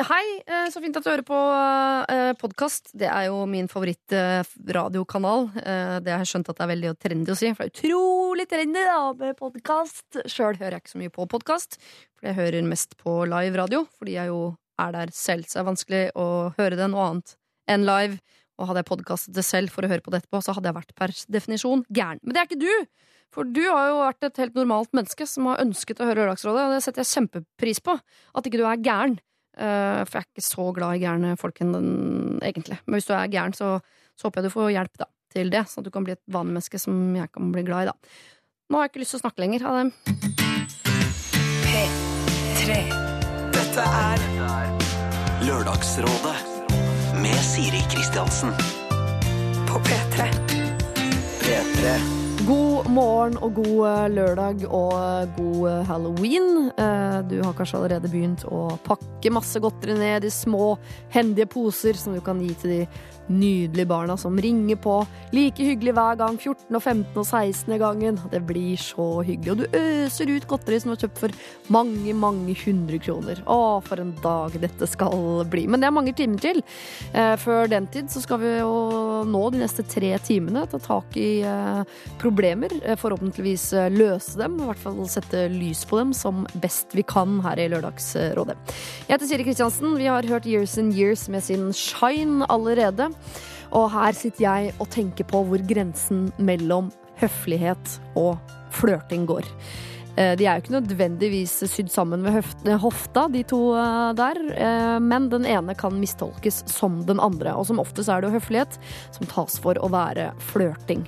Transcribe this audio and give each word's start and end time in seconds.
Hei, 0.00 0.24
eh, 0.46 0.68
så 0.72 0.80
fint 0.80 0.96
at 0.96 1.04
du 1.04 1.10
hører 1.10 1.24
på 1.26 1.36
uh, 1.36 2.30
podkast. 2.40 2.92
Det 2.96 3.08
er 3.10 3.26
jo 3.28 3.42
min 3.50 3.68
favorittradiokanal. 3.68 5.48
Uh, 5.56 5.96
det 6.00 6.14
har 6.14 6.22
jeg 6.22 6.30
skjønt 6.30 6.48
at 6.48 6.56
det 6.56 6.64
er 6.64 6.70
veldig 6.70 6.92
trendy 7.00 7.34
å 7.34 7.36
si, 7.36 7.50
for 7.52 7.66
det 7.66 7.68
er 7.68 7.74
utrolig 7.74 8.46
trendy 8.48 8.84
da, 8.86 9.00
med 9.18 9.36
podkast. 9.36 10.22
Sjøl 10.24 10.56
hører 10.56 10.78
jeg 10.78 10.84
ikke 10.84 10.94
så 10.94 11.02
mye 11.02 11.12
på 11.12 11.28
podkast, 11.34 11.76
for 12.16 12.30
jeg 12.30 12.38
hører 12.38 12.70
mest 12.70 12.96
på 13.02 13.18
live 13.28 13.60
radio, 13.60 13.84
fordi 14.00 14.16
jeg 14.16 14.32
jo 14.32 14.40
er 14.80 14.96
der 14.96 15.12
selv. 15.16 15.44
Så 15.44 15.58
det 15.58 15.62
er 15.64 15.70
vanskelig 15.70 16.02
å 16.16 16.28
høre 16.56 16.80
det 16.80 16.88
noe 16.92 17.08
annet 17.10 17.36
enn 17.70 17.84
live. 17.88 18.20
Og 18.60 18.68
hadde 18.68 18.82
jeg 18.82 18.90
podkastet 18.90 19.36
det 19.36 19.44
selv 19.46 19.72
for 19.72 19.86
å 19.86 19.90
høre 19.90 20.04
på 20.04 20.12
det 20.12 20.20
etterpå, 20.20 20.42
så 20.44 20.52
hadde 20.56 20.68
jeg 20.68 20.76
vært 20.76 20.92
per 20.98 21.14
definisjon 21.32 21.84
gæren. 21.88 22.20
Men 22.22 22.36
det 22.36 22.42
er 22.42 22.50
ikke 22.50 22.60
du! 22.60 22.74
For 23.30 23.46
du 23.46 23.62
har 23.62 23.84
jo 23.88 24.00
vært 24.00 24.26
et 24.26 24.40
helt 24.42 24.56
normalt 24.58 24.90
menneske 24.96 25.26
som 25.28 25.46
har 25.48 25.62
ønsket 25.62 26.02
å 26.02 26.08
høre 26.08 26.24
Lørdagsrådet, 26.24 26.64
og 26.66 26.74
det 26.74 26.80
setter 26.84 27.04
jeg 27.04 27.12
kjempepris 27.14 27.80
på. 27.86 27.94
At 28.34 28.48
ikke 28.48 28.60
du 28.60 28.66
er 28.66 28.82
gæren. 28.82 29.16
Uh, 29.54 30.02
for 30.06 30.18
jeg 30.18 30.24
er 30.24 30.28
ikke 30.28 30.46
så 30.46 30.66
glad 30.74 30.96
i 30.96 31.02
gærne 31.04 31.32
folk 31.38 31.62
egentlig. 31.62 32.80
Men 32.84 32.96
hvis 32.96 33.08
du 33.08 33.14
er 33.14 33.30
gæren, 33.30 33.54
så, 33.56 33.78
så, 34.16 34.26
håper 34.26 34.40
jeg 34.40 34.50
du 34.50 34.54
får 34.56 34.74
hjelp 34.74 35.00
da, 35.02 35.08
til 35.34 35.52
det, 35.54 35.64
sånn 35.70 35.84
at 35.84 35.88
du 35.88 35.94
kan 35.94 36.06
bli 36.06 36.16
et 36.16 36.22
vanlig 36.30 36.58
menneske 36.58 36.82
som 36.82 37.00
jeg 37.18 37.30
kan 37.34 37.54
bli 37.54 37.64
glad 37.66 37.86
i. 37.86 37.92
da. 37.92 37.96
Nå 38.70 38.78
har 38.78 38.86
jeg 38.86 38.94
ikke 38.94 39.04
lyst 39.04 39.16
til 39.16 39.20
å 39.20 39.24
snakke 39.24 39.44
lenger. 39.46 39.66
Ha 39.66 39.70
det. 39.78 39.86
P3. 41.70 42.80
Dette 43.54 43.90
er 44.04 44.28
Lørdagsrådet 45.46 46.39
med 47.22 47.34
Siri 47.34 47.80
Kristiansen. 47.90 48.50
På 49.68 49.78
P3. 49.78 50.28
P3. 51.40 51.98
God 52.46 52.88
morgen 52.88 53.36
og 53.36 53.54
god 53.54 53.88
eh, 53.88 54.06
lørdag 54.14 54.64
og 54.68 54.94
eh, 54.94 55.28
god 55.36 55.68
eh, 55.70 55.82
halloween. 55.90 56.70
Du 57.28 57.36
har 57.44 57.52
kanskje 57.56 57.78
allerede 57.78 58.08
begynt 58.08 58.44
å 58.48 58.78
pakke 58.86 59.32
masse 59.34 59.60
godteri 59.60 59.98
ned 59.98 60.24
i 60.24 60.32
små, 60.32 60.78
hendige 61.12 61.50
poser 61.52 61.98
som 62.00 62.16
du 62.16 62.22
kan 62.24 62.40
gi 62.40 62.54
til 62.62 62.72
de 62.72 62.80
nydelige 63.30 63.88
barna 63.88 64.16
som 64.16 64.38
ringer 64.38 64.76
på. 64.76 65.00
Like 65.34 65.64
hyggelig 65.64 65.94
hver 65.96 66.18
gang. 66.20 66.38
14., 66.38 66.74
og 66.74 66.82
15. 66.82 67.16
og 67.16 67.26
16. 67.26 67.78
gangen. 67.80 68.18
Det 68.32 68.42
blir 68.46 68.76
så 68.80 69.22
hyggelig. 69.26 69.52
Og 69.52 69.62
du 69.62 69.78
øser 69.78 70.32
ut 70.34 70.48
godteri 70.50 70.80
som 70.80 70.90
du 70.90 70.96
har 70.96 71.04
kjøpt 71.04 71.22
for 71.22 71.36
mange, 71.72 72.14
mange 72.14 72.56
hundre 72.64 73.00
kroner. 73.02 73.42
Å, 73.46 73.80
for 73.86 74.02
en 74.02 74.12
dag 74.24 74.56
dette 74.62 74.88
skal 74.90 75.44
bli. 75.50 75.66
Men 75.70 75.82
det 75.82 75.90
er 75.90 75.96
mange 75.96 76.14
timer 76.16 76.42
til. 76.42 76.62
Eh, 77.14 77.34
før 77.40 77.70
den 77.70 77.88
tid 77.92 78.10
så 78.12 78.22
skal 78.24 78.42
vi 78.42 78.54
jo 78.58 78.74
nå 79.28 79.42
de 79.54 79.62
neste 79.62 79.84
tre 79.86 80.12
timene 80.26 80.66
ta 80.70 80.80
tak 80.82 81.16
i 81.20 81.42
eh, 81.46 81.82
problemer. 82.20 82.74
Eh, 82.82 82.98
forhåpentligvis 83.00 83.70
løse 83.94 84.38
dem. 84.40 84.58
I 84.60 84.70
hvert 84.70 84.82
fall 84.82 85.00
sette 85.10 85.46
lys 85.52 85.84
på 85.88 86.00
dem 86.00 86.14
som 86.16 86.44
best 86.60 86.96
vi 86.96 87.06
kan 87.06 87.38
her 87.44 87.60
i 87.60 87.68
Lørdagsrådet. 87.72 88.58
Jeg 89.06 89.14
heter 89.14 89.30
Siri 89.30 89.46
Kristiansen. 89.46 89.96
Vi 90.00 90.10
har 90.10 90.26
hørt 90.26 90.48
Years 90.48 90.76
and 90.80 90.94
Years 90.96 91.28
med 91.28 91.44
sin 91.44 91.70
Shine 91.76 92.46
allerede. 92.50 93.10
Og 93.76 93.90
her 93.94 94.16
sitter 94.18 94.46
jeg 94.46 94.74
og 94.78 94.90
tenker 94.90 95.28
på 95.30 95.44
hvor 95.46 95.62
grensen 95.68 96.28
mellom 96.42 96.90
høflighet 97.20 98.00
og 98.18 98.36
flørting 98.74 99.28
går. 99.28 99.46
Eh, 100.18 100.34
de 100.36 100.46
er 100.46 100.58
jo 100.58 100.64
ikke 100.64 100.74
nødvendigvis 100.74 101.52
sydd 101.70 101.90
sammen 101.92 102.24
ved 102.24 102.72
hofta, 102.82 103.26
de 103.30 103.44
to 103.46 103.60
eh, 103.78 104.10
der. 104.18 104.40
Eh, 104.52 104.96
men 105.02 105.28
den 105.32 105.46
ene 105.48 105.76
kan 105.78 105.96
mistolkes 106.00 106.64
som 106.70 107.00
den 107.08 107.22
andre. 107.22 107.54
Og 107.56 107.68
som 107.68 107.80
oftest 107.82 108.10
er 108.10 108.20
det 108.20 108.30
jo 108.30 108.38
høflighet 108.38 108.78
som 109.16 109.30
tas 109.30 109.58
for 109.62 109.78
å 109.78 109.90
være 109.92 110.30
flørting. 110.50 111.06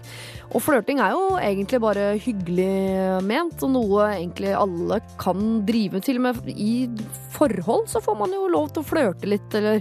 Og 0.53 0.63
flørting 0.63 1.01
er 1.03 1.17
jo 1.17 1.37
egentlig 1.41 1.83
bare 1.83 2.13
hyggelig 2.21 3.23
ment, 3.27 3.59
og 3.65 3.75
noe 3.75 4.09
egentlig 4.15 4.55
alle 4.57 5.01
kan 5.21 5.63
drive 5.69 6.03
til 6.05 6.23
med. 6.23 6.41
I 6.53 6.87
forhold 7.35 7.89
så 7.91 8.03
får 8.05 8.19
man 8.21 8.35
jo 8.37 8.51
lov 8.53 8.71
til 8.73 8.85
å 8.85 8.91
flørte 8.93 9.31
litt, 9.33 9.49
eller 9.59 9.81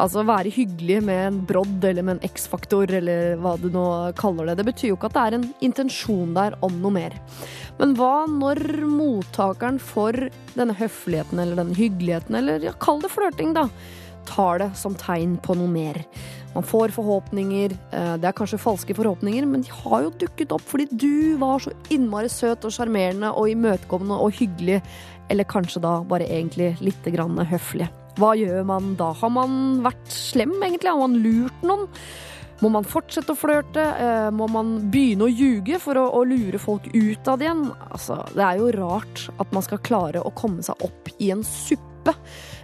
Altså 0.00 0.22
være 0.24 0.52
hyggelig 0.52 1.02
med 1.04 1.20
en 1.26 1.38
brodd 1.48 1.84
eller 1.84 2.04
med 2.06 2.16
en 2.16 2.30
X-faktor 2.32 2.90
eller 2.96 3.36
hva 3.42 3.56
du 3.60 3.68
nå 3.72 3.84
kaller 4.16 4.48
det. 4.48 4.58
Det 4.60 4.68
betyr 4.70 4.92
jo 4.92 4.96
ikke 4.96 5.10
at 5.10 5.16
det 5.18 5.24
er 5.24 5.36
en 5.36 5.48
intensjon 5.68 6.32
der 6.36 6.56
om 6.64 6.78
noe 6.80 6.94
mer. 6.94 7.16
Men 7.80 7.96
hva 7.98 8.24
når 8.30 8.62
mottakeren 8.88 9.80
for 9.82 10.16
denne 10.56 10.76
høfligheten 10.78 11.42
eller 11.42 11.60
denne 11.60 11.76
hyggeligheten, 11.76 12.40
eller 12.40 12.64
ja, 12.64 12.72
kall 12.80 13.02
det 13.04 13.12
flørting, 13.12 13.52
da, 13.56 13.66
tar 14.28 14.62
det 14.62 14.70
som 14.80 14.96
tegn 14.96 15.36
på 15.44 15.58
noe 15.60 15.68
mer? 15.68 16.00
Man 16.52 16.64
får 16.68 16.92
forhåpninger. 16.96 17.72
Eh, 17.92 18.14
det 18.20 18.28
er 18.28 18.36
kanskje 18.36 18.60
falske 18.60 18.96
forhåpninger, 18.96 19.46
men 19.48 19.64
de 19.64 19.72
har 19.72 20.04
jo 20.06 20.12
dukket 20.24 20.52
opp 20.52 20.64
fordi 20.68 20.88
du 20.92 21.36
var 21.40 21.64
så 21.64 21.72
innmari 21.92 22.32
søt 22.32 22.64
og 22.68 22.72
sjarmerende 22.72 23.32
og 23.32 23.52
imøtekommende 23.52 24.20
og 24.20 24.36
hyggelig. 24.40 24.82
Eller 25.32 25.48
kanskje 25.48 25.80
da 25.84 25.98
bare 26.04 26.28
egentlig 26.28 26.74
litt 26.84 27.12
grann 27.12 27.40
høflig. 27.48 27.88
Hva 28.20 28.34
gjør 28.36 28.66
man 28.68 28.92
da? 29.00 29.12
Har 29.16 29.32
man 29.32 29.80
vært 29.84 30.12
slem, 30.12 30.54
egentlig? 30.60 30.92
Har 30.92 31.00
man 31.00 31.16
lurt 31.24 31.64
noen? 31.64 31.88
Må 32.62 32.70
man 32.70 32.86
fortsette 32.86 33.34
å 33.34 33.38
flørte? 33.38 33.82
Eh, 33.82 34.28
må 34.34 34.46
man 34.52 34.76
begynne 34.92 35.26
å 35.26 35.32
ljuge 35.32 35.80
for 35.82 35.98
å, 35.98 36.04
å, 36.14 36.20
lure 36.28 36.60
folk 36.62 36.86
ut 36.92 37.30
av 37.30 37.40
det 37.40 37.48
igjen? 37.48 37.64
Altså, 37.88 38.20
det 38.36 38.44
er 38.46 38.60
jo 38.60 38.68
rart 38.76 39.24
at 39.42 39.56
man 39.56 39.66
skal 39.66 39.82
klare 39.82 40.22
å 40.22 40.34
komme 40.38 40.62
seg 40.62 40.84
opp 40.86 41.10
i 41.18 41.32
en 41.34 41.42
suppe 41.46 42.14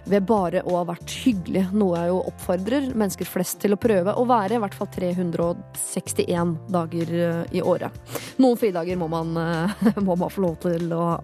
ved 0.09 0.25
bare 0.29 0.63
å 0.65 0.75
ha 0.79 0.85
vært 0.89 1.13
hyggelig, 1.23 1.67
noe 1.77 1.97
jeg 1.99 2.11
jo 2.11 2.19
oppfordrer 2.31 2.89
mennesker 2.97 3.29
flest 3.29 3.59
til 3.63 3.75
å 3.75 3.79
prøve 3.81 4.15
å 4.17 4.25
være, 4.29 4.57
i 4.57 4.63
hvert 4.63 4.77
fall 4.77 4.89
361 4.95 6.55
dager 6.73 7.13
eh, 7.13 7.41
i 7.59 7.63
året. 7.63 7.95
Noen 8.41 8.59
fridager 8.59 8.99
må 8.99 9.09
man, 9.11 9.35
eh, 9.39 9.89
må 10.07 10.17
man 10.19 10.33
få 10.33 10.45
lov 10.47 10.57
til 10.65 10.89
å 10.95 11.03
ha. 11.13 11.17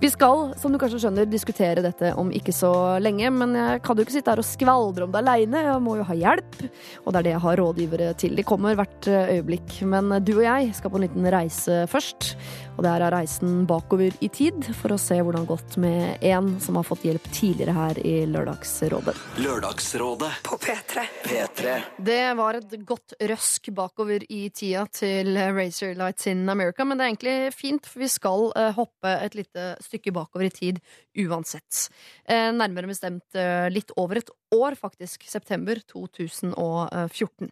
Vi 0.00 0.10
skal, 0.10 0.50
som 0.60 0.72
du 0.72 0.78
kanskje 0.80 0.98
skjønner, 1.04 1.28
diskutere 1.30 1.84
dette 1.84 2.10
om 2.20 2.32
ikke 2.34 2.52
så 2.52 2.72
lenge, 3.00 3.30
men 3.32 3.54
jeg 3.56 3.82
kan 3.84 3.96
jo 3.96 4.04
ikke 4.04 4.16
sitte 4.16 4.32
her 4.32 4.42
og 4.42 4.48
skvaldre 4.48 5.06
om 5.06 5.14
det 5.14 5.22
aleine, 5.22 5.62
jeg 5.68 5.84
må 5.84 5.98
jo 6.00 6.08
ha 6.08 6.18
hjelp, 6.18 6.58
og 7.04 7.14
det 7.14 7.20
er 7.20 7.28
det 7.28 7.34
jeg 7.34 7.44
har 7.46 7.60
rådgivere 7.62 8.10
til. 8.20 8.36
De 8.38 8.46
kommer 8.46 8.78
hvert 8.78 9.10
eh, 9.10 9.36
øyeblikk, 9.36 9.78
men 9.88 10.18
du 10.24 10.34
og 10.38 10.46
jeg 10.46 10.72
skal 10.76 10.92
på 10.92 11.00
en 11.00 11.06
liten 11.06 11.30
reise 11.34 11.84
først. 11.90 12.34
Og 12.74 12.82
det 12.82 12.90
her 12.90 13.04
er 13.06 13.14
reisen 13.14 13.62
bakover 13.70 14.14
i 14.24 14.28
tid 14.32 14.66
for 14.74 14.94
å 14.94 14.98
se 15.00 15.18
hvordan 15.20 15.34
det 15.34 15.42
har 15.44 15.50
gått 15.50 15.76
med 15.82 16.24
en 16.26 16.48
som 16.62 16.78
har 16.78 16.86
fått 16.86 17.04
hjelp 17.06 17.26
tidligere 17.34 17.74
her 17.76 18.00
i 18.02 18.14
Lørdagsrådet. 18.30 19.14
Lørdagsrådet 19.44 20.30
på 20.46 20.58
P3. 20.62 21.04
P3. 21.24 21.74
Det 22.10 22.20
var 22.38 22.58
et 22.58 22.76
godt 22.86 23.16
røsk 23.30 23.70
bakover 23.74 24.24
i 24.28 24.48
tida 24.54 24.84
til 24.94 25.34
Razor 25.38 25.94
Lights 25.98 26.28
in 26.30 26.44
America, 26.50 26.86
men 26.86 26.98
det 26.98 27.06
er 27.06 27.12
egentlig 27.12 27.36
fint, 27.54 27.86
for 27.86 28.04
vi 28.04 28.10
skal 28.10 28.48
uh, 28.52 28.70
hoppe 28.76 29.14
et 29.24 29.38
lite 29.38 29.74
stykke 29.84 30.14
bakover 30.14 30.48
i 30.48 30.54
tid 30.54 30.80
uansett. 31.24 31.86
Uh, 32.28 32.50
nærmere 32.54 32.90
bestemt 32.90 33.38
uh, 33.38 33.70
litt 33.72 33.94
over 34.00 34.22
et 34.22 34.34
år, 34.54 34.78
faktisk. 34.78 35.26
September 35.30 35.80
2014. 35.90 37.50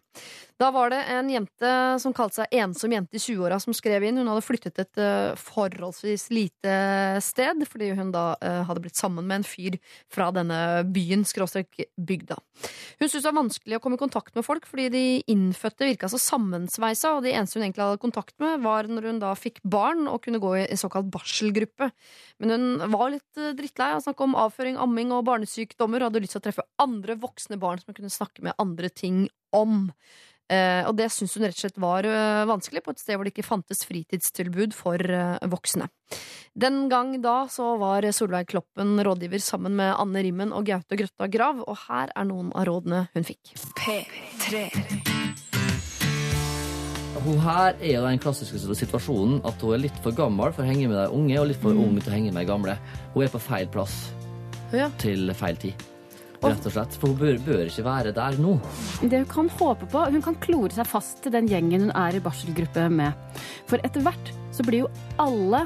Da 0.61 0.69
var 0.71 0.93
det 0.93 0.99
en 1.11 1.29
jente 1.31 1.71
som 1.99 2.13
kalte 2.15 2.41
seg 2.41 2.53
Ensom 2.61 2.93
jente 2.93 3.17
i 3.17 3.21
20-åra, 3.21 3.57
som 3.59 3.75
skrev 3.75 4.05
inn. 4.07 4.19
Hun 4.21 4.29
hadde 4.31 4.45
flyttet 4.45 4.79
et 4.79 5.01
uh, 5.01 5.33
forholdsvis 5.39 6.29
lite 6.31 6.75
sted, 7.25 7.65
fordi 7.67 7.89
hun 7.97 8.13
da 8.13 8.33
uh, 8.37 8.61
hadde 8.69 8.83
blitt 8.85 8.99
sammen 8.99 9.27
med 9.27 9.41
en 9.41 9.47
fyr 9.47 9.79
fra 10.13 10.29
denne 10.35 10.59
byen, 10.93 11.25
skråstrek 11.27 11.87
bygda. 11.97 12.37
Hun 13.01 13.09
syntes 13.09 13.23
det 13.23 13.29
var 13.31 13.39
vanskelig 13.41 13.79
å 13.79 13.81
komme 13.83 13.97
i 13.97 14.03
kontakt 14.03 14.37
med 14.37 14.45
folk, 14.45 14.67
fordi 14.69 14.87
de 14.93 15.03
innfødte 15.33 15.89
virka 15.89 16.11
så 16.11 16.21
sammensveisa, 16.21 17.15
og 17.17 17.25
de 17.25 17.33
eneste 17.33 17.59
hun 17.59 17.65
egentlig 17.65 17.87
hadde 17.87 18.03
kontakt 18.05 18.35
med, 18.43 18.61
var 18.63 18.87
når 18.87 19.09
hun 19.09 19.21
da 19.23 19.33
fikk 19.37 19.59
barn 19.65 20.05
og 20.07 20.21
kunne 20.23 20.41
gå 20.43 20.53
i 20.61 20.67
en 20.67 20.79
såkalt 20.79 21.09
barselgruppe. 21.11 21.89
Men 22.39 22.55
hun 22.55 22.93
var 22.93 23.11
litt 23.15 23.43
drittlei 23.57 23.91
av 23.95 24.03
å 24.03 24.05
snakke 24.05 24.27
om 24.27 24.37
avføring, 24.37 24.79
amming 24.79 25.11
og 25.15 25.25
barnesykdommer, 25.27 26.03
og 26.03 26.11
hadde 26.11 26.23
lyst 26.23 26.37
til 26.37 26.43
å 26.43 26.47
treffe 26.47 26.67
andre 26.79 26.92
voksne 27.01 27.57
barn 27.61 27.81
som 27.81 27.91
hun 27.91 27.97
kunne 27.97 28.13
snakke 28.13 28.43
med 28.45 28.53
andre 28.61 28.89
ting 28.89 29.27
om. 29.51 29.89
Eh, 30.51 30.83
og 30.85 30.97
det 30.99 31.07
syntes 31.13 31.37
hun 31.37 31.45
rett 31.47 31.55
og 31.55 31.63
slett 31.63 31.79
var 31.81 32.05
uh, 32.05 32.43
vanskelig, 32.49 32.83
på 32.83 32.91
et 32.91 32.99
sted 32.99 33.15
hvor 33.15 33.25
det 33.25 33.31
ikke 33.33 33.47
fantes 33.47 33.85
fritidstilbud 33.87 34.75
for 34.75 34.99
uh, 34.99 35.39
voksne. 35.49 35.87
Den 36.53 36.89
gang 36.91 37.15
da 37.23 37.45
så 37.49 37.73
var 37.81 38.05
Solveig 38.13 38.51
Kloppen 38.51 38.99
rådgiver 39.01 39.41
sammen 39.41 39.77
med 39.79 39.95
Anne 39.95 40.21
Rimmen 40.25 40.53
og 40.53 40.67
Gaute 40.67 40.99
Grøtta 40.99 41.29
Grav, 41.31 41.63
og 41.63 41.79
her 41.87 42.11
er 42.13 42.27
noen 42.29 42.51
av 42.53 42.67
rådene 42.69 43.07
hun 43.15 43.25
fikk. 43.25 43.55
P3. 43.79 44.67
Hun 47.23 47.39
her 47.39 47.77
er 47.79 47.93
jo 47.93 48.03
den 48.03 48.19
klassiske 48.19 48.75
situasjonen 48.75 49.39
at 49.47 49.61
hun 49.63 49.77
er 49.77 49.85
litt 49.85 49.99
for 50.03 50.11
gammel 50.17 50.51
for 50.51 50.65
å 50.65 50.67
henge 50.67 50.89
med 50.91 50.99
de 50.99 51.07
unge, 51.15 51.39
og 51.39 51.47
litt 51.53 51.61
for 51.63 51.71
ung 51.71 51.95
til 52.01 52.11
å 52.11 52.17
henge 52.17 52.35
med 52.35 52.43
de 52.43 52.51
gamle. 52.51 52.75
Hun 53.15 53.23
er 53.23 53.31
på 53.31 53.41
feil 53.47 53.71
plass 53.71 53.95
Ja. 54.75 54.91
til 54.99 55.31
feil 55.37 55.55
tid. 55.55 55.92
Rett 56.43 56.67
og 56.67 56.75
slett. 56.75 56.97
For 56.99 57.13
hun 57.13 57.19
bør, 57.21 57.39
bør 57.45 57.63
ikke 57.69 57.85
være 57.85 58.13
der 58.15 58.37
nå. 58.41 58.57
Det 59.01 59.23
hun 59.23 59.29
kan 59.31 59.51
håpe 59.59 59.87
på, 59.91 60.03
hun 60.13 60.25
kan 60.25 60.37
klore 60.43 60.73
seg 60.75 60.89
fast 60.89 61.23
til 61.23 61.33
den 61.35 61.47
gjengen 61.51 61.87
hun 61.87 61.95
er 61.95 62.17
i 62.17 62.23
barselgruppe 62.23 62.89
med. 62.91 63.39
For 63.69 63.81
etter 63.85 64.03
hvert 64.05 64.33
så 64.53 64.65
blir 64.67 64.83
jo 64.83 64.91
alle 65.21 65.63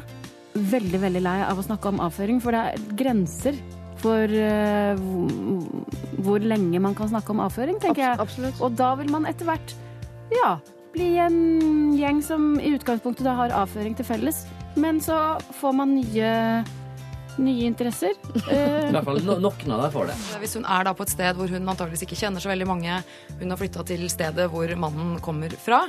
veldig, 0.57 1.01
veldig 1.01 1.23
lei 1.25 1.39
av 1.45 1.59
å 1.59 1.65
snakke 1.65 1.91
om 1.91 2.01
avføring, 2.05 2.39
for 2.41 2.55
det 2.55 2.63
er 2.63 2.87
grenser 2.97 3.57
for 3.97 4.29
uh, 4.29 4.97
hvor 6.25 6.43
lenge 6.45 6.81
man 6.81 6.95
kan 6.97 7.09
snakke 7.11 7.33
om 7.33 7.41
avføring, 7.45 7.79
tenker 7.81 8.03
jeg. 8.05 8.19
Absolutt. 8.21 8.61
Og 8.61 8.77
da 8.77 8.93
vil 8.99 9.11
man 9.13 9.27
etter 9.29 9.49
hvert, 9.49 9.73
ja, 10.33 10.57
bli 10.93 11.13
en 11.21 11.39
gjeng 11.97 12.21
som 12.25 12.55
i 12.61 12.73
utgangspunktet 12.77 13.25
da 13.27 13.35
har 13.37 13.55
avføring 13.63 13.97
til 13.97 14.07
felles, 14.07 14.45
men 14.77 15.01
så 15.03 15.37
får 15.57 15.77
man 15.77 15.95
nye 15.97 16.33
nye 17.41 17.69
interesser. 17.69 18.17
Eh, 18.47 18.87
I 18.89 18.91
hvert 18.95 19.07
fall 19.07 19.23
no 19.27 19.39
noen 19.47 19.73
av 19.77 19.87
dem 19.87 19.95
får 19.95 20.11
det. 20.11 20.19
Hvis 20.43 20.57
hun 20.59 20.67
er 20.67 20.89
da 20.89 20.93
på 20.97 21.07
et 21.07 21.15
sted 21.15 21.39
hvor 21.39 21.53
hun 21.53 21.73
antageligvis 21.73 22.05
ikke 22.07 22.19
kjenner 22.19 22.43
så 22.43 22.51
veldig 22.53 22.69
mange, 22.69 23.01
hun 23.39 23.53
har 23.53 23.59
flytta 23.59 23.87
til 23.87 24.05
stedet 24.11 24.49
hvor 24.53 24.77
mannen 24.79 25.17
kommer 25.23 25.53
fra. 25.61 25.85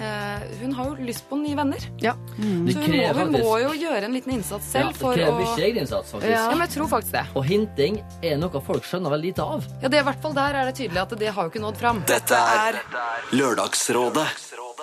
Eh, 0.00 0.42
hun 0.62 0.72
har 0.72 0.84
jo 0.88 0.94
lyst 1.04 1.28
på 1.28 1.36
nye 1.36 1.56
venner. 1.56 1.78
Ja. 2.00 2.14
Mm. 2.38 2.72
Så 2.72 2.78
hun 2.78 2.96
må, 2.96 3.12
hun 3.18 3.32
må 3.36 3.52
jo 3.60 3.74
gjøre 3.76 4.08
en 4.08 4.16
liten 4.16 4.32
innsats 4.38 4.72
selv. 4.72 4.80
ja, 4.80 4.88
det 4.88 4.96
det 4.96 5.02
for 5.02 5.12
å 5.12 5.26
egen 5.26 5.38
mye 5.40 5.66
egeninnsats, 5.66 6.14
faktisk. 6.14 6.32
ja, 6.32 6.46
men 6.48 6.64
jeg 6.64 6.74
tror 6.76 6.90
faktisk 6.94 7.16
det. 7.18 7.24
Og 7.36 7.46
hinting 7.50 8.00
er 8.24 8.40
noe 8.40 8.64
folk 8.64 8.88
skjønner 8.88 9.12
veldig 9.16 9.32
lite 9.32 9.48
av. 9.56 9.70
Ja, 9.82 9.88
det 9.88 10.00
er 10.00 10.06
i 10.06 10.08
hvert 10.08 10.22
fall 10.24 10.36
Der 10.40 10.60
er 10.62 10.70
det 10.70 10.76
tydelig 10.80 11.04
at 11.04 11.16
det 11.20 11.32
har 11.36 11.48
jo 11.48 11.52
ikke 11.52 11.64
nådd 11.68 11.80
fram. 11.84 12.04
Dette 12.08 12.44
er 12.64 12.80
Lørdagsrådet 13.36 14.28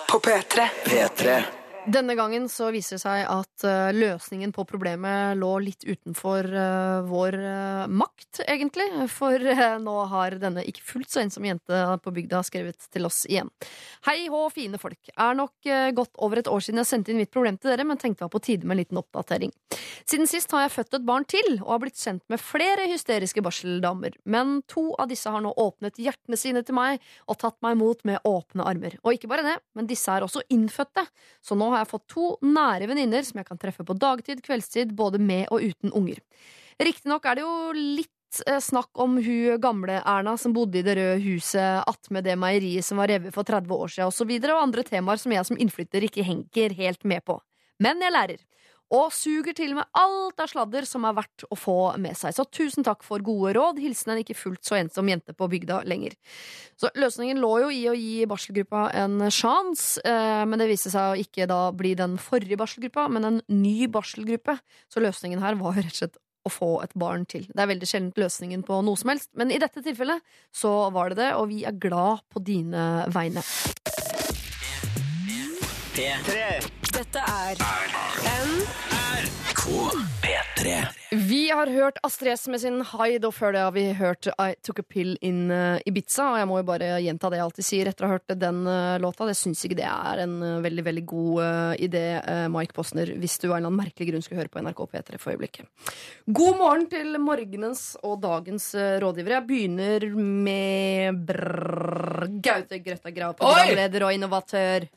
På 0.08 0.22
P3. 0.22 0.70
P3. 0.86 1.40
Denne 1.88 2.12
gangen 2.18 2.48
så 2.52 2.66
viser 2.74 2.98
det 2.98 3.00
seg 3.00 3.22
at 3.32 3.64
uh, 3.64 3.88
løsningen 3.96 4.50
på 4.52 4.66
problemet 4.68 5.38
lå 5.40 5.54
litt 5.64 5.86
utenfor 5.86 6.44
uh, 6.52 7.06
vår 7.08 7.36
uh, 7.40 7.84
makt, 7.88 8.42
egentlig. 8.44 8.88
For 9.08 9.40
nå 9.80 9.94
har 10.12 10.36
denne 10.42 10.66
ikke 10.68 10.84
fullt 10.84 11.08
så 11.12 11.22
ensomme 11.22 11.48
jente 11.48 11.80
på 12.04 12.12
bygda 12.18 12.42
skrevet 12.44 12.90
til 12.92 13.08
oss 13.08 13.22
igjen. 13.30 13.48
Hei 14.06 14.28
hå, 14.30 14.44
fine 14.54 14.78
folk. 14.78 15.10
Er 15.18 15.34
nok 15.34 15.66
eh, 15.66 15.88
godt 15.96 16.12
over 16.22 16.38
et 16.38 16.48
år 16.50 16.62
siden 16.62 16.78
jeg 16.78 16.86
sendte 16.86 17.10
inn 17.10 17.18
mitt 17.18 17.32
problem 17.34 17.56
til 17.58 17.72
dere, 17.72 17.86
men 17.88 17.98
tenkte 17.98 18.22
det 18.22 18.28
var 18.28 18.34
på 18.36 18.40
tide 18.46 18.68
med 18.68 18.76
en 18.76 18.80
liten 18.82 19.00
oppdatering. 19.00 19.50
Siden 20.08 20.30
sist 20.30 20.52
har 20.54 20.62
jeg 20.64 20.74
født 20.76 20.98
et 21.00 21.06
barn 21.08 21.26
til, 21.28 21.56
og 21.64 21.72
har 21.72 21.80
blitt 21.82 21.98
kjent 21.98 22.22
med 22.30 22.42
flere 22.42 22.86
hysteriske 22.92 23.42
barseldamer. 23.42 24.14
Men 24.22 24.60
to 24.70 24.92
av 25.02 25.10
disse 25.10 25.32
har 25.34 25.42
nå 25.42 25.50
åpnet 25.50 25.98
hjertene 25.98 26.38
sine 26.38 26.62
til 26.62 26.78
meg 26.78 27.02
og 27.26 27.40
tatt 27.42 27.58
meg 27.64 27.74
imot 27.74 28.06
med 28.08 28.22
åpne 28.28 28.68
armer. 28.70 28.94
Og 29.02 29.16
ikke 29.16 29.32
bare 29.32 29.46
det, 29.46 29.56
men 29.74 29.90
disse 29.90 30.14
er 30.14 30.26
også 30.26 30.44
innfødte. 30.54 31.08
Så 31.42 31.58
nå 31.58 31.72
har 31.72 31.82
jeg 31.82 31.92
fått 31.96 32.06
to 32.14 32.28
nære 32.46 32.90
venninner 32.90 33.26
som 33.26 33.42
jeg 33.42 33.50
kan 33.50 33.58
treffe 33.58 33.86
på 33.86 33.98
dagtid, 33.98 34.44
kveldstid, 34.46 34.94
både 34.94 35.18
med 35.18 35.50
og 35.50 35.66
uten 35.66 35.90
unger. 35.90 36.22
Riktignok 36.78 37.26
er 37.26 37.40
det 37.40 37.42
jo 37.42 37.56
litt 37.74 38.14
eh, 38.46 38.60
snakk 38.62 39.00
om 39.00 39.16
hun 39.22 39.60
gamle 39.62 40.00
Erna 40.02 40.36
som 40.40 40.54
bodde 40.56 40.80
i 40.80 40.84
det 40.86 40.96
røde 40.98 41.22
huset 41.24 41.82
attmed 41.88 42.26
det 42.28 42.36
meieriet 42.40 42.86
som 42.86 43.00
var 43.00 43.10
revet 43.12 43.34
for 43.34 43.48
30 43.48 43.74
år 43.74 43.94
siden, 43.94 44.10
og 44.10 44.16
så 44.16 44.26
videre, 44.28 44.56
og 44.56 44.68
andre 44.68 44.84
temaer 44.86 45.20
som 45.20 45.34
jeg 45.34 45.48
som 45.48 45.60
innflytter 45.60 46.06
ikke 46.08 46.26
henger 46.26 46.76
helt 46.78 47.04
med 47.08 47.24
på. 47.26 47.40
Men 47.82 48.02
jeg 48.02 48.14
lærer. 48.14 48.44
Og 48.88 49.10
suger 49.12 49.52
til 49.52 49.74
meg 49.76 49.84
alt 50.00 50.38
av 50.40 50.48
sladder 50.48 50.86
som 50.88 51.04
er 51.04 51.16
verdt 51.18 51.44
å 51.52 51.56
få 51.58 51.76
med 52.00 52.16
seg. 52.16 52.32
Så 52.32 52.46
tusen 52.48 52.86
takk 52.86 53.02
for 53.04 53.20
gode 53.24 53.52
råd. 53.58 53.80
Hilsen 53.84 54.14
en 54.14 54.20
ikke 54.22 54.36
fullt 54.38 54.64
så 54.64 54.78
ensom 54.78 55.10
jente 55.12 55.34
på 55.36 55.48
bygda 55.52 55.82
lenger. 55.88 56.14
Så 56.80 56.88
løsningen 56.96 57.40
lå 57.42 57.50
jo 57.66 57.68
i 57.74 57.82
å 57.90 57.96
gi 57.98 58.24
barselgruppa 58.30 58.86
en 58.96 59.26
sjanse, 59.28 60.00
eh, 60.08 60.44
men 60.48 60.60
det 60.60 60.70
viste 60.70 60.92
seg 60.94 61.12
å 61.12 61.20
ikke 61.20 61.48
da 61.50 61.66
bli 61.76 61.92
den 62.00 62.16
forrige 62.22 62.56
barselgruppa, 62.60 63.10
men 63.12 63.28
en 63.28 63.42
ny 63.52 63.90
barselgruppe. 63.92 64.56
Så 64.88 65.04
løsningen 65.04 65.44
her 65.44 65.60
var 65.60 65.76
jo 65.76 65.84
rett 65.84 65.92
og 65.92 66.00
slett 66.00 66.18
å 66.48 66.52
få 66.52 66.70
et 66.84 66.94
barn 66.98 67.26
til. 67.28 67.46
Det 67.52 67.62
er 67.62 67.70
veldig 67.70 67.88
sjelden 67.88 68.12
løsningen 68.18 68.64
på 68.66 68.80
noe 68.86 68.98
som 69.00 69.12
helst, 69.12 69.30
men 69.38 69.52
i 69.54 69.60
dette 69.62 69.84
tilfellet 69.84 70.24
så 70.54 70.90
var 70.94 71.12
det 71.12 71.22
det, 71.22 71.32
og 71.38 71.50
vi 71.52 71.62
er 71.68 71.76
glad 71.78 72.24
på 72.32 72.42
dine 72.44 73.04
vegne. 73.14 73.44
Dette 76.98 77.20
er 77.24 77.58
NRK 78.46 80.17
P3. 80.58 80.86
Vi 81.10 81.50
har 81.50 81.66
hørt 81.66 81.98
Astrid 82.02 82.32
S 82.32 82.48
med 82.48 82.60
sin 82.60 82.82
Hide, 82.84 83.26
og 83.26 83.34
før 83.34 83.54
det 83.54 83.62
har 83.62 83.72
vi 83.74 83.84
hørt 83.96 84.28
I 84.34 84.54
Took 84.64 84.82
a 84.82 84.84
Pill 84.84 85.16
in 85.24 85.50
eh, 85.54 85.80
Ibiza. 85.86 86.26
Og 86.32 86.38
jeg 86.40 86.48
må 86.50 86.58
jo 86.60 86.66
bare 86.68 86.90
gjenta 87.02 87.30
det 87.30 87.38
jeg 87.38 87.46
alltid 87.46 87.68
sier 87.68 87.90
etter 87.90 88.04
å 88.04 88.10
ha 88.10 88.18
hørt 88.18 88.36
den 88.40 88.60
eh, 88.68 88.98
låta. 89.02 89.28
Det 89.28 89.36
syns 89.38 89.64
ikke 89.64 89.78
det 89.80 89.88
er 89.88 90.22
en 90.24 90.36
eh, 90.42 90.58
veldig 90.64 90.84
veldig 90.88 91.04
god 91.08 91.40
uh, 91.40 91.72
idé, 91.80 92.04
uh, 92.20 92.46
Mike 92.52 92.76
Posner, 92.76 93.14
hvis 93.20 93.38
du 93.40 93.48
av 93.48 93.56
en 93.56 93.58
eller 93.58 93.70
annen 93.70 93.80
merkelig 93.84 94.10
grunn 94.10 94.24
skulle 94.24 94.42
høre 94.42 94.52
på 94.52 94.62
NRK 94.64 94.84
P3 94.92 95.20
for 95.22 95.34
øyeblikket. 95.34 95.68
God 96.26 96.60
morgen 96.60 96.86
til 96.90 97.18
morgenens 97.22 97.84
og 98.02 98.20
dagens 98.24 98.70
uh, 98.76 98.98
rådgivere. 99.02 99.40
Jeg 99.40 99.48
begynner 99.48 100.08
med 100.18 101.24
brrr, 101.28 102.28
Gaute 102.44 102.82
Grøtta 102.84 103.14
Grav, 103.14 103.36
programleder 103.40 104.08
og 104.08 104.16
innovatør. 104.16 104.88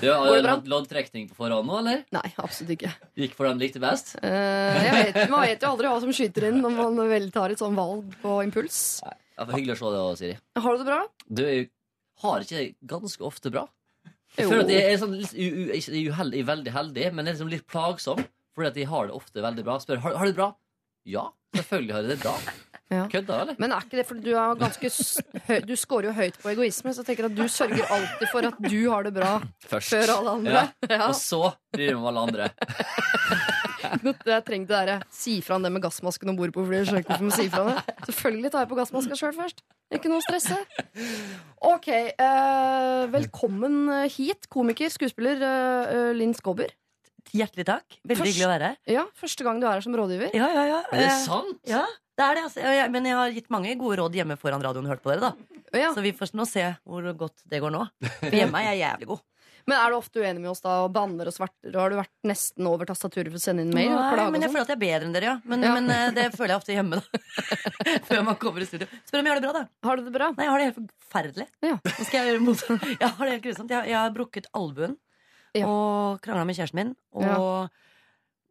Du 0.00 0.06
har 0.10 0.20
Går 0.22 0.36
det 0.36 0.42
du 0.42 0.46
bra? 0.46 0.52
hatt 0.56 0.68
loddtrekning 0.70 1.24
på 1.30 1.34
forhånd 1.40 1.66
nå, 1.66 1.78
eller? 1.80 2.04
Nei, 2.14 2.28
absolutt 2.38 2.74
ikke. 2.76 2.90
Gikk 3.18 3.32
for 3.38 3.48
den 3.48 3.58
likte 3.62 3.80
best? 3.82 4.12
Uh, 4.22 4.28
jeg 4.28 4.92
vet, 4.94 5.18
man 5.32 5.42
vet 5.42 5.64
jo 5.64 5.72
aldri 5.72 5.90
hva 5.90 6.00
som 6.04 6.12
skyter 6.14 6.48
inn 6.50 6.60
når 6.62 6.76
man 6.76 7.00
vel 7.10 7.26
tar 7.34 7.50
et 7.54 7.58
sånn 7.62 7.74
valg 7.78 8.14
på 8.22 8.36
impuls. 8.46 8.78
Det 9.02 9.46
for 9.46 9.56
Hyggelig 9.58 9.74
å 9.74 9.80
se 9.80 9.90
deg 9.94 10.04
òg, 10.04 10.14
Siri. 10.20 10.36
Har 10.62 10.76
du 10.76 10.84
det 10.84 10.88
bra? 10.90 11.00
Du 11.26 11.42
jo, 11.46 11.66
har 12.24 12.46
ikke 12.46 12.56
det 12.62 12.68
ganske 12.94 13.26
ofte 13.26 13.52
bra. 13.54 13.66
Jeg 14.36 14.44
Jo. 14.46 14.50
føler 14.52 14.64
at 14.66 14.70
jeg 14.74 14.92
er 14.92 14.98
sånn 15.02 15.14
litt 15.18 15.34
uheldig, 16.12 16.44
veldig 16.46 16.72
heldig, 16.74 17.04
men 17.14 17.24
jeg 17.26 17.32
er 17.32 17.36
liksom 17.38 17.50
litt 17.52 17.66
plagsom. 17.70 18.22
Fordi 18.58 18.68
at 18.72 18.76
jeg 18.82 18.88
har 18.90 19.06
det 19.06 19.14
ofte 19.14 19.42
veldig 19.42 19.64
bra. 19.66 19.76
Spør 19.82 20.00
har, 20.02 20.16
har 20.18 20.26
du 20.26 20.32
det 20.32 20.38
bra. 20.38 20.48
Ja, 21.06 21.28
selvfølgelig 21.56 21.94
har 21.94 22.02
jeg 22.02 22.16
det 22.16 22.22
da. 22.24 22.34
Ja. 22.88 23.02
Kødda, 23.12 23.40
eller? 23.42 23.56
Men 23.60 23.72
er 23.76 23.84
ikke 23.84 23.98
det 23.98 24.06
fordi 24.08 24.22
du 24.24 24.36
er 24.40 24.54
ganske 24.56 24.88
Du 25.68 25.74
scorer 25.76 26.08
jo 26.08 26.12
høyt 26.16 26.38
på 26.40 26.48
egoisme, 26.54 26.94
så 26.96 27.02
jeg 27.02 27.10
tenker 27.10 27.26
at 27.28 27.34
du 27.36 27.42
sørger 27.52 27.84
alltid 27.92 28.30
for 28.32 28.48
at 28.48 28.62
du 28.64 28.78
har 28.88 29.04
det 29.04 29.12
bra 29.12 29.32
Først. 29.68 29.90
før 29.92 30.12
alle 30.14 30.32
andre. 30.38 30.62
Ja. 30.88 31.02
Og 31.10 31.18
så 31.18 31.50
bryr 31.76 31.92
du 31.92 31.98
om 31.98 32.06
alle 32.08 32.22
andre. 32.30 32.48
Jeg 33.78 34.42
trengte 34.44 34.72
det 34.72 34.74
derre 34.74 34.96
si 35.14 35.36
fra 35.44 35.56
om 35.56 35.62
det 35.64 35.70
med 35.72 35.84
gassmasken 35.84 36.32
om 36.32 36.36
bord 36.36 36.50
på 36.52 36.64
flyet. 36.66 36.88
sier 37.36 37.52
fra 37.52 37.62
det. 37.68 37.76
Selvfølgelig 38.08 38.50
tar 38.52 38.64
jeg 38.64 38.70
på 38.72 38.78
gassmaska 38.80 39.16
sjøl 39.20 39.36
først. 39.36 39.62
Ikke 39.94 40.10
noe 40.10 40.18
å 40.18 40.24
stresse. 40.26 40.58
Ok, 41.64 41.88
eh, 41.92 43.04
velkommen 43.12 43.78
hit, 44.16 44.48
komiker, 44.52 44.90
skuespiller 44.92 45.44
eh, 45.46 46.10
Linn 46.18 46.34
Skåber. 46.36 46.74
Hjertelig 47.36 47.66
takk. 47.68 47.84
Veldig 48.06 48.16
Først- 48.16 48.30
hyggelig 48.32 48.46
å 48.46 48.52
være 48.54 48.68
her. 48.72 48.76
Ja, 48.86 49.04
første 49.20 49.44
gang 49.44 49.60
du 49.60 49.66
er 49.66 49.72
her 49.76 49.80
som 49.84 49.94
rådgiver. 49.94 50.30
Ja, 50.34 50.48
ja, 50.54 50.64
ja. 50.66 50.78
Er 50.92 50.98
det 50.98 51.06
Eh, 51.12 51.24
sant? 51.26 51.58
Ja, 51.68 51.84
det 52.16 52.24
er 52.24 52.34
det. 52.34 52.44
Altså. 52.48 52.90
Men 52.90 53.04
jeg 53.04 53.14
har 53.14 53.30
gitt 53.30 53.50
mange 53.50 53.76
gode 53.78 53.98
råd 53.98 54.14
hjemme 54.14 54.38
foran 54.38 54.62
radioen 54.62 54.86
og 54.88 54.92
hørt 54.96 55.02
på 55.02 55.10
dere. 55.12 55.20
da 55.20 55.34
Ja. 55.78 55.92
Så 55.92 56.00
vi 56.02 56.12
får 56.12 56.32
nå 56.34 56.46
se 56.48 56.76
hvor 56.86 57.02
godt 57.16 57.42
det 57.46 57.60
går 57.60 57.70
nå. 57.70 57.88
For 58.20 58.30
hjemme 58.32 58.54
er 58.64 58.72
jeg 58.74 58.80
jævlig 58.88 59.06
god. 59.08 59.20
Men 59.68 59.76
er 59.84 59.90
du 59.90 59.96
ofte 59.98 60.16
uenig 60.22 60.40
med 60.40 60.48
oss 60.48 60.62
da 60.64 60.78
og 60.86 60.92
banner 60.94 61.26
og 61.28 61.34
sverter? 61.34 61.74
Har 61.76 61.90
du 61.90 61.96
vært 61.98 62.08
nesten 62.24 62.64
over 62.66 62.86
tastaturet 62.88 63.28
for 63.28 63.36
å 63.36 63.42
sende 63.42 63.60
inn 63.60 63.74
mail? 63.74 63.90
Nei, 63.92 64.24
og 64.24 64.32
men 64.32 64.40
jeg 64.40 64.48
sånn? 64.48 64.54
føler 64.56 64.64
at 64.64 64.68
jeg 64.72 64.76
er 64.78 64.80
bedre 64.80 65.04
enn 65.04 65.12
dere, 65.12 65.24
ja. 65.28 65.40
Men, 65.44 65.60
Ja. 65.62 65.74
men 65.74 65.90
eh, 65.90 66.10
det 66.16 66.32
føler 66.32 66.54
jeg 66.54 66.60
ofte 66.62 66.72
hjemme, 66.72 66.96
da. 66.96 67.04
Før 68.08 68.24
man 68.24 68.36
kommer 68.36 68.62
i 68.62 68.64
studio. 68.64 68.88
Spør 69.04 69.20
om 69.20 69.26
jeg 69.28 69.34
har 69.34 69.40
det 69.40 69.44
bra, 69.44 69.52
da. 69.60 69.68
Har 69.84 69.96
du 70.00 70.04
det 70.08 70.12
bra? 70.16 70.30
Nei, 70.38 70.44
jeg 70.46 70.50
har 70.54 70.58
det 70.58 70.68
helt 70.70 70.92
forferdelig. 71.04 71.46
Ja. 71.68 71.76
Nå 71.84 72.06
skal 72.08 72.16
jeg 72.16 72.32
gjøre 72.32 72.44
mot 72.48 72.64
Jeg 73.02 73.10
har 73.12 73.24
det 73.28 73.32
helt 73.36 73.44
grusomt. 73.44 73.68
Jeg, 73.76 73.88
jeg 73.92 73.98
har 74.00 74.10
brukket 74.16 74.46
albuen 74.56 74.96
Ja. 75.56 75.68
og 75.68 76.18
krangla 76.24 76.44
med 76.48 76.58
kjæresten 76.58 76.80
min. 76.80 76.96
Og 77.16 77.68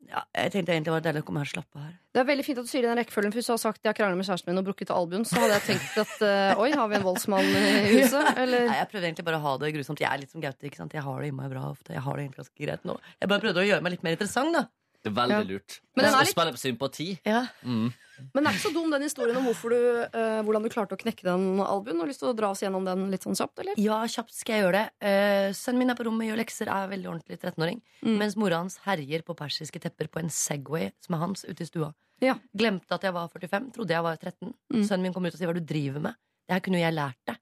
ja, 0.07 0.21
jeg 0.37 0.51
tenkte 0.53 0.71
egentlig 0.71 0.87
det 0.87 0.93
var 0.93 1.03
deilig 1.03 1.21
å 1.23 1.27
komme 1.27 1.41
her 1.41 1.49
og 1.49 1.51
slappe 1.51 1.81
her. 1.81 1.95
Det 2.15 2.21
er 2.21 2.27
veldig 2.29 2.45
fint 2.47 2.59
at 2.61 2.67
du 2.67 2.71
sier 2.71 2.85
det 2.85 2.87
i 2.87 2.91
den 2.93 2.99
rekkefølgen, 3.01 3.33
for 3.33 3.41
hvis 3.41 3.49
du 3.49 3.53
har 3.53 3.59
sagt 3.61 3.81
jeg 3.83 3.91
har 3.91 3.97
krangla 3.97 4.19
med 4.19 4.27
kjæresten 4.29 4.51
min 4.51 4.61
og 4.61 4.67
brukket 4.69 4.93
albuen, 4.95 5.25
så 5.27 5.41
hadde 5.41 5.57
jeg 5.57 5.65
tenkt 5.67 5.99
at 6.03 6.13
uh, 6.23 6.61
oi, 6.63 6.69
har 6.71 6.87
vi 6.91 6.97
en 6.99 7.05
voldsmann 7.07 7.49
i 7.49 7.65
huset? 7.97 8.31
Eller 8.39 8.69
Nei, 8.69 8.77
jeg 8.79 8.89
prøvde 8.93 9.09
egentlig 9.11 9.27
bare 9.27 9.41
å 9.41 9.45
ha 9.45 9.55
det 9.63 9.73
grusomt. 9.75 10.03
Jeg 10.03 10.09
er 10.09 10.23
litt 10.23 10.31
som 10.31 10.43
Gaute. 10.43 10.71
Jeg 10.71 11.05
har 11.09 11.21
det 11.21 11.31
innmari 11.33 11.51
bra 11.51 11.65
ofte. 11.73 11.91
Jeg 11.97 12.05
har 12.05 12.17
det 12.17 12.25
egentlig 12.25 12.43
ganske 12.45 12.67
greit 12.67 12.87
nå. 12.87 12.95
Jeg 13.19 13.33
bare 13.33 13.43
prøvde 13.43 13.63
å 13.63 13.67
gjøre 13.67 13.83
meg 13.83 13.97
litt 13.97 14.07
mer 14.07 14.15
interessant, 14.15 14.55
da. 14.55 14.63
Det 15.07 15.17
er 15.17 15.21
veldig 15.21 15.37
Ja. 15.37 15.43
lurt. 15.53 15.79
Men 15.95 16.05
den 16.05 16.13
er 16.13 16.23
Å 16.23 16.27
spille 16.27 16.53
på 16.53 16.61
sympati. 16.61 17.07
Ja. 17.25 17.47
Mm. 17.63 17.93
Men 18.33 18.43
det 18.43 18.49
er 18.49 18.55
ikke 18.57 18.65
så 18.69 18.73
dum, 18.73 18.89
den 18.89 19.03
historien 19.05 19.37
om 19.37 19.45
hvorfor 19.45 19.69
du, 19.69 19.77
eh, 20.09 20.41
hvordan 20.41 20.63
du 20.63 20.69
klarte 20.73 20.95
å 20.95 20.97
knekke 20.97 21.21
den 21.21 21.59
albuen. 21.61 21.99
Har 21.99 22.05
du 22.07 22.11
lyst 22.11 22.19
til 22.23 22.29
å 22.33 22.35
dra 22.35 22.49
oss 22.49 22.61
gjennom 22.61 22.83
den 22.83 23.11
litt 23.11 23.21
sånn 23.21 23.37
kjapt, 23.37 23.59
eller? 23.61 23.75
Ja, 23.77 23.99
kjapt 24.09 24.33
skal 24.33 24.55
jeg 24.55 24.63
gjøre 24.65 24.73
det. 24.73 24.89
Eh, 25.05 25.49
sønnen 25.53 25.77
min 25.77 25.89
er 25.91 25.95
på 25.95 26.05
rommet, 26.07 26.25
gjør 26.27 26.39
lekser, 26.41 26.67
er 26.67 26.89
veldig 26.89 27.05
ordentlig 27.11 27.37
13-åring. 27.39 27.81
Mm. 28.03 28.17
Mens 28.17 28.35
mora 28.35 28.57
hans 28.57 28.79
herjer 28.87 29.21
på 29.23 29.35
persiske 29.37 29.79
tepper 29.79 30.07
på 30.09 30.19
en 30.19 30.29
Segway 30.29 30.91
som 30.99 31.13
er 31.15 31.19
hans, 31.19 31.45
ute 31.45 31.61
i 31.61 31.65
stua. 31.69 31.93
Ja. 32.19 32.33
Glemte 32.57 32.89
at 32.97 33.01
jeg 33.05 33.13
var 33.13 33.29
45, 33.29 33.71
trodde 33.73 33.89
jeg 33.93 34.01
var 34.01 34.17
13. 34.17 34.53
Mm. 34.73 34.81
Sønnen 34.87 35.01
min 35.03 35.13
kom 35.13 35.25
ut 35.25 35.33
og 35.33 35.37
sier 35.39 35.47
hva 35.47 35.53
du 35.53 35.61
driver 35.61 36.01
med. 36.01 36.15
Det 36.49 36.53
her 36.57 36.59
kunne 36.65 36.79
jo 36.81 36.85
jeg 36.89 36.95
lært 36.97 37.21
deg. 37.27 37.37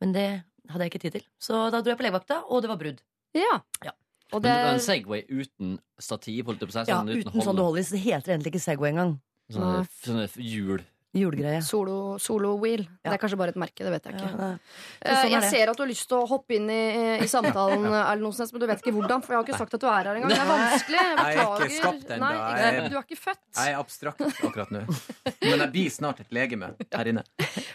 Men 0.00 0.12
det 0.12 0.28
hadde 0.68 0.82
jeg 0.82 0.90
ikke 0.90 1.02
tid 1.06 1.12
til. 1.12 1.24
Så 1.38 1.70
da 1.70 1.80
dro 1.80 1.90
jeg 1.94 1.98
på 1.98 2.06
legevakta, 2.10 2.42
og 2.50 2.62
det 2.62 2.68
var 2.70 2.76
brudd. 2.82 2.98
Ja. 3.32 3.60
Ja. 3.84 3.92
Og 4.30 4.42
det, 4.44 4.50
er 4.50 4.72
en 4.74 4.82
Segway 4.82 5.24
uten 5.26 5.78
stativ, 5.98 6.44
holdt 6.46 6.62
jeg 6.62 6.70
på 6.70 6.74
å 6.74 6.78
si. 6.78 6.90
Ja, 6.92 7.00
uten, 7.02 7.32
uten 7.32 7.44
sånn 7.44 7.58
det 7.58 7.66
holder 7.66 7.82
det 7.90 8.02
heter 8.04 8.34
egentlig 8.34 8.54
ikke 8.54 8.62
Segway 8.62 8.92
engang. 8.92 9.16
Sånne, 9.50 9.84
sånne 10.04 10.26
hjul. 10.38 10.84
Julegreie. 11.12 11.58
solo, 11.66 12.18
solo 12.22 12.52
wheel. 12.62 12.84
Det 13.02 13.10
er 13.10 13.18
kanskje 13.18 13.38
bare 13.40 13.50
et 13.50 13.56
merke, 13.58 13.82
det 13.82 13.90
vet 13.90 14.04
jeg 14.06 14.14
ikke. 14.14 14.30
Ja, 14.30 14.50
Eh, 15.00 15.16
sånn 15.16 15.32
jeg 15.32 15.42
ser 15.50 15.70
at 15.72 15.76
du 15.78 15.82
har 15.82 15.88
lyst 15.90 16.06
til 16.10 16.18
å 16.20 16.26
hoppe 16.28 16.54
inn 16.54 16.68
i, 16.70 16.82
i 17.24 17.26
samtalen, 17.30 17.82
Erlend 18.10 18.28
Osnes, 18.28 18.52
men 18.52 18.60
du 18.62 18.66
vet 18.70 18.78
ikke 18.84 18.92
hvordan, 18.94 19.22
for 19.24 19.32
jeg 19.34 19.40
har 19.40 19.48
ikke 19.48 19.58
sagt 19.58 19.74
at 19.74 19.80
du 19.82 19.88
er 19.90 20.04
her 20.10 20.20
engang. 20.20 20.30
Det 20.30 20.38
er 20.38 20.50
vanskelig. 20.50 21.00
Jeg 21.00 21.16
Jeg 21.18 21.40
er 21.40 21.64
ikke 21.64 21.80
skapt 21.80 22.12
ennå. 22.14 22.30
Du 22.90 22.96
er 23.00 23.02
ikke 23.02 23.18
født. 23.18 23.42
Jeg 23.56 23.72
er 23.74 23.80
abstrakt 23.80 24.22
akkurat 24.28 24.70
nå. 24.76 24.84
Men 25.40 25.64
jeg 25.64 25.70
blir 25.74 25.90
snart 25.96 26.20
et 26.22 26.30
legeme 26.36 26.72
her 26.94 27.10
inne. 27.14 27.24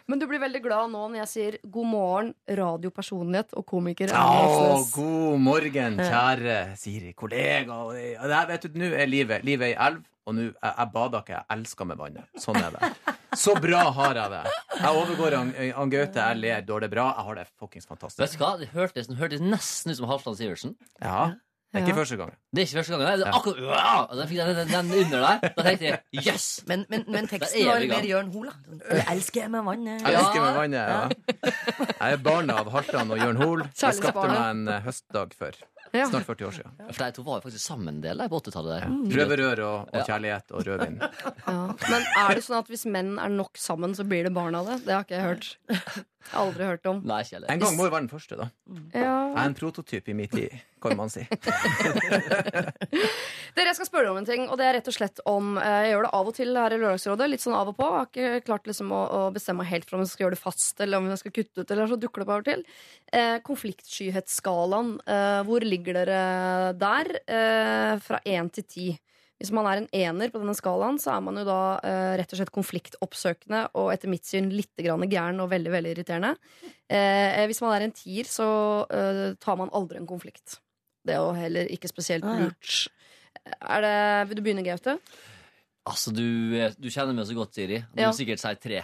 Men 0.07 0.21
du 0.21 0.27
blir 0.29 0.39
veldig 0.45 0.61
glad 0.63 0.91
nå 0.93 1.03
når 1.09 1.19
jeg 1.25 1.31
sier 1.33 1.57
god 1.65 1.89
morgen, 1.91 2.33
radiopersonlighet 2.47 3.55
og 3.59 3.65
komiker. 3.67 4.11
Å, 4.15 4.79
god 4.95 5.39
morgen, 5.43 5.97
kjære 5.99 6.57
Siri, 6.79 7.13
kollega. 7.17 7.81
Det, 7.91 8.05
det, 8.21 8.35
her, 8.35 8.47
vet 8.53 8.67
du, 8.69 8.79
nå 8.79 8.91
er 8.95 9.09
livet 9.09 9.43
Livet 9.47 9.71
er 9.71 9.73
ei 9.73 9.87
elv, 9.89 10.03
og 10.25 10.35
nå 10.35 10.45
jeg, 10.47 10.71
jeg 10.71 10.89
bader 10.95 11.21
ikke, 11.21 11.35
jeg 11.37 11.45
elsker 11.57 11.87
med 11.91 11.99
vannet. 12.01 12.41
Sånn 12.41 12.57
er 12.61 12.73
det. 12.75 12.91
Så 13.37 13.53
bra 13.61 13.81
har 13.97 14.15
jeg 14.17 14.31
det. 14.31 14.43
Jeg 14.79 14.91
overgår 15.01 15.35
han, 15.37 15.49
han 15.77 15.89
Gaute, 15.91 16.27
jeg 16.29 16.39
ler, 16.41 16.61
er 16.61 16.85
det 16.85 16.91
bra. 16.93 17.09
Jeg 17.17 17.27
har 17.29 17.39
det 17.41 17.47
fuckings 17.59 17.85
fantastisk. 17.89 18.21
Vet 18.23 18.37
du 18.37 18.43
hva? 18.45 18.53
Det 18.61 18.69
hørtes, 18.73 19.09
det 19.11 19.17
hørtes 19.19 19.43
nesten 19.43 19.91
ut 19.93 19.99
som 19.99 20.07
Halvdan 20.09 20.37
Sivertsen. 20.39 20.77
Ja, 21.03 21.33
Det 21.75 21.81
er 21.81 21.87
ikke 21.89 21.97
første 21.97 22.15
gang. 22.15 22.29
Det 22.55 22.61
er 22.61 22.67
ikke 22.69 22.77
første 22.79 22.95
gang, 22.95 23.01
Det 23.19 23.27
er 23.27 23.35
akkurat 23.35 23.57
wow! 23.67 24.05
Og 24.07 24.15
Da 24.21 24.25
fikk 24.29 24.37
jeg 24.39 24.55
den, 24.55 24.69
den 24.71 24.91
under 25.01 25.25
der. 25.25 25.49
Da 25.57 25.65
tenkte 25.67 25.85
jeg 25.89 26.23
yes! 26.23 26.45
Men, 26.69 26.85
men, 26.89 27.03
men 27.11 27.27
teksten 27.27 27.65
er 27.65 27.73
var 27.73 27.87
mer 27.91 28.07
Jørn 28.07 28.29
Hoel, 28.31 28.47
da. 28.47 28.55
Sånn, 28.69 28.81
«Jeg 28.95 29.05
elsker 29.17 29.41
jeg 29.43 29.51
med 29.57 29.65
vannet. 29.67 30.05
Jeg 30.07 30.19
elsker 30.21 30.45
med 30.45 30.59
vannet. 30.61 30.93
Ja. 30.95 31.53
Jeg 31.99 32.15
er 32.15 32.21
barna 32.31 32.59
av 32.63 32.71
Halvdan 32.77 33.11
og 33.11 33.19
Jørn 33.25 33.41
Hoel. 33.43 33.65
Jeg 33.75 33.99
skapte 33.99 34.27
meg 34.31 34.39
en 34.45 34.63
eh, 34.71 34.79
høstdag 34.87 35.35
for 35.35 35.59
Ja. 35.93 36.07
snart 36.09 36.25
40 36.25 36.47
år 36.47 36.51
siden. 36.57 36.71
For 36.91 37.03
de 37.05 37.11
to 37.15 37.23
var 37.23 37.37
jo 37.39 37.45
faktisk 37.49 37.65
sammen 37.67 37.87
en 37.93 38.01
del 38.01 38.17
på 38.31 38.39
80-tallet. 38.41 38.81
Ja. 38.81 38.89
Røverrør 39.19 39.59
og, 39.67 39.77
og 39.93 39.99
Ja. 39.99 40.03
kjærlighet 40.09 40.51
og 40.51 40.65
rødvin. 40.67 40.97
Ja. 40.99 41.59
Men 41.89 42.07
er 42.25 42.33
det 42.35 42.43
sånn 42.43 42.57
at 42.59 42.67
hvis 42.73 42.85
menn 42.89 43.17
er 43.19 43.29
nok 43.29 43.55
sammen, 43.57 43.93
så 43.95 44.03
blir 44.07 44.23
det 44.27 44.33
barn 44.35 44.55
av 44.55 44.65
det? 44.71 44.81
Det 44.85 44.93
har 44.97 45.05
ikke 45.05 45.15
jeg 45.19 45.29
hørt. 45.29 46.05
Aldri 46.33 46.65
hørt 46.65 46.85
om. 46.89 47.01
Nei, 47.05 47.21
ikke 47.21 47.35
heller. 47.37 47.51
En 47.53 47.61
gang 47.61 47.75
må 47.77 47.85
jo 47.85 47.91
være 47.93 48.05
den 48.07 48.11
første, 48.11 48.37
da. 48.39 48.47
Jeg 48.95 49.05
er 49.05 49.43
en 49.43 49.55
prototyp 49.57 50.09
i 50.09 50.15
mitt 50.17 50.31
tid, 50.33 50.55
kan 50.81 50.97
man 50.97 51.11
si. 51.13 51.23
Dere, 53.55 53.67
jeg 53.69 53.77
skal 53.77 53.87
spørre 53.87 54.11
om 54.11 54.17
en 54.19 54.27
ting, 54.27 54.47
og 54.49 54.57
det 54.59 54.65
er 54.67 54.73
rett 54.79 54.89
og 54.89 54.95
slett 54.95 55.21
om 55.29 55.55
eh, 55.61 55.85
Jeg 55.85 55.93
gjør 55.93 56.07
det 56.07 56.13
av 56.17 56.31
og 56.31 56.35
til 56.37 56.59
her 56.59 56.75
i 56.75 56.79
Lørdagsrådet, 56.81 57.29
litt 57.31 57.43
sånn 57.45 57.57
av 57.57 57.71
og 57.71 57.77
på. 57.77 57.87
Jeg 57.87 57.99
har 58.01 58.09
ikke 58.41 58.47
klart 58.49 58.69
liksom 58.71 58.91
å, 58.95 59.01
å 59.05 59.21
bestemme 59.35 59.63
meg 59.63 59.71
helt 59.71 59.87
for 59.89 59.99
om 59.99 60.03
jeg 60.05 60.13
skal 60.13 60.25
gjøre 60.25 60.37
det 60.37 60.41
fast, 60.43 60.75
eller 60.83 61.01
om 61.01 61.09
jeg 61.11 61.21
skal 61.21 61.35
kutte 61.37 61.61
ut, 61.61 61.69
eller 61.75 61.91
så 61.91 61.99
dukker 62.01 62.21
det 62.21 62.25
opp 62.27 62.33
av 62.35 62.43
og 62.43 62.49
til. 62.49 62.61
Eh, 63.21 63.37
konfliktskyhetsskalaen, 63.45 64.89
eh, 65.05 65.39
hvor 65.47 65.61
ligger 65.65 66.01
dere 66.01 66.21
der? 66.79 67.05
Eh, 67.25 67.93
fra 68.05 68.17
én 68.25 68.49
til 68.53 68.65
ti. 68.69 68.87
Hvis 69.41 69.51
man 69.51 69.65
er 69.67 69.81
en 69.81 69.87
ener 69.91 70.29
på 70.31 70.39
denne 70.39 70.55
skalaen, 70.55 70.95
så 71.01 71.17
er 71.17 71.23
man 71.25 71.35
jo 71.35 71.43
da 71.43 71.57
eh, 71.83 72.13
rett 72.21 72.31
og 72.31 72.39
slett 72.39 72.53
konfliktoppsøkende 72.55 73.65
og 73.75 73.89
etter 73.91 74.07
mitt 74.07 74.23
syn 74.25 74.47
litt 74.53 74.71
grann 74.79 75.03
gæren 75.11 75.41
og 75.43 75.49
veldig 75.51 75.73
veldig 75.73 75.91
irriterende. 75.91 76.37
Eh, 76.87 77.41
hvis 77.49 77.59
man 77.65 77.75
er 77.75 77.83
en 77.89 77.91
tier, 77.95 78.23
så 78.31 78.47
eh, 78.87 79.33
tar 79.43 79.57
man 79.59 79.73
aldri 79.75 79.99
en 79.99 80.07
konflikt. 80.07 80.61
Det 81.05 81.13
er 81.17 81.19
jo 81.19 81.33
heller 81.35 81.67
ikke 81.75 81.91
spesielt 81.91 82.23
lurt. 82.25 82.87
Er 83.59 83.83
det, 83.83 83.95
vil 84.29 84.39
du 84.39 84.43
begynne, 84.47 84.63
Gaute? 84.65 84.95
Altså, 85.85 86.15
du, 86.15 86.23
er- 86.57 86.73
du 86.79 86.87
kjenner 86.89 87.13
meg 87.13 87.27
så 87.29 87.35
godt, 87.37 87.53
Siri. 87.59 87.83
Du 87.91 88.01
Ja. 88.01 88.09
vil 88.09 88.17
sikkert 88.25 88.41
si 88.41 88.55
tre. 88.63 88.79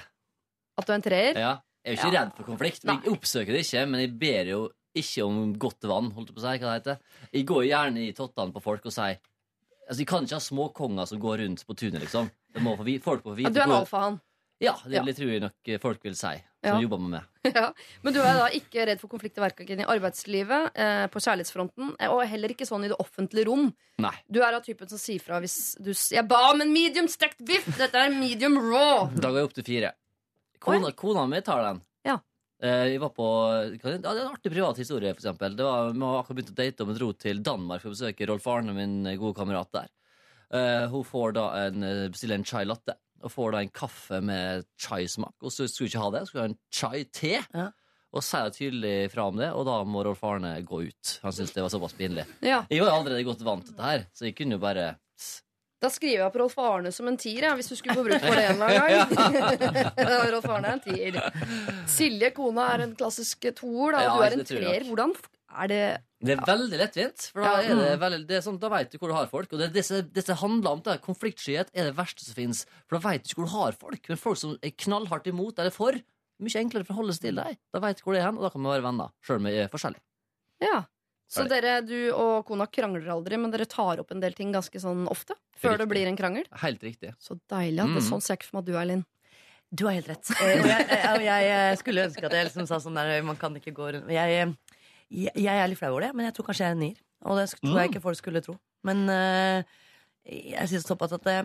At 0.77 0.86
du 0.86 0.91
er 0.91 1.00
en 1.00 1.01
treer? 1.08 1.39
Ja. 1.39 1.55
Jeg 1.81 1.96
er 1.96 1.96
jo 1.96 2.01
ikke 2.03 2.13
Ja. 2.13 2.20
redd 2.25 2.36
for 2.38 2.43
konflikt. 2.51 2.84
Nei. 2.86 3.00
Jeg 3.01 3.15
oppsøker 3.15 3.55
det 3.55 3.63
ikke, 3.65 3.88
men 3.89 4.00
jeg 4.03 4.20
ber 4.20 4.46
jo 4.51 4.60
ikke 4.93 5.24
om 5.25 5.55
godt 5.58 5.81
vann. 5.89 6.12
holdt 6.12 6.27
jeg 6.29 6.36
på 6.36 6.41
å 6.43 6.46
si, 6.46 6.60
hva 6.60 6.75
det 6.75 6.77
heter. 6.84 7.00
Jeg 7.34 7.46
går 7.50 7.63
gjerne 7.72 8.03
i 8.05 8.12
tottene 8.13 8.53
på 8.53 8.62
folk 8.62 8.86
og 8.86 8.91
sier 8.93 9.17
Altså, 9.91 10.00
de 10.00 10.05
kan 10.07 10.24
ikke 10.24 10.38
ha 10.39 10.43
små 10.43 10.69
konger 10.74 11.05
som 11.10 11.19
går 11.19 11.41
rundt 11.43 11.65
på 11.67 11.75
tunet, 11.75 12.00
liksom. 12.00 12.29
Det 12.55 12.62
må 12.63 12.77
få 12.79 12.86
vi, 12.88 12.98
folk 13.03 13.25
må 13.25 13.33
få 13.33 13.41
vite 13.41 13.51
du 13.51 13.60
er 13.60 13.63
en 13.67 13.69
hvor- 13.74 13.83
alfahann. 13.83 14.21
Ja, 14.62 14.75
det 14.86 14.93
Ja. 14.93 15.01
vil 15.01 15.10
jeg 15.12 15.15
tror 15.17 15.31
jeg 15.33 15.41
nok 15.41 15.67
eh, 15.67 15.77
folk 15.81 16.03
vil 16.05 16.13
si, 16.15 16.31
som 16.63 16.77
Ja. 16.77 16.79
jobber 16.79 17.00
med 17.01 17.10
meg. 17.10 17.24
ja. 17.55 17.74
Men 18.03 18.13
du 18.13 18.19
er 18.21 18.33
da 18.38 18.45
ikke 18.53 18.86
redd 18.88 19.00
for 19.01 19.10
konflikt 19.10 19.38
i 19.38 19.41
verken 19.41 19.79
i 19.81 19.83
arbeidslivet, 19.89 20.71
eh, 20.77 21.07
på 21.07 21.19
kjærlighetsfronten, 21.19 21.95
eh, 22.00 22.07
og 22.07 22.21
heller 22.29 22.48
ikke 22.53 22.67
sånn 22.69 22.86
i 22.86 22.88
det 22.88 22.98
offentlige 23.01 23.48
rom. 23.50 23.74
Nei. 24.00 24.13
Du 24.31 24.39
er 24.41 24.53
av 24.53 24.62
typen 24.63 24.88
som 24.88 24.98
sier 25.01 25.19
fra 25.19 25.39
hvis 25.41 25.75
du 25.81 25.89
s- 25.91 26.12
'Jeg 26.12 26.27
ba 26.27 26.51
om 26.51 26.62
en 26.62 26.71
medium 26.71 27.07
stekt 27.07 27.43
biff! 27.43 27.65
Dette 27.75 27.95
er 27.95 28.10
medium 28.12 28.55
raw!' 28.57 29.10
Da 29.15 29.27
går 29.29 29.36
jeg 29.41 29.43
opp 29.50 29.53
til 29.53 29.63
fire. 29.63 29.91
Kona, 30.60 30.91
kona 30.91 31.25
mi 31.27 31.41
tar 31.41 31.63
den. 31.63 31.81
Eh, 32.62 32.84
Vi 32.91 32.98
var 33.01 33.10
på 33.10 33.25
ja, 33.74 33.98
Det 33.98 34.06
er 34.06 34.22
en 34.22 34.32
artig 34.36 34.51
privat 34.53 34.77
historie, 34.77 35.13
for 35.15 35.22
eksempel. 35.24 35.56
Det 35.58 35.65
var, 35.65 35.91
vi 35.94 36.00
har 36.06 36.20
akkurat 36.22 36.38
begynt 36.38 36.53
å 36.53 36.60
date, 36.60 36.82
og 36.84 36.91
vi 36.91 36.98
dro 37.00 37.12
til 37.13 37.41
Danmark 37.41 37.82
for 37.82 37.89
å 37.91 37.96
besøke 37.96 38.27
Rolf 38.30 38.48
Arne, 38.48 38.75
min 38.77 39.03
gode 39.18 39.36
kamerat 39.39 39.72
der. 39.74 39.89
Eh, 40.53 40.88
hun 40.91 41.03
får 41.08 41.34
da 41.39 41.46
en, 41.68 41.84
eh, 41.84 42.08
bestiller 42.13 42.36
en 42.38 42.44
chai 42.46 42.65
latte, 42.65 42.96
og 43.24 43.32
får 43.32 43.51
da 43.51 43.62
en 43.65 43.70
kaffe 43.70 44.22
med 44.22 44.65
chai-smak. 44.77 45.34
Og 45.41 45.50
så 45.53 45.68
skulle 45.70 45.89
hun 45.89 45.94
ikke 45.94 46.03
ha 46.06 46.12
det, 46.20 46.27
skulle 46.27 46.44
ha 46.46 46.50
en 46.51 46.60
chai-te. 46.72 47.34
Ja. 47.53 47.70
Og 48.12 48.22
sier 48.27 48.50
tydelig 48.51 49.10
fra 49.13 49.30
om 49.30 49.38
det, 49.39 49.48
og 49.56 49.63
da 49.65 49.77
må 49.88 50.03
Rolf 50.03 50.22
Arne 50.27 50.58
gå 50.68 50.82
ut. 50.89 51.20
Han 51.24 51.32
syntes 51.32 51.53
det 51.56 51.63
var 51.63 51.70
såpass 51.72 51.94
pinlig. 51.96 52.25
Ja. 52.44 52.65
Jeg 52.70 52.82
var 52.84 52.91
allerede 52.98 53.24
godt 53.24 53.41
vant 53.48 53.63
til 53.65 53.74
dette 53.74 53.88
her, 53.88 54.06
så 54.13 54.25
jeg 54.27 54.36
kunne 54.36 54.58
jo 54.58 54.60
bare 54.60 54.98
Da 55.81 55.89
skriver 55.89 56.19
jeg 56.21 56.33
på 56.33 56.41
Rolf 56.43 56.57
Arne 56.61 56.91
som 56.93 57.07
en 57.09 57.17
tier, 57.17 57.47
ja, 57.47 57.55
hvis 57.57 57.71
du 57.71 57.75
skulle 57.77 57.97
få 57.97 58.03
bruk 58.05 58.21
for 58.21 58.38
det 58.38 58.45
en 58.51 58.61
gang. 58.61 59.13
Rolf 60.35 60.45
Arne 60.53 60.69
er 60.69 60.77
en 60.77 60.83
tier. 60.85 61.17
Silje, 61.89 62.29
kona, 62.38 62.67
er 62.75 62.85
en 62.85 62.97
klassisk 62.97 63.50
toer, 63.57 63.97
Ja, 63.97 64.13
du 64.13 64.25
er 64.27 64.38
en 64.38 64.45
treer. 64.45 64.85
Hvordan 64.85 65.15
er 65.51 65.71
det 65.71 65.81
Det 66.21 66.35
er 66.35 66.43
veldig 66.45 66.79
lettvint. 66.83 67.27
For 67.33 67.43
da, 67.43 67.55
er 67.65 67.81
det 67.81 67.95
veldig, 68.03 68.21
det 68.29 68.38
er 68.38 68.45
sånn, 68.45 68.59
da 68.61 68.69
vet 68.71 68.93
du 68.93 69.00
hvor 69.01 69.11
du 69.11 69.17
har 69.17 69.27
folk. 69.31 69.51
Og 69.55 69.63
det 69.63 69.71
disse, 69.75 70.03
som 70.27 70.39
handler 70.43 70.77
om 70.77 70.85
det. 70.85 71.00
Konfliktskyhet 71.03 71.73
er 71.73 71.89
det 71.89 71.97
verste 71.97 72.23
som 72.27 72.38
fins. 72.38 72.63
For 72.85 72.97
da 73.00 73.03
vet 73.09 73.25
du 73.25 73.31
ikke 73.31 73.41
hvor 73.41 73.50
du 73.50 73.55
har 73.57 73.77
folk. 73.81 74.09
Men 74.13 74.21
folk 74.21 74.39
som 74.39 74.55
er 74.61 74.75
knallhardt 74.85 75.29
imot 75.33 75.59
eller 75.59 75.73
for, 75.73 75.97
mye 76.41 76.61
enklere 76.61 76.85
for 76.85 76.93
å 76.93 76.93
forholde 76.93 77.17
seg 77.17 77.31
til 77.31 77.41
deg. 77.41 77.59
Da 77.73 77.81
vet 77.83 78.00
du 78.00 78.05
hvor 78.05 78.15
det 78.15 78.21
er 78.21 78.29
hen, 78.29 78.39
og 78.39 78.45
da 78.47 78.53
kan 78.53 78.63
vi 78.63 78.73
være 78.75 78.85
venner. 78.85 79.13
Sjøl 79.25 79.41
om 79.41 79.50
vi 79.50 79.57
er 79.65 79.73
forskjellige. 79.73 80.05
Ja. 80.61 80.83
Så 81.31 81.45
dere, 81.47 81.77
du 81.85 81.95
og 82.11 82.45
kona 82.50 82.65
krangler 82.67 83.07
aldri, 83.13 83.38
men 83.39 83.53
dere 83.53 83.67
tar 83.69 84.01
opp 84.03 84.11
en 84.11 84.19
del 84.23 84.35
ting 84.35 84.51
ganske 84.51 84.81
sånn 84.83 85.05
ofte? 85.11 85.38
Før 85.61 85.77
det 85.79 85.88
blir 85.88 86.09
en 86.09 86.17
krangel? 86.19 86.47
Helt 86.63 86.83
riktig. 86.83 87.13
Så 87.23 87.38
deilig. 87.51 87.79
at 87.79 87.93
Det 87.93 88.01
er 88.01 88.03
Mm. 88.03 88.09
sånn 88.09 88.21
ser 88.21 88.33
jeg 88.35 88.39
ikke 88.41 88.50
for 88.50 88.57
meg 88.57 88.63
at 88.63 88.71
du, 88.71 88.75
er, 88.77 88.85
Linn. 88.89 89.05
Du 89.71 89.85
har 89.88 89.93
helt 89.95 90.09
rett. 90.11 90.27
Eh, 90.41 90.59
og 90.59 90.67
jeg, 90.67 90.88
jeg, 90.89 91.23
jeg 91.23 91.71
eh, 91.71 91.77
skulle 91.79 92.03
ønske 92.09 92.25
at 92.27 92.35
jeg 92.35 92.50
liksom 92.50 92.67
sa 92.67 92.81
sånn 92.83 93.00
der 93.00 93.21
Man 93.23 93.38
kan 93.39 93.55
ikke 93.55 93.71
gå 93.71 93.93
rundt 93.95 94.11
jeg, 94.11 94.41
eh, 94.41 94.75
jeg, 95.09 95.31
jeg 95.35 95.55
er 95.63 95.71
litt 95.71 95.79
flau 95.79 95.93
over 95.93 96.01
det, 96.07 96.11
men 96.15 96.27
jeg 96.27 96.35
tror 96.35 96.50
kanskje 96.50 96.65
jeg 96.65 96.73
er 96.73 96.75
en 96.75 96.83
nier. 96.83 97.00
Og 97.23 97.38
det 97.39 97.47
tror 97.55 97.79
jeg 97.79 97.91
ikke 97.93 98.03
folk 98.03 98.19
skulle 98.19 98.43
tro. 98.43 98.57
Men 98.83 99.07
eh, 99.09 99.63
jeg 100.27 100.67
sier 100.67 100.83
såpass 100.83 101.15
at 101.15 101.23
det 101.23 101.39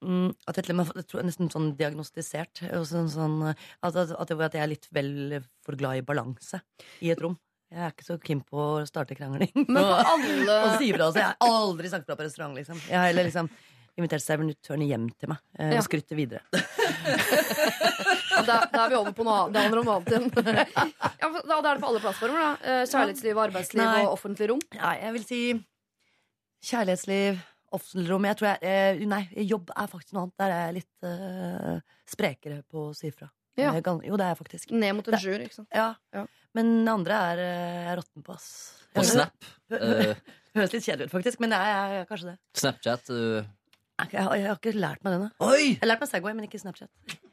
Mm, 0.00 0.30
at 0.48 0.56
jeg, 0.56 0.64
jeg 0.72 1.04
tror 1.10 1.26
nesten 1.28 1.50
sånn 1.52 1.74
diagnostisert. 1.76 2.62
Sånn, 2.88 3.10
sånn, 3.12 3.34
at, 3.52 3.96
at, 4.00 4.12
at 4.16 4.54
jeg 4.56 4.62
er 4.62 4.70
litt 4.72 4.86
vel 4.96 5.42
for 5.60 5.76
glad 5.76 6.00
i 6.00 6.04
balanse 6.08 6.62
i 7.04 7.10
et 7.12 7.20
rom. 7.20 7.34
Jeg 7.70 7.82
er 7.86 7.92
ikke 7.94 8.06
så 8.06 8.16
keen 8.18 8.40
på 8.42 8.58
å 8.58 8.86
starte 8.88 9.14
krangling. 9.14 9.50
Men 9.68 9.78
alle 10.12 10.56
og 10.66 10.78
sier 10.80 10.96
fra. 10.98 11.10
Så 11.14 11.20
jeg 11.22 11.28
har 11.30 11.36
aldri 11.46 11.90
sagt 11.92 12.08
fra 12.08 12.16
på 12.18 12.24
restaurant. 12.26 12.56
Liksom. 12.58 12.80
Jeg 12.88 12.98
har 12.98 13.06
heller 13.12 13.28
liksom 13.28 13.50
invitert 14.00 14.22
servitørene 14.24 14.86
hjem 14.88 15.06
til 15.20 15.28
meg 15.32 15.38
eh, 15.58 15.74
Ja. 15.74 15.78
og 15.82 15.86
skrytt 15.86 16.08
det 16.10 16.18
videre. 16.18 16.42
Da, 18.40 18.54
da 18.72 18.86
er 18.86 18.88
vi 18.88 18.96
over 18.96 19.12
på 19.12 19.24
noe 19.26 19.34
annet. 19.42 19.52
Det 19.52 19.62
handler 19.62 19.80
om 19.82 19.88
annet 19.92 20.12
igjen. 20.14 20.28
Ja, 21.20 21.28
da, 21.28 21.56
da 21.58 21.58
er 21.58 21.76
det 21.76 21.82
på 21.82 21.88
alle 21.90 22.00
plattformer. 22.00 22.40
da 22.40 22.70
Eh, 22.70 22.84
Kjærlighetsliv, 22.88 23.40
arbeidsliv 23.42 23.82
Nei. 23.84 24.04
og 24.06 24.14
offentlig 24.14 24.48
rom. 24.48 24.62
Nei, 24.78 24.94
jeg 25.02 25.12
vil 25.16 25.26
si 25.28 25.40
kjærlighetsliv, 26.70 27.40
offentlig 27.76 28.08
rom. 28.10 28.26
Jeg 28.30 28.38
tror 28.40 28.48
jeg, 28.50 28.62
eh, 28.70 29.02
nei, 29.10 29.20
jobb 29.50 29.70
er 29.76 29.90
faktisk 29.92 30.16
noe 30.16 30.24
annet. 30.26 30.36
Der 30.40 30.54
er 30.56 30.62
jeg 30.64 30.76
litt 30.78 31.08
eh, 31.10 31.76
sprekere 32.14 32.62
på 32.70 32.86
å 32.88 32.96
si 32.96 33.12
fra. 33.14 33.28
Ja. 33.60 33.72
Eh, 33.76 34.08
Jo, 34.08 34.16
det 34.16 34.26
er 34.26 34.34
jeg 34.34 34.38
faktisk. 34.40 34.70
Ned 34.72 34.94
mot 34.96 35.08
en 35.08 35.12
Det- 35.16 35.22
sjuer. 35.22 35.40
ikke 35.46 35.54
sant? 35.60 35.68
Ja. 35.74 35.94
Ja. 36.14 36.26
Men 36.54 36.84
det 36.84 36.92
andre 36.92 37.12
er 37.30 37.38
eh, 37.38 37.84
jeg 37.84 37.92
er 37.92 37.96
råtten 38.02 38.24
på, 38.26 38.34
ass. 38.34 38.50
På 38.94 39.04
Snap. 39.06 39.48
Hø- 39.70 39.80
eh, 40.10 40.14
Høres 40.56 40.72
litt 40.74 40.82
kjedelig 40.82 41.06
ut, 41.06 41.12
faktisk, 41.14 41.38
men 41.40 41.50
det 41.54 41.58
er, 41.62 41.74
jeg 41.94 42.00
er 42.02 42.06
kanskje 42.10 42.30
det. 42.32 42.38
Snapchat. 42.58 43.10
Uh... 43.10 43.44
Jeg, 44.10 44.22
har- 44.24 44.34
jeg 44.40 44.46
har 44.48 44.56
ikke 44.58 44.72
lært 44.80 45.04
meg 45.04 45.12
den. 45.12 45.28
Jeg 45.30 45.76
har 45.82 45.86
lært 45.92 46.00
meg 46.00 46.08
Segway, 46.10 46.32
men 46.34 46.46
ikke 46.48 46.58
Snapchat. 46.58 46.88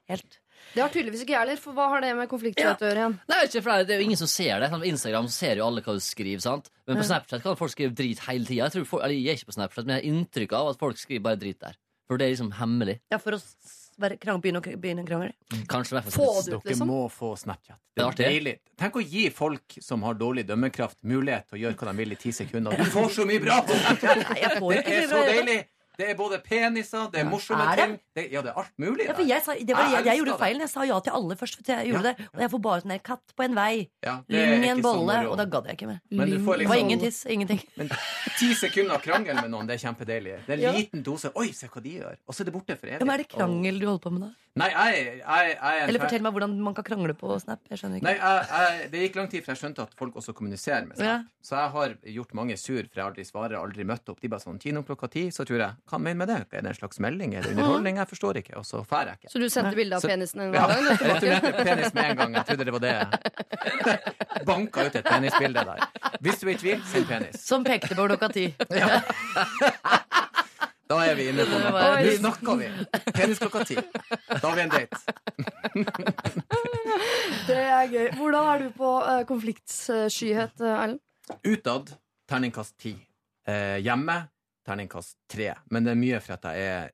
Helt. 0.08 0.38
Det 0.74 0.82
har 0.84 0.90
tydeligvis 0.92 1.22
ikke 1.24 1.34
jeg 1.34 1.40
heller. 1.42 1.58
For 1.60 1.74
hva 1.76 1.88
har 1.92 2.02
det 2.04 2.12
med 2.16 2.30
konfliktskyhet 2.32 2.80
å 2.84 2.88
gjøre 2.88 3.02
igjen? 3.02 3.16
Nei, 3.32 3.40
ikke 3.48 3.62
for 3.64 3.72
det, 3.74 3.88
det 3.88 3.96
er 3.96 4.00
jo 4.02 4.06
ingen 4.08 4.20
som 4.22 4.30
ser 4.32 4.60
det. 4.62 4.70
Sånn, 4.72 4.84
På 4.84 4.88
Instagram 4.92 5.26
så 5.28 5.36
ser 5.36 5.60
jo 5.60 5.66
alle 5.68 5.82
hva 5.84 5.96
du 5.98 6.04
skriver. 6.04 6.42
sant? 6.44 6.70
Men 6.88 6.98
på 7.02 7.08
Snapchat 7.10 7.44
kan 7.44 7.58
folk 7.60 7.72
skrive 7.74 7.96
drit 7.98 8.20
hele 8.28 8.46
tida. 8.48 8.68
Jeg, 8.68 8.72
tror 8.78 8.86
folk- 8.86 9.04
eller 9.04 9.16
jeg 9.18 9.34
er 9.34 9.40
ikke 9.42 9.50
på 9.52 9.58
Snapchat, 9.58 9.86
men 9.88 9.96
jeg 9.96 10.04
har 10.04 10.10
inntrykk 10.14 10.54
av 10.60 10.70
at 10.72 10.80
folk 10.80 10.98
skriver 11.02 11.24
bare 11.28 11.40
drit 11.42 11.60
der. 11.60 11.76
For 12.08 12.18
det 12.22 12.28
er 12.28 12.34
liksom 12.36 12.54
hemmelig. 12.62 13.00
Ja, 13.12 13.18
for 13.20 13.36
å 13.36 13.42
være, 14.02 14.18
krang, 14.22 14.42
begynne, 14.42 14.62
å, 14.62 14.78
begynne 14.82 15.04
en 15.04 15.08
krangel. 15.10 15.32
Kanskje 15.70 15.98
hvert 15.98 16.12
Få 16.14 16.28
det 16.28 16.42
ut, 16.42 16.50
Dere 16.52 16.72
liksom. 16.74 16.92
må 16.92 17.00
få 17.14 17.32
Snapchat. 17.40 17.80
Det 17.98 18.06
er 18.06 18.20
deilig. 18.20 18.56
Tenk 18.78 19.00
å 19.00 19.04
gi 19.04 19.28
folk 19.34 19.78
som 19.84 20.06
har 20.06 20.18
dårlig 20.20 20.46
dømmekraft, 20.50 21.00
mulighet 21.08 21.48
til 21.50 21.58
å 21.60 21.62
gjøre 21.66 21.80
hva 21.80 21.90
de 21.92 22.04
vil 22.04 22.14
i 22.14 22.20
ti 22.22 22.34
sekunder. 22.36 22.78
Du 22.78 22.94
får 22.94 23.10
så 23.18 23.26
mye 23.30 23.42
bra 23.44 23.62
på 23.66 23.78
Snapchat! 23.82 24.24
Nei, 24.28 24.78
Det 24.78 25.00
er 25.00 25.10
så 25.10 25.24
deilig! 25.26 25.60
Det 25.98 26.06
er 26.12 26.18
både 26.18 26.38
peniser, 26.46 27.08
det 27.10 27.24
er 27.24 27.26
morsomme 27.26 27.64
Er 27.66 27.80
det? 27.80 27.86
ting 27.88 27.94
det, 28.14 28.26
Ja, 28.32 28.42
det 28.46 28.52
er 28.52 28.60
alt 28.62 28.74
mulig. 28.78 29.08
Ja, 29.08 29.16
for 29.18 29.26
jeg, 29.26 29.42
sa, 29.42 29.56
det 29.58 29.74
var, 29.74 29.88
jeg, 29.90 30.06
Jeg 30.06 30.06
jeg 30.06 30.22
gjorde 30.22 30.38
feilen. 30.38 30.62
Jeg 30.62 30.70
sa 30.70 30.86
ja 30.86 31.00
til 31.02 31.16
alle 31.18 31.38
først. 31.40 31.62
Jeg 31.68 31.90
gjorde 31.90 32.12
det 32.12 32.28
Og 32.34 32.42
jeg 32.44 32.52
får 32.54 32.62
bare 32.68 32.84
sånn 32.84 32.94
en 32.98 33.04
katt 33.10 33.34
på 33.38 33.46
en 33.48 33.58
vei. 33.58 33.72
Ja, 34.06 34.16
Lyng 34.30 34.66
i 34.68 34.72
en 34.76 34.82
bolle. 34.86 35.18
moro. 35.24 35.32
Og 35.34 35.38
da 35.42 35.48
gadd 35.50 35.72
jeg 35.72 35.80
ikke 35.80 35.90
mer. 35.90 36.00
Men 36.12 36.30
du 36.30 36.38
får 36.38 36.62
Det 36.62 36.68
var 36.70 36.78
liksom 36.78 36.86
ingen 36.86 37.00
tiss. 37.02 37.20
Ingenting. 37.26 37.62
Men 37.82 37.90
ti 38.38 38.54
sekunder 38.54 39.02
krangel 39.02 39.42
med 39.42 39.50
noen, 39.54 39.66
det 39.70 39.80
er 39.80 39.86
kjempedeilig. 39.88 40.36
Det 40.46 40.58
er 40.60 40.68
en 40.70 40.78
liten 40.78 41.06
dose. 41.06 41.34
Oi, 41.34 41.50
se 41.58 41.70
hva 41.74 41.82
de 41.82 41.96
gjør. 41.98 42.20
Og 42.28 42.38
så 42.38 42.46
er 42.46 42.52
det 42.52 42.54
borte 42.54 42.78
for 42.78 42.92
evig. 42.92 43.00
Ja, 43.02 43.06
men 43.06 43.16
er 43.18 43.24
det 43.26 43.32
krangel 43.34 43.82
du 43.82 43.88
holder 43.90 44.04
på 44.06 44.14
med 44.14 44.28
da? 44.28 44.36
Nei, 44.58 44.70
jeg, 44.74 45.20
er 45.22 45.84
Eller 45.86 46.02
fortell 46.02 46.24
meg 46.26 46.34
hvordan 46.34 46.54
man 46.66 46.74
kan 46.78 46.86
krangle 46.88 47.14
på 47.18 47.36
Snap. 47.42 47.62
Jeg 47.70 47.82
skjønner 47.82 48.00
ikke. 48.00 48.10
Nei, 48.10 48.88
Det 48.94 49.04
gikk 49.04 49.20
lang 49.20 49.30
tid 49.30 49.46
før 49.46 49.54
jeg 49.54 49.62
skjønte 49.62 49.86
at 49.86 49.94
folk 50.00 50.18
også 50.18 50.34
kommuniserer 50.38 50.88
med 50.90 50.98
Snap. 50.98 51.28
Så 51.46 51.56
jeg 51.56 51.74
har 51.76 51.94
gjort 52.18 52.34
mange 52.38 52.58
sur, 52.58 52.82
for 52.90 53.00
jeg 53.00 53.06
aldri 53.06 53.26
svarer, 53.28 53.58
aldri 53.60 53.86
møtt 53.88 54.10
opp. 54.10 54.20
De 54.22 54.32
bare 54.32 54.44
sånn 54.44 54.58
Kino 54.62 54.82
klokka 54.88 55.10
ti, 55.14 55.28
så 55.32 55.46
tror 55.48 55.62
jeg 55.62 55.87
Hva 55.88 55.98
mener 56.02 56.18
med 56.20 56.28
det? 56.28 56.38
Er 56.52 56.66
det 56.66 56.72
en 56.74 56.76
slags 56.76 57.00
melding? 57.00 57.34
Er 57.38 57.46
det 57.46 57.54
underholdning? 57.56 57.98
Jeg 58.02 58.10
forstår 58.10 58.40
ikke. 58.42 58.58
Og 58.60 58.66
så 58.68 58.82
drar 58.84 59.12
jeg 59.12 59.20
ikke. 59.22 59.32
Så 59.32 59.40
du 59.40 59.48
sendte 59.52 59.76
bilde 59.78 59.96
av 59.96 60.04
penisen 60.04 60.44
en 60.44 60.56
Ja, 60.58 60.66
jeg 60.76 60.98
returnerte 61.00 61.64
penis 61.64 61.94
med 61.96 62.10
en 62.12 62.18
gang. 62.22 62.36
Jeg 62.36 62.46
trodde 62.50 62.66
det 62.68 62.74
var 62.76 62.84
det. 62.84 62.96
Banka 64.50 64.88
ut 64.88 64.98
et 65.00 65.08
penisbilde 65.08 65.64
der. 65.70 65.86
Hvis 66.20 66.42
du 66.42 66.48
er 66.48 66.52
i 66.52 66.58
tvil, 66.60 66.84
send 66.92 67.08
penis. 67.08 67.40
Som 67.40 67.64
pekte 67.68 67.96
på 67.96 68.08
klokka 68.10 68.32
ti. 68.36 68.50
Da 70.88 71.02
er 71.04 71.18
vi 71.20 71.26
inne 71.28 71.44
på 71.44 71.58
noe. 71.60 71.80
Nå 72.00 72.12
snakker 72.16 72.60
vi. 72.62 72.68
Penis 73.12 73.42
klokka 73.42 73.66
ti. 73.68 73.76
Da 74.30 74.40
har 74.46 74.56
vi 74.56 74.62
en 74.64 74.72
date. 74.72 74.96
Det 77.50 77.58
er 77.60 77.90
gøy. 77.92 78.06
Hvordan 78.16 78.52
er 78.54 78.64
du 78.64 78.70
på 78.78 78.94
uh, 79.04 79.20
konfliktskyhet, 79.28 80.64
eh, 80.64 80.78
Erlend? 80.78 81.02
Utad 81.44 81.92
terningkast 82.32 82.78
ti. 82.80 82.94
Eh, 83.48 83.78
hjemme 83.84 84.16
terningkast 84.68 85.18
tre. 85.32 85.54
Men 85.72 85.88
det 85.88 85.96
er 85.96 86.00
mye 86.04 86.22
for 86.24 86.38
at 86.38 86.48
jeg 86.52 86.70
er 86.76 86.94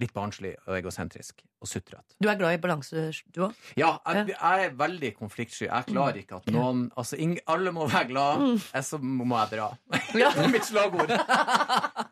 litt 0.00 0.10
barnslig 0.14 0.54
og 0.66 0.74
egosentrisk 0.74 1.44
og 1.62 1.68
sutrete. 1.70 2.16
Du 2.18 2.26
er 2.28 2.38
glad 2.38 2.56
i 2.56 2.60
balanse, 2.60 3.04
du 3.30 3.44
òg? 3.46 3.52
Ja, 3.78 3.92
jeg, 4.10 4.32
jeg 4.32 4.64
er 4.66 4.72
veldig 4.78 5.10
konfliktsky. 5.14 5.68
Jeg 5.68 5.86
klarer 5.86 6.18
ikke 6.18 6.40
at 6.40 6.48
noen 6.52 6.88
Altså, 6.98 7.18
alle 7.46 7.72
må 7.74 7.86
være 7.86 8.08
glad, 8.10 8.42
jeg 8.74 8.86
så 8.88 8.98
må 8.98 9.28
jeg 9.38 9.52
dra. 9.54 9.68
det 10.16 10.24
er 10.26 10.50
mitt 10.50 10.66
slagord. 10.66 11.14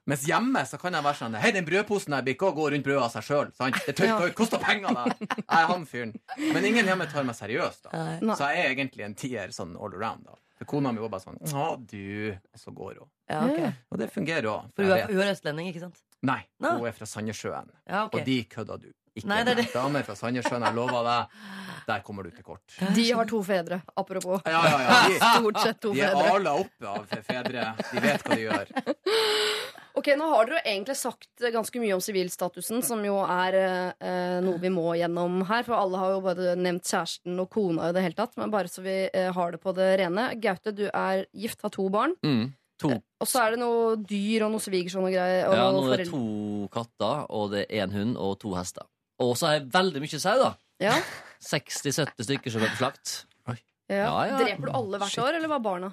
Mens 0.07 0.26
hjemme 0.31 0.62
så 0.69 0.78
kan 0.83 0.95
jeg 0.95 1.07
være 1.09 1.21
sånn 1.25 1.37
Hei, 1.42 1.50
den 1.57 1.66
brødposen 1.66 2.14
her 2.14 2.23
blir 2.26 2.37
ikke 2.38 2.52
å 2.52 2.57
gå 2.57 2.69
rundt 2.75 2.87
brødet 2.87 3.02
av 3.09 3.12
seg 3.16 3.26
sjøl. 3.26 3.50
Det 3.88 3.97
tør- 3.99 4.14
det 4.28 4.31
koster 4.38 4.62
penger, 4.62 4.95
det. 5.02 5.28
Jeg 5.42 5.59
er 5.59 5.69
han 5.73 5.87
fyren. 5.90 6.14
Men 6.38 6.71
ingen 6.71 6.87
hjemme 6.92 7.11
tar 7.11 7.26
meg 7.26 7.38
seriøst, 7.38 7.88
da. 7.88 8.07
Nei. 8.23 8.38
Så 8.38 8.47
jeg 8.54 8.62
er 8.62 8.76
egentlig 8.76 9.09
en 9.11 9.19
tier 9.19 9.50
sånn 9.54 9.75
all 9.75 9.95
around, 9.99 10.26
da. 10.31 10.38
For 10.62 10.69
kona 10.76 10.92
mi 10.95 11.02
var 11.02 11.11
bare 11.11 11.25
sånn 11.25 11.40
Å, 11.59 11.75
du. 11.90 12.35
Så 12.54 12.71
går 12.71 13.00
hun. 13.00 13.09
Ja, 13.33 13.40
ok. 13.49 13.81
Og 13.90 13.99
det 13.99 14.07
fungerer 14.14 14.47
òg. 14.47 14.69
For 14.76 14.87
hun 14.87 14.95
er, 14.95 15.09
hun 15.11 15.23
er 15.25 15.33
østlending, 15.35 15.71
ikke 15.73 15.83
sant? 15.83 15.99
Nei, 16.23 16.41
Nå. 16.62 16.76
hun 16.79 16.87
er 16.87 16.95
fra 16.95 17.07
Sandnessjøen. 17.09 17.71
Ja, 17.88 18.05
okay. 18.07 18.21
Og 18.21 18.26
de 18.29 18.37
kødder 18.50 18.79
du 18.83 18.91
ikke 19.12 19.29
Nei, 19.29 19.43
det 19.45 19.52
er 19.52 19.59
med. 19.59 19.64
det. 19.67 19.73
Damer 19.75 20.05
fra 20.07 20.14
Sandnessjøen, 20.17 20.62
jeg 20.64 20.76
lover 20.76 21.02
deg, 21.05 21.41
der 21.88 22.05
kommer 22.07 22.25
du 22.25 22.31
til 22.33 22.47
kort. 22.47 22.76
De 22.97 23.05
har 23.12 23.26
to 23.29 23.43
fedre, 23.45 23.83
apropos. 24.00 24.41
Ja, 24.49 24.62
ja, 24.64 24.79
ja. 24.87 25.00
De, 25.11 25.19
Stort 25.35 25.61
sett 25.61 25.81
to 25.83 25.93
de 25.93 26.00
er 26.07 26.14
fedre. 26.14 26.31
ala 26.38 26.55
opp 26.62 26.87
av 26.95 27.12
fedre. 27.26 27.67
De 27.91 28.05
vet 28.07 28.25
hva 28.25 28.38
de 28.38 28.47
gjør. 28.47 28.73
Ok, 29.93 30.07
Nå 30.17 30.25
har 30.25 30.47
dere 30.49 30.57
jo 30.57 30.71
egentlig 30.71 30.95
sagt 30.97 31.43
ganske 31.52 31.81
mye 31.83 31.93
om 31.93 32.00
sivilstatusen, 32.00 32.79
som 32.81 33.02
jo 33.05 33.19
er 33.29 33.57
eh, 33.61 34.38
noe 34.41 34.57
vi 34.62 34.71
må 34.73 34.95
gjennom 34.97 35.43
her. 35.50 35.67
For 35.67 35.76
alle 35.76 36.00
har 36.00 36.14
jo 36.14 36.23
bare 36.25 36.55
nevnt 36.57 36.88
kjæresten 36.88 37.37
og 37.43 37.50
kona 37.52 37.91
i 37.91 37.93
det 37.93 38.07
hele 38.07 38.17
tatt. 38.17 38.33
Men 38.41 38.55
bare 38.55 38.73
så 38.73 38.81
vi 38.87 38.95
eh, 39.12 39.29
har 39.37 39.52
det 39.52 39.61
på 39.61 39.75
det 39.76 39.91
rene. 40.00 40.31
Gaute, 40.41 40.73
du 40.73 40.87
er 40.88 41.26
gift, 41.37 41.61
har 41.61 41.75
to 41.76 41.91
barn. 41.93 42.17
Mm. 42.25 42.55
To. 42.83 42.97
Og 43.23 43.29
så 43.31 43.43
er 43.47 43.55
det 43.55 43.61
noe 43.62 43.97
dyr 44.09 44.45
og 44.47 44.53
noe 44.55 44.62
svigersønn 44.65 45.07
og 45.07 45.12
greier. 45.15 45.49
Og 45.49 45.55
Ja, 45.59 45.67
nå 45.75 45.83
er 45.95 46.03
det 46.03 46.09
to 46.11 46.23
katter, 46.75 47.27
og 47.31 47.51
det 47.55 47.67
er 47.69 47.87
én 47.87 47.93
hund 47.95 48.17
og 48.21 48.39
to 48.43 48.55
hester. 48.59 48.87
Og 49.23 49.35
så 49.39 49.53
er 49.53 49.61
det 49.62 49.73
veldig 49.75 50.03
mye 50.05 50.21
sau, 50.23 50.37
da. 50.41 50.53
Ja, 50.83 50.97
60-70 51.53 52.27
stykker 52.27 52.51
som 52.55 52.62
er 52.67 52.73
på 52.75 52.81
slakt. 52.85 53.19
ja. 53.49 53.57
Ja, 53.93 54.12
ja. 54.27 54.39
Dreper 54.41 54.71
du 54.71 54.73
alle 54.79 54.99
hvert 55.03 55.19
år, 55.21 55.37
eller 55.37 55.51
bare 55.53 55.62
barna? 55.67 55.89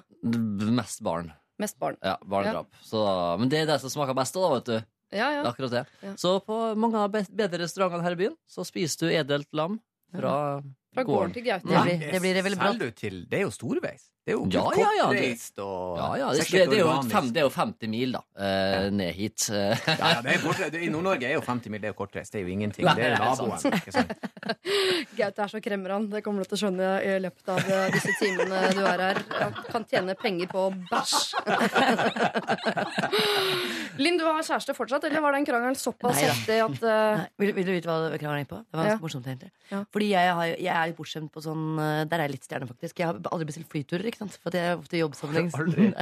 Mest 0.80 1.02
barn. 1.04 1.32
Mest 1.60 1.76
barn. 1.82 1.98
Ja, 2.02 2.14
barnedrap. 2.24 2.70
Så, 2.86 3.02
men 3.38 3.50
det 3.52 3.58
er 3.64 3.66
det 3.68 3.80
som 3.82 3.92
smaker 3.92 4.16
best, 4.16 4.34
da, 4.38 4.48
vet 4.54 4.70
du. 4.70 4.76
Ja, 5.10 5.26
Det 5.26 5.34
ja. 5.34 5.40
er 5.42 5.48
akkurat 5.50 5.72
det. 5.74 5.82
Ja. 6.06 6.12
Så 6.16 6.36
på 6.46 6.56
mange 6.78 6.96
av 7.02 7.10
bedre 7.12 7.58
restaurantene 7.64 8.06
her 8.06 8.14
i 8.14 8.20
byen 8.22 8.36
så 8.48 8.64
spiser 8.64 9.02
du 9.10 9.12
edelt 9.12 9.48
lam 9.58 9.80
fra, 10.14 10.62
Fra 10.94 11.04
gården 11.04 11.34
til 11.34 11.44
Gaute. 11.44 11.66
Det 11.66 11.82
blir, 11.84 12.04
det 12.14 12.20
blir 12.22 12.40
veldig 12.46 12.58
bra. 12.62 12.70
Selger 12.72 12.86
du 12.94 12.96
til 13.02 13.18
Det 13.28 13.40
er 13.40 13.44
jo 13.44 13.50
storveis. 13.54 14.06
Det 14.30 14.36
er 14.36 14.38
jo 14.38 14.46
Ja, 14.50 14.62
ja, 14.78 14.90
ja, 14.94 15.06
det- 15.10 15.20
kortreist 15.20 15.58
og 15.64 15.96
Ja, 15.98 16.06
ja, 16.20 16.26
det, 16.30 16.36
det, 16.38 16.44
sikkert 16.46 16.70
det, 16.70 16.76
er 16.78 16.80
jo 16.80 16.86
organisk. 16.90 17.10
fem, 17.16 17.26
det 17.34 17.40
er 17.40 17.44
jo 17.48 17.52
50 17.56 17.88
mil, 17.90 18.08
da. 18.14 18.20
Eh, 18.38 18.90
ned 18.94 19.10
hit. 19.18 19.40
Ja, 19.50 19.54
ja, 19.98 20.20
det 20.22 20.30
er 20.38 20.70
det 20.70 20.82
I 20.86 20.88
Nord-Norge 20.94 21.24
er 21.26 21.34
jo 21.34 21.40
50 21.42 21.70
mil 21.74 21.80
det 21.80 21.86
er 21.90 21.94
jo 21.94 21.98
kortreist. 21.98 22.30
Det 22.32 22.38
er 22.40 22.44
jo 22.46 22.52
ingenting. 22.54 22.84
Nei, 22.86 22.94
Det 22.94 23.04
er 23.10 23.18
naboen. 23.18 23.58
Gaute 25.18 25.42
er 25.42 25.48
så 25.50 25.60
kremmer. 25.64 25.90
Det 26.10 26.22
kommer 26.24 26.38
du 26.44 26.48
til 26.50 26.56
å 26.58 26.60
skjønne 26.62 26.88
i 27.02 27.04
løpet 27.24 27.46
av 27.50 27.58
eh, 27.58 27.90
disse 27.96 28.12
timene 28.20 28.56
du 28.76 28.82
er 28.86 28.98
her. 29.08 29.16
Jeg 29.40 29.50
kan 29.72 29.82
tjene 29.90 30.14
penger 30.20 30.46
på 30.52 30.62
bæsj. 30.90 31.16
Linn, 34.00 34.16
du 34.20 34.24
har 34.24 34.40
kjæreste 34.46 34.74
fortsatt, 34.76 35.04
eller 35.08 35.22
var 35.24 35.34
den 35.36 35.46
krangelen 35.48 35.76
såpass 35.78 36.20
heftig 36.22 36.58
at 36.64 36.78
uh... 36.86 37.20
Nei, 37.20 37.26
vil, 37.42 37.52
vil 37.58 37.66
du 37.68 37.72
vite 37.74 37.90
hva 37.90 37.96
krangelen 38.20 38.44
gikk 38.44 38.52
på? 38.54 38.60
Det 38.64 38.78
var 38.78 38.86
Ja. 38.86 38.94
ganske 38.94 39.04
morsomt, 39.04 39.26
egentlig. 39.28 39.50
Ja. 39.70 39.82
Fordi 39.92 40.08
jeg, 40.12 40.32
har, 40.38 40.46
jeg 40.54 40.72
er 40.74 40.90
litt 40.90 40.98
bortskjemt 40.98 41.30
på 41.34 41.42
sånn 41.44 41.64
eh, 41.78 42.00
Der 42.10 42.22
er 42.22 42.26
jeg 42.28 42.34
litt 42.38 42.46
stjerne, 42.48 42.68
faktisk. 42.70 43.02
Jeg 43.02 43.10
har 43.10 43.20
aldri 43.30 43.48
bestilt 43.50 43.68
flyturer, 43.70 44.06
ikke 44.10 44.19
sant? 44.20 44.36
For 44.42 44.54
det 44.54 44.60
er 44.62 44.74
ofte 44.78 45.00
jobbsammenheng. 45.00 45.50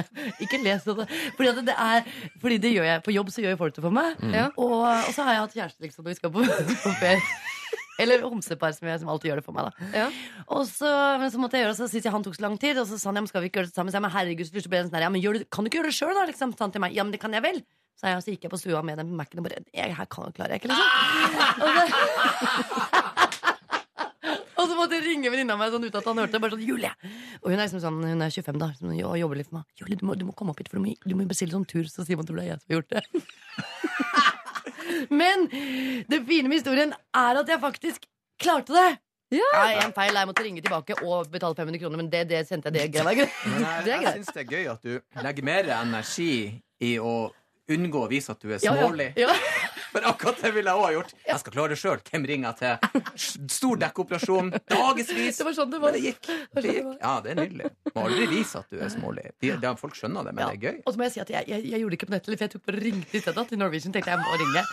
Ikke 0.44 0.60
les 0.62 0.84
det. 0.86 1.06
Fordi, 1.38 1.50
at 1.52 1.60
det 1.68 1.76
er, 1.78 2.08
fordi 2.42 2.58
det 2.62 2.74
gjør 2.74 2.88
jeg 2.90 3.04
på 3.06 3.14
jobb, 3.14 3.30
så 3.34 3.44
gjør 3.44 3.60
folk 3.60 3.78
det 3.78 3.84
for 3.84 3.94
meg. 3.94 4.18
Mm. 4.20 4.56
Og, 4.56 4.74
og 4.82 5.12
så 5.14 5.26
har 5.26 5.36
jeg 5.38 5.44
hatt 5.46 5.56
kjæreste 5.60 5.86
liksom, 5.86 6.04
når 6.04 6.14
vi 6.14 6.18
skal 6.20 6.34
på, 6.34 6.44
på 6.84 6.96
ferie. 7.00 7.22
Eller 7.98 8.22
homsepar, 8.22 8.70
som, 8.76 8.86
jeg, 8.86 9.00
som 9.02 9.08
alltid 9.10 9.32
gjør 9.32 9.40
det 9.40 9.46
for 9.48 9.56
meg. 9.56 9.70
da 9.72 10.04
Ja. 10.04 10.10
Og 10.54 10.68
så, 10.70 10.90
men 11.18 11.32
så 11.34 11.40
måtte 11.42 11.58
jeg 11.58 11.66
gjøre 11.66 11.74
det, 11.74 11.80
så 11.80 11.88
syntes 11.90 12.06
jeg 12.06 12.14
han 12.14 12.26
tok 12.26 12.36
så 12.38 12.44
lang 12.46 12.54
tid. 12.62 12.78
Og 12.78 12.86
så 12.86 12.98
sa 12.98 13.10
han 13.10 13.18
ja, 13.18 13.24
men 13.24 13.30
skal 13.30 13.42
vi 13.42 13.50
ikke 13.50 13.62
gjøre 13.62 13.70
det 13.72 13.74
sammen? 13.74 13.90
Så 13.90 13.98
jeg, 13.98 14.06
men 14.06 14.14
herregud, 14.14 14.46
så 14.46 14.70
ble 14.70 14.84
sånn 14.86 15.02
ja, 15.02 15.10
men 15.10 15.24
gjør 15.24 15.40
du, 15.40 15.48
kan 15.50 15.66
du 15.66 15.70
ikke 15.70 15.80
gjøre 15.80 15.90
det 15.90 15.98
sjøl, 15.98 16.14
da? 16.14 16.28
Liksom, 16.30 16.54
sa 16.54 16.68
han 16.68 16.76
til 16.76 16.84
meg. 16.84 16.94
Ja, 16.94 17.06
men 17.06 17.16
det 17.16 17.22
kan 17.24 17.34
jeg 17.34 17.42
vel. 17.42 17.58
Så, 17.98 18.06
jeg, 18.06 18.22
så 18.22 18.30
gikk 18.30 18.44
jeg 18.46 18.52
på 18.52 18.60
stua 18.62 18.80
med 18.86 19.00
den 19.00 19.10
Mac-en 19.18 19.40
og 19.42 19.48
bare 19.48 19.58
jeg, 19.74 19.94
Her 19.98 20.06
kan, 20.06 20.30
klarer 20.36 20.54
jeg 20.54 20.62
ikke, 20.62 20.70
liksom. 20.70 20.86
Og 21.58 21.70
så, 21.74 21.98
og 21.98 22.94
så 22.94 23.07
måtte 24.88 24.98
ringe 25.04 25.28
venninna 25.30 25.54
mi 25.60 25.68
sånn 25.70 25.84
uten 25.86 26.00
at 26.00 26.08
han 26.10 26.22
hørte. 26.24 26.40
Bare 26.42 26.56
sånn, 26.56 26.64
Julie 26.66 26.90
Og 27.42 27.52
hun 27.52 27.58
er 27.58 27.62
liksom 27.66 27.82
sånn, 27.84 28.00
hun 28.08 28.24
er 28.24 28.32
25 28.34 28.58
da 28.64 28.68
sånn, 28.80 28.96
og 29.04 29.14
jobber 29.20 29.36
litt 29.42 29.50
for 29.52 29.60
meg. 29.60 29.68
Julie, 29.78 30.00
du 30.00 30.04
må, 30.08 30.12
du 30.18 30.24
må 30.28 30.32
komme 30.38 30.50
opp 30.56 30.60
hit, 30.64 30.70
for 30.72 30.80
du 30.80 30.84
må, 30.88 30.96
du 31.04 31.14
må 31.18 31.28
bestille 31.28 31.52
sånn 31.54 31.68
tur, 31.68 31.84
så 31.92 32.00
Simon 32.08 32.26
tror 32.26 32.40
det 32.40 32.48
er 32.48 32.52
jeg 32.56 32.60
som 32.64 32.68
har 32.72 32.80
gjort 32.80 32.92
det. 32.96 33.04
Men 35.20 35.46
det 36.08 36.22
fine 36.26 36.48
med 36.48 36.56
historien 36.58 36.94
er 37.16 37.38
at 37.42 37.48
jeg 37.52 37.60
faktisk 37.62 38.06
klarte 38.40 38.72
det. 38.74 38.88
Ja. 39.28 39.44
en 39.84 39.92
feil, 39.92 40.16
jeg 40.16 40.28
måtte 40.30 40.40
ringe 40.44 40.62
tilbake 40.64 40.94
og 41.04 41.28
betale 41.28 41.52
500 41.58 41.80
kroner, 41.82 41.98
men 42.00 42.06
det, 42.08 42.22
det 42.30 42.38
sendte 42.48 42.70
jeg. 42.72 42.88
Det 42.88 43.02
greia 43.02 43.12
greit. 43.18 43.34
Jeg, 43.44 43.82
Det 43.84 43.92
er 43.92 44.00
jeg 44.06 44.14
syns 44.22 44.30
det 44.32 44.40
er 44.40 44.48
gøy 44.54 44.64
at 44.72 44.80
du 44.86 44.94
legger 45.26 45.44
mer 45.44 45.68
energi 45.82 46.30
i 46.80 46.94
å 46.96 47.28
unngå 47.68 48.06
å 48.06 48.08
vise 48.08 48.32
at 48.32 48.40
du 48.40 48.48
er 48.48 48.56
Ja, 48.64 48.72
ja. 48.72 48.86
smålig. 48.86 49.10
Ja. 49.20 49.28
For 49.92 50.04
akkurat 50.10 50.40
det 50.42 50.50
ville 50.54 50.70
jeg 50.72 50.78
òg 50.78 50.84
ha 50.84 50.90
gjort. 50.94 51.12
Jeg 51.28 51.40
skal 51.42 51.52
klare 51.54 51.72
det 51.72 51.78
sjøl. 51.80 52.00
Hvem 52.10 52.24
ringer 52.28 52.50
jeg 52.50 52.56
til? 52.60 53.02
Stor 53.54 53.78
dekkoperasjon. 53.80 54.50
Dagevis. 54.68 55.38
Det 55.38 55.46
var 55.48 55.56
sånn 55.56 55.70
det 55.72 55.80
var. 55.82 55.96
Det 55.96 56.02
gikk. 56.04 56.28
Det 56.58 56.64
gikk. 56.66 56.90
Ja, 57.00 57.12
det 57.24 57.32
er 57.32 57.38
nydelig. 57.40 57.70
Må 57.94 58.04
aldri 58.08 58.26
vise 58.34 58.60
at 58.60 58.68
du 58.74 58.82
er 58.84 58.90
smålig. 58.92 59.24
De, 59.40 59.52
de, 59.62 59.72
folk 59.80 59.96
skjønner 59.98 60.28
det, 60.28 60.34
men 60.36 60.44
Ja. 60.44 60.50
det 60.52 60.58
er 60.58 60.62
gøy. 60.72 60.82
Og 60.84 60.92
så 60.92 61.00
må 61.00 61.08
jeg 61.08 61.14
si 61.16 61.22
at 61.24 61.32
jeg, 61.36 61.48
jeg, 61.48 61.64
jeg 61.72 61.80
gjorde 61.82 61.94
det 61.94 61.98
ikke 62.00 62.10
på 62.10 62.14
nettet, 62.16 62.34
for 62.38 62.44
jeg 62.46 62.52
tok 62.56 62.64
bare 62.68 62.82
ringte 62.84 63.16
i 63.16 63.22
stedet 63.24 63.46
til 63.48 63.58
Norwegian. 63.62 63.92
tenkte 63.96 64.12
jeg 64.12 64.20
må 64.24 64.40
ringe 64.42 64.64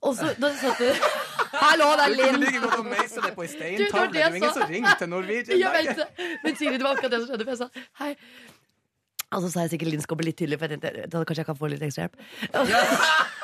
Og 0.00 0.16
så 0.18 0.32
da 0.42 0.50
satt 0.58 0.82
det 0.82 0.90
Hallo, 1.64 1.86
det 1.94 2.04
er 2.04 2.10
Du 2.10 2.18
kunne 2.18 2.32
Linn! 2.32 2.40
like 2.42 2.60
godt 2.64 2.88
meise 2.90 3.22
det 3.22 3.30
på 3.36 3.44
ei 3.46 3.50
steintavle. 3.52 4.10
det 4.16 4.24
er 4.26 4.34
ingen 4.40 4.54
som 4.58 4.66
ringer 4.74 4.98
til 4.98 5.08
Norwegian. 5.12 5.60
Jeg 5.60 5.70
vet 5.78 6.02
det. 6.02 6.08
Men 6.42 6.56
Siri, 6.58 6.74
det 6.80 6.82
var 6.88 6.96
akkurat 6.98 7.14
det 7.14 7.20
som 7.22 7.30
skjedde. 7.30 7.46
For 7.46 7.54
jeg 7.54 7.60
sa 7.62 7.68
hei. 8.02 8.12
Og 9.34 9.42
så 9.42 9.48
sa 9.50 9.62
jeg 9.64 9.70
sikkert 9.74 9.90
Linn 9.94 10.02
Skåber 10.02 10.26
litt 10.26 10.36
tydelig, 10.38 10.58
for 10.60 10.70
jeg 10.70 10.78
tenkte 10.82 11.06
da 11.10 11.22
kanskje 11.26 11.42
jeg 11.42 11.48
kan 11.48 11.56
få 11.58 11.70
litt 11.72 11.82
ekstra 11.82 12.04
hjelp. 12.04 12.18
Så 12.54 12.82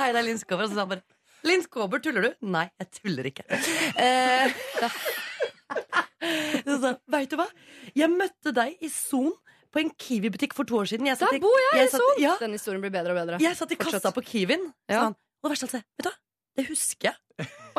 hei, 0.00 0.12
det 0.12 0.20
er 0.22 0.26
Linn 0.28 0.38
Skåber. 0.40 0.64
Og 0.64 0.70
så 0.70 0.74
sa 0.78 0.84
han 0.84 0.92
bare 0.94 1.02
Linn 1.48 1.62
Skåber, 1.62 2.00
tuller 2.02 2.22
du? 2.28 2.30
Nei, 2.50 2.64
jeg 2.80 2.90
tuller 3.00 3.28
ikke. 3.30 3.44
Eh, 3.98 4.54
så 6.66 6.78
sa 6.80 6.86
han, 6.92 6.98
veit 7.12 7.30
du 7.30 7.36
hva? 7.38 7.46
Jeg 7.96 8.10
møtte 8.12 8.52
deg 8.56 8.80
i 8.84 8.90
Son 8.92 9.30
på 9.72 9.82
en 9.82 9.90
Kiwi-butikk 10.00 10.54
for 10.56 10.64
to 10.68 10.78
år 10.80 10.88
siden. 10.90 11.06
Jeg 11.10 11.18
satt 11.20 11.34
Der 11.36 11.42
bor 11.44 11.58
jeg 11.72 11.84
i 11.84 11.90
satt- 11.92 12.00
Son! 12.02 12.22
Ja, 12.22 12.36
Den 12.40 12.56
historien 12.56 12.80
blir 12.82 12.90
bedre 12.94 13.12
og 13.14 13.20
bedre. 13.20 13.38
jeg 13.42 13.56
satt 13.58 13.72
i 13.72 13.76
kassa 13.76 14.10
på 14.16 14.24
Kiwien, 14.24 14.70
sa 14.88 14.94
Ja. 14.94 15.00
han. 15.08 15.16
Og 15.44 15.50
det 15.50 15.58
verste 15.58 15.68
av 15.68 15.74
alt, 15.78 15.84
vet 15.98 16.04
du 16.04 16.08
hva? 16.10 16.16
Det 16.58 16.66
husker 16.66 17.12
jeg. 17.12 17.16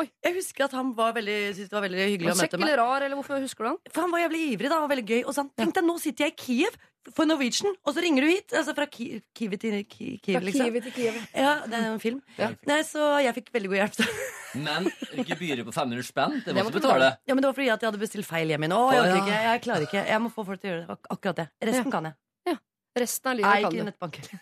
Oi. 0.00 0.06
Jeg 0.24 0.34
husker 0.38 0.64
at 0.64 0.72
han 0.72 0.94
var 0.96 1.12
veldig, 1.12 1.34
syntes 1.52 1.68
det 1.68 1.76
var 1.76 1.82
veldig 1.84 1.98
hyggelig 2.08 2.30
å 2.32 2.36
møte 2.38 2.48
Kjekk 2.48 2.60
meg. 2.60 2.68
eller 2.70 2.76
rar, 2.80 3.02
eller 3.04 3.16
hvorfor 3.18 3.40
husker 3.44 3.64
du 3.64 3.68
han? 3.68 3.78
For 3.92 4.00
han 4.06 4.10
var 4.14 4.20
jævlig 4.24 4.40
ivrig 4.54 4.70
da, 4.72 4.78
og 4.80 4.88
veldig 4.88 5.04
gøy. 5.10 5.20
Og 5.26 5.34
sånn, 5.36 5.50
tenk 5.60 5.74
deg, 5.76 5.84
nå 5.84 5.98
sitter 6.00 6.24
jeg 6.24 6.32
i 6.32 6.40
Kiev 6.40 6.78
for 7.16 7.24
Norwegian, 7.26 7.72
og 7.86 7.94
så 7.96 8.00
ringer 8.04 8.22
du 8.26 8.28
hit. 8.30 8.52
Altså 8.56 8.74
fra 8.76 8.86
Ki 8.86 9.06
Kiwi 9.36 9.56
til 9.60 9.76
Ki 9.88 10.10
Kiev, 10.24 10.42
liksom. 10.44 10.72
til 10.84 10.92
Kiev. 10.94 11.14
Ja, 11.34 11.54
det 11.66 11.74
er 11.78 11.86
en 11.94 12.00
film. 12.02 12.20
Nei, 12.68 12.80
så 12.86 13.00
jeg 13.24 13.34
fikk 13.40 13.48
veldig 13.56 13.70
god 13.72 13.78
hjelp. 13.80 13.96
Men 14.60 14.88
gebyret 15.28 15.64
på 15.64 15.72
500 15.72 16.02
spenn, 16.08 16.32
det 16.44 16.52
Det 16.52 16.64
må 16.64 16.70
du 16.70 16.78
betale. 16.80 17.12
Ja, 17.26 17.34
men 17.34 17.42
det 17.44 17.48
var 17.52 17.54
fordi 17.56 17.70
at 17.70 17.80
jeg 17.80 17.88
hadde 17.92 18.02
bestilt 18.02 18.26
feil 18.28 18.48
hjem 18.50 18.62
igjen. 18.66 18.74
Å, 18.76 18.80
jeg 18.92 19.00
orker 19.04 19.14
ja. 19.16 19.22
ikke, 19.24 19.38
jeg 19.46 19.62
klarer 19.68 19.84
ikke. 19.86 20.02
Jeg 20.10 20.18
må 20.24 20.28
få 20.34 20.42
folk 20.48 20.60
til 20.60 20.68
å 20.68 20.72
gjøre 20.74 20.82
det. 20.82 20.90
Ak- 20.96 21.10
Akkurat 21.16 21.36
det. 21.44 21.48
Resten 21.70 21.90
kan 21.94 22.04
jeg. 22.10 22.14
Ja. 22.50 22.56
Resten 23.00 23.30
av 23.30 23.34
livet 23.38 23.54
ikke 23.60 23.70
kan 23.70 23.78
du. 23.78 23.84
nettbanker. 23.92 24.24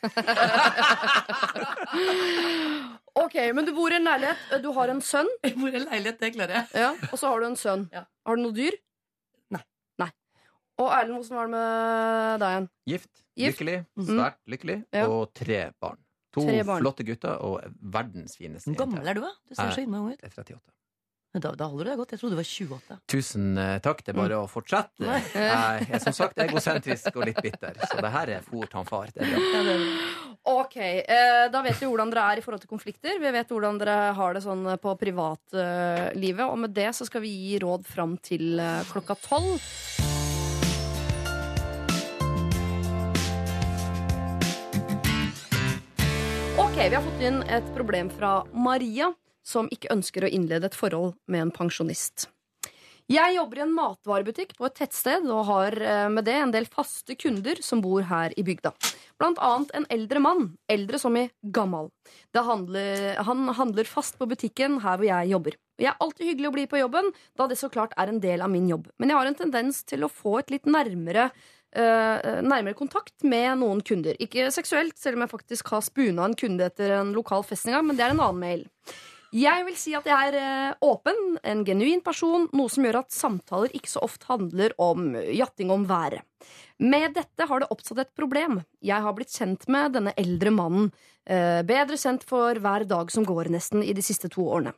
Ok, 3.18 3.34
men 3.54 3.66
du 3.66 3.72
bor 3.74 3.90
i 3.90 3.96
en 3.98 4.04
leilighet. 4.06 4.36
Du 4.62 4.68
har 4.76 4.88
en 4.92 5.00
sønn, 5.02 5.26
Jeg 5.42 5.56
bor 5.58 5.68
i 5.72 5.74
en 5.80 5.88
leilighet, 5.88 6.20
det 6.22 6.28
klarer 6.36 6.54
jeg. 6.60 6.66
ja, 6.84 6.90
og 7.10 7.18
så 7.18 7.32
har 7.32 7.40
du 7.42 7.46
en 7.48 7.56
sønn. 7.58 7.88
Ja. 7.92 8.04
Har 8.28 8.38
du 8.38 8.42
noe 8.44 8.54
dyr? 8.54 8.76
Og 10.78 10.90
Erlend, 10.94 11.18
hvordan 11.18 11.38
var 11.38 11.46
det 11.48 11.52
med 11.54 12.40
deg 12.42 12.50
igjen? 12.54 12.68
Gift, 12.92 13.10
Gift. 13.36 13.58
lykkelig, 13.60 13.78
Mhm. 13.96 14.06
svært 14.14 14.38
lykkelig, 14.48 14.84
Ja. 14.94 15.06
og 15.08 15.34
tre 15.34 15.70
barn. 15.80 15.98
To 16.34 16.42
Tre 16.44 16.62
barn. 16.62 16.82
flotte 16.82 17.04
gutter 17.06 17.40
og 17.42 17.60
verdens 17.82 18.36
fineste 18.36 18.70
Hvor 18.74 18.86
gammel 18.86 19.08
er 19.08 19.14
du, 19.14 19.20
da? 19.22 19.30
Du 19.48 19.54
ser 19.54 19.70
så 19.72 19.80
innmari 19.82 20.00
ung 20.00 20.12
ut. 20.12 20.20
Jeg 20.22 20.30
er 20.30 20.42
38. 20.42 20.60
Da, 21.40 21.52
da 21.54 21.68
holder 21.68 21.84
du 21.84 21.90
deg 21.90 21.98
godt. 21.98 22.10
Jeg 22.10 22.20
trodde 22.20 22.30
du 22.30 22.36
var 22.36 22.44
28. 22.44 22.98
Tusen 23.08 23.58
eh, 23.58 23.78
takk. 23.80 23.98
Det 24.04 24.08
er 24.14 24.18
bare 24.18 24.38
å 24.38 24.48
fortsette. 24.48 25.04
Jeg 25.34 25.88
er 25.90 25.98
som 26.00 26.12
sagt 26.12 26.36
egosentrisk 26.38 27.14
og 27.16 27.24
litt 27.26 27.40
bitter, 27.42 27.74
så 27.86 28.00
det 28.00 28.10
her 28.10 28.28
er 28.30 28.40
fort 28.40 28.72
han 28.72 28.84
far. 28.88 29.06
Det 29.12 29.22
er 29.22 29.34
bra. 29.36 30.62
Ok, 30.64 30.76
eh, 30.78 31.48
Da 31.48 31.62
vet 31.62 31.78
vi 31.78 31.86
hvordan 31.86 32.10
dere 32.10 32.32
er 32.32 32.38
i 32.38 32.40
forhold 32.40 32.60
til 32.60 32.68
konflikter. 32.70 33.18
Vi 33.20 33.30
vet 33.30 33.48
hvordan 33.48 33.78
dere 33.78 34.14
har 34.14 34.32
det 34.34 34.42
sånn 34.42 34.64
på 34.80 34.98
privatlivet. 34.98 36.40
og 36.50 36.58
med 36.58 36.74
det 36.74 36.88
så 36.94 37.04
skal 37.06 37.20
vi 37.20 37.28
gi 37.28 37.58
råd 37.60 37.84
fram 37.86 38.16
til 38.18 38.58
eh, 38.58 38.82
klokka 38.84 39.16
tolv. 39.20 39.60
Vi 46.88 46.94
har 46.94 47.02
fått 47.04 47.20
inn 47.20 47.42
et 47.52 47.66
problem 47.76 48.08
fra 48.08 48.46
Maria, 48.56 49.10
som 49.44 49.66
ikke 49.68 49.90
ønsker 49.92 50.24
å 50.24 50.28
innlede 50.32 50.70
et 50.70 50.76
forhold 50.76 51.18
med 51.28 51.42
en 51.42 51.50
pensjonist. 51.52 52.30
Jeg 53.12 53.34
jobber 53.34 53.60
i 53.60 53.62
en 53.66 53.74
matvarebutikk 53.76 54.54
på 54.56 54.64
et 54.68 54.74
tettsted 54.80 55.26
og 55.28 55.46
har 55.50 55.76
eh, 55.80 56.06
med 56.12 56.24
det 56.24 56.36
en 56.40 56.54
del 56.54 56.68
faste 56.68 57.12
kunder 57.20 57.60
som 57.64 57.82
bor 57.84 58.06
her 58.08 58.32
i 58.40 58.44
bygda. 58.44 58.72
Blant 59.20 59.40
annet 59.44 59.74
en 59.76 59.86
eldre 59.92 60.22
mann. 60.24 60.42
Eldre 60.68 61.00
som 61.00 61.16
i 61.16 61.26
gammal. 61.42 61.90
Handler, 62.36 63.20
han 63.24 63.48
handler 63.58 63.88
fast 63.88 64.16
på 64.16 64.28
butikken 64.28 64.80
her 64.84 64.96
hvor 64.96 65.08
jeg 65.10 65.32
jobber. 65.34 65.60
Jeg 65.78 65.92
er 65.92 66.00
alltid 66.04 66.32
hyggelig 66.32 66.48
å 66.48 66.56
bli 66.56 66.66
på 66.72 66.80
jobben, 66.80 67.12
da 67.36 67.46
det 67.50 67.60
så 67.60 67.68
klart 67.72 67.92
er 68.00 68.08
en 68.10 68.20
del 68.24 68.40
av 68.44 68.52
min 68.52 68.68
jobb. 68.68 68.88
Men 68.96 69.12
jeg 69.12 69.20
har 69.20 69.28
en 69.28 69.40
tendens 69.44 69.84
til 69.84 70.04
å 70.04 70.12
få 70.12 70.38
et 70.40 70.56
litt 70.56 70.68
nærmere 70.68 71.28
nærmere 71.76 72.74
kontakt 72.78 73.24
med 73.28 73.58
noen 73.60 73.82
kunder. 73.84 74.16
Ikke 74.22 74.48
seksuelt, 74.54 74.96
selv 74.96 75.18
om 75.18 75.26
jeg 75.26 75.34
faktisk 75.34 75.68
har 75.74 75.84
spuna 75.84 76.24
en 76.24 76.36
kunde 76.38 76.64
etter 76.64 76.96
en 76.96 77.12
lokal 77.12 77.44
fest 77.44 77.68
en 77.68 77.76
gang, 77.76 77.86
men 77.86 77.98
det 77.98 78.06
er 78.06 78.14
en 78.14 78.22
annen 78.24 78.40
mail. 78.40 78.64
Jeg 79.36 79.64
vil 79.66 79.74
si 79.76 79.92
at 79.92 80.06
jeg 80.08 80.30
er 80.30 80.36
eh, 80.40 80.76
åpen, 80.88 81.36
en 81.44 81.64
genuin 81.66 82.00
person, 82.00 82.46
noe 82.56 82.72
som 82.72 82.86
gjør 82.86 83.02
at 83.02 83.12
samtaler 83.12 83.74
ikke 83.76 83.90
så 83.92 84.00
ofte 84.06 84.24
handler 84.30 84.72
om 84.80 85.10
jatting 85.36 85.68
om 85.74 85.84
været. 85.88 86.24
Med 86.80 87.12
dette 87.18 87.44
har 87.50 87.60
det 87.60 87.68
oppstått 87.74 88.00
et 88.06 88.14
problem. 88.16 88.62
Jeg 88.80 89.04
har 89.04 89.12
blitt 89.12 89.34
kjent 89.34 89.66
med 89.68 89.98
denne 89.98 90.14
eldre 90.16 90.54
mannen. 90.54 90.92
eh, 91.28 91.60
Bedre 91.60 92.00
kjent 92.00 92.24
for 92.24 92.56
hver 92.56 92.88
dag 92.88 93.12
som 93.12 93.26
går, 93.28 93.52
nesten, 93.52 93.84
i 93.84 93.92
de 93.92 94.00
siste 94.00 94.30
to 94.32 94.48
årene. 94.48 94.72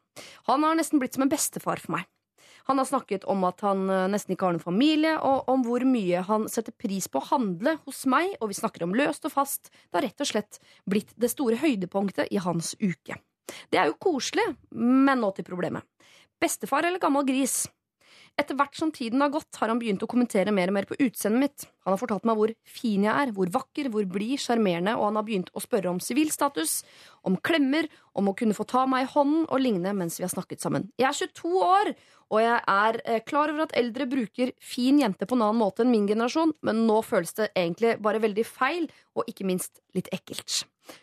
Han 0.50 0.66
har 0.66 0.74
nesten 0.74 0.98
blitt 0.98 1.14
som 1.14 1.22
en 1.22 1.31
bestefar 1.31 1.79
for 1.79 1.94
meg. 1.94 2.09
Han 2.68 2.81
har 2.81 2.88
snakket 2.88 3.25
om 3.31 3.44
at 3.49 3.64
han 3.64 3.87
eh, 3.90 4.07
nesten 4.12 4.35
ikke 4.35 4.49
har 4.49 4.57
noen 4.57 4.64
familie, 4.64 5.16
og 5.16 5.49
om 5.51 5.64
hvor 5.66 5.85
mye 5.88 6.23
han 6.29 6.46
setter 6.53 6.75
pris 6.77 7.09
på 7.09 7.23
å 7.23 7.29
handle 7.33 7.77
hos 7.87 8.05
meg, 8.11 8.37
og 8.40 8.53
vi 8.53 8.61
snakker 8.61 8.87
om 8.87 8.94
løst 8.96 9.27
og 9.29 9.35
fast. 9.35 9.73
Det 9.88 10.01
har 10.01 10.09
rett 10.09 10.25
og 10.25 10.31
slett 10.33 10.61
blitt 10.88 11.12
det 11.20 11.33
store 11.33 11.61
høydepunktet 11.61 12.31
i 12.31 12.40
hans 12.42 12.75
uke. 12.81 13.18
Det 13.70 13.81
er 13.81 13.90
jo 13.90 13.99
koselig, 14.01 14.46
men 14.77 15.23
nå 15.23 15.33
til 15.35 15.46
problemet. 15.49 15.87
Bestefar 16.40 16.87
eller 16.87 17.03
gammel 17.03 17.27
gris? 17.29 17.64
Etter 18.40 18.57
hvert 18.57 18.76
som 18.79 18.88
tiden 18.94 19.20
har 19.20 19.33
gått, 19.35 19.50
har 19.61 19.68
han 19.68 19.81
begynt 19.81 20.00
å 20.00 20.09
kommentere 20.09 20.53
mer 20.55 20.70
og 20.70 20.76
mer 20.79 20.87
på 20.88 20.96
utseendet 20.96 21.42
mitt. 21.42 21.64
Han 21.85 21.92
har 21.92 22.00
fortalt 22.00 22.24
meg 22.29 22.38
hvor 22.38 22.53
fin 22.64 23.05
jeg 23.05 23.12
er, 23.12 23.33
hvor 23.37 23.50
vakker, 23.53 23.90
hvor 23.92 24.07
blid, 24.09 24.40
sjarmerende, 24.40 24.94
og 24.96 25.11
han 25.11 25.18
har 25.20 25.26
begynt 25.26 25.50
å 25.53 25.61
spørre 25.61 25.90
om 25.92 26.00
sivilstatus, 26.00 26.79
om 27.29 27.37
klemmer, 27.44 27.90
om 28.16 28.31
å 28.31 28.35
kunne 28.38 28.57
få 28.57 28.64
ta 28.70 28.87
meg 28.88 29.05
i 29.05 29.11
hånden 29.12 29.44
og 29.44 29.61
lignende 29.61 29.92
mens 29.98 30.16
vi 30.16 30.24
har 30.24 30.33
snakket 30.33 30.64
sammen. 30.64 30.88
Jeg 31.00 31.11
er 31.11 31.20
22 31.20 31.53
år, 31.66 31.92
og 32.31 32.42
jeg 32.46 32.59
er 32.79 33.00
eh, 33.05 33.22
klar 33.26 33.53
over 33.53 33.66
at 33.66 33.76
eldre 33.76 34.09
bruker 34.09 34.55
fin 34.62 35.03
jente 35.03 35.29
på 35.29 35.37
en 35.37 35.44
annen 35.44 35.61
måte 35.61 35.85
enn 35.85 35.92
min 35.92 36.09
generasjon, 36.09 36.57
men 36.64 36.85
nå 36.88 37.00
føles 37.05 37.37
det 37.37 37.53
egentlig 37.53 37.98
bare 38.00 38.24
veldig 38.24 38.48
feil, 38.48 38.88
og 39.18 39.29
ikke 39.29 39.48
minst 39.53 39.83
litt 39.96 40.09
ekkelt. 40.16 40.62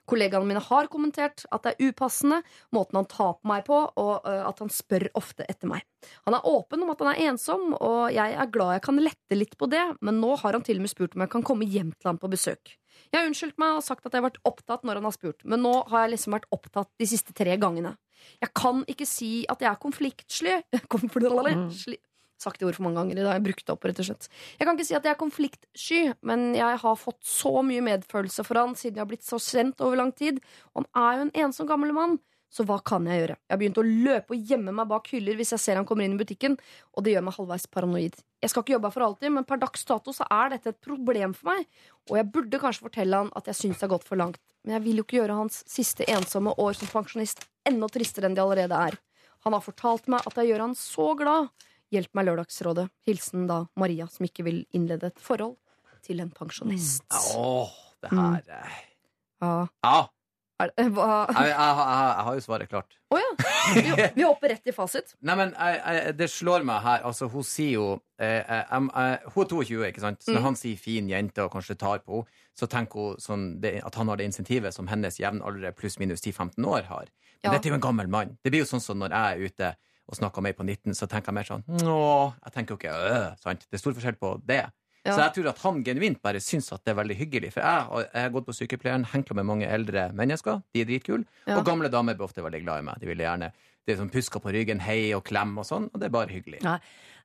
Kollegaene 0.10 0.48
mine 0.50 0.64
har 0.64 0.90
kommentert 0.92 1.46
at 1.54 1.66
det 1.66 1.74
er 1.76 1.92
upassende, 1.92 2.42
måten 2.76 3.00
han 3.00 3.10
tar 3.12 3.36
på 3.38 3.52
meg 3.52 3.66
på, 3.68 3.80
og 4.00 4.28
øh, 4.28 4.44
at 4.48 4.64
han 4.64 4.74
spør 4.74 5.08
ofte 5.20 5.48
etter 5.50 5.72
meg. 5.72 5.86
Han 6.28 6.38
er 6.38 6.50
åpen 6.50 6.84
om 6.86 6.92
at 6.94 7.04
han 7.04 7.14
er 7.14 7.24
ensom, 7.32 7.72
og 7.78 8.12
jeg 8.16 8.36
er 8.38 8.52
glad 8.54 8.78
jeg 8.78 8.86
kan 8.88 9.02
lette 9.02 9.38
litt 9.38 9.56
på 9.60 9.70
det, 9.72 9.84
men 10.02 10.22
nå 10.24 10.36
har 10.42 10.58
han 10.58 10.66
til 10.66 10.82
og 10.82 10.88
med 10.88 10.94
spurt 10.94 11.16
om 11.18 11.26
jeg 11.26 11.34
kan 11.34 11.46
komme 11.48 11.70
hjem 11.70 11.94
til 11.96 12.12
ham 12.12 12.22
på 12.22 12.32
besøk. 12.32 12.76
Jeg 13.12 13.22
har 13.22 13.30
unnskyldt 13.30 13.60
meg 13.62 13.78
og 13.78 13.86
sagt 13.86 14.06
at 14.06 14.14
jeg 14.14 14.22
har 14.22 14.30
vært 14.30 14.42
opptatt 14.48 14.86
når 14.88 15.00
han 15.00 15.08
har 15.08 15.16
spurt, 15.16 15.46
men 15.46 15.64
nå 15.64 15.74
har 15.92 16.06
jeg 16.06 16.16
liksom 16.16 16.36
vært 16.36 16.50
opptatt 16.56 16.90
de 17.00 17.08
siste 17.10 17.36
tre 17.38 17.56
gangene. 17.62 17.96
Jeg 18.42 18.52
kan 18.58 18.82
ikke 18.90 19.06
si 19.08 19.32
at 19.50 19.62
jeg 19.62 19.70
er 19.70 19.82
konfliktsly 19.82 20.56
Konfliktsky. 20.94 21.98
Sagt 22.38 22.62
det 22.62 22.68
ordet 22.68 22.78
for 22.78 22.86
mange 22.86 23.02
ganger 23.02 23.18
i 23.18 23.26
dag. 23.26 23.34
Jeg 23.40 23.46
brukte 23.48 23.66
det 23.66 23.74
opp, 23.74 23.90
rett 23.90 24.02
og 24.04 24.08
slett. 24.10 24.30
Jeg 24.60 24.68
kan 24.68 24.78
ikke 24.78 24.88
si 24.88 24.98
at 24.98 25.08
jeg 25.08 25.16
er 25.16 25.22
konfliktsky, 25.22 26.02
men 26.22 26.48
jeg 26.58 26.80
har 26.84 26.98
fått 27.02 27.20
så 27.26 27.60
mye 27.66 27.84
medfølelse 27.86 28.46
for 28.46 28.62
han 28.62 28.78
siden 28.78 29.00
jeg 29.00 29.06
har 29.06 29.10
blitt 29.10 29.26
så 29.26 29.42
kjent 29.42 29.82
over 29.82 29.98
lang 29.98 30.14
tid. 30.14 30.42
Han 30.78 30.86
er 30.94 31.18
jo 31.18 31.28
en 31.28 31.38
ensom 31.48 31.70
gammel 31.70 31.96
mann. 31.98 32.20
Så 32.54 32.64
hva 32.64 32.78
kan 32.80 33.04
jeg 33.10 33.20
gjøre? 33.20 33.36
Jeg 33.36 33.54
har 33.54 33.60
begynt 33.60 33.80
å 33.82 33.84
løpe 33.86 34.34
og 34.34 34.52
gjemme 34.52 34.72
meg 34.76 34.88
bak 34.88 35.10
hyller 35.12 35.36
hvis 35.36 35.52
jeg 35.54 35.62
ser 35.62 35.80
han 35.80 35.88
kommer 35.88 36.08
inn 36.08 36.16
i 36.16 36.20
butikken, 36.22 36.56
og 36.96 37.04
det 37.04 37.14
gjør 37.14 37.26
meg 37.28 37.36
halvveis 37.36 37.68
paranoid. 37.74 38.16
Jeg 38.40 38.54
skal 38.54 38.64
ikke 38.64 38.74
jobbe 38.78 38.88
her 38.88 38.96
for 38.96 39.06
alltid, 39.08 39.34
men 39.36 39.48
per 39.50 39.60
dags 39.60 39.84
dato 39.90 40.14
så 40.16 40.28
er 40.32 40.54
dette 40.54 40.72
et 40.72 40.80
problem 40.88 41.36
for 41.36 41.52
meg, 41.52 41.68
og 42.08 42.16
jeg 42.20 42.30
burde 42.38 42.62
kanskje 42.62 42.86
fortelle 42.88 43.20
han 43.20 43.34
at 43.36 43.52
jeg 43.52 43.60
syns 43.60 43.82
det 43.82 43.88
har 43.88 43.94
gått 43.98 44.08
for 44.08 44.20
langt, 44.22 44.40
men 44.64 44.78
jeg 44.78 44.86
vil 44.88 45.02
jo 45.02 45.06
ikke 45.08 45.20
gjøre 45.20 45.40
hans 45.42 45.60
siste 45.68 46.08
ensomme 46.14 46.56
år 46.64 46.80
som 46.80 46.94
pensjonist 46.94 47.44
enda 47.68 47.92
tristere 47.92 48.30
enn 48.30 48.38
de 48.38 48.46
allerede 48.46 48.80
er. 48.94 48.96
Han 49.44 49.58
har 49.58 49.66
fortalt 49.66 50.08
meg 50.12 50.24
at 50.24 50.40
jeg 50.40 50.54
gjør 50.54 50.70
han 50.70 50.78
så 50.80 51.12
glad. 51.20 51.52
Hjelp 51.94 52.14
meg, 52.18 52.26
Lørdagsrådet. 52.28 52.90
Hilsen 53.08 53.48
da 53.48 53.62
Maria, 53.80 54.08
som 54.12 54.26
ikke 54.28 54.44
vil 54.48 54.66
innlede 54.76 55.08
et 55.14 55.20
forhold 55.24 55.56
til 56.04 56.20
en 56.24 56.30
pensjonist. 56.36 57.04
Åh, 57.36 57.72
det 58.04 58.12
her 58.12 58.44
eh, 58.60 58.78
Ja. 59.42 59.68
Ja, 59.86 59.98
Er, 60.60 60.72
hva? 60.90 61.28
jeg, 61.30 61.36
jeg, 61.38 61.54
jeg, 61.54 61.76
jeg 61.78 62.24
har 62.26 62.34
jo 62.34 62.42
svaret 62.42 62.70
klart. 62.72 62.96
Å 63.14 63.18
ja. 63.22 63.28
Vi, 63.76 63.82
vi 64.16 64.24
hopper 64.26 64.50
rett 64.50 64.66
i 64.68 64.74
fasit. 64.74 65.12
Nei, 65.28 65.36
men 65.38 65.52
jeg, 65.54 65.78
jeg, 65.86 66.16
det 66.18 66.28
slår 66.34 66.64
meg 66.66 66.82
her 66.82 67.04
Altså, 67.06 67.28
hun 67.30 67.44
sier 67.46 67.76
jo 67.76 67.86
eh, 68.18 68.42
eh, 68.42 68.64
em, 68.74 68.88
eh, 68.90 69.28
Hun 69.36 69.44
er 69.46 69.52
22, 69.52 69.84
ikke 69.92 70.02
sant? 70.02 70.24
Så 70.26 70.34
når 70.34 70.40
Mm. 70.42 70.48
han 70.48 70.56
sier 70.58 70.78
'fin 70.82 71.08
jente' 71.12 71.44
og 71.46 71.52
kanskje 71.54 71.78
tar 71.78 72.00
på 72.00 72.24
henne, 72.24 72.42
så 72.58 72.66
tenker 72.68 73.00
hun 73.12 73.22
sånn, 73.22 73.46
det, 73.62 73.76
at 73.86 73.96
han 73.96 74.08
har 74.10 74.18
det 74.18 74.26
insentivet 74.32 74.74
som 74.74 74.88
hennes 74.90 75.20
jevnaldrende 75.22 75.76
pluss 75.78 76.00
minus 76.00 76.22
10-15 76.26 76.66
år 76.66 76.84
har. 76.90 77.06
Men 77.44 77.52
Ja. 77.52 77.52
dette 77.54 77.68
er 77.70 77.70
jo 77.70 77.76
en 77.78 77.82
gammel 77.88 78.08
mann. 78.10 78.38
Det 78.44 78.50
blir 78.52 78.66
jo 78.66 78.72
sånn 78.72 78.82
som 78.82 78.98
når 78.98 79.10
jeg 79.14 79.38
er 79.38 79.46
ute 79.46 79.76
og 80.08 80.18
snakker 80.18 80.42
om 80.42 80.48
ei 80.50 80.56
på 80.56 80.66
19, 80.66 80.96
så 80.96 81.08
tenker 81.12 81.34
jeg 81.34 81.36
mer 81.36 81.48
sånn 81.48 81.64
Nå 81.84 82.00
Jeg 82.46 82.54
tenker 82.56 82.74
jo 82.74 82.80
ikke 82.80 82.94
øh, 82.96 83.32
sant? 83.42 83.66
Det 83.68 83.76
er 83.76 83.82
stor 83.82 83.96
forskjell 83.98 84.20
på 84.22 84.34
det. 84.48 84.62
Ja. 85.08 85.14
Så 85.14 85.22
jeg 85.22 85.34
tror 85.38 85.50
at 85.52 85.62
han 85.64 85.82
genuint 85.88 86.22
bare 86.24 86.42
syns 86.44 86.72
at 86.76 86.84
det 86.84 86.92
er 86.94 87.00
veldig 87.00 87.16
hyggelig. 87.20 87.54
For 87.56 87.64
jeg, 87.64 88.08
jeg 88.10 88.26
har 88.28 88.34
gått 88.36 88.48
på 88.48 88.56
sykepleieren, 88.56 89.08
henkla 89.14 89.38
med 89.40 89.48
mange 89.48 89.70
eldre 89.72 90.10
mennesker. 90.16 90.62
De 90.76 90.84
er 90.84 90.90
dritkule. 90.90 91.28
Ja. 91.46 91.60
Og 91.60 91.68
gamle 91.68 91.92
damer 91.92 92.18
blir 92.18 92.28
ofte 92.28 92.44
veldig 92.44 92.64
glad 92.66 92.84
i 92.84 92.88
meg. 92.90 93.00
De 93.04 93.12
vil 93.12 93.24
gjerne 93.24 93.52
det 93.88 93.96
er 93.96 94.02
sånn 94.02 94.12
puska 94.12 94.42
på 94.44 94.52
ryggen, 94.52 94.82
hei 94.84 95.14
og 95.16 95.24
klem 95.24 95.54
og 95.62 95.64
sånn, 95.64 95.86
og 95.94 96.02
det 96.02 96.10
er 96.10 96.12
bare 96.12 96.34
hyggelig. 96.34 96.60
Nei, 96.66 96.76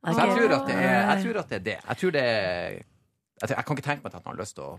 Så 0.06 0.12
jeg 0.14 0.36
tror 0.36 0.52
er, 0.70 0.92
jeg 1.10 1.24
tror 1.24 1.38
at 1.40 1.48
det, 1.50 1.56
er 1.58 1.64
det. 1.66 1.78
Jeg 1.88 1.98
tror 1.98 2.12
det 2.14 2.22
er 2.22 2.76
jeg, 3.42 3.56
jeg 3.56 3.64
kan 3.66 3.76
ikke 3.78 3.86
tenke 3.88 4.04
meg 4.04 4.12
at 4.12 4.20
han 4.20 4.28
har 4.30 4.38
lyst 4.38 4.54
til 4.54 4.68
å 4.68 4.76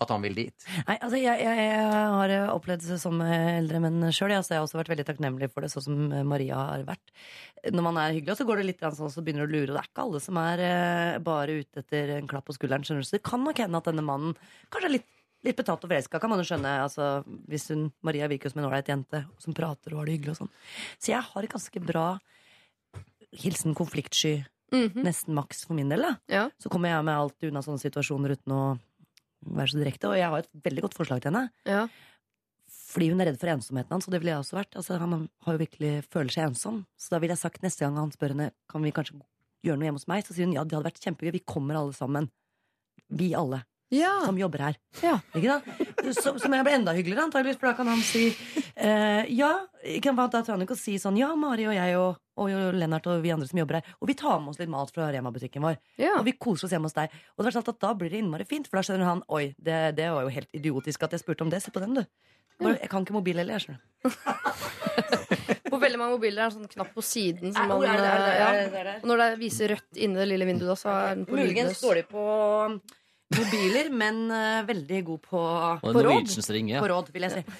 At 0.00 0.08
han 0.08 0.22
vil 0.24 0.32
dit. 0.38 0.64
Nei, 0.88 0.94
altså 0.96 1.18
jeg, 1.20 1.42
jeg, 1.44 1.58
jeg 1.60 1.88
har 1.92 2.32
opplevd 2.54 2.86
det 2.88 2.96
som 3.02 3.18
eldre 3.20 3.80
menn 3.84 4.06
sjøl. 4.16 4.32
Altså 4.32 4.54
jeg 4.54 4.62
har 4.62 4.64
også 4.64 4.78
vært 4.80 4.92
veldig 4.94 5.04
takknemlig 5.10 5.50
for 5.52 5.60
det, 5.60 5.68
sånn 5.74 5.84
som 5.84 5.98
Maria 6.28 6.56
har 6.70 6.84
vært. 6.88 7.12
Når 7.68 7.84
man 7.84 7.98
er 8.00 8.14
hyggelig, 8.16 8.38
så 8.40 8.46
går 8.48 8.62
det 8.62 8.64
litt 8.70 8.80
sånn, 8.80 9.12
så 9.12 9.20
begynner 9.26 9.44
du 9.44 9.52
å 9.52 9.58
lure. 9.58 9.68
Og 9.70 9.76
det 9.76 9.82
er 9.84 9.90
ikke 9.90 10.06
alle 10.06 10.22
som 10.24 10.40
er 10.40 10.62
eh, 10.64 11.18
bare 11.26 11.58
ute 11.60 11.82
etter 11.84 12.14
en 12.16 12.30
klapp 12.30 12.48
på 12.48 12.56
skulderen. 12.56 12.86
skjønner 12.88 13.04
du. 13.04 13.08
Så 13.10 13.18
det 13.18 13.24
kan 13.28 13.44
nok 13.44 13.60
hende 13.60 13.76
at 13.82 13.90
denne 13.92 14.06
mannen 14.08 14.32
kanskje 14.72 14.88
er 14.88 14.96
litt, 14.96 15.08
litt 15.44 15.60
betatt 15.60 15.84
og 15.84 15.92
forelska, 15.92 16.20
kan 16.24 16.32
man 16.32 16.40
jo 16.40 16.48
skjønne. 16.48 16.72
Altså, 16.88 17.10
hvis 17.52 17.68
hun, 17.74 17.90
Maria 18.06 18.28
virker 18.32 18.48
jo 18.48 18.54
som 18.56 18.64
en 18.64 18.70
ålreit 18.70 18.88
jente 18.88 19.22
som 19.44 19.56
prater 19.56 19.92
og 19.92 20.00
har 20.02 20.08
det 20.08 20.16
hyggelig 20.16 20.32
og 20.38 20.40
sånn. 20.46 20.54
Så 20.96 21.12
jeg 21.12 21.20
har 21.28 21.44
et 21.44 21.52
ganske 21.52 21.84
bra 21.84 22.06
hilsen 23.44 23.76
konfliktsky. 23.76 24.38
Mhm. 24.72 25.02
Nesten 25.04 25.34
maks 25.34 25.64
for 25.66 25.74
min 25.76 25.88
del. 25.90 26.02
da 26.02 26.16
Ja. 26.28 26.44
Så 26.62 26.70
kommer 26.70 26.88
jeg 26.88 27.04
meg 27.04 27.16
alltid 27.18 27.50
unna 27.50 27.60
sånne 27.62 27.82
situasjoner 27.82 28.36
uten 28.38 28.52
å 28.54 28.62
være 29.46 29.72
så 29.72 29.80
direkte. 29.80 30.10
Og 30.10 30.18
jeg 30.18 30.28
har 30.32 30.44
et 30.44 30.50
veldig 30.64 30.84
godt 30.86 30.96
forslag 30.98 31.22
til 31.22 31.30
henne. 31.32 31.48
Ja. 31.68 31.86
Fordi 32.90 33.10
hun 33.12 33.22
er 33.22 33.30
redd 33.30 33.38
for 33.40 33.50
ensomheten 33.52 33.94
hans, 33.94 34.06
og 34.08 34.14
det 34.14 34.20
ville 34.22 34.32
jeg 34.34 34.42
også 34.42 34.56
vært. 34.58 34.76
Altså, 34.78 34.98
han 34.98 35.28
har 35.46 35.54
jo 35.56 35.62
virkelig 35.62 35.92
føler 36.10 36.34
seg 36.34 36.48
ensom. 36.50 36.84
Så 36.98 37.14
da 37.14 37.20
ville 37.22 37.36
jeg 37.36 37.42
sagt 37.44 37.62
neste 37.62 37.84
gang 37.84 37.98
han 38.00 38.10
spør 38.14 38.34
henne 38.34 38.50
Kan 38.70 38.82
vi 38.82 38.92
kanskje 38.94 39.20
gjøre 39.66 39.78
noe 39.78 39.86
hjemme 39.90 40.00
hos 40.00 40.08
meg, 40.10 40.24
så 40.24 40.34
sier 40.34 40.48
hun 40.48 40.56
ja, 40.56 40.64
det 40.64 40.74
hadde 40.76 40.88
vært 40.88 41.02
kjempegøy. 41.04 41.34
Vi 41.36 41.44
kommer 41.46 41.78
alle 41.78 41.94
sammen. 41.96 42.30
Vi 43.10 43.32
alle 43.36 43.62
Ja. 43.90 44.12
som 44.24 44.38
jobber 44.38 44.62
her. 44.62 44.76
Ja. 45.02 45.16
Ikke 45.34 45.50
da? 45.50 46.12
Så, 46.14 46.36
som 46.38 46.54
jeg 46.54 46.64
blir 46.66 46.76
enda 46.78 46.94
hyggeligere, 46.94 47.26
antageligvis, 47.26 47.58
for 47.60 47.70
da 47.70 47.76
kan 47.78 47.90
han 47.90 48.02
si 48.06 48.28
eh, 48.76 49.26
ja. 49.34 49.66
Kan, 50.02 50.16
da 50.16 50.28
tør 50.30 50.54
han 50.54 50.62
ikke 50.62 50.76
å 50.78 50.80
si 50.80 50.94
sånn 51.02 51.18
ja, 51.18 51.32
Mari 51.38 51.66
og 51.66 51.74
jeg 51.74 51.96
og, 51.98 52.20
og 52.40 52.74
Lennart 52.76 53.06
og 53.10 53.20
vi 53.24 53.32
andre 53.34 53.48
som 53.50 53.60
jobber 53.60 53.80
her. 53.80 53.84
Og 54.00 54.06
vi 54.10 54.16
tar 54.18 54.38
med 54.40 54.50
oss 54.54 54.60
litt 54.62 54.72
mat 54.72 54.92
fra 54.94 55.10
Rema-butikken 55.12 55.66
vår. 55.66 55.76
Ja. 56.00 56.14
Og 56.18 56.24
vi 56.28 56.38
koser 56.38 56.64
oss 56.66 56.74
hjemme 56.74 56.90
hos 56.90 56.96
deg. 56.96 57.06
Og 57.36 57.40
det 57.44 57.48
er 57.52 57.58
sant 57.58 57.72
at 57.72 57.82
da 57.82 57.90
blir 57.98 58.12
det 58.12 58.18
innmari 58.22 58.46
fint, 58.48 58.66
for 58.70 58.76
da 58.80 58.86
skjønner 58.86 59.08
han 59.08 59.24
oi, 59.28 59.44
det, 59.58 59.78
det 60.00 60.08
var 60.14 60.22
jo 60.26 60.34
helt 60.34 60.50
idiotisk 60.56 60.98
at 61.06 61.12
jeg 61.16 61.24
spurte 61.24 61.42
om 61.46 61.52
det. 61.52 61.62
Se 61.64 61.70
på 61.74 61.82
den, 61.84 61.92
du. 62.00 62.04
Bare, 62.60 62.76
jeg 62.82 62.90
kan 62.92 63.00
ikke 63.06 63.16
mobil 63.16 63.36
heller, 63.40 63.54
jeg 63.56 63.62
skjønner. 63.68 63.84
På 65.70 65.78
veldig 65.78 65.98
mange 66.00 66.16
mobiler 66.16 66.38
er 66.42 66.44
det 66.48 66.50
en 66.50 66.56
sånn 66.56 66.72
knapp 66.72 66.92
på 66.96 67.02
siden. 67.04 67.48
Som 67.54 67.64
man, 67.70 67.78
ja. 67.86 68.90
Og 68.98 69.06
når 69.08 69.16
det 69.22 69.28
viser 69.40 69.70
rødt 69.74 69.92
inni 70.02 70.16
det 70.18 70.28
lille 70.32 70.46
vinduet, 70.48 70.78
så 70.80 70.88
er 70.90 70.96
den 71.14 71.24
på 71.28 71.34
Muligens 71.38 71.78
står 71.78 71.94
de 72.00 72.04
på 72.10 72.22
mobiler, 73.30 73.86
men 73.94 74.16
uh, 74.34 74.66
veldig 74.66 75.00
god 75.06 75.20
på, 75.28 75.40
på 75.84 76.00
råd. 76.08 76.26
Ringer, 76.50 76.82
På 76.82 76.90
råd, 76.90 77.06
vil 77.14 77.24
jeg 77.28 77.32
si. 77.38 77.42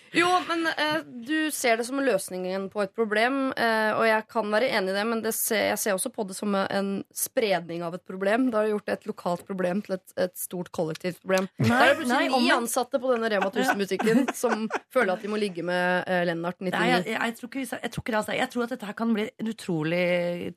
Jo, 0.11 0.27
men 0.47 0.67
eh, 0.67 0.97
du 1.05 1.51
ser 1.55 1.77
det 1.79 1.85
som 1.87 1.99
løsningen 2.03 2.67
på 2.71 2.81
et 2.83 2.91
problem, 2.95 3.53
eh, 3.55 3.91
og 3.95 4.03
jeg 4.07 4.25
kan 4.31 4.49
være 4.51 4.67
enig 4.75 4.91
i 4.91 4.95
det, 4.97 5.05
men 5.07 5.21
det 5.23 5.31
ser, 5.37 5.69
jeg 5.69 5.79
ser 5.79 5.95
også 5.95 6.11
på 6.11 6.25
det 6.27 6.35
som 6.35 6.55
en 6.59 6.89
spredning 7.15 7.83
av 7.87 7.95
et 7.95 8.03
problem. 8.07 8.49
Da 8.51 8.59
har 8.59 8.67
du 8.67 8.73
gjort 8.73 8.91
et 8.91 9.07
lokalt 9.07 9.45
problem 9.47 9.79
til 9.85 9.95
et, 9.95 10.15
et 10.19 10.35
stort 10.39 10.71
kollektivt 10.75 11.21
problem. 11.23 11.47
Nei, 11.63 11.69
da 11.71 11.79
er 11.79 11.93
det 11.93 11.99
plutselig 12.01 12.41
ni 12.43 12.51
ansatte 12.55 12.99
på 12.99 13.13
denne 13.13 13.29
Rema 13.31 13.51
1000-butikken 13.53 14.25
som 14.41 14.67
føler 14.91 15.13
at 15.15 15.23
de 15.23 15.31
må 15.31 15.39
ligge 15.39 15.63
med 15.67 16.03
eh, 16.11 16.25
Lennart 16.27 16.59
99. 16.59 16.75
Nei, 16.75 16.89
jeg, 16.91 17.07
jeg, 17.13 17.15
jeg, 17.15 17.37
tror 17.39 17.51
ikke, 17.51 17.63
jeg, 17.63 17.93
tror 17.95 18.03
ikke 18.03 18.15
det, 18.15 18.21
altså. 18.21 18.37
jeg 18.41 18.53
tror 18.55 18.67
at 18.67 18.75
dette 18.75 18.91
her 18.91 18.99
kan 18.99 19.15
bli 19.15 19.27
en 19.31 19.53
utrolig 19.53 20.03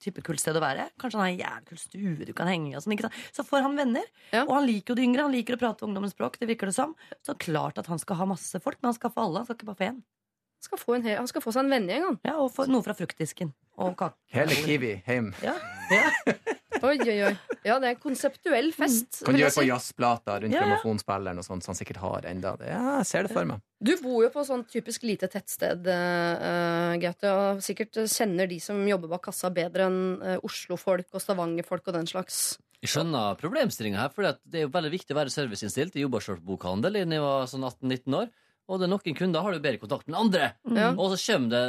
type 0.02 0.26
kult 0.26 0.42
sted 0.42 0.58
å 0.58 0.64
være. 0.64 0.88
Kanskje 0.98 1.20
han 1.20 1.26
har 1.28 1.34
en 1.36 1.44
jævlig 1.44 1.70
kul 1.70 1.82
stue 1.84 2.28
du 2.28 2.34
kan 2.34 2.50
henge 2.50 2.72
i. 2.72 2.74
og 2.74 2.82
sånn? 2.82 2.98
Så 3.34 3.46
får 3.46 3.68
han 3.68 3.78
venner. 3.78 4.10
Ja. 4.32 4.42
Og 4.48 4.56
han 4.58 4.66
liker 4.66 4.94
jo 4.94 4.98
de 4.98 5.06
yngre. 5.06 5.28
Han 5.28 5.34
liker 5.34 5.54
å 5.54 5.62
prate 5.62 5.86
ungdommens 5.86 6.16
språk. 6.16 6.40
Det 6.42 6.50
virker 6.50 6.70
det 6.70 6.76
som. 6.76 6.98
Så 7.22 7.38
klart 7.38 7.78
at 7.78 7.86
han 7.90 8.02
skal 8.02 8.18
ha 8.18 8.28
masse 8.34 8.58
folk, 8.62 8.80
men 8.82 8.90
han 8.90 8.98
skal 8.98 9.14
få 9.14 9.28
alle. 9.28 9.43
Han 9.44 9.48
skal 9.52 9.60
ikke 9.60 9.70
bare 9.70 9.80
få 9.82 9.88
én. 9.92 10.02
skal 10.64 10.78
få 10.80 10.94
en 10.96 11.02
hel, 11.04 11.16
han 11.20 11.26
skal 11.28 11.42
få 11.44 11.52
seg 11.52 11.66
en 11.66 11.74
vennegjeng, 11.74 12.04
han. 12.08 12.14
Ja, 12.24 12.38
og 12.40 12.48
få 12.54 12.64
noe 12.72 12.80
fra 12.86 12.94
fruktdisken. 12.96 13.50
Og 13.76 13.92
kake. 14.00 14.14
Hele 14.32 14.54
Kiwi 14.56 14.94
hjem. 15.04 15.32
Ja. 15.44 15.52
Ja. 15.92 16.06
Oi, 16.84 16.98
oi, 17.00 17.14
oi. 17.24 17.32
Ja, 17.64 17.78
det 17.80 17.86
er 17.86 17.92
en 17.94 18.00
konseptuell 18.02 18.66
fest. 18.76 19.22
Kan 19.24 19.36
du 19.36 19.40
gjøre 19.40 19.54
på 19.54 19.62
jazzplater 19.64 19.70
jazzplata 19.70 20.34
rundt 20.42 20.52
Ja, 20.52 20.58
ja. 20.58 20.64
grammofonspilleren 20.66 21.38
og 21.40 21.46
sånt, 21.46 21.64
som 21.64 21.72
han 21.72 21.78
sikkert 21.78 22.00
har 22.02 22.26
enda. 22.28 22.50
Det- 22.60 22.68
Ja, 22.68 22.96
jeg 22.98 23.06
ser 23.08 23.22
det 23.24 23.32
for 23.32 23.44
meg. 23.48 23.62
Du 23.80 23.92
bor 24.02 24.22
jo 24.24 24.28
på 24.34 24.44
sånn 24.44 24.64
typisk 24.68 25.02
lite 25.08 25.28
tettsted, 25.32 25.86
uh, 25.88 26.96
Gaute, 27.00 27.30
og 27.32 27.62
sikkert 27.64 27.96
kjenner 28.10 28.48
de 28.50 28.58
som 28.60 28.82
jobber 28.88 29.08
bak 29.14 29.22
kassa 29.30 29.50
bedre 29.54 29.86
enn 29.88 30.00
uh, 30.20 30.36
Oslo-folk 30.44 31.06
og 31.14 31.22
Stavanger-folk 31.24 31.88
og 31.88 31.96
den 32.00 32.06
slags. 32.10 32.58
Jeg 32.84 32.92
skjønner 32.92 33.38
problemstillinga 33.40 34.02
her, 34.02 34.12
for 34.12 34.26
det 34.44 34.60
er 34.60 34.66
jo 34.66 34.72
veldig 34.74 34.92
viktig 34.92 35.14
å 35.16 35.20
være 35.22 35.32
serviceinnstilt. 35.32 35.94
Jeg 35.96 36.04
jobba 36.04 36.20
selv 36.20 36.42
på 36.42 36.52
bokhandel 36.52 36.92
da 37.00 37.04
jeg 37.16 37.22
var 37.24 37.46
sånn 37.48 37.64
18-19 37.64 38.18
år, 38.18 38.28
og 38.68 38.80
det 38.80 38.86
er 38.86 38.92
noen 38.94 39.16
kunder 39.18 39.44
har 39.44 39.54
du 39.54 39.62
bedre 39.64 39.82
kontakt 39.82 40.08
med 40.08 40.18
andre. 40.18 40.50
Mm. 40.64 40.98
Og 40.98 41.12
så 41.12 41.20
kommer 41.34 41.52
det 41.52 41.64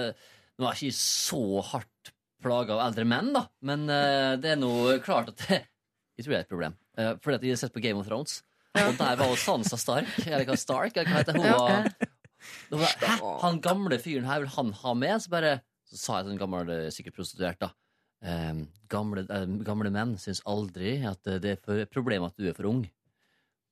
Nå 0.55 0.63
er 0.69 0.77
jeg 0.79 0.93
ikke 0.93 0.95
så 1.01 1.61
hardt 1.67 2.11
plaga 2.45 2.77
av 2.77 2.81
eldre 2.85 3.03
menn, 3.11 3.33
da, 3.35 3.41
men 3.67 3.81
uh, 3.89 4.35
det 4.39 4.53
er 4.53 4.59
nå 4.61 4.69
klart 5.03 5.33
at 5.33 5.41
det, 5.43 5.57
Jeg 6.15 6.23
tror 6.23 6.31
det 6.31 6.37
er 6.37 6.45
et 6.45 6.51
problem. 6.53 6.77
Uh, 6.95 7.09
fordi 7.19 7.35
at 7.35 7.43
jeg 7.43 7.55
har 7.57 7.59
sett 7.59 7.73
på 7.75 7.83
Game 7.83 7.99
of 7.99 8.07
Thrones, 8.07 8.37
og 8.79 8.93
der 8.99 9.17
var 9.19 9.31
jo 9.31 9.35
Sansa 9.39 9.79
Stark, 9.79 10.13
eller 10.23 10.47
hva 10.47 10.55
Stark, 10.59 10.95
eller 10.95 11.11
hva 11.11 11.23
heter 11.23 11.39
hun? 11.39 11.47
Ja. 11.49 12.11
Da 12.69 12.79
var, 12.79 12.91
Hæ, 13.01 13.15
han 13.41 13.61
gamle 13.63 13.97
fyren 14.01 14.27
her 14.29 14.43
vil 14.43 14.51
han 14.53 14.71
ha 14.81 14.93
med? 14.97 15.21
Så 15.23 15.31
bare 15.33 15.55
Så 15.89 15.97
sa 16.01 16.19
jeg 16.19 16.27
til 16.27 16.35
en 16.35 16.41
gammel, 16.41 16.69
eh, 16.73 16.91
sikkert 16.93 17.17
prostituert, 17.17 17.59
da. 17.61 17.71
Um, 18.25 18.63
gamle, 18.89 19.21
eh, 19.29 19.43
gamle 19.67 19.91
menn 19.93 20.15
syns 20.17 20.41
aldri 20.49 20.95
at 21.05 21.21
det 21.43 21.51
er 21.51 21.59
for 21.61 21.77
et 21.77 21.91
problem 21.93 22.25
at 22.25 22.33
du 22.39 22.47
er 22.49 22.55
for 22.57 22.69
ung. 22.71 22.85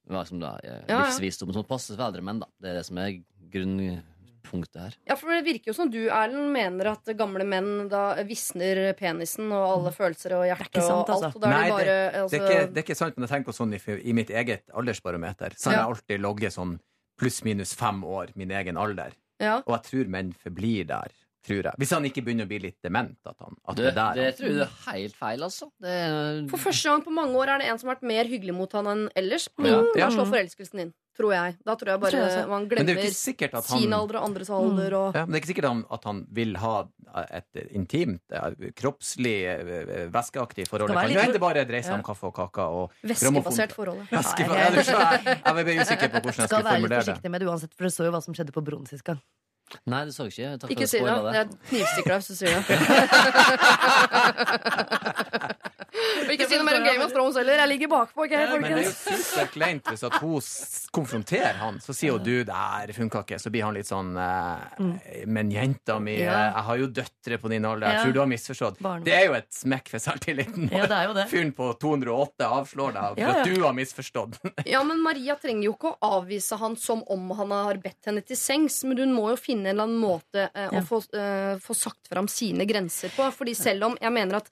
Det 0.07 0.27
som 0.27 0.39
da, 0.39 0.57
eh, 0.63 0.81
Ja, 0.87 0.97
ja. 0.97 1.01
Livsvisdom 1.05 1.53
som 1.53 1.63
passer 1.63 1.95
for 1.95 2.03
eldre 2.09 2.21
menn. 2.21 2.39
da 2.39 2.47
Det 2.61 2.69
er 2.69 2.73
det 2.81 2.85
som 2.85 2.97
er 2.97 3.21
grunnpunktet 3.53 4.79
her. 4.81 4.95
Ja, 5.07 5.15
for 5.15 5.29
Det 5.31 5.43
virker 5.45 5.71
jo 5.71 5.73
som 5.77 5.89
du 5.89 6.09
Erlend, 6.09 6.51
mener 6.53 6.91
at 6.91 7.05
gamle 7.17 7.45
menn 7.47 7.87
da 7.91 8.15
visner 8.27 8.93
penisen 8.99 9.51
og 9.51 9.63
alle 9.77 9.91
følelser 9.95 10.35
og 10.37 10.45
hjerte 10.49 10.69
ikke 10.69 10.83
sant, 10.83 11.09
og 11.09 11.09
alt. 11.09 11.23
altså. 11.23 11.35
Og 11.35 11.41
da 11.41 11.47
er 11.47 11.53
Nei, 11.53 11.63
det 11.63 11.73
bare 11.77 11.85
Det 11.85 12.21
altså, 12.23 12.35
er, 12.35 12.49
ikke, 12.49 12.67
det 12.73 12.77
er 12.77 12.83
ikke 12.87 12.99
sant, 12.99 13.17
men 13.17 13.27
jeg 13.27 13.33
tenker 13.33 13.51
på 13.51 13.57
sånn 13.57 13.73
i, 13.73 14.09
i 14.09 14.13
mitt 14.13 14.29
eget 14.29 14.63
aldersbarometer. 14.73 15.55
Så 15.57 15.69
har 15.71 15.73
Ja. 15.73 15.79
jeg 15.87 15.95
alltid 15.95 16.21
logget 16.21 16.53
sånn 16.53 16.79
pluss-minus 17.19 17.73
fem 17.75 18.03
år, 18.03 18.27
min 18.35 18.49
egen 18.51 18.77
alder. 18.77 19.11
ja. 19.39 19.57
Og 19.67 19.73
jeg 19.75 19.83
tror 19.83 20.07
menn 20.09 20.33
forblir 20.33 20.85
der, 20.87 21.11
tror 21.43 21.63
jeg. 21.69 21.73
Hvis 21.77 21.91
han 21.95 22.03
ikke 22.07 22.23
begynner 22.25 22.47
å 22.47 22.51
bli 22.53 22.59
litt 22.59 22.79
dement. 22.83 23.17
At, 23.25 23.35
han, 23.39 23.55
at 23.67 23.75
det, 23.75 23.83
Det, 23.83 23.91
er 23.91 23.95
der. 23.99 24.15
det 24.15 24.37
tror 24.37 24.49
jeg 24.49 24.63
er 24.63 24.91
helt 24.93 25.15
feil, 25.19 25.43
altså. 25.43 25.69
Det 25.83 25.89
er, 25.89 26.47
For 26.49 26.57
første 26.57 26.89
gang 26.89 27.03
på 27.05 27.11
mange 27.13 27.35
år 27.35 27.47
er 27.55 27.57
det 27.63 27.69
en 27.71 27.79
som 27.79 27.89
har 27.89 27.95
vært 27.97 28.07
mer 28.15 28.25
hyggelig 28.31 28.53
mot 28.55 28.71
han 28.79 28.85
enn 28.87 29.07
ellers. 29.15 29.49
Mm, 29.59 29.65
Ja. 29.67 29.81
Da 30.07 30.09
slår 30.15 30.29
forelskelsen 30.31 30.79
inn. 30.87 30.93
Tror 31.13 31.29
jeg. 31.29 31.57
Da 31.61 31.75
tror 31.77 31.89
jeg 31.91 31.99
bare 32.01 32.09
Tror 32.11 32.23
jeg 32.25 32.47
man 32.49 32.63
det 32.65 32.73
er 32.73 32.85
glemmer 32.87 33.53
han 33.53 33.63
sin 33.69 33.91
alder 33.93 34.17
og 34.17 34.23
andres 34.25 34.49
alder 34.49 34.93
og 34.97 35.13
Ja, 35.13 35.25
men 35.27 35.35
det 35.35 35.37
er 35.37 35.41
ikke 35.43 35.51
sikkert 35.53 35.85
at 35.93 36.03
han 36.09 36.25
vil 36.33 36.55
ha 36.57 36.71
et 37.29 37.59
intimt, 37.69 38.23
eh, 38.33 38.71
kroppslig, 38.73 39.35
eh, 39.45 40.07
væskeaktig 40.09 40.65
forhold. 40.67 40.89
Det 40.89 40.97
kan 40.97 41.05
jo 41.05 41.13
litt- 41.13 41.21
hende 41.21 41.33
det 41.37 41.41
bare 41.43 41.65
dreier 41.69 41.83
seg 41.85 41.93
Ja. 41.93 41.97
om 42.01 42.03
kaffe 42.03 42.23
og 42.25 42.33
kake 42.33 42.65
og 42.65 42.91
væskebasert 43.05 43.71
forhold. 43.77 44.01
Ja, 44.09 44.21
jeg- 44.25 44.73
det 44.73 44.85
jeg. 44.87 45.37
Jeg 45.45 45.53
ble 45.53 45.77
usikker 45.85 46.09
på 46.09 46.17
hvordan 46.23 46.33
jeg 46.33 46.49
Skal 46.49 46.63
være 46.63 46.81
litt 46.81 46.91
forsiktig 46.91 47.29
med 47.29 47.41
det 47.41 47.47
uansett, 47.47 47.73
for 47.77 47.83
det 47.83 47.93
så 47.93 48.05
jo 48.05 48.11
hva 48.11 48.23
som 48.23 48.33
skjedde 48.33 48.51
på 48.51 48.63
broen 48.65 48.87
sist 48.87 49.03
gang. 49.03 49.21
Nei, 49.89 50.01
det 50.05 50.13
så 50.15 50.23
jeg 50.27 50.31
ikke. 50.33 50.57
Takk 50.61 50.71
Ikke 50.75 50.87
si 50.87 50.97
det. 50.99 51.13
Det 51.25 51.39
er 51.39 51.47
knivstikker 51.69 52.09
deg 52.11 52.17
hvis 52.19 52.29
du 52.29 52.35
sier 52.37 52.51
det. 52.59 52.63
Ikke 56.33 56.47
si 56.49 56.59
noe 56.59 56.67
mer 56.67 56.79
om 56.79 56.87
Game 56.87 57.05
of 57.05 57.13
Thrones 57.13 57.37
heller. 57.39 57.61
Jeg 57.63 57.71
ligger 57.73 57.91
bakpå. 57.93 58.25
ok, 58.25 58.35
Men 58.53 58.65
det 58.65 58.71
er 58.73 58.87
jo 58.87 58.93
sykt 58.97 59.53
kleint 59.53 59.91
hvis 59.91 60.05
at 60.07 60.17
hun 60.21 60.49
konfronterer 60.95 61.59
han. 61.61 61.79
Så 61.83 61.95
sier 61.97 62.17
hun 62.17 62.25
du, 62.25 62.43
det 62.47 62.57
her 62.57 62.93
funka 62.97 63.23
ikke. 63.25 63.39
Så 63.41 63.53
blir 63.53 63.67
han 63.67 63.77
litt 63.77 63.89
sånn 63.89 64.13
eh, 64.17 65.23
Men 65.29 65.51
jenta 65.53 65.99
mi, 66.03 66.17
eh, 66.21 66.27
jeg 66.27 66.65
har 66.69 66.81
jo 66.81 66.89
døtre 67.01 67.39
på 67.41 67.51
din 67.53 67.67
alder. 67.69 67.93
Jeg 67.93 68.07
tror 68.07 68.17
du 68.17 68.21
har 68.23 68.31
misforstått. 68.33 68.81
Det 69.05 69.15
er 69.15 69.27
jo 69.29 69.37
et 69.37 69.49
smekk 69.53 69.93
for 69.93 70.03
selvtilliten. 70.03 70.69
Ja, 70.73 70.87
det 70.89 71.03
jo 71.07 71.15
det. 71.17 71.27
Fyren 71.31 71.53
på 71.55 71.69
208 71.81 72.49
avslår 72.59 72.95
deg 72.97 73.19
for 73.21 73.33
at 73.33 73.49
du 73.49 73.61
har 73.63 73.77
misforstått. 73.77 74.39
Ja, 74.73 74.79
men 74.87 75.01
Maria 75.03 75.35
trenger 75.39 75.67
jo 75.67 75.73
ikke 75.75 75.91
å 75.93 76.11
avvise 76.19 76.57
han 76.57 76.75
som 76.79 77.03
om 77.11 77.31
han 77.37 77.51
har 77.53 77.79
bedt 77.83 78.07
henne 78.09 78.23
til 78.25 78.37
sengs, 78.39 78.79
men 78.87 78.99
hun 79.01 79.13
må 79.15 79.27
jo 79.33 79.39
finne 79.39 79.69
en 79.69 79.75
eller 79.75 79.89
annen 79.89 80.01
måte 80.01 80.47
eh, 80.49 80.71
å 80.71 80.81
få, 80.87 81.01
eh, 81.17 81.55
få 81.61 81.75
sagt 81.77 82.09
fram 82.11 82.29
sine 82.31 82.65
grenser 82.69 83.13
på. 83.15 83.27
Fordi 83.35 83.55
selv 83.57 83.89
om 83.89 83.97
jeg 84.01 84.13
mener 84.15 84.39
at 84.39 84.49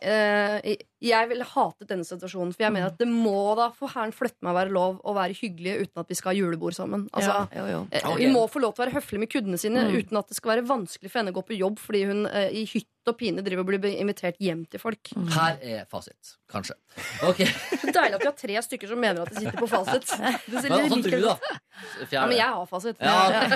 eh, 0.00 0.74
Jeg 1.04 1.28
ville 1.28 1.44
hatet 1.44 1.90
denne 1.90 2.06
situasjonen, 2.08 2.54
for 2.56 2.62
jeg 2.64 2.72
mener 2.72 2.88
at 2.88 2.96
det 2.96 3.06
må 3.10 3.52
da 3.58 3.66
for 3.76 3.92
herren 3.92 4.14
flytte 4.16 4.40
meg 4.40 4.54
å 4.54 4.56
være 4.56 4.72
lov 4.72 4.94
å 5.04 5.12
være 5.12 5.36
hyggelige 5.36 5.82
uten 5.84 6.00
at 6.00 6.08
vi 6.08 6.16
skal 6.16 6.32
ha 6.32 6.36
julebord 6.38 6.72
sammen. 6.72 7.04
Altså, 7.12 7.34
ja, 7.52 7.60
jo, 7.60 7.66
jo. 7.74 7.80
Okay. 7.92 8.16
Vi 8.22 8.30
må 8.32 8.46
få 8.48 8.62
lov 8.64 8.72
til 8.72 8.80
å 8.80 8.86
være 8.86 8.96
høflige 8.96 9.20
med 9.20 9.30
kundene 9.34 9.58
sine 9.60 9.84
Mm. 9.86 9.92
uten 10.00 10.16
at 10.18 10.28
det 10.32 10.36
skal 10.38 10.54
være 10.56 10.64
vanskelig 10.66 11.10
for 11.12 11.20
henne 11.20 11.32
å 11.34 11.36
gå 11.36 11.42
på 11.50 11.58
jobb 11.58 11.76
fordi 11.78 12.04
hun 12.08 12.24
eh, 12.26 12.48
i 12.48 12.64
hytt 12.64 12.88
og 13.06 13.14
pine 13.20 13.42
driver 13.44 13.60
og 13.62 13.68
blir 13.70 13.84
invitert 14.00 14.40
hjem 14.42 14.64
til 14.66 14.80
folk. 14.82 15.12
Her 15.36 15.60
er 15.62 15.84
fasit. 15.86 16.32
Kanskje. 16.50 16.74
Ok, 17.28 17.44
Så 17.44 17.92
deilig 17.98 18.16
at 18.16 18.24
vi 18.24 18.26
har 18.26 18.38
tre 18.40 18.56
stykker 18.66 18.88
som 18.90 18.98
mener 18.98 19.22
at 19.22 19.30
de 19.30 19.44
sitter 19.44 19.60
på 19.60 19.68
fasit. 19.70 20.08
Det 20.50 20.62
ser 20.64 20.72
Hva 20.72 20.80
litt 20.88 21.04
du, 21.06 21.20
da? 21.22 21.36
Ja, 22.10 22.24
men 22.26 22.36
jeg 22.40 22.48
har 22.56 22.66
fasit. 22.66 22.96
Ja. 22.98 23.46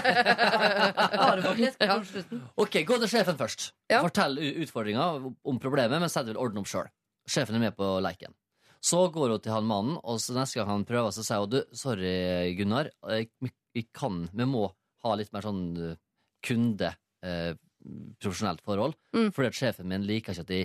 Ok, 2.60 2.80
Gå 2.86 2.98
til 3.00 3.10
sjefen 3.10 3.38
først. 3.40 3.70
Ja. 3.90 4.00
Fortell 4.04 4.36
utfordringa 4.62 5.06
om 5.42 5.58
problemet, 5.62 6.00
men 6.02 6.10
sett 6.12 6.28
vil 6.28 6.38
ordne 6.40 6.62
opp 6.62 6.68
sjøl. 6.70 6.88
Sjefen 7.30 7.58
er 7.60 7.62
med 7.68 7.76
på 7.78 7.86
leiken. 8.02 8.34
Så 8.82 9.04
går 9.12 9.34
hun 9.36 9.42
til 9.44 9.52
han 9.52 9.66
mannen, 9.68 9.98
og 10.02 10.18
så 10.22 10.34
neste 10.34 10.58
gang 10.58 10.70
han 10.72 10.86
prøver, 10.88 11.12
så 11.14 11.22
sier 11.26 11.42
hun 11.44 11.52
du, 11.52 11.58
sorry, 11.76 12.54
Gunnar, 12.58 12.88
vi 13.76 13.82
kan, 13.94 14.22
vi 14.32 14.46
må 14.48 14.64
ha 15.04 15.14
litt 15.20 15.30
mer 15.34 15.44
sånn 15.46 15.60
eh, 15.78 15.98
kunde, 16.44 16.94
eh, 17.22 17.52
profesjonelt 18.20 18.64
forhold. 18.64 18.96
Mm. 19.16 19.30
Fordi 19.36 19.50
at 19.52 19.58
sjefen 19.60 19.88
min 19.88 20.06
liker 20.08 20.32
ikke 20.34 20.46
at 20.46 20.50
de 20.50 20.62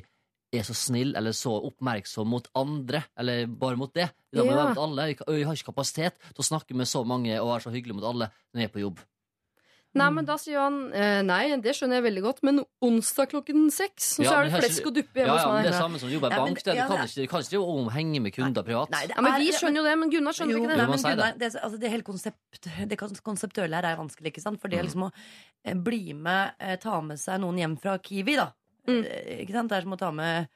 er 0.56 0.64
så 0.64 0.76
snill 0.78 1.12
eller 1.20 1.36
så 1.36 1.52
oppmerksom 1.68 2.30
mot 2.32 2.48
andre, 2.56 3.04
eller 3.20 3.46
bare 3.52 3.80
mot 3.80 3.92
det. 3.96 4.08
Vi 4.32 4.40
Ja. 4.40 4.74
har 4.74 4.74
ikke 4.76 5.66
kapasitet 5.74 6.16
til 6.32 6.40
å 6.44 6.48
snakke 6.48 6.74
med 6.76 6.88
så 6.88 7.04
mange 7.06 7.36
og 7.42 7.52
være 7.52 7.66
så 7.68 7.74
hyggelig 7.76 7.96
mot 8.00 8.08
alle 8.08 8.32
når 8.54 8.62
jeg 8.62 8.70
er 8.70 8.74
på 8.74 8.84
jobb. 8.86 9.00
Nei, 9.96 10.10
men 10.12 10.26
da 10.28 10.36
sier 10.36 10.60
han 10.60 10.78
eh, 10.92 11.22
nei, 11.24 11.56
det 11.64 11.72
skjønner 11.78 12.02
jeg 12.02 12.04
veldig 12.10 12.24
godt, 12.26 12.40
men 12.44 12.58
onsdag 12.84 13.30
klokken 13.32 13.70
seks, 13.72 14.20
Ja, 14.20 14.28
så 14.30 14.34
er 14.42 14.50
det 14.50 14.60
flesk 14.60 14.90
og 14.90 14.94
duppe 14.98 15.22
Ja, 15.24 15.26
hjemme 15.26 15.40
ja, 15.40 15.46
men 15.48 15.56
hos 15.56 15.64
det 15.66 15.72
er 15.72 15.80
samme 15.80 16.02
som 16.02 16.10
jobber 16.12 16.28
i 16.28 16.36
Ja, 16.36 16.40
men- 16.44 16.54
bank. 16.54 16.64
Det, 16.66 16.76
kan 16.76 17.06
ikke, 17.06 17.22
du 17.22 17.28
kan 17.32 17.46
ikke 17.46 17.94
henge 17.96 18.22
med 18.26 18.34
kunder 18.36 18.64
privat. 18.68 18.90
Nei, 18.92 19.06
det 19.08 19.16
Ja, 19.16 19.22
men 19.22 19.40
vi 19.40 19.48
er- 19.48 19.60
skjønner 19.60 19.80
jo 19.80 19.84
det, 19.88 19.96
men 20.04 20.10
Gunnar 20.12 20.34
skjønner 20.36 20.52
Jo, 20.52 20.60
ikke 20.60 20.68
det. 20.68 20.78
nei, 20.78 20.88
men 20.88 21.00
Gunnar, 21.06 21.32
det. 21.32 21.40
det, 21.40 21.62
altså, 21.64 21.80
det 21.80 21.90
hele 21.96 22.04
konsept, 22.04 22.62
det 22.92 22.98
konseptuelle 23.24 23.76
her 23.80 23.86
er 23.94 23.96
vanskelig, 24.04 24.34
ikke 24.34 24.42
sant? 24.44 24.60
For 24.62 24.68
det 24.68 24.80
er 24.80 24.84
liksom 24.84 25.08
å 25.08 25.12
eh, 25.64 25.74
bli 25.74 26.14
med, 26.14 26.54
eh, 26.60 26.76
ta 26.76 27.00
med 27.02 27.18
seg 27.18 27.40
noen 27.40 27.58
hjem 27.58 27.78
fra 27.80 27.98
Kiwi, 27.98 28.36
da. 28.36 28.52
Mm. 28.88 29.02
Eh, 29.06 29.42
Ikke 29.46 29.54
sant? 29.54 29.70
Det 29.70 29.78
er 29.80 29.82
som 29.88 29.94
å 29.96 29.98
ta 29.98 30.12
med 30.12 30.48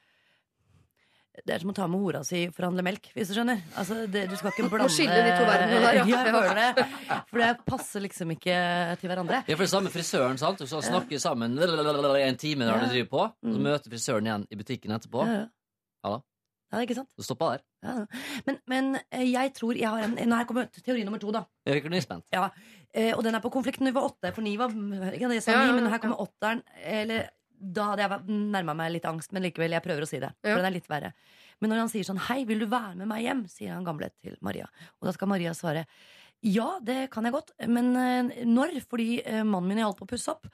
det 1.46 1.54
er 1.54 1.62
som 1.62 1.70
å 1.70 1.74
ta 1.76 1.86
med 1.88 2.00
hora 2.02 2.20
si 2.26 2.40
for 2.52 2.64
å 2.66 2.68
handle 2.70 2.82
melk, 2.84 3.06
hvis 3.14 3.30
du 3.30 3.34
skjønner. 3.36 3.60
Altså, 3.78 4.00
det, 4.10 4.24
du 4.28 4.34
skal 4.36 4.50
ikke 4.50 4.66
blande 4.72 4.90
skille 4.92 5.14
de 5.14 5.30
to 5.38 5.44
verdenene 5.46 5.80
der, 5.84 5.98
ja. 6.00 6.04
ja. 6.58 6.72
det. 6.74 6.86
For 7.30 7.38
det 7.42 7.50
passer 7.68 8.02
liksom 8.04 8.32
ikke 8.34 8.56
til 9.00 9.12
hverandre. 9.12 9.42
Ja, 9.46 9.54
for 9.56 9.64
det 9.64 9.70
samme 9.72 9.92
frisøren, 9.94 10.40
sant? 10.42 10.58
Du 10.60 10.66
skal 10.68 10.82
snakke 10.84 11.20
sammen 11.22 11.54
en 11.60 12.36
time 12.40 12.66
når 12.66 12.74
Ja. 12.74 12.80
du 12.82 12.92
driver 12.96 13.10
på, 13.14 13.22
og 13.30 13.54
så 13.54 13.56
Mm. 13.56 13.62
møter 13.62 13.90
frisøren 13.94 14.26
igjen 14.26 14.46
i 14.50 14.56
butikken 14.58 14.92
etterpå. 14.98 15.24
Ja, 15.26 15.38
ja. 15.38 15.46
Ja 16.04 16.10
da. 16.16 16.20
Ja, 16.72 16.78
ikke 16.86 16.94
sant? 17.00 17.10
Du 17.18 17.22
stopper 17.26 17.56
der. 17.56 17.62
Ja, 17.82 17.94
ja. 18.02 18.06
Men, 18.46 18.58
men 18.70 18.98
eh, 19.10 19.24
jeg 19.32 19.54
tror 19.54 19.74
jeg 19.74 19.88
har 19.90 20.04
en 20.04 20.14
Nå 20.28 20.36
her 20.36 20.44
kommer 20.46 20.68
teori 20.82 21.02
nummer 21.04 21.18
to, 21.18 21.32
da. 21.34 21.44
Jeg 21.66 21.80
virker 21.80 21.90
nyspent. 21.90 22.24
Eh, 22.94 23.12
og 23.16 23.22
den 23.24 23.34
er 23.34 23.40
på 23.42 23.50
konfliktnivå 23.50 24.02
åtte, 24.06 24.30
for 24.34 24.42
ni 24.42 24.56
var 24.60 24.70
ikke 24.70 25.28
det 25.30 25.40
jeg 25.40 25.42
sa 25.48 25.52
Ja, 25.56 25.64
ja, 25.64 25.66
ni, 25.72 25.78
men 25.80 25.84
ja. 25.88 25.90
her 25.96 26.02
kommer 26.02 26.20
åtteren. 26.22 26.62
Eller 26.84 27.30
da 27.60 27.90
hadde 27.90 28.06
jeg 28.06 28.38
nærma 28.54 28.74
meg 28.74 28.94
litt 28.96 29.04
angst, 29.08 29.32
men 29.36 29.44
likevel, 29.44 29.76
jeg 29.76 29.84
prøver 29.84 30.06
å 30.06 30.08
si 30.08 30.18
det. 30.22 30.32
Ja. 30.40 30.54
For 30.54 30.62
den 30.62 30.70
er 30.70 30.76
litt 30.78 30.88
verre. 30.90 31.12
Men 31.60 31.70
når 31.74 31.82
han 31.84 31.90
sier 31.92 32.06
sånn 32.08 32.22
'Hei, 32.24 32.44
vil 32.48 32.62
du 32.64 32.66
være 32.66 32.96
med 32.96 33.08
meg 33.10 33.26
hjem?' 33.26 33.44
sier 33.48 33.74
han 33.74 33.84
gamle 33.84 34.10
til 34.22 34.36
Maria. 34.40 34.66
Og 35.00 35.06
da 35.06 35.12
skal 35.12 35.28
Maria 35.28 35.52
svare 35.52 35.86
ja, 36.40 36.78
det 36.80 37.10
kan 37.12 37.26
jeg 37.28 37.34
godt, 37.34 37.50
men 37.68 37.90
eh, 38.00 38.44
når? 38.48 38.70
Fordi 38.88 39.20
eh, 39.20 39.42
mannen 39.44 39.68
min 39.68 39.82
holdt 39.84 39.98
på 39.98 40.06
å 40.06 40.08
pusse 40.08 40.32
opp. 40.32 40.46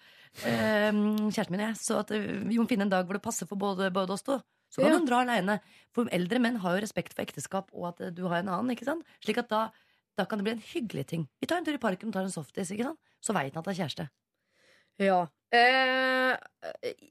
Eh, 0.42 0.90
kjæresten 0.90 1.54
min 1.54 1.62
og 1.62 1.68
jeg. 1.68 1.76
Så 1.78 2.00
at, 2.00 2.10
vi 2.10 2.58
må 2.58 2.66
finne 2.66 2.88
en 2.88 2.90
dag 2.90 3.06
hvor 3.06 3.14
det 3.14 3.22
passer 3.22 3.46
for 3.46 3.54
både, 3.54 3.92
både 3.94 4.16
oss 4.16 4.26
to. 4.26 4.40
Så 4.68 4.82
kan 4.82 4.90
Ja. 4.90 4.98
hun 4.98 5.06
dra 5.06 5.20
aleine. 5.22 5.60
For 5.94 6.10
eldre 6.10 6.40
menn 6.42 6.58
har 6.58 6.74
jo 6.74 6.82
respekt 6.82 7.14
for 7.14 7.22
ekteskap 7.22 7.70
og 7.72 7.86
at 7.92 8.14
du 8.16 8.26
har 8.26 8.40
en 8.42 8.48
annen. 8.48 8.74
ikke 8.74 8.84
sant? 8.88 9.06
Slik 9.22 9.38
at 9.38 9.48
da, 9.48 9.70
da 10.18 10.24
kan 10.26 10.38
det 10.42 10.48
bli 10.48 10.56
en 10.56 10.66
hyggelig 10.74 11.06
ting. 11.06 11.28
Vi 11.40 11.46
tar 11.46 11.58
en 11.58 11.64
tur 11.64 11.78
i 11.78 11.78
parken 11.78 12.08
og 12.10 12.14
tar 12.18 12.26
en 12.26 12.34
softis, 12.34 12.72
ikke 12.74 12.90
sant? 12.90 12.98
så 13.22 13.32
veit 13.32 13.54
han 13.54 13.62
at 13.62 13.64
det 13.70 13.78
er 13.78 13.82
kjæreste. 13.84 14.08
Ja. 14.98 15.26
Eh, 15.54 16.34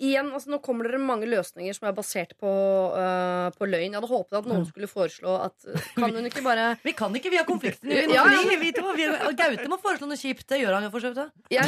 igjen, 0.04 0.28
altså 0.36 0.52
Nå 0.52 0.58
kommer 0.63 0.89
dere 0.89 1.00
mange 1.00 1.28
løsninger 1.30 1.76
som 1.78 1.88
er 1.88 1.93
basert 1.95 2.34
på, 2.41 2.50
uh, 2.91 3.48
på 3.56 3.67
løgn. 3.69 3.93
Jeg 3.93 3.95
hadde 3.95 4.10
håpet 4.12 4.39
at 4.41 4.50
noen 4.50 4.65
skulle 4.67 4.89
foreslå 4.91 5.38
at 5.45 5.69
eh, 5.71 5.86
Kan 6.02 6.12
hun 6.12 6.28
ikke 6.28 6.43
bare 6.43 6.74
Vi 6.88 6.91
kan 6.98 7.15
ikke, 7.15 7.32
vi 7.32 7.39
har 7.39 7.48
konflikten 7.48 7.93
i 7.93 8.02
Ja, 8.15 8.26
vi, 8.28 8.58
vi 8.60 8.74
to. 8.76 8.91
Vi, 8.98 9.08
Gaute 9.39 9.69
må 9.71 9.80
foreslå 9.80 10.10
noe 10.12 10.19
kjipt. 10.19 10.43
Det 10.52 10.60
gjør 10.60 10.76
han 10.80 10.88
jo 10.89 10.91
for 10.93 11.06
så 11.06 11.13
vidt. 11.13 11.32
ja. 11.56 11.63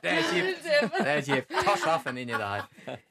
Det 0.00 0.16
er 0.16 0.22
kjipt. 0.30 0.68
Det 0.96 1.10
er 1.18 1.24
kjipt. 1.28 1.56
Ta 1.60 1.76
sjefen 1.84 2.22
inn 2.24 2.32
i 2.32 2.38
det 2.38 2.52
her. 2.54 3.02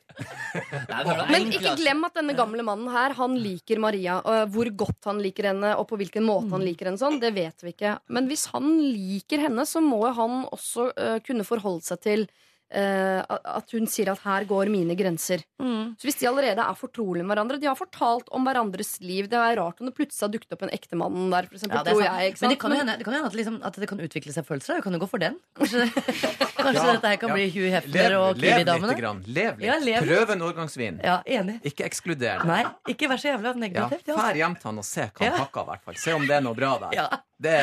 Men 1.31 1.49
ikke 1.51 1.75
glem 1.79 2.05
at 2.07 2.17
denne 2.17 2.35
gamle 2.37 2.65
mannen 2.65 2.89
her 2.91 3.15
Han 3.17 3.37
liker 3.39 3.81
Maria. 3.81 4.19
Og 4.21 4.53
hvor 4.53 4.69
godt 4.83 5.09
han 5.09 5.21
liker 5.23 5.51
henne, 5.51 5.73
og 5.79 5.87
på 5.89 5.99
hvilken 6.01 6.25
måte 6.27 6.51
han 6.55 6.65
liker 6.65 6.89
henne, 6.89 7.01
sånn, 7.01 7.19
det 7.21 7.33
vet 7.37 7.65
vi 7.65 7.75
ikke. 7.75 7.97
Men 8.13 8.29
hvis 8.31 8.47
han 8.53 8.69
liker 8.79 9.45
henne, 9.47 9.65
så 9.69 9.83
må 9.83 10.03
han 10.07 10.45
også 10.51 10.91
eh, 10.95 11.19
kunne 11.25 11.47
forholde 11.47 11.85
seg 11.87 12.03
til 12.05 12.27
eh, 12.71 13.21
at 13.27 13.71
hun 13.75 13.85
sier 13.87 14.09
at 14.13 14.19
her 14.23 14.45
går 14.49 14.69
mine 14.71 14.95
grenser. 14.97 15.43
Mm. 15.61 15.95
Så 15.99 16.07
hvis 16.07 16.17
de 16.21 16.27
allerede 16.29 16.63
er 16.63 16.77
fortrolige 16.79 17.23
med 17.25 17.35
hverandre, 17.35 17.59
de 17.61 17.67
har 17.69 17.75
fortalt 17.77 18.29
om 18.31 18.45
hverandres 18.47 18.95
liv 19.03 19.27
Det 19.29 19.37
er 19.37 19.57
rart 19.59 19.81
om 19.81 19.85
det 19.89 19.93
plutselig 19.97 20.23
har 20.25 20.31
dukket 20.33 20.55
opp 20.55 20.63
en 20.65 20.71
ektemann 20.73 21.29
der, 21.33 21.47
for 21.49 21.55
eksempel, 21.59 21.77
Ja, 21.77 21.83
det 21.83 21.93
tror 21.93 22.03
jeg. 22.05 22.31
Ikke 22.31 22.39
sant? 22.39 22.47
Men 22.47 22.55
det 22.55 22.59
kan 22.63 22.71
jo 22.71 22.77
hende, 22.81 22.95
det 22.97 23.05
kan 23.07 23.13
hende 23.17 23.27
at, 23.31 23.37
liksom, 23.37 23.57
at 23.67 23.79
det 23.83 23.89
kan 23.91 23.99
utvikle 24.07 24.33
seg 24.35 24.47
følelser. 24.47 24.79
Du 24.79 24.85
kan 24.87 24.93
jo 24.97 25.01
gå 25.03 25.09
for 25.11 25.21
den. 25.21 25.37
Kanskje, 25.59 25.85
kanskje 26.61 26.85
Ja, 26.85 26.93
dette 26.95 27.11
her 27.13 27.19
kan 27.21 27.29
ja. 27.33 27.35
bli 27.37 27.47
Hugh 27.53 27.71
Hefner 27.75 28.09
Lev, 28.09 28.17
og 28.21 28.41
Kiwi-damene. 28.41 28.95
Lev 29.27 29.59
litt. 29.59 29.67
Ja, 29.67 29.77
lev. 29.83 30.07
Prøv 30.07 30.33
en 30.37 30.45
årgangsvin. 30.49 31.01
Ja, 31.03 31.19
enig. 31.25 31.59
Ikke 31.67 31.85
ekskluder 31.89 32.41
det. 32.41 32.47
Nei, 32.49 32.63
ikke 32.93 33.09
vær 33.11 33.21
så 33.21 33.31
jævla 33.33 33.53
negativt. 33.57 34.05
negativ. 34.05 34.13
Ja, 34.15 34.21
Fær 34.21 34.39
hjem 34.41 34.55
til 34.61 34.69
han 34.71 34.81
og 34.81 34.85
se 34.87 35.01
hva 35.09 35.25
han 35.25 35.31
Ja. 35.31 35.37
pakker, 35.45 35.61
i 35.61 35.69
hvert 35.73 35.83
fall. 35.89 35.95
Se 36.01 36.13
om 36.17 36.25
det 36.27 36.35
er 36.37 36.41
noe 36.45 36.55
bra 36.57 36.77
der. 36.87 37.19
Det 37.41 37.55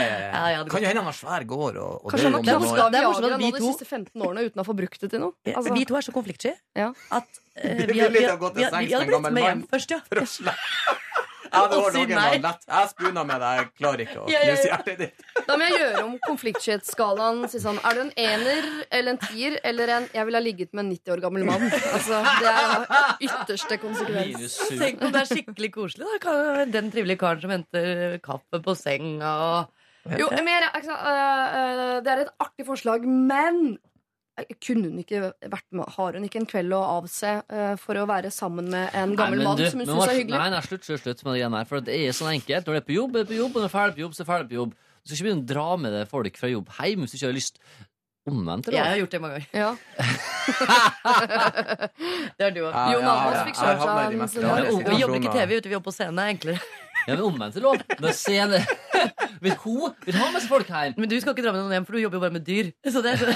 kan 0.72 0.82
jo 0.82 0.88
hende 0.90 1.02
han 1.02 1.08
har 1.10 1.16
svær 1.16 1.44
gård 1.48 1.76
og, 1.78 2.04
og 2.04 2.10
Kanskje 2.12 2.26
han 2.28 2.34
har 2.38 2.42
det 2.42 2.50
er 2.50 2.58
noen 2.58 2.66
knust 2.66 2.82
av 2.82 2.90
Viagra 2.96 3.38
nå 3.38 3.50
de 3.54 3.62
siste 3.68 3.86
15 3.86 4.24
årene 4.26 4.46
uten 4.48 4.62
å 4.62 4.66
få 4.66 4.74
brukt 4.80 5.00
det 5.04 5.10
til 5.12 5.22
noe. 5.22 5.36
Altså, 5.54 5.74
vi 5.76 5.84
to 5.88 5.98
er 5.98 6.06
så 6.08 6.14
konfliktsky 6.16 6.52
Ja. 6.78 6.90
at 7.10 7.28
uh, 7.28 7.62
vi, 7.62 7.86
vi, 7.86 7.86
vi, 7.86 8.08
vi, 8.18 8.24
har- 8.26 8.38
vi, 8.42 8.64
vi 8.64 8.92
hadde 8.94 9.06
blitt 9.12 9.32
med 9.38 9.46
hjem 9.46 9.64
først, 9.70 9.94
ja. 9.94 10.00
Jeg 11.48 11.78
ordnet 11.78 11.94
noen 11.94 12.12
nei. 12.18 12.40
lett. 12.44 12.66
Jeg 12.68 12.90
spooner 12.92 13.26
med 13.28 13.42
deg, 13.42 13.58
jeg 13.58 13.68
klarer 13.80 14.02
ikke 14.04 14.18
å 14.20 14.26
Ja, 14.32 14.42
ja, 14.44 14.54
knuse 14.54 14.68
hjertet 14.70 14.98
ditt. 15.02 15.24
Da 15.48 15.56
må 15.56 15.68
jeg 15.68 15.80
gjøre 15.80 16.02
om 16.04 16.14
konfliktskyhetsskalaen. 16.26 17.40
Si 17.52 17.62
sånn, 17.62 17.80
er 17.88 17.98
du 17.98 18.02
en 18.04 18.12
ener 18.24 18.68
eller 18.90 19.14
en 19.14 19.20
tier 19.24 19.58
eller 19.64 19.94
en 19.96 20.08
'jeg 20.12 20.28
ville 20.28 20.38
ha 20.38 20.44
ligget 20.44 20.74
med 20.74 20.84
en 20.84 20.92
90 20.92 21.12
år 21.16 21.20
gammel 21.24 21.44
mann'? 21.48 21.66
Altså, 21.98 22.20
det 22.40 22.52
er 22.52 22.87
ytterste 23.28 23.78
konsekvens. 23.80 24.58
Tenk 24.68 25.02
om 25.02 25.12
det 25.12 25.22
er 25.24 25.30
skikkelig 25.32 25.72
koselig. 25.72 26.06
Da 26.22 26.64
den 26.64 26.90
trivelige 26.92 27.18
karen 27.18 27.40
som 27.40 27.50
henter 27.50 28.18
kaffe 28.24 28.62
på 28.62 28.76
senga 28.76 29.32
og 29.48 29.74
Jo, 30.18 30.28
mer, 30.30 30.70
altså, 30.72 30.94
øh, 30.94 31.46
øh, 31.58 31.96
det 32.04 32.08
er 32.08 32.20
et 32.22 32.30
artig 32.40 32.64
forslag, 32.64 33.02
men 33.04 33.78
kunne 34.64 34.90
hun 34.90 34.98
ikke 35.03 35.33
vært 35.40 35.66
med, 35.74 35.85
Har 35.96 36.18
hun 36.18 36.27
ikke 36.29 36.40
en 36.42 36.48
kveld 36.48 36.74
å 36.77 36.83
avse 36.98 37.33
uh, 37.51 37.74
for 37.81 37.98
å 37.98 38.07
være 38.09 38.31
sammen 38.35 38.70
med 38.72 38.94
en 38.96 39.14
gammel 39.18 39.42
mann 39.44 39.62
som 39.64 39.83
hun 39.83 39.88
syns 39.88 40.05
er 40.07 40.20
hyggelig? 40.20 40.38
Nei, 40.38 40.51
nei, 40.55 40.62
slutt, 40.66 40.87
slutt, 40.87 41.03
slutt 41.05 41.24
med 41.24 41.35
det 41.35 41.42
greiene 41.42 41.62
her. 41.62 41.70
For 41.70 41.85
det 41.85 41.96
er 41.98 42.16
sånn 42.16 42.33
enkelt. 42.37 42.68
Når 42.68 42.79
du 42.79 42.81
er 42.83 42.87
på 42.87 42.96
jobb, 42.96 43.18
er 43.18 43.29
på 43.29 43.38
jobb. 43.38 43.53
Og 43.55 43.61
når 43.62 43.66
du 43.66 43.70
er 43.70 43.77
ferdig 43.77 43.98
på 43.98 44.05
jobb, 44.07 44.16
så 44.16 44.22
er 44.22 44.27
du 44.27 44.33
ferdig 44.33 44.51
på 44.53 44.59
jobb. 44.61 44.72
Du 44.79 45.11
skal 45.11 45.16
ikke 45.18 45.29
begynne 45.29 45.46
å 45.46 45.53
dra 45.53 45.68
med 45.81 45.94
deg 45.96 46.11
folk 46.11 46.40
fra 46.40 46.51
jobb 46.53 46.74
hjem 46.79 47.05
hvis 47.05 47.14
du 47.14 47.18
ikke 47.18 47.31
har 47.31 47.38
lyst. 47.38 47.62
Omvendt, 48.29 48.66
Jeg 48.68 48.85
har 48.85 48.98
gjort 49.01 49.14
det 49.14 49.20
mange 49.24 49.38
ganger. 49.38 49.48
Ja. 49.57 49.70
Det 52.37 52.44
har 52.44 52.53
du 52.53 52.61
òg. 52.66 52.72
Ja, 52.74 52.83
Jon 52.92 53.07
Almaas 53.09 53.38
fikk 53.48 53.57
kjørt 53.57 53.81
seg 54.35 54.42
Vi 54.90 54.98
jobber 55.01 55.16
ikke 55.16 55.31
i. 55.31 55.37
TV, 55.38 55.57
ute, 55.57 55.70
vi 55.70 55.77
jobber 55.79 55.88
på 55.88 55.94
er 56.05 56.29
enklere. 56.29 56.61
Ja, 57.08 57.16
men 57.16 57.24
omvendt 57.24 57.56
er 57.56 57.64
lov. 57.64 57.80
Når 58.02 58.16
det. 58.52 58.62
Vil 59.44 59.54
hun 59.62 59.92
vil 60.04 60.16
ha 60.18 60.26
med 60.34 60.42
seg 60.42 60.50
folk 60.50 60.68
hjem. 60.68 60.96
Men 60.98 61.10
du 61.10 61.14
skal 61.22 61.34
ikke 61.34 61.44
dra 61.44 61.52
med 61.54 61.62
noen 61.62 61.74
hjem, 61.76 61.84
for 61.86 61.94
du 61.94 62.00
jobber 62.02 62.18
jo 62.18 62.22
bare 62.24 62.34
med 62.34 62.44
dyr. 62.46 62.70
Så 62.90 63.02
det 63.04 63.12
er 63.14 63.20
så... 63.20 63.34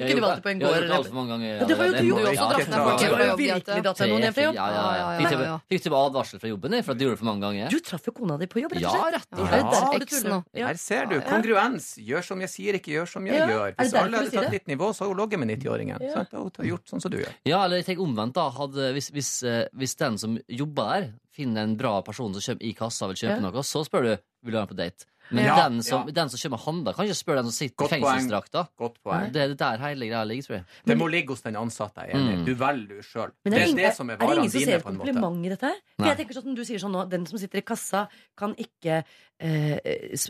Jeg 0.00 0.16
du 0.18 0.22
valgt 0.24 0.40
det 0.40 0.44
på 0.46 0.50
en 0.50 0.60
jeg 0.60 0.66
har 0.66 0.74
gård, 0.74 0.74
gjort 0.74 0.84
eller? 0.84 0.96
altfor 0.96 1.16
mange 1.16 1.30
ganger. 1.34 1.52
Ja, 1.52 1.68
det 1.70 1.76
har 1.78 1.86
jo 1.86 1.92
du 1.94 2.08
gjort. 2.08 2.26
Også 2.30 2.48
dratt 2.50 2.72
ned 2.72 2.82
folk 2.86 3.00
Du 3.00 3.06
har 3.06 3.38
virkelig 3.40 3.84
dratt 3.86 4.02
deg 4.02 4.10
noen 4.10 4.26
hjem 4.26 4.36
fra 4.36 4.46
jobb. 4.46 4.58
Ja, 4.58 4.66
ja, 4.66 4.80
Ja, 4.80 4.90
ja. 4.90 4.96
ja, 4.98 5.20
Fikk 5.20 5.28
ja, 5.28 5.82
til, 5.84 5.94
ja. 5.94 6.00
advarsel 6.00 6.42
fra 6.42 6.50
jobben 6.50 6.74
din 6.76 6.84
for 6.86 6.94
at 6.94 7.00
du 7.00 7.04
gjorde 7.06 7.16
det 7.16 7.22
for 7.22 7.30
mange 7.30 7.44
ganger. 7.46 7.70
Du 7.70 7.86
traff 7.90 8.10
jo 8.10 8.14
kona 8.16 8.38
di 8.40 8.50
på 8.50 8.64
jobb, 8.64 8.74
rett 8.76 8.88
og 8.90 8.98
slett. 8.98 9.30
rett 9.54 9.70
og 9.70 10.16
slett. 10.16 10.50
Ja. 10.60 10.66
Her 10.72 10.82
ser 10.82 11.08
du. 11.12 11.16
Kongruens. 11.30 11.88
Gjør 12.10 12.26
som 12.32 12.44
jeg 12.44 12.54
sier, 12.56 12.80
ikke 12.80 12.94
gjør 12.96 13.10
som 13.14 13.30
jeg 13.30 13.38
gjør. 13.38 13.76
Hvis 13.78 13.96
alle 14.02 14.24
hadde 14.24 14.34
tatt 14.34 14.48
det? 14.50 14.52
ditt 14.58 14.74
nivå, 14.74 14.90
så 14.96 15.06
hadde 15.06 15.14
hun 15.14 15.22
ligget 15.22 15.44
med 15.44 15.54
90-åringen. 15.54 16.06
Ja. 16.10 16.26
Hun 16.34 16.50
har 16.58 16.70
gjort 16.72 16.90
sånn 16.90 17.04
som 17.04 17.14
du 17.14 17.20
gjør. 17.22 17.32
Ja, 17.48 17.62
eller 17.68 17.86
tenk 17.86 18.02
omvendt 18.02 18.36
da 18.40 18.48
hvis, 18.50 19.32
eh, 19.46 19.62
hvis 19.78 19.96
den 20.00 20.18
som 20.20 20.38
jobber 20.50 20.90
der 20.90 21.10
Finner 21.30 21.62
en 21.62 21.76
bra 21.78 22.00
person 22.02 22.32
som 22.34 22.42
kommer 22.42 22.66
i 22.66 22.72
kassa 22.74 23.06
og 23.06 23.12
vil 23.14 23.20
kjøpe 23.22 23.36
Ja. 23.38 23.44
noe 23.44 23.62
Så 23.66 23.84
spør 23.86 24.02
du, 24.08 24.12
vil 24.42 24.52
du 24.54 24.58
ha 24.58 24.64
den 24.66 24.72
på 24.74 24.78
date 24.80 25.06
Men 25.30 25.44
Ja, 25.46 25.54
den, 25.68 25.82
som, 25.86 26.08
ja. 26.08 26.12
den 26.16 26.28
som 26.32 26.40
kommer 26.42 26.58
og 26.58 26.64
handler 26.66 26.92
Kan 26.96 27.06
ikke 27.06 27.18
spørre 27.20 27.42
den 27.44 27.52
som 27.52 27.58
sitter 27.58 27.76
Godt 27.84 27.92
i 27.92 27.94
fengselsdrakta 28.00 28.64
Godt 28.82 28.96
poeng. 29.04 29.28
Det 29.32 29.42
er 29.44 29.54
der 29.54 29.84
hele 29.84 30.08
greia 30.10 30.24
ligger, 30.26 30.42
tror 30.48 30.56
jeg 30.56 30.64
Det 30.90 30.96
må 30.98 31.06
ligge 31.06 31.28
hos 31.36 31.42
den 31.46 31.56
ansatte. 31.60 32.06
Jeg 32.08 32.16
er 32.16 32.18
enig. 32.18 32.38
Mm. 32.40 32.44
Du 32.48 32.54
velger 32.54 32.88
du 32.96 33.02
sjøl. 33.06 33.30
Men 33.44 33.52
Det 33.52 33.60
er 33.62 33.76
det 33.78 33.92
som 33.94 34.10
er 34.10 34.14
er 34.14 34.18
det 34.26 34.36
ingen 34.40 34.50
som 34.50 34.60
ser 34.66 34.76
et 34.80 34.84
kompliment 34.88 35.46
i 35.46 35.52
dette? 35.54 35.70
For 35.94 36.02
Nei. 36.02 36.08
jeg 36.10 36.18
tenker 36.18 36.34
sånn 36.34 36.48
som 36.48 36.54
du 36.58 36.64
sier 36.64 36.82
sånn 36.82 36.92
nå, 36.98 37.04
Den 37.10 37.26
som 37.30 37.38
sitter 37.38 37.58
i 37.62 37.62
kassa, 37.62 38.08
kan 38.36 38.56
ikke 38.58 39.04
eh, 39.38 39.78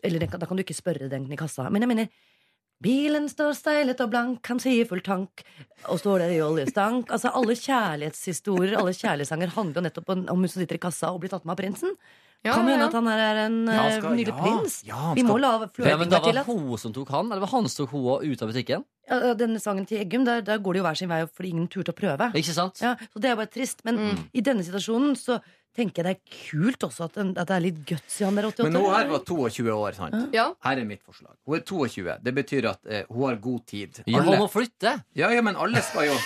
Eller 0.05 0.19
den 0.21 0.37
da 0.37 0.47
kan 0.47 0.57
du 0.57 0.63
ikke 0.63 0.77
spørre 0.77 1.09
den 1.09 1.33
i 1.33 1.37
kassa. 1.41 1.71
Men 1.71 1.81
jeg 1.83 1.89
mener 1.89 2.09
Bilen 2.81 3.27
står 3.29 3.53
steilet 3.59 4.01
og 4.01 4.09
blank, 4.11 4.47
han 4.49 4.59
sier 4.62 4.87
full 4.88 5.03
tank, 5.05 5.43
og 5.87 5.99
står 6.01 6.23
der 6.25 6.31
i 6.33 6.40
oljestank. 6.40 7.11
Altså 7.12 7.29
Alle 7.37 7.53
kjærlighetshistorier, 7.59 8.79
alle 8.81 8.95
kjærlighetssanger 8.97 9.53
handler 9.53 9.83
jo 9.83 9.85
nettopp 9.88 10.09
om 10.14 10.25
om 10.33 10.40
hun 10.40 10.49
som 10.49 10.62
sitter 10.62 10.79
i 10.79 10.83
kassa 10.83 11.11
og 11.12 11.21
blir 11.21 11.29
tatt 11.33 11.45
med 11.45 11.53
av 11.53 11.61
prinsen. 11.61 11.93
Ja, 12.40 12.55
kan 12.57 12.64
hende 12.64 12.81
ja. 12.81 12.87
at 12.88 12.95
han 12.97 13.05
her 13.11 13.21
er 13.21 13.38
en 13.51 13.57
Ja, 13.69 13.83
eh, 13.85 13.99
skal- 14.01 14.14
nydelig 14.16 14.33
ja, 14.33 14.40
prins. 14.40 14.83
ja, 14.88 15.12
Vi 15.14 15.23
må 15.23 15.38
la 15.38 15.51
ja, 15.53 15.59
men 15.59 15.69
flørting 15.69 16.09
Da 16.09 16.16
være 16.16 16.25
til. 16.25 16.33
var 16.33 16.40
at- 16.40 16.47
hun 16.47 16.79
som 16.79 16.93
tok 16.95 17.09
han 17.11 17.27
Eller 17.27 17.40
var 17.40 17.49
han 17.49 17.69
som 17.69 17.85
tok 17.87 17.90
hun 17.93 18.25
ut 18.33 18.43
av 18.43 18.49
butikken 18.49 18.85
Ja, 19.11 19.35
denne 19.35 19.61
sangen 19.61 19.85
til 19.87 19.99
Eggum, 20.01 20.25
der, 20.25 20.40
der 20.40 20.57
går 20.59 20.73
det 20.73 20.79
jo 20.81 20.85
hver 20.85 20.97
sin 20.97 21.09
vei 21.11 21.27
fordi 21.27 21.51
ingen 21.51 21.69
turte 21.69 21.93
å 21.93 21.95
prøve. 21.95 22.33
Ikke 22.33 22.55
sant? 22.55 22.81
Ja, 22.81 22.95
så 22.97 23.21
det 23.21 23.29
er 23.31 23.37
bare 23.37 23.47
trist. 23.51 23.85
Men 23.85 23.97
Mm. 23.99 24.19
i 24.33 24.40
denne 24.40 24.62
situasjonen 24.64 25.16
så 25.19 25.43
tenker 25.81 26.05
jeg 26.05 26.07
det 26.07 26.12
er 26.19 26.37
kult 26.51 26.87
også 26.87 27.09
at, 27.09 27.16
at 27.25 27.40
det 27.51 27.57
er 27.57 27.64
litt 27.64 27.81
guts 27.88 28.21
i 28.21 28.27
han 28.29 28.37
der 28.38 28.49
88. 28.53 28.69
Men 28.69 28.79
hun 28.83 28.95
her 28.95 29.09
var 29.14 29.25
22 29.33 29.73
år, 29.75 29.97
sant? 29.99 30.29
Ja. 30.37 30.47
Her 30.69 30.83
er 30.85 30.87
mitt 30.93 31.03
forslag. 31.07 31.35
Hun 31.49 31.59
er 31.59 31.64
22. 31.73 32.19
Det 32.29 32.35
betyr 32.38 32.69
at 32.75 32.87
eh, 32.87 33.03
hun 33.11 33.27
har 33.31 33.40
god 33.49 33.66
tid. 33.73 34.03
Ja, 34.07 34.21
Alle- 34.21 34.37
hun 34.37 34.45
må 34.45 34.49
flytte 34.53 34.95
Ja, 35.19 35.33
ja, 35.35 35.43
men 35.43 35.57
alle 35.57 35.83
skal 35.83 36.11
jo 36.12 36.16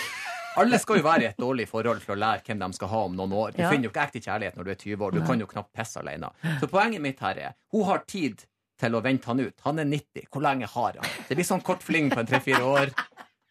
alle 0.55 0.77
skal 0.79 1.01
jo 1.01 1.03
være 1.03 1.23
i 1.25 1.25
et 1.33 1.39
dårlig 1.41 1.65
forhold 1.67 1.99
for 1.99 2.15
å 2.15 2.19
lære 2.21 2.45
hvem 2.47 2.61
de 2.61 2.67
skal 2.77 2.87
ha 2.87 2.99
om 3.09 3.15
noen 3.17 3.33
år. 3.35 3.51
Du 3.57 3.61
Ja. 3.61 3.69
finner 3.73 3.89
jo 3.89 3.91
ikke 3.91 4.05
ekte 4.07 4.21
kjærlighet 4.23 4.55
når 4.55 4.63
du 4.63 4.71
er 4.71 4.77
20 4.79 5.01
år. 5.03 5.11
Du 5.11 5.25
kan 5.27 5.39
jo 5.43 5.47
knapt 5.51 5.73
pisse 5.75 5.99
alene. 5.99 6.29
Så 6.61 6.69
poenget 6.71 7.01
mitt 7.03 7.19
her 7.19 7.35
er 7.49 7.55
hun 7.75 7.83
har 7.89 8.05
tid 8.07 8.45
til 8.79 8.95
å 8.95 9.01
vente 9.03 9.25
han 9.27 9.39
ut. 9.43 9.53
Han 9.65 9.79
er 9.79 9.83
90. 9.91 10.29
Hvor 10.31 10.41
lenge 10.45 10.67
har 10.71 10.93
han? 10.95 11.11
Det 11.27 11.35
blir 11.35 11.43
sånn 11.47 11.61
kort 11.63 11.83
fling 11.83 12.07
på 12.09 12.19
en 12.23 12.25
tre-fire 12.31 12.63
år. 12.63 12.93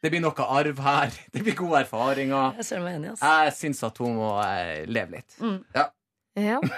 Det 0.05 0.11
blir 0.13 0.21
noe 0.21 0.45
arv 0.59 0.81
her. 0.85 1.15
Det 1.33 1.41
blir 1.47 1.57
gode 1.57 1.81
erfaringer. 1.87 2.59
Jeg 2.61 2.69
ser 2.69 2.85
meg 2.85 2.99
enig, 2.99 3.15
altså. 3.15 3.31
Jeg 3.47 3.57
syns 3.57 3.81
at 3.89 4.01
hun 4.05 4.19
må 4.21 4.35
eh, 4.45 4.85
leve 4.91 5.19
litt. 5.19 5.39
Mm. 5.41 5.59
Ja. 5.75 5.89
Ja. 6.37 6.61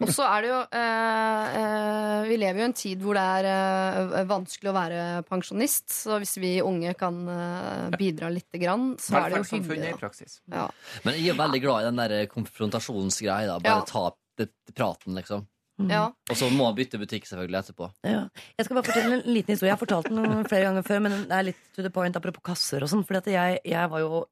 Og 0.00 0.08
så 0.16 0.24
er 0.24 0.44
det 0.46 0.48
jo 0.48 0.58
eh, 0.78 1.56
eh, 1.60 2.22
Vi 2.30 2.36
lever 2.40 2.62
jo 2.62 2.64
i 2.64 2.68
en 2.70 2.74
tid 2.78 3.02
hvor 3.04 3.18
det 3.18 3.24
er 3.40 3.48
eh, 3.50 4.22
vanskelig 4.30 4.70
å 4.70 4.76
være 4.76 5.00
pensjonist. 5.28 5.90
Så 5.92 6.16
hvis 6.22 6.32
vi 6.40 6.54
unge 6.64 6.94
kan 6.96 7.18
eh, 7.28 7.98
bidra 8.00 8.30
lite 8.32 8.62
grann, 8.62 8.94
så 9.02 9.18
er 9.20 9.34
det 9.34 9.42
jo 9.42 9.58
hyggelig. 9.58 9.92
da. 10.00 10.10
Ja. 10.54 10.64
Men 11.04 11.18
jeg 11.20 11.34
er 11.34 11.40
veldig 11.42 11.60
glad 11.66 11.82
i 11.82 11.88
den 11.90 12.00
der 12.00 12.16
konfrontasjonsgreia. 12.32 13.58
Bare 13.60 13.82
Ja. 13.82 13.84
ta 13.90 14.06
det, 14.40 14.48
praten 14.72 15.18
liksom 15.20 15.44
Ja. 15.88 16.02
Og 16.28 16.36
så 16.36 16.48
må 16.52 16.66
han 16.68 16.76
bytte 16.76 16.98
butikk 17.00 17.24
selvfølgelig 17.28 17.60
etterpå 17.62 17.90
Ja. 18.04 18.22
Jeg 18.58 18.66
skal 18.66 18.76
bare 18.76 18.88
fortelle 18.90 19.18
en 19.20 19.22
liten 19.32 19.54
historie. 19.54 19.70
Jeg 19.70 19.76
har 19.78 19.80
fortalt 19.80 20.10
den 20.10 20.44
flere 20.50 20.66
ganger 20.68 20.86
før, 20.86 21.00
men 21.06 21.14
det 21.30 21.36
er 21.38 21.46
litt 21.52 21.62
to 21.76 21.84
the 21.86 21.92
point 21.94 22.16
apropos 22.18 22.44
kasser 22.44 22.84
og 22.84 22.90
sånn. 22.92 23.04
Fordi 23.06 23.22
at 23.22 23.30
jeg, 23.32 23.60
jeg 23.72 23.92
var 23.92 24.02
jo 24.04 24.24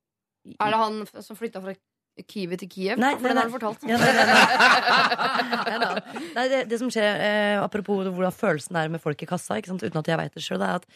Er 0.59 0.75
det 0.75 0.83
han 0.83 1.01
som 1.25 1.39
flytta 1.39 1.63
fra 1.65 1.75
Kiwi 2.29 2.59
til 2.59 2.69
Kiev? 2.73 2.99
Nei, 2.99 3.13
For 3.15 3.29
nei, 3.29 3.31
den 3.31 3.39
har 3.39 3.49
du 3.49 3.55
fortalt. 3.55 3.85
Ja, 3.87 3.99
nei, 4.01 4.13
nei, 4.17 4.27
nei. 4.27 5.89
Nei, 6.39 6.47
det, 6.51 6.63
det 6.71 6.79
som 6.81 6.91
skjer, 6.91 7.21
eh, 7.23 7.57
apropos 7.63 8.03
hvordan 8.09 8.35
følelsen 8.35 8.79
er 8.81 8.91
med 8.91 9.03
folk 9.03 9.23
i 9.23 9.29
kassa, 9.29 9.59
ikke 9.59 9.71
sant? 9.71 9.85
uten 9.87 10.01
at 10.01 10.11
jeg 10.11 10.19
veit 10.19 10.35
det 10.35 10.43
sjøl, 10.43 10.63
er 10.65 10.81
at 10.81 10.89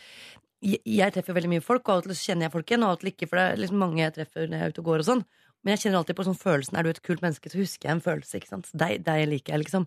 jeg, 0.62 0.80
jeg 0.86 1.14
treffer 1.14 1.36
veldig 1.36 1.50
mye 1.54 1.64
folk, 1.64 1.86
og 1.86 1.94
av 1.94 2.02
og 2.02 2.08
til 2.08 2.16
så 2.16 2.30
kjenner 2.30 2.48
jeg 2.48 2.54
folk 2.56 2.70
igjen, 2.70 2.84
og 2.86 2.92
av 2.92 2.98
og 2.98 3.02
til 3.02 3.12
ikke, 3.12 3.28
for 3.30 3.38
det 3.38 3.46
er 3.46 3.62
liksom 3.62 3.80
mange 3.82 4.02
jeg 4.02 4.14
treffer 4.18 4.46
når 4.48 4.58
jeg 4.58 4.66
er 4.66 4.74
ute 4.74 4.82
og 4.82 4.90
går 4.90 5.04
og 5.04 5.08
sånn. 5.08 5.24
Men 5.62 5.75
jeg 5.75 5.85
kjenner 5.85 6.01
alltid 6.01 6.18
på 6.18 6.27
sånn 6.27 6.38
følelsen 6.38 6.79
Er 6.79 6.87
du 6.87 6.90
et 6.90 7.03
kult 7.07 7.22
menneske, 7.25 7.51
så 7.53 7.61
husker 7.61 7.88
jeg 7.88 7.96
en 7.96 8.05
følelse. 8.05 8.38
ikke 8.38 8.51
sant? 8.51 8.70
Deg, 8.75 9.05
deg 9.07 9.27
liker 9.31 9.55
jeg, 9.55 9.64
liksom. 9.64 9.87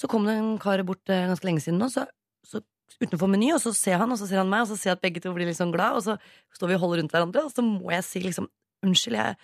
Så 0.00 0.08
kom 0.10 0.28
det 0.28 0.38
en 0.40 0.54
kar 0.62 0.82
bort 0.88 1.12
eh, 1.12 1.26
ganske 1.28 1.46
lenge 1.46 1.64
siden 1.64 1.80
nå, 1.82 1.90
så, 1.92 2.06
så 2.46 2.62
utenfor 3.00 3.30
Meny, 3.30 3.52
og 3.54 3.60
så 3.62 3.74
ser 3.76 4.00
han, 4.00 4.12
og 4.12 4.20
så 4.20 4.28
ser 4.28 4.40
han 4.42 4.50
meg, 4.50 4.64
og 4.64 4.72
så 4.72 4.78
ser 4.80 4.92
jeg 4.92 4.98
at 4.98 5.04
begge 5.04 5.22
to 5.24 5.32
blir 5.36 5.48
litt 5.48 5.60
sånn 5.60 5.74
glad, 5.74 5.98
og 5.98 6.06
så 6.06 6.16
står 6.56 6.72
vi 6.72 6.78
og 6.78 6.84
holder 6.84 7.02
rundt 7.02 7.14
hverandre, 7.16 7.44
og 7.46 7.52
så 7.52 7.64
må 7.64 7.92
jeg 7.96 8.06
si 8.06 8.24
liksom 8.24 8.50
Unnskyld, 8.80 9.18
jeg 9.18 9.36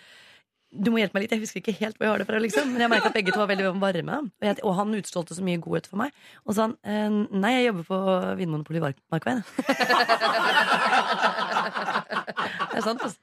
du 0.67 0.89
må 0.91 0.99
hjelpe 0.99 1.15
meg 1.15 1.23
litt, 1.23 1.33
jeg 1.35 1.43
husker 1.45 1.61
ikke 1.61 1.79
helt 1.79 1.95
hvor 1.95 2.05
jeg 2.07 2.11
har 2.11 2.19
det 2.21 2.27
fra. 2.27 2.39
liksom 2.43 2.71
Men 2.73 2.81
jeg 2.83 2.91
merker 2.91 3.09
at 3.09 3.15
begge 3.15 3.31
to 3.31 3.39
var 3.39 3.47
veldig 3.51 3.69
varme. 3.79 4.17
Og, 4.27 4.43
jeg, 4.43 4.57
og 4.67 4.75
han 4.75 4.97
utstrålte 4.97 5.37
så 5.37 5.45
mye 5.45 5.61
godhet 5.63 5.87
for 5.87 6.01
meg. 6.01 6.09
Og 6.43 6.51
så 6.51 6.57
sa 6.57 6.65
han 6.67 6.75
eh, 6.83 7.37
nei, 7.39 7.53
jeg 7.55 7.67
jobber 7.69 7.85
på 7.87 7.97
Vinmonopolet 8.41 8.79
i 8.81 8.83
Markveien. 9.13 9.41
det 12.73 12.81
er 12.81 12.83
sant, 12.83 13.01
altså. 13.07 13.19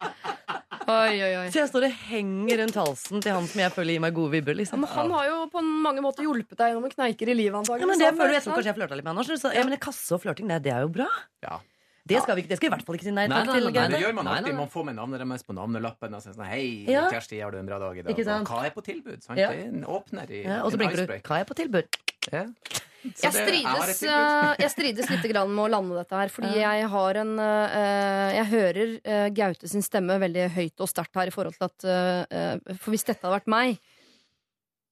Oi, 0.85 1.17
oi, 1.25 1.33
oi. 1.41 1.45
Så 1.53 1.63
jeg 1.63 1.71
står 1.71 1.87
og 1.89 1.93
henger 2.11 2.59
rundt 2.61 2.77
halsen 2.77 3.23
til 3.25 3.33
han 3.33 3.47
som 3.49 3.61
jeg 3.63 3.73
føler 3.73 3.97
gir 3.97 4.03
meg 4.05 4.17
gode 4.17 4.35
vibber. 4.35 4.57
liksom 4.59 4.83
Men 4.85 4.91
han 4.93 5.13
har 5.17 5.29
jo 5.31 5.37
på 5.53 5.63
mange 5.65 6.03
måter 6.05 6.27
hjulpet 6.27 6.59
deg 6.61 6.75
gjennom 6.75 6.91
kneiker 6.93 7.31
i 7.33 7.37
livet. 7.39 7.71
ja, 7.71 7.87
men 7.87 7.99
det 7.99 8.09
jeg 8.11 8.17
føler, 8.19 8.35
jeg 8.37 8.45
tror 8.45 8.59
kanskje 8.59 8.73
jeg 8.73 8.79
flørta 8.81 8.99
litt 8.99 9.07
med 9.07 9.15
han 9.17 9.23
også. 9.25 9.55
Ja, 9.55 9.65
men 9.65 9.79
kasse 9.81 10.13
og 10.19 10.21
flørting, 10.25 10.51
det, 10.53 10.61
det 10.67 10.75
er 10.77 10.85
jo 10.85 10.93
bra. 10.93 11.09
Ja. 11.45 11.61
Det 12.05 12.21
skal 12.21 12.37
vi 12.37 12.43
det 12.45 12.59
skal 12.59 12.69
vi 12.69 12.69
i 12.69 12.77
hvert 12.77 12.85
fall 12.85 12.97
ikke 12.99 13.07
si 13.07 13.13
nei 13.17 13.23
Nei, 13.33 13.39
takk 13.39 13.47
nei, 13.49 13.61
til. 13.63 13.71
nei, 13.73 13.89
Det 13.95 14.01
gjør 14.03 14.17
man 14.19 14.27
alltid. 14.29 14.55
Man 14.59 14.69
får 14.69 14.85
med 14.91 14.97
navnet 14.99 15.23
deres 15.25 15.45
på 15.49 15.55
navnelappen. 15.57 16.13
Og 16.19 16.21
så 16.21 16.35
sånn, 16.37 16.45
Hei, 16.51 16.85
Ja. 16.85 17.07
Kjersti, 17.09 17.41
har 17.41 17.55
du 17.55 17.57
en 17.63 17.71
bra 17.71 17.79
dag 17.81 17.97
i 17.97 18.03
dag? 18.05 18.13
Og 18.13 18.51
Hva 18.51 18.59
er 18.67 18.75
på 18.77 18.85
tilbud? 18.85 19.23
Sant? 19.25 19.41
Ja. 19.41 19.49
Det 19.57 19.65
er 19.73 19.89
åpner 19.89 20.29
i 20.29 20.43
Ja, 20.45 20.59
og 20.65 20.73
så 20.73 20.77
en 20.77 20.83
blinker 20.85 21.01
du. 21.01 21.15
Hva 21.25 21.41
er 21.41 21.49
på 21.49 21.57
tilbud? 21.57 21.89
Ja. 22.33 22.47
Jeg 23.05 23.35
strides, 23.35 23.99
eh, 24.09 24.55
jeg 24.63 24.71
strides 24.73 25.11
litt 25.13 25.27
grann 25.29 25.51
med 25.53 25.67
å 25.67 25.73
lande 25.75 25.99
dette 25.99 26.17
her. 26.17 26.31
Fordi 26.33 26.55
jeg 26.57 26.87
har 26.95 27.19
en 27.21 27.35
eh, 27.39 28.29
Jeg 28.39 28.47
hører 28.53 28.95
eh, 29.03 29.27
Gaute 29.37 29.69
sin 29.69 29.85
stemme 29.85 30.17
veldig 30.23 30.47
høyt 30.55 30.81
og 30.81 30.89
sterkt 30.89 31.21
her 31.21 31.29
i 31.29 31.35
forhold 31.35 31.59
til 31.59 31.69
at 31.69 32.79
For 32.79 32.95
hvis 32.95 33.05
dette 33.05 33.21
hadde 33.21 33.37
vært 33.37 33.53
meg 33.53 33.77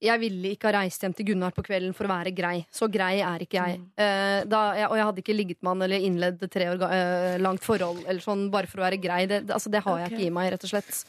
jeg 0.03 0.19
ville 0.19 0.51
ikke 0.57 0.67
ha 0.67 0.81
reist 0.81 1.05
hjem 1.05 1.13
til 1.15 1.29
Gunnar 1.29 1.53
på 1.55 1.63
kvelden 1.63 1.93
for 1.95 2.09
å 2.09 2.11
være 2.11 2.33
grei. 2.35 2.57
Så 2.75 2.89
grei 2.91 3.21
er 3.23 3.45
ikke 3.45 3.61
jeg. 3.61 3.77
Eh, 3.95 4.41
da, 4.51 4.63
og 4.89 4.97
jeg 4.99 5.07
hadde 5.07 5.23
ikke 5.23 5.37
ligget 5.37 5.61
med 5.63 5.77
han 5.77 5.85
eller 5.87 6.07
innledd 6.09 6.43
et 6.43 6.51
tre 6.51 6.67
år 6.73 7.39
langt 7.39 7.63
forhold 7.63 8.01
eller 8.03 8.19
sånn 8.25 8.49
bare 8.51 8.67
for 8.67 8.83
å 8.83 8.87
være 8.89 8.99
grei. 8.99 9.21
Det, 9.31 9.45
det, 9.47 9.55
altså, 9.55 9.71
det 9.71 9.85
har 9.87 10.01
jeg 10.03 10.11
ikke 10.11 10.25
i 10.27 10.33
meg, 10.35 10.51
rett 10.57 10.67
og 10.67 10.73
slett. 10.73 11.05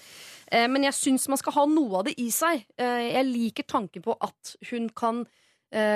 Eh, 0.54 0.68
men 0.70 0.86
jeg 0.86 0.98
syns 1.00 1.26
man 1.34 1.42
skal 1.42 1.58
ha 1.58 1.66
noe 1.74 2.04
av 2.04 2.06
det 2.06 2.14
i 2.22 2.28
seg. 2.34 2.68
Jeg 2.78 3.26
liker 3.32 3.66
tanken 3.66 4.06
på 4.06 4.14
at 4.30 4.54
hun 4.70 4.92
kan 4.94 5.26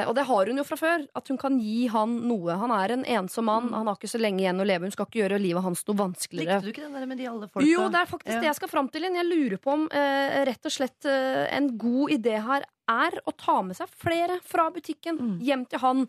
og 0.08 0.16
det 0.18 0.24
har 0.26 0.48
hun 0.50 0.58
jo 0.58 0.64
fra 0.66 0.78
før. 0.80 1.04
At 1.16 1.28
hun 1.30 1.38
kan 1.38 1.60
gi 1.62 1.88
han 1.94 2.16
noe. 2.28 2.56
Han 2.58 2.72
er 2.74 2.96
en 2.96 3.04
ensom 3.06 3.46
mann. 3.46 3.68
Han 3.74 3.86
har 3.88 3.96
ikke 4.00 4.10
så 4.10 4.20
lenge 4.22 4.42
igjen 4.42 4.60
å 4.60 4.66
leve. 4.66 4.88
Hun 4.88 4.92
skal 4.96 5.06
ikke 5.06 5.22
gjøre 5.22 5.40
livet 5.42 5.64
hans 5.64 5.84
noe 5.88 5.98
vanskeligere. 6.00 6.62
Likte 6.62 6.66
du 6.66 6.74
ikke 6.74 6.86
den 6.88 6.98
der 6.98 7.06
med 7.12 7.18
de 7.22 7.28
alle 7.30 7.48
folka? 7.52 7.68
Jo, 7.70 7.88
det 7.94 8.02
er 8.02 8.10
faktisk 8.10 8.34
Ja. 8.34 8.40
det 8.42 8.50
jeg 8.50 8.56
skal 8.62 8.72
fram 8.74 8.90
til. 8.90 9.02
Jeg 9.08 9.26
lurer 9.30 9.58
på 9.62 9.74
om 9.74 9.88
eh, 9.92 10.46
rett 10.50 10.66
og 10.66 10.72
slett 10.74 11.06
eh, 11.06 11.46
en 11.58 11.70
god 11.78 12.10
idé 12.18 12.40
her 12.42 12.66
er 12.90 13.20
å 13.28 13.34
ta 13.38 13.62
med 13.62 13.76
seg 13.76 13.88
flere 14.00 14.40
fra 14.44 14.70
butikken 14.72 15.18
Mm. 15.20 15.40
hjem 15.44 15.66
til 15.70 15.80
han. 15.80 16.08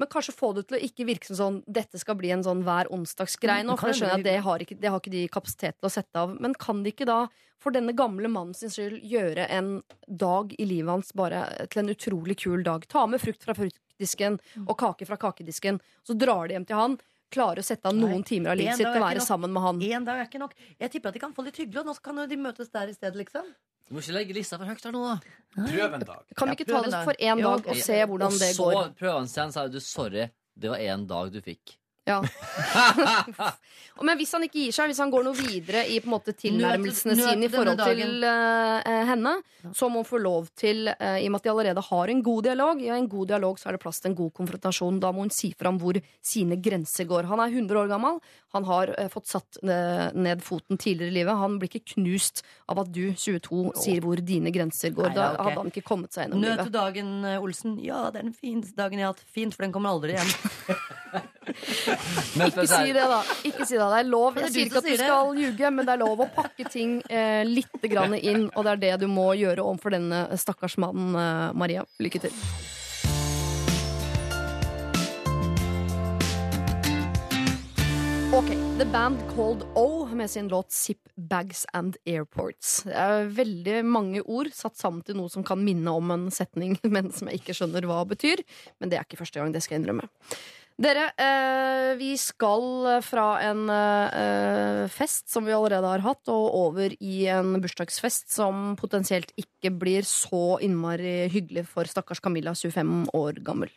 Men 0.00 0.08
kanskje 0.08 0.32
få 0.32 0.48
det 0.56 0.62
til 0.70 0.78
å 0.78 0.80
ikke 0.86 1.04
virke 1.04 1.28
som 1.28 1.36
sånn 1.36 1.58
dette 1.68 2.00
skal 2.00 2.16
bli 2.16 2.30
en 2.32 2.42
sånn 2.46 2.62
hver 2.64 2.88
onsdagsgreie 2.94 3.60
Mm, 3.66 3.68
nå. 3.68 3.76
For 3.78 3.90
jeg 3.92 4.00
skjønner 4.00 4.18
at 4.22 4.24
det 4.24 4.36
har, 4.46 4.64
ikke, 4.64 4.78
det 4.80 4.88
har 4.94 4.98
ikke 5.02 5.12
de 5.12 5.24
kapasitet 5.28 5.76
til 5.78 5.88
å 5.90 5.92
sette 5.92 6.16
av. 6.22 6.32
Men 6.40 6.54
kan 6.56 6.80
de 6.82 6.90
ikke 6.94 7.04
da, 7.10 7.18
for 7.60 7.70
denne 7.76 7.92
gamle 7.92 8.30
mannen 8.32 8.56
sin 8.56 8.72
skyld, 8.72 9.02
gjøre 9.04 9.44
en 9.52 9.82
dag 10.08 10.54
i 10.58 10.64
livet 10.64 10.88
hans 10.94 11.12
bare 11.12 11.44
til 11.68 11.82
en 11.84 11.92
utrolig 11.92 12.38
kul 12.40 12.64
dag? 12.64 12.88
Ta 12.88 13.04
med 13.06 13.20
frukt 13.20 13.44
fra 13.44 13.52
fruktdisken 13.54 14.40
Mm. 14.56 14.64
og 14.70 14.78
kake 14.80 15.04
fra 15.06 15.16
kakedisken. 15.20 15.80
Så 16.08 16.16
drar 16.16 16.48
de 16.48 16.54
hjem 16.56 16.64
til 16.66 16.76
han. 16.80 16.98
Klarer 17.30 17.60
å 17.60 17.62
sette 17.62 17.86
av 17.86 17.94
noen 17.94 18.24
Nei, 18.24 18.26
timer 18.26 18.50
av 18.50 18.56
livet 18.56 18.74
sitt 18.80 18.86
til 18.88 18.96
å 19.02 19.04
være 19.04 19.20
sammen 19.20 19.52
med 19.52 19.62
han. 19.62 19.82
En 20.00 20.04
dag 20.08 20.18
er 20.18 20.26
ikke 20.26 20.40
nok. 20.40 20.54
Jeg 20.80 20.90
tipper 20.90 21.08
at 21.12 21.14
de 21.14 21.20
kan 21.20 21.34
få 21.36 21.44
litt 21.44 21.60
hyggelig, 21.60 21.84
og 21.84 21.86
nå 21.86 21.94
kan 22.02 22.16
de 22.26 22.36
møtes 22.36 22.72
der 22.72 22.88
i 22.88 22.94
stedet, 22.96 23.14
liksom. 23.20 23.44
Du 23.90 23.96
må 23.96 24.02
ikke 24.04 24.14
legge 24.14 24.34
lista 24.36 24.54
for 24.54 24.70
høyt 24.70 24.84
her 24.86 24.92
nå, 24.94 25.00
da. 25.02 25.36
Prøv 25.66 25.94
en 25.96 26.02
dag. 26.06 26.26
Kan 26.38 26.52
vi 26.52 26.54
ikke 26.60 26.66
ta 26.68 26.80
det 26.84 26.98
for 27.08 27.18
én 27.26 27.40
dag 27.42 27.64
og 27.72 27.80
se 27.82 27.96
hvordan 28.06 28.28
og 28.30 28.36
det 28.38 28.50
så 28.54 28.68
går? 28.70 28.92
prøver 29.00 29.16
han 29.18 29.30
seg, 29.32 29.50
så 29.50 29.56
sa 29.56 29.64
du 29.66 29.80
sorry, 29.82 30.28
det 30.54 30.70
var 30.70 30.84
én 30.84 31.08
dag 31.10 31.32
du 31.34 31.40
fikk. 31.42 31.74
Ja. 32.08 32.20
Men 34.00 34.16
hvis 34.16 34.30
han 34.32 34.44
ikke 34.46 34.62
gir 34.62 34.72
seg, 34.72 34.88
hvis 34.88 35.00
han 35.02 35.10
går 35.12 35.26
noe 35.26 35.36
videre 35.36 35.82
i 35.92 35.98
på 36.00 36.08
en 36.08 36.14
måte 36.14 36.32
tilnærmelsene 36.32 37.16
sine 37.18 37.44
i 37.46 37.50
forhold 37.52 37.82
til 37.84 38.24
uh, 38.24 38.88
henne, 39.10 39.34
så 39.76 39.90
må 39.92 40.00
hun 40.00 40.08
få 40.08 40.20
lov 40.22 40.48
til, 40.56 40.88
uh, 40.88 41.18
i 41.20 41.26
og 41.28 41.34
med 41.34 41.42
at 41.42 41.48
de 41.48 41.52
allerede 41.52 41.84
har 41.84 42.12
en 42.12 42.22
god 42.24 42.48
dialog, 42.48 42.80
i 42.80 42.88
en 42.94 43.10
god 43.12 43.34
dialog 43.34 43.60
så 43.60 43.68
er 43.68 43.76
det 43.76 43.82
plass 43.82 44.00
til 44.00 44.12
en 44.12 44.16
god 44.22 44.32
konfrontasjon. 44.38 45.02
Da 45.02 45.12
må 45.12 45.26
hun 45.26 45.34
si 45.34 45.52
fram 45.58 45.76
hvor 45.82 46.00
sine 46.24 46.56
grenser 46.64 47.08
går. 47.10 47.28
Han 47.28 47.42
er 47.44 47.52
100 47.52 47.82
år 47.82 47.92
gammel. 47.92 48.20
Han 48.56 48.68
har 48.70 48.94
uh, 48.96 49.10
fått 49.12 49.28
satt 49.30 49.60
ned 49.60 50.40
foten 50.42 50.80
tidligere 50.80 51.12
i 51.12 51.18
livet. 51.20 51.36
Han 51.42 51.60
blir 51.60 51.68
ikke 51.68 51.94
knust 51.98 52.40
av 52.72 52.80
at 52.80 52.94
du, 52.94 53.10
22, 53.12 53.74
sier 53.84 54.00
hvor 54.04 54.24
dine 54.24 54.52
grenser 54.54 54.94
går. 54.96 55.10
Nei, 55.12 55.18
Da 55.18 55.28
hadde 55.36 55.58
han 55.60 55.72
ikke 55.74 55.84
kommet 55.84 56.16
seg 56.16 56.24
gjennom 56.24 56.40
Nød 56.40 56.54
livet. 56.54 56.64
til 56.70 56.76
dagen, 56.78 57.12
Olsen. 57.36 57.76
Ja, 57.84 58.06
det 58.08 58.22
er 58.22 58.30
den 58.30 58.36
fineste 58.38 58.80
dagen 58.80 59.02
jeg 59.02 59.10
har 59.10 59.12
hatt. 59.12 59.26
Fint, 59.28 59.58
for 59.58 59.66
den 59.66 59.76
kommer 59.76 59.92
aldri 59.92 60.16
igjen. 60.16 60.30
Men 62.38 62.50
Ikke 62.50 62.66
si 62.70 62.94
det, 62.96 63.06
da. 63.14 63.20
Ikke 63.44 63.66
si 63.68 63.76
det. 63.76 63.84
Det 63.84 64.00
er 64.00 64.10
lov. 64.10 64.36
Er 64.36 64.48
Jeg 64.48 64.54
sier 64.56 64.70
ikke 64.70 64.82
at 64.82 64.90
du 64.90 64.96
skal 65.02 65.40
ljuge, 65.44 65.70
men 65.76 65.88
det 65.88 65.94
er 65.96 66.02
lov 66.02 66.24
å 66.26 66.28
pakke 66.34 66.68
ting 66.70 66.98
eh, 67.10 67.42
litt 67.48 67.88
grann 67.92 68.16
inn. 68.18 68.48
Og 68.54 68.66
det 68.66 68.76
er 68.76 68.84
det 68.86 68.96
du 69.04 69.08
må 69.10 69.30
gjøre 69.38 69.64
overfor 69.64 69.96
denne 69.96 70.26
stakkars 70.40 70.78
mannen, 70.82 71.14
eh, 71.14 71.48
Maria. 71.58 71.86
Lykke 72.02 72.26
til. 72.26 72.44
Ok, 78.30 78.46
The 78.78 78.84
Band 78.92 79.18
Called 79.34 79.62
O 79.74 80.06
med 80.06 80.30
sin 80.30 80.48
låt 80.48 80.72
Zip 80.72 81.08
Bags 81.16 81.66
and 81.72 81.96
Airports. 82.06 82.82
Det 82.86 82.94
er 82.94 83.26
veldig 83.34 83.80
mange 83.84 84.22
ord 84.22 84.52
satt 84.54 84.78
sammen 84.78 85.02
til 85.02 85.18
noe 85.18 85.28
som 85.32 85.42
kan 85.44 85.58
minne 85.58 85.90
om 85.90 86.14
en 86.14 86.28
setning, 86.30 86.76
men 86.94 87.10
som 87.10 87.26
jeg 87.26 87.40
ikke 87.42 87.56
skjønner 87.58 87.88
hva 87.90 88.04
betyr. 88.06 88.44
Men 88.78 88.92
det 88.92 89.00
er 89.00 89.08
ikke 89.08 89.18
første 89.24 89.42
gang, 89.42 89.50
det 89.50 89.64
skal 89.64 89.76
jeg 89.76 89.82
innrømme. 89.82 90.06
Dere, 90.80 91.10
eh, 91.20 91.90
vi 92.00 92.14
skal 92.16 93.02
fra 93.04 93.24
en 93.44 93.66
eh, 93.68 94.86
fest 94.88 95.28
som 95.28 95.44
vi 95.44 95.52
allerede 95.52 95.90
har 95.92 96.00
hatt, 96.06 96.30
og 96.32 96.54
over 96.56 96.94
i 97.04 97.26
en 97.28 97.58
bursdagsfest 97.60 98.32
som 98.32 98.78
potensielt 98.80 99.34
ikke 99.36 99.74
blir 99.76 100.08
så 100.08 100.56
innmari 100.64 101.28
hyggelig 101.34 101.66
for 101.68 101.84
stakkars 101.84 102.24
Camilla, 102.24 102.54
25 102.56 103.12
år 103.12 103.42
gammel. 103.44 103.68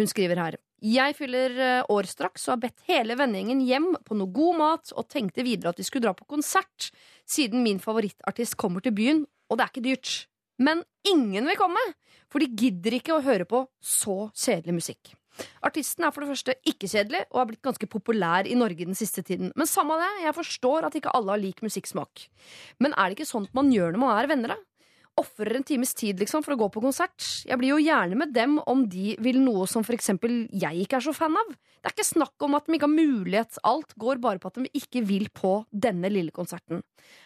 Hun 0.00 0.08
skriver 0.08 0.40
her. 0.40 0.56
Jeg 0.80 1.18
fyller 1.20 1.60
eh, 1.60 1.92
år 1.92 2.08
straks 2.08 2.48
og 2.48 2.54
har 2.54 2.64
bedt 2.64 2.88
hele 2.88 3.20
vennegjengen 3.20 3.60
hjem 3.68 3.92
på 4.00 4.16
noe 4.16 4.32
god 4.32 4.60
mat 4.62 4.96
og 4.96 5.10
tenkte 5.12 5.44
videre 5.44 5.74
at 5.74 5.82
de 5.82 5.84
skulle 5.84 6.08
dra 6.08 6.16
på 6.16 6.24
konsert, 6.38 6.88
siden 7.28 7.60
min 7.68 7.84
favorittartist 7.84 8.56
kommer 8.56 8.80
til 8.80 8.96
byen, 8.96 9.26
og 9.52 9.60
det 9.60 9.66
er 9.66 9.74
ikke 9.74 9.88
dyrt. 9.90 10.16
Men 10.56 10.86
ingen 11.04 11.52
vil 11.52 11.60
komme, 11.60 11.84
for 12.32 12.40
de 12.40 12.48
gidder 12.48 12.96
ikke 12.96 13.18
å 13.18 13.24
høre 13.28 13.44
på 13.44 13.66
så 13.76 14.30
kjedelig 14.32 14.80
musikk. 14.80 15.18
Artisten 15.66 16.06
er 16.06 16.14
for 16.14 16.24
det 16.24 16.32
første 16.32 16.56
ikke 16.68 16.88
kjedelig 16.90 17.22
og 17.30 17.42
har 17.42 17.50
blitt 17.50 17.64
ganske 17.66 17.90
populær 17.90 18.48
i 18.48 18.56
Norge 18.58 18.88
den 18.88 18.98
siste 18.98 19.24
tiden. 19.26 19.52
Men 19.56 19.70
samme 19.70 19.98
det, 20.00 20.10
jeg 20.24 20.36
forstår 20.36 20.88
at 20.88 20.98
ikke 20.98 21.12
alle 21.16 21.34
har 21.34 21.42
lik 21.42 21.62
musikksmak. 21.64 22.26
Men 22.80 22.96
er 22.96 23.10
det 23.10 23.18
ikke 23.18 23.32
sånt 23.32 23.54
man 23.56 23.72
gjør 23.72 23.94
når 23.94 24.04
man 24.04 24.16
er 24.18 24.30
venner, 24.30 24.54
da? 24.56 24.69
Ofrer 25.18 25.56
en 25.58 25.64
times 25.66 25.90
tid 25.98 26.20
liksom 26.22 26.44
for 26.44 26.54
å 26.54 26.60
gå 26.60 26.68
på 26.72 26.82
konsert. 26.84 27.18
Jeg 27.44 27.58
blir 27.60 27.72
jo 27.74 27.80
gjerne 27.82 28.16
med 28.16 28.30
dem 28.32 28.58
om 28.70 28.84
de 28.88 29.16
vil 29.20 29.40
noe 29.42 29.66
som 29.68 29.84
for 29.84 29.96
eksempel 29.96 30.44
jeg 30.54 30.84
ikke 30.84 31.00
er 31.00 31.04
så 31.04 31.14
fan 31.16 31.34
av. 31.36 31.50
Det 31.80 31.90
er 31.90 31.94
ikke 31.96 32.06
snakk 32.06 32.44
om 32.46 32.54
at 32.56 32.68
de 32.68 32.76
ikke 32.76 32.86
har 32.86 32.92
mulighet. 32.92 33.58
Alt 33.66 33.96
går 34.00 34.20
bare 34.22 34.40
på 34.40 34.52
at 34.52 34.60
de 34.60 34.70
ikke 34.76 35.02
vil 35.08 35.26
på 35.34 35.52
denne 35.72 36.08
lille 36.12 36.32
konserten. 36.36 36.84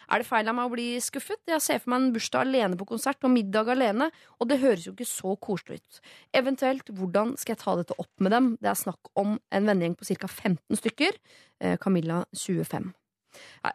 Er 0.09 0.21
det 0.21 0.27
feil 0.27 0.49
av 0.49 0.57
meg 0.57 0.67
å 0.69 0.73
bli 0.73 0.87
skuffet? 1.03 1.41
Jeg 1.51 1.63
ser 1.63 1.81
for 1.83 1.93
meg 1.93 2.01
en 2.01 2.11
bursdag 2.15 2.47
alene 2.47 2.79
på 2.79 2.89
konsert 2.89 3.27
og 3.27 3.33
middag 3.35 3.71
alene, 3.75 4.09
og 4.39 4.49
det 4.49 4.61
høres 4.63 4.87
jo 4.87 4.95
ikke 4.95 5.09
så 5.09 5.35
koselig 5.37 5.79
ut. 5.81 6.01
Eventuelt, 6.35 6.91
hvordan 6.95 7.35
skal 7.39 7.55
jeg 7.55 7.63
ta 7.63 7.77
dette 7.79 7.99
opp 8.01 8.23
med 8.23 8.35
dem? 8.35 8.51
Det 8.63 8.71
er 8.71 8.79
snakk 8.79 9.13
om 9.19 9.37
en 9.37 9.71
vennegjeng 9.71 9.97
på 9.99 10.07
ca. 10.09 10.31
15 10.31 10.81
stykker. 10.81 11.19
Eh, 11.61 11.77
Camilla 11.81 12.23
25. 12.33 12.91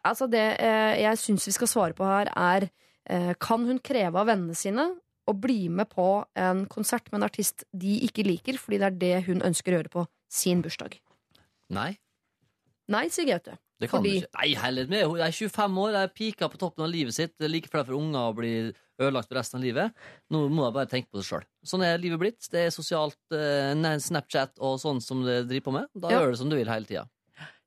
Altså, 0.00 0.28
det 0.32 0.44
eh, 0.60 1.00
jeg 1.02 1.20
syns 1.20 1.48
vi 1.48 1.56
skal 1.56 1.70
svare 1.70 1.96
på 1.96 2.08
her, 2.08 2.32
er 2.32 2.70
Kan 3.40 3.64
hun 3.66 3.78
kreve 3.78 4.14
av 4.20 4.26
vennene 4.28 4.54
sine 4.54 4.84
å 5.28 5.32
bli 5.38 5.68
med 5.68 5.88
på 5.90 6.24
en 6.36 6.66
konsert 6.66 7.10
med 7.12 7.20
en 7.22 7.28
artist 7.28 7.64
de 7.76 8.00
ikke 8.06 8.24
liker, 8.26 8.58
fordi 8.58 8.78
det 8.78 8.86
er 8.90 8.98
det 9.00 9.24
hun 9.26 9.40
ønsker 9.46 9.72
å 9.72 9.78
gjøre 9.80 9.90
på 9.94 10.06
sin 10.30 10.62
bursdag? 10.62 10.98
Nei. 11.70 11.98
Nei, 12.90 13.08
sier 13.08 13.26
Gaute. 13.26 13.56
Det 13.80 13.88
kan 13.88 14.02
Fordi- 14.02 14.20
du 14.20 14.26
ikke. 14.26 14.34
Nei, 14.40 14.54
heller 14.60 14.86
med. 14.88 15.06
Hun 15.06 15.20
er 15.20 15.30
25 15.32 15.78
år, 15.78 15.94
er 15.94 16.08
pika 16.08 16.48
på 16.50 16.58
toppen 16.58 16.84
av 16.84 16.90
livet 16.90 17.14
sitt. 17.14 17.32
Det 17.38 17.46
er 17.46 17.48
like 17.48 17.68
flaut 17.70 17.86
for 17.86 17.94
unger 17.96 18.18
å 18.18 18.34
bli 18.36 18.74
ødelagt 19.00 19.28
for 19.28 19.36
resten 19.36 19.56
av 19.60 19.64
livet. 19.64 19.94
Nå 20.30 20.50
må 20.50 20.66
jeg 20.66 20.74
bare 20.74 20.86
tenke 20.90 21.08
på 21.10 21.22
seg 21.22 21.40
sjøl. 21.40 21.44
Sånn 21.64 21.82
er 21.86 21.96
livet 21.96 22.18
blitt. 22.20 22.50
Det 22.50 22.66
er 22.66 22.70
sosialt 22.74 23.16
eh, 23.32 23.72
Snapchat 23.98 24.58
og 24.60 24.78
sånn 24.78 25.00
som 25.00 25.24
det 25.24 25.48
driver 25.48 25.70
på 25.70 25.72
med. 25.72 25.86
Da 25.96 26.10
Ja. 26.10 26.20
gjør 26.20 26.30
du 26.32 26.36
som 26.36 26.48
du 26.50 26.56
vil 26.56 26.66
hele 26.66 26.84
tida. 26.84 27.08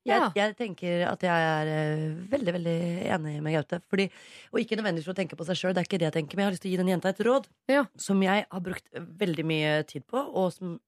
Jeg, 0.06 0.20
Ja. 0.20 0.32
jeg 0.36 0.56
tenker 0.58 1.06
at 1.08 1.22
jeg 1.24 1.32
er 1.32 1.68
eh, 1.72 2.16
veldig 2.28 2.54
veldig 2.58 2.78
enig 3.16 3.41
med 3.41 3.54
Gaute. 3.56 3.82
Fordi, 3.89 4.10
og 4.51 4.60
ikke 4.60 4.76
nødvendigvis 4.76 5.06
for 5.08 5.14
å 5.14 5.20
tenke 5.22 5.38
på 5.39 5.45
seg 5.47 5.56
sjøl, 5.56 5.74
det 5.74 5.80
er 5.84 5.88
ikke 5.88 5.99
det 6.01 6.08
jeg 6.10 6.16
tenker. 6.18 6.36
Men 6.36 6.43
jeg 6.43 6.49
har 6.49 6.56
lyst 6.58 6.62
til 6.66 6.72
å 6.72 6.74
gi 6.74 6.82
den 6.82 6.91
jenta 6.91 7.10
et 7.14 7.22
råd 7.24 7.45
Ja. 7.72 7.86
som 7.95 8.22
jeg 8.22 8.45
har 8.51 8.60
brukt 8.62 8.89
veldig 8.93 9.45
mye 9.45 9.84
tid 9.88 10.04
på, 10.08 10.20
og 10.36 10.51
som 10.51 10.80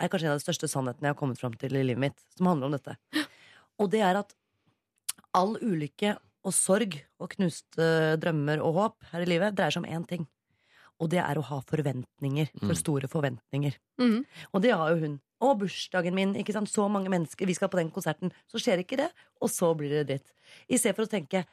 er 0.00 0.08
kanskje 0.08 0.26
en 0.26 0.32
av 0.34 0.38
de 0.40 0.44
største 0.52 0.68
sannhetene 0.68 1.06
jeg 1.06 1.14
har 1.14 1.20
kommet 1.20 1.38
fram 1.38 1.54
til 1.54 1.76
i 1.76 1.82
livet 1.86 1.98
mitt. 1.98 2.18
Som 2.36 2.46
handler 2.50 2.66
om 2.66 2.72
dette. 2.72 2.96
Og 3.78 3.90
det 3.90 4.00
er 4.02 4.16
at 4.18 4.34
all 5.34 5.54
ulykke 5.62 6.16
og 6.44 6.52
sorg 6.54 6.98
og 7.20 7.30
knuste 7.30 8.16
drømmer 8.18 8.58
og 8.64 8.74
håp 8.74 8.94
her 9.12 9.22
i 9.22 9.24
livet 9.26 9.54
dreier 9.54 9.70
seg 9.74 9.84
om 9.84 9.90
én 9.90 10.06
ting. 10.06 10.26
Og 10.98 11.10
det 11.10 11.18
er 11.22 11.38
å 11.38 11.42
ha 11.46 11.60
forventninger. 11.62 12.48
For 12.58 12.74
Mm. 12.74 12.76
store 12.76 13.06
forventninger. 13.06 13.74
Mm. 14.00 14.24
Og 14.52 14.62
det 14.62 14.72
har 14.74 14.90
jo 14.90 15.00
hun. 15.06 15.20
Og 15.44 15.60
bursdagen 15.60 16.16
min. 16.16 16.34
ikke 16.38 16.54
sant? 16.54 16.70
Så 16.70 16.88
mange 16.90 17.10
mennesker. 17.12 17.46
Vi 17.46 17.54
skal 17.54 17.70
på 17.70 17.78
den 17.78 17.92
konserten. 17.94 18.32
Så 18.50 18.60
skjer 18.62 18.82
ikke 18.82 18.98
det, 18.98 19.08
og 19.40 19.52
så 19.52 19.70
blir 19.78 19.92
det 20.00 20.06
dritt. 20.08 20.34
I 20.66 20.80
stedet 20.80 20.96
for 20.96 21.06
å 21.06 21.10
tenke 21.12 21.44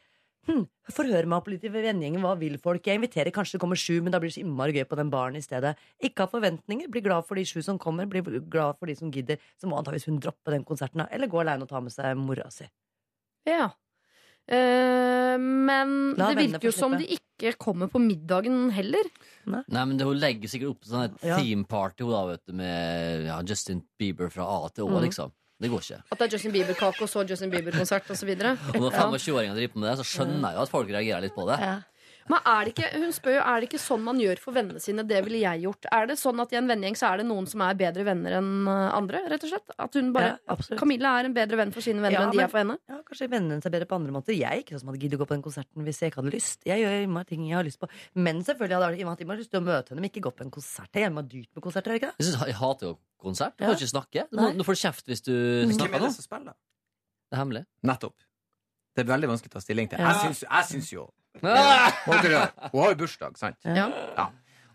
hm, 0.48 0.64
forhør 0.94 1.28
meg 1.30 1.38
opp 1.38 1.50
litt 1.52 1.66
i 1.66 1.72
vennegjengen. 1.74 2.24
Hva 2.24 2.34
vil 2.40 2.58
folk? 2.62 2.86
Jeg 2.86 3.00
inviterer 3.00 3.34
kanskje 3.36 3.58
det 3.58 3.64
kommer 3.64 3.80
sju, 3.80 4.00
men 4.02 4.14
da 4.14 4.22
blir 4.22 4.34
det 4.34 4.38
så 4.40 4.44
innmari 4.44 4.78
gøy 4.78 4.88
på 4.90 5.00
den 5.00 5.12
baren 5.14 5.38
i 5.38 5.44
stedet. 5.46 5.76
Ikke 6.02 6.26
ha 6.26 6.32
forventninger. 6.32 6.90
Bli 6.94 7.06
glad 7.06 7.30
for 7.30 7.38
de 7.38 7.46
sju 7.46 7.62
som 7.66 7.82
kommer. 7.82 8.10
Bli 8.10 8.24
glad 8.26 8.80
for 8.80 8.90
de 8.90 8.98
som 8.98 9.14
gidder. 9.14 9.42
Så 9.62 9.70
må 9.70 9.78
antakeligvis 9.78 10.10
hun 10.10 10.22
droppe 10.24 10.54
den 10.54 10.66
konserten. 10.68 11.06
Eller 11.10 11.30
gå 11.30 11.42
aleine 11.42 11.66
og 11.66 11.72
ta 11.72 11.82
med 11.82 11.94
seg 11.94 12.18
mora 12.18 12.50
si. 12.54 12.68
Ja. 13.46 13.70
Eh, 14.46 15.38
men 15.38 16.14
La 16.18 16.34
det 16.34 16.42
virker 16.42 16.70
jo 16.70 16.74
som 16.74 16.94
de 16.98 17.06
ikke 17.18 17.24
kommer 17.60 17.88
på 17.92 18.00
middagen 18.00 18.70
heller. 18.72 19.04
Nei, 19.46 19.64
men 19.86 19.98
det, 19.98 20.06
Hun 20.08 20.18
legger 20.20 20.48
sikkert 20.48 20.70
opp 20.76 20.86
sånn 20.88 21.04
et 21.06 21.24
Ja. 21.24 21.38
theme-party 21.38 22.04
hun 22.04 22.12
da, 22.12 22.26
vet 22.32 22.46
du, 22.46 22.54
med 22.54 23.26
ja, 23.26 23.42
Justin 23.44 23.84
Bieber 24.00 24.30
fra 24.32 24.44
A 24.44 24.70
til 24.70 24.86
Å. 24.86 24.90
Mm. 24.90 25.02
liksom 25.10 25.32
Det 25.62 25.70
går 25.72 25.80
ikke. 25.80 26.04
At 26.12 26.20
det 26.20 26.26
er 26.28 26.32
Justin 26.36 26.52
Bieber-kake 26.52 27.02
og 27.02 27.08
så 27.10 27.24
Justin 27.28 27.50
Bieber-konsert 27.52 28.10
osv. 28.12 28.28
Når 28.36 28.92
25-åringer 28.92 29.56
driver 29.56 29.74
på 29.74 29.80
med 29.80 29.90
det, 29.90 29.98
så 30.02 30.04
skjønner 30.04 30.50
jeg 30.52 30.58
jo 30.58 30.64
at 30.66 30.70
folk 30.70 30.90
reagerer 30.90 31.22
litt 31.22 31.36
på 31.36 31.46
det. 31.48 31.60
Ja. 31.64 31.76
Men 32.28 32.39
er 32.49 32.65
det 32.65 32.71
ikke, 32.73 32.88
hun 32.97 33.11
spør 33.13 33.36
jo, 33.36 33.41
er 33.45 33.59
det 33.61 33.67
ikke 33.69 33.80
sånn 33.84 34.01
man 34.01 34.17
gjør 34.17 34.39
for 34.41 34.55
vennene 34.55 34.80
sine? 34.82 35.03
Det 35.05 35.19
ville 35.28 35.38
jeg 35.43 35.61
gjort. 35.61 35.86
Er 35.93 36.07
det 36.09 36.15
sånn 36.17 36.39
at 36.41 36.53
i 36.55 36.57
en 36.57 36.65
vennegjeng 36.71 36.95
så 36.97 37.11
er 37.13 37.17
det 37.21 37.26
noen 37.30 37.45
som 37.45 37.61
er 37.61 37.76
bedre 37.78 38.01
venner 38.07 38.38
enn 38.39 38.47
uh, 38.65 38.95
andre? 38.97 39.19
rett 39.30 39.43
og 39.45 39.51
slett? 39.51 39.76
At 39.78 39.93
hun 39.99 40.09
bare, 40.15 40.32
Ja, 40.34 40.38
absolutt. 40.55 40.80
Camilla 40.82 41.11
er 41.19 41.30
en 41.30 41.36
bedre 41.38 41.59
venn 41.61 41.73
for 41.76 41.86
sine 41.86 42.01
venner 42.01 42.17
Ja, 42.17 42.23
enn 42.26 42.32
de 42.34 42.38
men- 42.41 42.45
er 42.47 42.49
for 42.49 42.57
henne? 42.63 42.78
Ja, 42.89 42.97
Kanskje 43.05 43.28
vennene 43.30 43.53
hennes 43.59 43.65
er 43.69 43.76
bedre 43.76 43.86
på 43.91 43.95
andre 43.99 44.11
måter. 44.15 44.34
Jeg 44.34 44.49
er 44.49 44.63
ikke 44.63 44.73
sånn 44.73 44.82
som 44.82 44.89
hadde 44.89 45.01
giddet 45.05 45.19
å 45.19 45.21
gå 45.21 45.28
på 45.30 45.36
den 45.38 45.43
konserten 45.45 45.86
hvis 45.86 45.99
jeg 46.01 46.09
ikke 46.11 46.21
hadde 46.23 46.34
lyst. 46.34 46.65
Jeg 46.65 46.82
gjør 46.82 46.95
innmari 47.05 47.26
ting 47.30 47.45
jeg 47.45 47.55
har 47.59 47.63
lyst 47.69 47.80
på. 47.80 47.89
Men 48.15 48.41
selvfølgelig 48.41 48.78
hadde 48.82 48.97
jeg 48.97 49.05
hatt 49.05 49.38
lyst 49.38 49.51
til 49.53 49.61
å 49.61 49.65
møte 49.69 49.89
henne, 49.93 50.01
men 50.01 50.09
ikke 50.09 50.23
gå 50.26 50.32
på 50.34 50.41
en 50.47 50.51
konsert. 50.57 50.89
Jeg 50.97 51.03
er 51.05 51.09
innmari 51.13 51.30
dyrt 51.30 51.49
med 51.53 51.61
konserter, 51.63 51.91
er 51.91 51.93
det 51.93 52.01
ikke 52.01 52.09
det? 52.09 52.17
Jeg, 52.26 52.26
synes, 52.34 52.47
jeg 52.49 52.55
hater 52.57 52.88
jo 52.89 52.97
konsert. 53.21 53.53
Du 53.57 53.63
Ja. 53.63 53.69
kan 53.69 53.78
ikke 53.78 53.93
snakke. 53.93 54.26
Du, 54.34 54.38
må, 54.41 54.49
du 54.57 54.63
får 54.65 54.82
kjeft 54.82 55.05
hvis 55.05 55.21
du 55.21 55.32
Hvem 55.69 55.78
snakker 55.78 55.93
er 55.93 55.99
nå. 56.01 56.09
det 56.09 56.15
som 56.17 56.26
spiller? 56.26 56.57
Det 57.30 57.38
er 57.38 57.43
hemmelig. 57.45 57.65
Nettopp. 57.86 58.17
Det 58.95 59.05
er 59.05 59.13
veldig 59.13 59.30
vanskelig 59.30 59.51
å 59.51 59.53
ta 59.53 59.61
stilling 59.61 59.88
til. 59.93 59.99
Ja. 59.99 60.09
Jeg 60.09 60.34
syns, 60.34 60.41
jeg 60.49 60.65
syns 60.73 60.89
jo 60.91 61.05
Hun 62.72 62.82
har 62.82 62.90
jo 62.94 62.98
bursdag, 63.04 63.38
sant? 63.40 63.58
Ja. 63.66 63.88
Ja. 64.18 64.28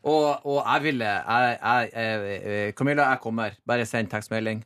Og, 0.03 0.47
og 0.49 0.63
jeg 0.65 0.83
ville 0.87 1.05
jeg, 1.05 1.59
jeg, 1.61 1.91
jeg, 1.93 2.41
eh, 2.49 2.73
Camilla, 2.73 3.11
jeg 3.13 3.21
kommer. 3.21 3.57
Bare 3.69 3.85
send 3.89 4.09
tekstmelding. 4.13 4.63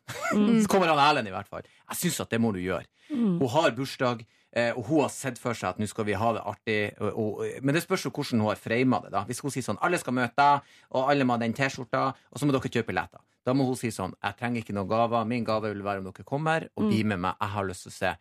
Så 0.62 0.68
kommer 0.70 0.92
han 0.92 1.00
Erlend, 1.02 1.26
i 1.28 1.34
hvert 1.34 1.48
fall. 1.50 1.64
Jeg 1.90 1.98
syns 2.04 2.20
at 2.22 2.30
det 2.30 2.38
må 2.42 2.52
du 2.54 2.60
gjøre. 2.62 2.86
Hun 3.10 3.48
har 3.50 3.72
bursdag. 3.74 4.22
eh, 4.54 4.70
Og 4.78 4.84
hun 4.86 5.00
har 5.02 5.10
sett 5.10 5.38
for 5.42 5.52
seg 5.58 5.72
at 5.74 5.78
nå 5.82 5.88
skal 5.90 6.06
vi 6.06 6.14
ha 6.14 6.28
det 6.36 6.42
artig. 6.46 6.78
Og, 7.00 7.18
og, 7.18 7.42
men 7.66 7.74
det 7.74 7.82
spørs 7.82 8.04
jo 8.06 8.12
hvordan 8.14 8.40
hun 8.44 8.48
har 8.52 8.60
frama 8.62 9.00
det. 9.02 9.10
da 9.16 9.24
Hvis 9.26 9.42
hun 9.42 9.50
sier 9.50 9.66
sånn 9.66 9.80
alle 9.82 9.98
skal 9.98 10.14
møte 10.14 10.38
deg, 10.38 10.60
og 10.94 11.10
alle 11.10 11.26
må 11.26 11.34
ha 11.34 11.42
den 11.42 11.52
T-skjorta, 11.58 12.04
og 12.30 12.38
så 12.38 12.46
må 12.46 12.54
dere 12.54 12.70
kjøpe 12.70 12.92
billetter. 12.92 13.18
Da 13.44 13.52
må 13.52 13.66
hun 13.66 13.76
si 13.76 13.90
sånn 13.92 14.14
jeg 14.22 14.38
trenger 14.38 14.62
ikke 14.62 14.72
noen 14.78 14.88
gaver. 14.88 15.26
Min 15.28 15.44
gave 15.44 15.74
vil 15.74 15.82
være 15.84 15.98
om 16.04 16.06
dere 16.12 16.24
kommer 16.24 16.68
og 16.78 16.86
blir 16.92 17.04
med 17.10 17.18
meg. 17.26 17.34
Jeg 17.42 17.50
har 17.58 17.66
lyst 17.68 17.88
til 17.88 17.90
å 17.92 17.98
se. 17.98 18.14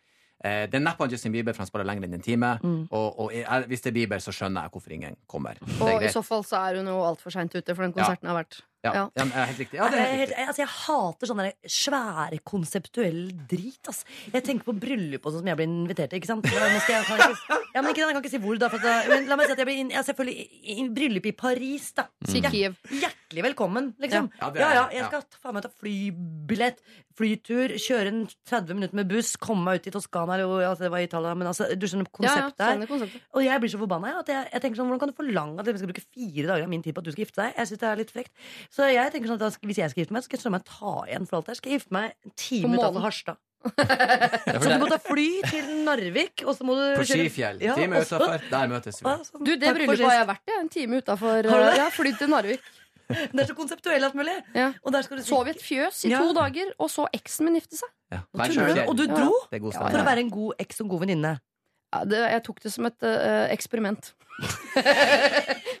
Eh, 0.44 0.66
det 0.68 0.74
er 0.80 0.84
neppe 0.84 1.06
Justin 1.08 1.32
Bieber, 1.32 1.54
for 1.56 1.62
han 1.64 1.70
spiller 1.70 1.86
lenger 1.88 2.04
enn 2.08 2.18
en 2.18 2.24
time. 2.26 2.52
Og, 2.90 3.18
og 3.26 3.32
er, 3.32 3.64
hvis 3.70 3.80
det 3.86 3.92
er 3.92 3.98
Bieber, 4.00 4.18
så 4.20 4.32
skjønner 4.34 4.66
jeg 4.66 4.74
hvorfor 4.74 4.92
ingen 4.96 5.16
kommer. 5.30 5.56
Er 5.62 5.82
Og 5.94 6.02
i 6.04 6.12
så 6.12 6.24
fall 6.26 6.42
så 6.44 6.58
er 6.68 6.80
hun 6.82 6.90
jo 6.90 6.98
altfor 7.06 7.32
seint 7.32 7.54
ute, 7.54 7.74
for 7.74 7.82
den 7.86 7.92
konserten 7.96 8.28
har 8.32 8.42
vært 8.42 8.60
Ja, 8.84 8.92
Ja. 8.92 9.02
ja. 9.16 9.24
helt 9.48 9.56
riktig. 9.62 9.78
Ja, 9.78 9.86
det 9.88 9.96
er 9.96 10.10
helt 10.12 10.20
riktig. 10.28 10.36
jeg, 10.36 10.48
altså, 10.50 10.60
jeg 10.60 10.68
hater 10.68 11.26
sånn 11.30 11.38
der 11.40 11.54
svære, 11.72 12.38
konseptuell 12.44 13.20
drit. 13.48 13.88
Ass. 13.88 14.02
Jeg 14.34 14.44
tenker 14.44 14.66
på 14.68 14.74
bryllup 14.76 15.24
og 15.24 15.32
sånn 15.32 15.40
som 15.40 15.48
jeg 15.48 15.56
blir 15.56 15.70
invitert 15.70 16.10
til. 16.12 16.20
Ikke 16.20 16.28
sant? 16.28 16.44
Jeg, 16.44 16.52
jeg, 16.52 17.04
kan 17.08 17.22
ikke, 17.22 17.60
ja, 17.72 17.80
men 17.80 17.88
ikke, 17.94 18.02
jeg 18.04 18.12
kan 18.12 18.20
ikke 18.20 18.32
si 18.34 18.42
hvor, 18.44 18.58
da. 18.60 18.68
For 18.68 18.84
at, 18.84 19.08
men 19.08 19.24
la 19.30 19.38
meg 19.40 19.48
si 19.48 19.54
at 19.56 19.62
jeg 19.64 19.68
blir 19.70 19.80
inn, 19.86 19.94
selvfølgelig 20.10 20.36
i, 20.44 20.76
i 20.76 20.88
bryllup 21.00 21.30
i 21.30 21.32
Paris, 21.32 21.86
da. 21.96 22.04
Mm. 22.28 22.76
Hjertelig 23.00 23.46
velkommen, 23.48 23.88
liksom. 24.04 24.28
Ja, 24.36 24.52
Ja, 24.52 24.68
er- 24.68 24.76
ja, 24.76 24.84
jeg 24.98 25.08
skal 25.08 25.24
faen 25.40 25.56
meg 25.56 25.64
ta 25.64 25.72
flybillett, 25.80 26.84
flytur, 27.18 27.74
kjøre 27.78 28.10
en 28.10 28.20
30 28.50 28.78
minutter 28.78 28.98
med 28.98 29.10
buss, 29.10 29.34
komme 29.40 29.64
meg 29.68 29.80
ut 29.80 29.88
i 29.90 29.94
Toskana, 29.94 30.36
eller 30.38 30.64
altså, 30.68 30.86
det 30.86 30.90
var 30.94 31.04
i 31.04 31.08
Italia, 31.08 31.34
men 31.38 31.50
altså, 31.50 31.68
du 31.78 31.86
skjønner 31.86 32.08
Ja, 32.24 32.34
ja, 32.34 32.48
konseptet 32.50 32.64
her. 32.66 33.22
Og 33.34 33.46
jeg 33.46 33.62
blir 33.62 33.72
så 33.74 33.80
forbanna 33.80 34.12
ja, 34.14 34.20
at 34.24 34.32
jeg, 34.34 34.50
jeg 34.52 34.64
tenker 34.64 34.80
sånn, 34.80 34.90
hvordan 34.90 35.02
kan 35.04 35.14
du 35.14 35.16
forlange 35.20 35.62
at 35.62 35.70
jeg 35.70 35.80
skal 35.82 35.92
bruke 35.92 36.06
fire 36.08 36.46
dager 36.50 36.66
av 36.66 36.74
min 36.74 36.84
tid 36.84 36.96
på 36.96 37.04
at 37.04 37.08
du 37.08 37.14
skal 37.14 37.26
gifte 37.26 37.40
deg? 37.42 37.56
Jeg 37.58 37.70
synes 37.70 37.82
det 37.84 37.90
er 37.90 38.02
litt 38.02 38.14
frekt. 38.14 38.34
Så 38.74 38.90
jeg 38.90 39.14
tenker 39.14 39.32
sånn 39.32 39.40
at 39.40 39.46
da 39.46 39.66
hvis 39.70 39.82
jeg 39.82 39.94
skal 39.94 40.04
gifte 40.04 40.16
meg, 40.16 40.24
så 40.24 40.30
skal 40.30 40.40
jeg 40.40 40.46
søren 40.46 40.68
ta 40.74 40.94
igjen 41.08 41.28
for 41.30 41.38
alt 41.38 41.48
det 41.48 41.54
her. 41.54 41.60
Skal 41.62 41.74
jeg 41.74 41.80
gifte 41.82 41.96
meg 41.98 42.14
en 42.14 42.38
time 42.44 42.78
utenfor 42.78 43.06
Harstad. 43.08 43.42
Så 44.60 44.68
du 44.68 44.74
må 44.82 44.88
ta 44.90 44.98
fly 45.00 45.28
til 45.48 45.68
Narvik, 45.86 46.42
og 46.44 46.52
så 46.52 46.66
må 46.68 46.74
du 46.76 46.82
På 46.98 47.06
Skifjell. 47.08 47.62
Ja, 47.64 47.72
Time 47.78 48.02
utafor. 48.04 48.42
Der 48.50 48.68
møtes 48.68 49.00
vi. 49.00 49.14
Sånn, 49.24 49.40
Du, 49.40 49.54
det 49.56 49.70
bryllupet 49.72 50.04
har 50.04 50.18
jeg 50.18 50.28
vært 50.34 50.50
i. 50.52 50.56
En 50.60 50.68
time 50.72 51.00
utafor. 51.00 51.48
Har 51.48 51.62
du 51.62 51.68
det? 51.70 51.76
Ja, 51.80 51.86
flydd 51.94 52.18
til 52.20 52.32
Narvik. 52.34 52.72
Det 53.34 53.40
er 53.42 53.48
så 53.50 53.56
konseptuell 53.58 54.04
alt 54.08 54.14
mulig. 54.18 54.34
Ja. 54.56 54.70
Og 54.82 54.92
der 54.94 55.02
skal 55.06 55.18
du 55.20 55.24
Sov 55.26 55.46
i 55.46 55.52
et 55.54 55.60
fjøs 55.62 56.04
i 56.08 56.12
Ja. 56.14 56.20
to 56.24 56.32
dager, 56.36 56.70
og 56.78 56.88
så 56.90 57.06
eksen 57.12 57.44
min 57.48 57.58
gifte 57.60 57.76
seg. 57.80 57.90
Ja. 58.12 58.22
Tuller 58.32 58.74
du? 58.74 58.82
Og 58.88 58.96
du 58.96 59.04
dro 59.10 59.32
Det 59.50 59.58
er 59.60 59.64
god 59.66 59.74
for 59.76 60.00
å 60.00 60.06
være 60.06 60.24
en 60.24 60.30
god 60.32 60.54
eks 60.64 60.80
og 60.84 60.88
god 60.94 61.04
venninne. 61.04 61.34
Ja, 61.94 62.00
det, 62.10 62.18
jeg 62.26 62.42
tok 62.42 62.60
det 62.64 62.72
som 62.74 62.86
et 62.88 63.04
eh, 63.06 63.52
eksperiment. 63.54 64.14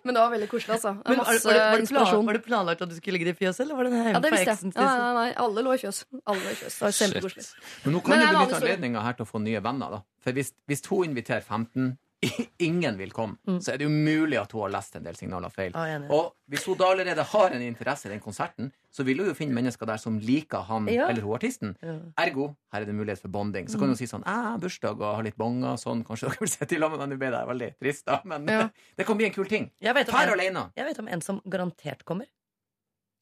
Men 0.04 0.14
det 0.14 0.20
var 0.20 0.30
veldig 0.30 0.46
koselig, 0.52 0.76
altså. 0.76 0.92
Men 1.00 1.16
var, 1.16 1.16
Masse 1.24 1.46
var, 1.48 1.56
det, 1.56 1.60
var, 1.64 1.64
det 1.64 1.70
plan, 1.70 1.80
inspirasjon. 1.82 2.26
var 2.28 2.36
det 2.38 2.42
planlagt 2.44 2.82
at 2.84 2.90
du 2.92 2.94
skulle 2.98 3.18
ligge 3.18 3.32
i 3.32 3.36
fjøset, 3.38 3.64
eller 3.64 3.78
var 3.78 3.88
det 3.88 3.92
hjemme 3.96 4.12
Ja, 4.12 4.20
det 4.22 4.30
for 4.30 4.36
visste 4.36 4.54
eksen? 4.54 4.72
jeg. 4.74 4.84
Nei, 4.84 4.98
nei, 5.00 5.12
nei, 5.18 5.32
alle 5.44 5.64
lå 5.66 5.74
i 5.74 5.80
fjøs. 5.82 5.98
Alle 6.22 6.44
lå 6.44 6.52
i 6.52 6.58
fjøs. 6.60 6.76
Det 6.76 6.84
var 6.86 6.94
kjempekoselig. 7.00 7.46
Men 7.84 7.96
nå 7.96 8.02
Men 8.04 8.04
kan 8.04 8.14
det 8.14 8.20
du 8.20 8.24
er 8.24 8.28
en 8.28 8.38
benytte 8.38 8.60
anledninga 8.60 9.02
her 9.08 9.16
til 9.18 9.26
å 9.26 9.30
få 9.32 9.42
nye 9.42 9.62
venner. 9.64 9.96
da 9.96 10.00
For 10.22 10.36
hvis, 10.38 10.52
hvis 10.70 10.84
hun 10.92 11.04
inviterer 11.10 11.42
15, 11.42 11.88
ingen 12.58 12.96
vil 12.98 13.10
komme, 13.12 13.36
Mm. 13.46 13.58
så 13.60 13.72
er 13.72 13.78
det 13.78 13.84
jo 13.86 13.90
mulig 13.90 14.38
at 14.40 14.52
hun 14.52 14.62
har 14.62 14.70
lest 14.70 14.96
en 14.96 15.02
del 15.04 15.14
signaler 15.16 15.50
feil. 15.52 15.72
Ja, 15.74 15.84
jeg 15.84 16.00
enig. 16.00 16.10
Og 16.10 16.32
hvis 16.50 16.64
hun 16.66 16.76
da 16.78 16.84
allerede 16.92 17.22
har 17.24 17.50
en 17.56 17.62
interesse 17.62 18.06
i 18.06 18.12
den 18.12 18.20
konserten, 18.20 18.70
så 18.92 19.04
vil 19.04 19.18
hun 19.18 19.26
jo 19.28 19.34
finne 19.34 19.54
mennesker 19.54 19.86
der 19.86 19.96
som 19.98 20.18
liker 20.18 20.62
han 20.68 20.86
Ja. 20.88 21.08
eller 21.08 21.22
hun 21.22 21.34
artisten. 21.34 21.76
Ja. 21.82 21.98
Ergo, 22.18 22.56
her 22.72 22.80
er 22.82 22.84
det 22.86 22.94
mulighet 22.94 23.20
for 23.20 23.28
bonding. 23.28 23.66
Så 23.68 23.74
Mm. 23.76 23.80
kan 23.80 23.88
hun 23.88 23.96
si 23.96 24.04
sånn 24.06 24.24
'Jeg 24.24 24.34
har 24.34 24.58
bursdag 24.58 25.00
og 25.00 25.14
har 25.16 25.22
litt 25.22 25.36
bonger 25.38 25.72
og 25.72 25.78
sånn. 25.78 26.04
Kanskje 26.04 26.28
dere 26.28 26.38
vil 26.40 26.48
sitte 26.48 26.72
i 26.74 26.78
lag 26.78 26.90
med 26.90 27.00
meg?' 27.00 27.08
Nå 27.08 27.18
ble 27.18 27.30
det 27.30 27.46
veldig 27.48 27.74
trist, 27.80 28.04
da, 28.06 28.20
men 28.24 28.46
Ja. 28.48 28.68
det 28.96 29.06
kan 29.06 29.16
bli 29.16 29.26
en 29.26 29.32
kul 29.32 29.46
ting. 29.46 29.70
Her 29.82 29.94
Fær 29.94 30.32
alene. 30.32 30.72
jeg 30.76 30.86
vet 30.86 30.98
om 30.98 31.08
en 31.08 31.20
som 31.20 31.40
garantert 31.48 32.04
kommer. 32.04 32.26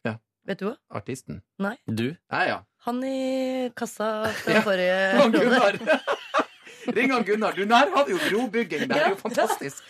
Ja. 0.04 0.16
Vet 0.46 0.58
du 0.58 0.66
hva? 0.66 0.76
Artisten. 0.90 1.42
Nei. 1.58 1.76
du? 1.88 2.16
Nei, 2.30 2.46
ja. 2.48 2.62
Han 2.84 3.02
i 3.04 3.70
kassa 3.76 4.26
fra 4.32 4.52
Ja. 4.52 4.60
forrige 4.60 5.12
Gunnar. 5.32 6.00
Ring 6.86 7.12
han 7.14 7.24
Gunnar. 7.26 7.56
Du, 7.56 7.64
der 7.68 7.92
har 7.94 8.06
vi 8.08 8.16
jo 8.16 8.20
brobygging. 8.28 8.86
Det 8.90 8.98
er 8.98 9.14
jo 9.14 9.20
fantastisk. 9.20 9.82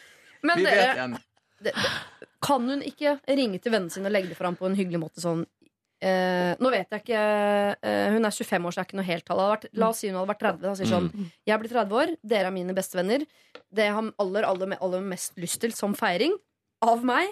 Men 0.43 0.59
Vi 0.59 0.66
vet 0.66 0.76
dere, 0.76 0.95
igjen. 0.99 1.16
det, 1.62 1.72
det, 1.72 2.28
kan 2.43 2.68
hun 2.68 2.82
ikke 2.84 3.16
ringe 3.30 3.61
til 3.62 3.74
vennen 3.74 3.93
sin 3.95 4.07
og 4.09 4.14
legge 4.14 4.32
det 4.32 4.38
fram 4.38 4.57
på 4.59 4.66
en 4.66 4.74
hyggelig 4.74 4.99
måte 5.05 5.22
sånn 5.22 5.45
eh, 6.03 6.59
Nå 6.59 6.72
vet 6.74 6.90
jeg 6.90 7.05
ikke 7.05 7.20
eh, 7.78 8.09
Hun 8.16 8.26
er 8.26 8.34
25 8.34 8.66
år, 8.66 8.74
så 8.74 8.80
det 8.80 8.82
er 8.82 8.88
ikke 8.88 8.99
noe 8.99 9.07
heltall. 9.07 9.43
Hadde 9.53 9.70
La 9.78 9.93
oss 9.93 10.03
si 10.03 10.11
hun 10.11 10.18
hadde 10.18 10.32
vært 10.32 10.43
30. 10.49 10.64
Da 10.64 10.74
sier 10.78 10.90
sånn 10.90 11.11
Jeg 11.49 11.62
blir 11.62 11.74
30 11.76 12.01
år, 12.01 12.16
dere 12.34 12.51
er 12.51 12.57
mine 12.57 12.76
bestevenner. 12.76 13.26
Det 13.70 13.86
jeg 13.86 13.97
har 13.99 14.11
aller, 14.24 14.49
aller, 14.49 14.74
aller 14.82 15.07
mest 15.14 15.38
lyst 15.40 15.62
til 15.62 15.74
som 15.76 15.95
feiring 15.99 16.34
av 16.82 17.07
meg, 17.07 17.30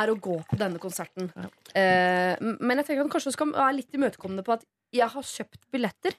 er 0.00 0.10
å 0.10 0.18
gå 0.22 0.36
på 0.48 0.56
denne 0.58 0.80
konserten. 0.80 1.28
Eh, 1.76 2.34
men 2.40 2.80
jeg 2.80 2.86
tenker 2.86 3.04
at 3.04 3.12
kanskje 3.12 3.32
hun 3.32 3.36
skal 3.36 3.54
være 3.56 3.76
litt 3.80 3.96
imøtekommende 3.98 4.44
på 4.46 4.54
at 4.54 4.64
jeg 4.94 5.08
har 5.12 5.26
kjøpt 5.26 5.66
billetter. 5.74 6.16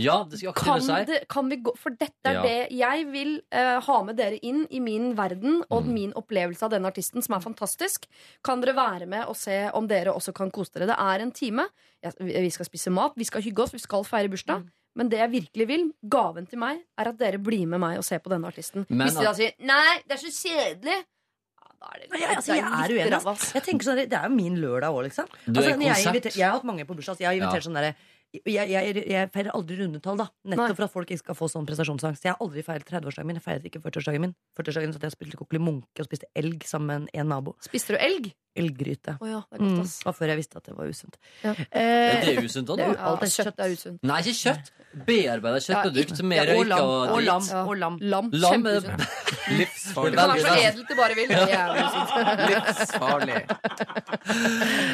Ja, 0.00 0.24
det 0.24 0.38
skal 0.40 0.54
Kan, 0.56 0.80
si. 0.80 0.92
det, 1.04 1.28
kan 1.28 1.48
vi 1.50 1.56
gå 1.60 1.74
For 1.76 1.90
dette 1.90 2.24
er 2.24 2.32
Ja. 2.38 2.42
det 2.42 2.70
jeg 2.72 3.06
vil 3.12 3.42
uh, 3.52 3.78
ha 3.84 4.02
med 4.02 4.16
dere 4.16 4.38
inn 4.42 4.66
i 4.70 4.80
min 4.80 5.14
verden 5.14 5.62
og 5.70 5.84
Mm. 5.84 5.92
min 5.92 6.12
opplevelse 6.14 6.62
av 6.62 6.70
denne 6.70 6.86
artisten, 6.88 7.20
som 7.22 7.34
er 7.36 7.40
fantastisk. 7.44 8.06
Kan 8.42 8.60
dere 8.62 8.74
være 8.74 9.06
med 9.06 9.26
og 9.28 9.36
se 9.36 9.70
om 9.74 9.86
dere 9.86 10.14
også 10.14 10.32
kan 10.34 10.50
kose 10.50 10.72
dere? 10.72 10.86
Det 10.86 10.96
er 10.98 11.20
en 11.20 11.30
time. 11.32 11.68
Jeg, 12.02 12.12
vi 12.20 12.48
skal 12.50 12.64
spise 12.66 12.90
mat, 12.90 13.12
vi 13.16 13.24
skal 13.24 13.42
hygge 13.42 13.62
oss, 13.66 13.72
vi 13.74 13.78
skal 13.78 14.02
feire 14.04 14.28
bursdag. 14.32 14.64
Men 14.96 15.08
det 15.08 15.18
jeg 15.18 15.30
virkelig 15.30 15.66
vil, 15.68 15.92
gaven 16.08 16.46
til 16.48 16.58
meg, 16.58 16.80
er 16.98 17.08
at 17.08 17.16
dere 17.18 17.38
blir 17.38 17.66
med 17.66 17.80
meg 17.80 17.96
og 17.98 18.04
ser 18.04 18.18
på 18.20 18.28
denne 18.30 18.44
artisten. 18.48 18.86
Men 18.88 19.06
Hvis 19.08 19.18
de 19.18 19.24
da 19.24 19.32
sier 19.34 19.52
'nei, 19.60 20.00
det 20.08 20.12
er 20.16 20.20
så 20.20 20.32
kjedelig', 20.32 21.04
ja, 21.04 21.68
da 21.80 21.86
er 21.94 21.98
det, 22.00 22.20
jeg, 22.20 22.36
altså, 22.36 22.54
jeg 22.54 22.64
er 22.64 22.88
uenig. 22.92 23.54
Jeg 23.54 23.62
tenker 23.62 23.84
sånn, 23.84 23.96
Det 24.08 24.12
er 24.12 24.28
jo 24.28 24.34
min 24.34 24.56
lørdag 24.56 24.88
òg, 24.92 25.04
liksom. 25.04 25.26
Du 25.46 25.60
er 25.60 25.64
Altså, 25.76 26.12
jeg, 26.12 26.34
jeg 26.36 26.44
har 26.46 26.52
hatt 26.58 26.64
mange 26.64 26.84
på 26.84 26.94
bursdag. 26.96 27.16
så 27.16 27.20
Jeg 27.20 27.26
har 27.28 27.34
invitert 27.34 27.64
Ja. 27.64 27.70
sånn 27.70 27.74
derre 27.74 27.94
jeg, 28.32 28.68
jeg, 28.72 29.04
jeg 29.12 29.30
feirer 29.34 29.52
aldri 29.54 29.76
rundetall, 29.82 30.16
da. 30.16 30.26
Nei. 30.48 30.56
Nettopp 30.56 30.76
for 30.80 30.84
at 30.88 30.92
folk 30.94 31.10
ikke 31.12 31.20
skal 31.24 31.36
få 31.36 31.48
sånn 31.52 31.66
prestasjonsangst. 31.68 32.24
Jeg 32.24 32.32
har 32.32 32.40
aldri 32.40 32.62
feiret 32.64 32.86
30-årsdagen 32.88 33.28
min. 33.28 33.36
Jeg 33.40 33.44
feiret 33.44 33.66
ikke 33.68 33.82
40-årsdagen 33.84 34.24
min. 34.24 34.34
40-årsdagen 34.58 34.94
satt 34.96 35.02
jeg 35.04 35.12
og 35.12 35.16
spilte 35.18 35.40
kokkeli 35.42 35.60
munke 35.60 36.00
og 36.00 36.08
spiste 36.08 36.30
elg 36.38 36.64
sammen 36.68 37.04
med 37.06 37.12
en 37.20 37.28
nabo. 37.28 37.56
Spiste 37.64 37.92
du 37.92 38.00
elg? 38.00 38.32
Elggryte. 38.52 39.14
Oh, 39.20 39.28
ja, 39.30 39.38
det 39.48 39.56
er 39.56 39.62
Mm. 39.64 39.68
godt, 39.78 39.86
ass. 39.86 39.98
Det 40.02 40.04
var 40.04 40.12
før 40.12 40.28
jeg 40.28 40.36
visste 40.42 40.56
at 40.60 40.64
det 40.68 40.74
var 40.76 40.84
usunt. 40.92 41.14
Ja. 41.42 41.50
Eh, 41.72 42.20
Det 42.20 42.32
er 42.36 42.42
usunt 42.44 42.68
òg, 42.68 42.76
det 42.76 42.84
da. 42.84 42.92
Ja, 42.92 43.06
alt 43.08 43.22
er 43.22 43.30
kjøtt 43.32 43.46
kjøtt. 43.48 43.60
er 43.64 43.70
usunt. 43.72 43.98
Nei, 44.02 44.18
ikke 44.20 44.34
kjøtt. 44.42 44.66
Bearbeida 45.06 45.56
kjøttprodukt 45.64 46.22
med 46.28 46.36
ja, 46.36 46.56
og 46.58 46.66
lam. 46.68 46.80
og 46.82 47.10
Og 47.16 47.22
lam. 47.24 47.42
Ja. 47.48 47.62
Og 47.64 47.76
lam. 47.80 47.96
Lam. 48.02 48.28
Lam 48.32 48.66
er 48.66 48.80
Livsfarlig. 49.58 50.12
Du 50.12 50.16
kan 50.20 50.28
være 50.28 50.40
så 50.44 50.52
edel 50.68 50.84
du 50.84 50.94
bare 50.94 51.14
vil. 51.16 51.28
Livsfarlig. 52.52 53.40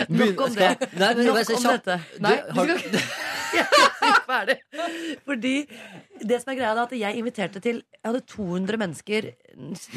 Nok 0.09 0.41
om 0.47 0.55
det. 0.55 0.71
Nei, 0.99 1.15
men 1.15 1.27
Nok 1.27 1.51
om 1.57 1.67
dette. 1.67 1.99
Du, 2.15 2.23
Nei, 2.23 2.37
skal 2.39 2.71
ikke 2.79 3.03
ferdig. 4.29 4.57
Fordi 5.27 5.55
det 6.21 6.41
som 6.43 6.53
er 6.53 6.59
greia, 6.59 6.73
er 6.75 6.83
at 6.85 6.95
jeg 6.97 7.19
inviterte 7.21 7.63
til 7.65 7.83
Jeg 7.83 8.05
hadde 8.07 8.25
200 8.29 8.81
mennesker 8.81 9.31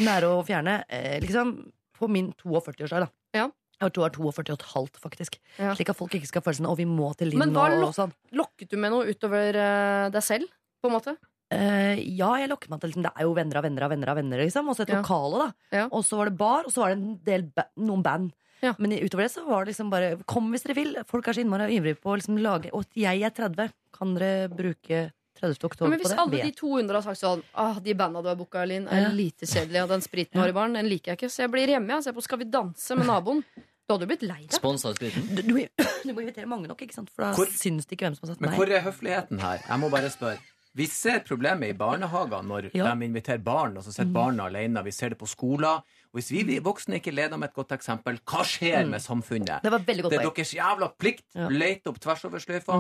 nære 0.06 0.30
og 0.32 0.46
fjerne 0.50 0.82
eh, 0.90 1.18
liksom 1.24 1.56
på 1.98 2.10
min 2.10 2.32
42-årsdag. 2.42 3.06
da 3.06 3.10
Ja. 3.38 3.50
Jeg 3.82 3.90
var 3.90 4.14
42 4.14 4.28
og 4.30 4.50
et 4.54 4.68
halvt, 4.76 4.98
faktisk. 5.02 5.40
Ja. 5.58 5.74
Slik 5.74 5.90
at 5.90 5.98
folk 5.98 6.14
ikke 6.14 6.30
skal 6.30 6.44
føle 6.46 6.60
sånn 6.60 6.70
Og 6.70 6.78
vi 6.78 6.86
må 6.86 7.08
til 7.18 7.32
Linn 7.32 7.42
Men 7.42 7.54
hva 7.56 7.64
og, 7.74 7.88
og 7.90 7.96
sånn. 7.98 8.12
Lokket 8.38 8.70
du 8.70 8.78
med 8.78 8.94
noe 8.94 9.10
utover 9.10 9.58
eh, 9.58 10.10
deg 10.14 10.26
selv? 10.26 10.52
På 10.82 10.90
en 10.92 10.98
måte? 11.00 11.16
Uh, 11.52 11.98
ja, 12.00 12.30
jeg 12.40 12.48
lokket 12.48 12.70
meg 12.72 12.80
til 12.80 12.94
liksom, 12.94 13.04
Det 13.04 13.12
er 13.12 13.26
jo 13.28 13.34
venner 13.36 13.58
av 13.60 13.66
venner 13.66 13.84
av 13.84 13.90
venner. 13.92 14.10
av 14.14 14.16
venner 14.22 14.40
liksom 14.40 14.70
Og 14.72 14.78
så 14.78 14.86
et 14.86 14.94
Ja. 14.94 15.02
lokale, 15.02 15.42
da. 15.42 15.78
Ja. 15.82 15.88
Og 15.92 16.06
så 16.08 16.16
var 16.22 16.30
det 16.30 16.38
bar, 16.40 16.64
og 16.64 16.72
så 16.72 16.86
var 16.86 16.94
det 16.94 16.98
en 17.02 17.18
del 17.26 17.44
noen 17.76 18.06
band. 18.06 18.32
Ja. 18.62 18.76
Men 18.78 18.92
utover 19.02 19.24
det 19.26 19.32
så 19.34 19.46
var 19.48 19.66
det 19.66 19.72
liksom 19.74 19.90
bare 19.90 20.18
Kom 20.30 20.52
hvis 20.54 20.64
dere 20.68 20.76
vil. 20.78 20.96
Folk 21.10 21.28
er 21.28 21.34
så 21.34 21.42
innmari 21.42 21.72
ivrige 21.80 21.98
på 22.02 22.12
å 22.14 22.18
liksom 22.20 22.38
lage 22.42 22.70
Og 22.78 22.86
jeg 22.96 23.24
er 23.26 23.30
30. 23.34 23.72
Kan 23.98 24.14
dere 24.16 24.50
bruke 24.54 25.12
30. 25.42 25.64
oktober 25.66 25.90
Men 25.90 26.00
på 26.00 26.04
hvis 26.06 26.14
det? 26.14 26.20
alle 26.22 26.44
de 26.46 26.52
200 26.60 26.94
har 27.00 27.02
sagt 27.08 27.22
sånn 27.24 27.42
ah, 27.56 27.80
De 27.82 27.94
banda 27.98 28.22
du 28.22 28.28
har 28.30 28.36
booka, 28.38 28.66
Linn, 28.70 28.88
er 28.88 29.08
Ja. 29.08 29.10
lite 29.10 29.48
kjedelige, 29.50 29.84
og 29.84 29.90
den 29.90 30.02
spriten 30.06 30.34
du 30.38 30.40
har 30.44 30.50
i 30.50 30.54
baren, 30.54 30.74
den 30.78 30.86
liker 30.92 31.12
jeg 31.16 31.18
ikke, 31.18 31.30
så 31.34 31.44
jeg 31.48 31.52
blir 31.52 31.68
hjemme. 31.74 31.90
Jeg 31.98 32.04
ser 32.04 32.14
på 32.14 32.22
Skal 32.24 32.38
vi 32.44 32.46
danse 32.54 32.96
med 32.98 33.08
naboen. 33.10 33.42
Du 33.90 33.96
hadde 33.96 34.06
jo 34.06 34.12
blitt 34.14 34.22
lei 34.24 34.42
deg. 34.46 34.54
Sponsa 34.56 34.94
spriten. 34.94 35.26
du, 35.36 35.42
du, 35.42 35.56
du 36.06 36.14
må 36.14 36.22
invitere 36.22 36.46
mange 36.48 36.68
nok, 36.70 36.80
ikke 36.86 36.94
sant? 36.94 37.10
For 37.10 37.26
da 37.26 37.34
Hvor- 37.34 37.50
syns 37.50 37.88
det 37.90 37.98
ikke 37.98 38.06
hvem 38.12 38.16
som 38.16 38.28
har 38.30 38.36
sagt 38.36 38.42
Men 38.46 38.54
hvor 38.56 38.70
er 38.70 38.86
høfligheten 38.86 39.40
her? 39.42 39.58
Jeg 39.68 39.80
må 39.82 39.90
bare 39.92 40.10
spørre. 40.14 40.38
Vi 40.74 40.86
ser 40.88 41.20
problemet 41.28 41.68
i 41.74 41.74
barnehager 41.76 42.46
når 42.48 42.70
Ja. 42.74 42.94
de 42.96 43.04
inviterer 43.10 43.42
barn, 43.44 43.76
og 43.76 43.84
så 43.84 43.92
sitter 43.92 44.14
barna 44.14 44.46
alene. 44.48 44.84
Vi 44.86 44.92
ser 44.96 45.10
det 45.10 45.18
på 45.20 45.28
skoler. 45.28 45.82
Og 46.12 46.20
hvis 46.20 46.30
vi 46.36 46.42
vi 46.44 46.58
voksne 46.60 46.98
ikke 47.00 47.14
leder 47.16 47.38
med 47.40 47.50
et 47.50 47.56
godt 47.56 47.70
eksempel, 47.72 48.18
hva 48.28 48.42
skjer 48.44 48.84
med 48.92 49.00
samfunnet? 49.00 49.62
Det 49.64 49.72
var 49.72 49.80
veldig 49.80 50.04
godt 50.04 50.12
Det 50.12 50.20
er 50.20 50.30
deres 50.36 50.54
jævla 50.58 50.90
plikt. 51.00 51.24
Ja. 51.34 51.48
Lete 51.48 51.88
opp 51.88 52.00
tvers 52.04 52.26
over 52.28 52.40
sløyfa. 52.44 52.76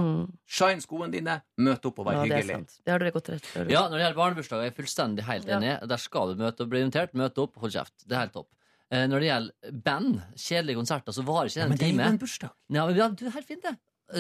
Shine 0.52 0.82
skoene 0.84 1.12
dine. 1.14 1.38
Møt 1.64 1.86
opp 1.88 2.00
og 2.04 2.06
vær 2.10 2.14
Ja, 2.20 2.24
det 2.26 2.32
er 2.32 2.42
hyggelig. 2.42 2.56
sant. 2.60 2.76
Det 2.86 2.92
har 2.92 3.00
dere 3.00 3.12
godt 3.16 3.30
rett 3.32 3.48
det 3.54 3.72
Ja, 3.72 3.84
når 3.88 3.96
det 3.98 4.04
gjelder 4.04 4.20
barnebursdager, 4.20 4.62
er 4.66 4.70
jeg 4.72 4.76
fullstendig 4.76 5.24
helt 5.24 5.48
Ja. 5.48 5.60
enig. 5.60 5.88
Der 5.88 5.98
skal 5.98 6.36
du 6.36 6.44
møte 6.44 6.62
og 6.62 6.70
bli 6.70 6.82
invitert. 6.84 7.14
Møte 7.14 7.38
opp, 7.40 7.56
hold 7.56 7.72
kjeft. 7.72 7.94
Det 8.06 8.12
er 8.18 8.20
helt 8.26 8.34
topp. 8.34 8.50
Eh, 8.92 9.08
Når 9.08 9.20
det 9.24 9.28
gjelder 9.32 9.82
band, 9.84 10.22
kjedelige 10.36 10.76
konserter, 10.76 11.12
så 11.16 11.24
varer 11.24 11.48
ikke 11.48 11.56
Ja, 11.56 11.64
time. 11.64 11.70
men 11.70 11.78
det 11.78 11.88
er 11.88 12.04
jo 12.04 12.12
en 12.12 12.18
bursdag. 12.20 12.52
Ja, 12.70 12.86
men 12.86 12.96
ja, 12.98 13.08
du 13.08 13.30
helt 13.30 13.48
fint, 13.48 13.64
det. 13.64 13.78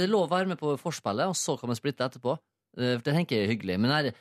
Lov 0.07 0.29
å 0.29 0.31
være 0.31 0.47
med 0.47 0.57
på 0.57 0.79
forspillet, 0.79 1.27
og 1.27 1.35
så 1.35 1.59
kan 1.59 1.67
man 1.67 1.75
splitte 1.75 1.99
etterpå. 2.07 2.39
Eh, 2.77 2.95
Det 2.95 3.03
tenker 3.11 3.35
jeg 3.35 3.43
er 3.49 3.53
hyggelig. 3.57 3.77
Men 3.77 3.91
her, 3.91 4.13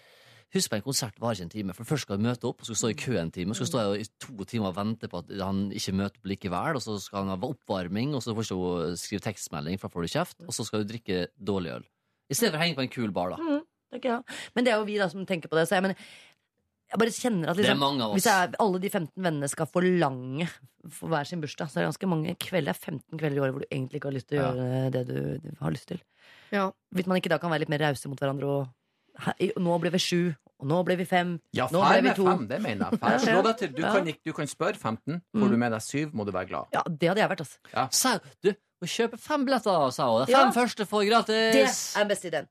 husk 0.55 0.70
på 0.72 0.78
en 0.78 0.82
konsert 0.82 1.18
varer 1.22 1.38
ikke 1.38 1.46
en 1.46 1.53
time. 1.55 1.74
For 1.76 1.84
Først 1.88 2.07
skal 2.07 2.18
du 2.18 2.24
møte 2.26 2.48
opp, 2.48 2.61
og 2.61 2.66
så 2.66 2.74
skal 2.74 2.78
du 2.78 2.80
stå 2.82 2.90
i 2.94 3.01
kø 3.05 3.18
en 3.20 3.30
time. 3.34 3.55
Så 3.55 3.66
skal 3.66 3.66
du 3.66 3.72
stå 3.72 3.82
i 4.03 4.07
to 4.26 4.46
timer 4.51 4.70
og 4.72 4.76
vente 4.80 5.09
på 5.11 5.20
at 5.22 5.30
han 5.40 5.64
ikke 5.70 5.94
møter 5.94 6.18
opp 6.20 6.30
likevel. 6.32 6.78
Og 6.80 6.82
så 6.84 6.96
skal 7.03 7.24
han 7.24 7.32
ha 7.34 7.38
oppvarming, 7.51 8.14
og 8.18 8.22
så 8.24 8.34
får 8.34 8.48
ikke 8.51 8.96
skrive 9.03 9.24
tekstmelding, 9.28 9.78
for 9.78 9.88
da 9.88 9.94
får 9.94 10.07
du 10.09 10.14
kjeft. 10.16 10.42
Og 10.46 10.55
så 10.57 10.66
skal 10.66 10.82
du 10.84 10.90
drikke 10.94 11.28
dårlig 11.38 11.76
øl. 11.78 11.86
I 12.30 12.34
stedet 12.38 12.55
for 12.55 12.61
å 12.61 12.64
henge 12.64 12.78
på 12.78 12.84
en 12.86 12.92
kul 12.94 13.11
bar, 13.14 13.34
da. 13.36 13.38
Det 13.90 13.98
er 13.98 14.03
ikke 14.03 14.12
jeg. 14.16 14.40
Men 14.55 14.66
det 14.66 14.72
er 14.72 14.78
jo 14.78 14.84
vi 14.86 14.98
da 15.01 15.09
som 15.11 15.24
tenker 15.26 15.51
på 15.51 15.59
det. 15.59 15.64
Så 15.66 15.74
jeg, 15.78 15.82
men, 15.82 15.94
jeg 16.90 16.98
bare 17.03 17.14
kjenner 17.14 17.51
at 17.51 17.59
liksom, 17.59 18.03
hvis 18.14 18.26
jeg, 18.30 18.53
alle 18.62 18.78
de 18.82 18.90
15 18.90 19.11
vennene 19.26 19.48
skal 19.51 19.66
forlange 19.70 20.46
for 20.94 21.11
hver 21.11 21.26
sin 21.26 21.42
bursdag, 21.42 21.70
så 21.70 21.78
er 21.78 21.84
det 21.84 21.90
ganske 21.92 22.11
mange 22.11 22.34
kvelder. 22.42 22.70
Det 22.74 22.76
er 22.76 22.94
15 22.94 23.18
kvelder 23.18 23.38
i 23.38 23.42
året 23.42 23.55
hvor 23.57 23.62
du 23.64 23.68
egentlig 23.70 23.98
ikke 24.01 24.11
har 24.11 24.16
lyst 24.18 24.28
til 24.30 24.38
å 24.38 24.44
Ja. 24.46 24.53
gjøre 24.55 24.92
det 24.94 25.03
du, 25.11 25.16
du 25.42 25.51
har 25.61 25.74
lyst 25.74 25.88
til. 25.90 26.01
Ja. 26.55 26.68
Hvis 26.94 27.07
man 27.11 27.18
ikke 27.18 27.30
da 27.30 27.38
kan 27.42 27.51
være 27.51 27.62
litt 27.66 27.72
mer 27.74 27.82
rause 27.86 28.11
mot 28.11 28.18
hverandre 28.18 28.46
og 28.46 28.62
«Hei, 28.66 28.80
Nå 29.59 29.81
ble 29.81 29.91
vi 29.91 29.99
sju, 29.99 30.35
og 30.61 30.66
nå 30.68 30.85
ble 30.85 30.97
vi 30.97 31.05
fem. 31.05 31.39
Ja, 31.57 31.66
Nå 31.73 31.81
ble 31.89 32.01
vi 32.09 32.14
to. 32.16 32.25
fem, 32.25 32.47
det 32.49 32.61
mener 32.62 32.91
jeg. 32.91 33.21
Slå 33.27 33.43
deg 33.47 33.57
til. 33.59 33.73
Du, 33.77 33.83
Ja. 33.83 33.93
kan, 33.95 34.05
du 34.27 34.33
kan 34.33 34.47
spørre 34.47 34.77
15. 34.77 35.21
Får 35.35 35.47
Mm. 35.47 35.51
du 35.51 35.57
med 35.57 35.73
deg 35.73 35.81
syv, 35.83 36.12
må 36.14 36.25
du 36.27 36.33
være 36.33 36.49
glad. 36.49 36.66
Ja, 36.73 36.83
det 36.89 37.09
hadde 37.09 37.21
jeg 37.25 37.31
vært, 37.31 37.41
altså. 37.41 37.89
Sa 37.93 38.18
du, 38.43 38.53
må 38.83 38.87
kjøpe 38.89 39.18
fem 39.21 39.45
billetter, 39.47 39.91
sa 39.93 40.09
hun. 40.11 40.27
De 40.27 40.33
Ja. 40.33 40.45
fem 40.51 40.53
første 40.64 40.87
får 40.87 41.05
Det 41.27 41.66
er 41.66 41.99
den 42.05 42.09
beste 42.09 42.27
ideen. 42.33 42.49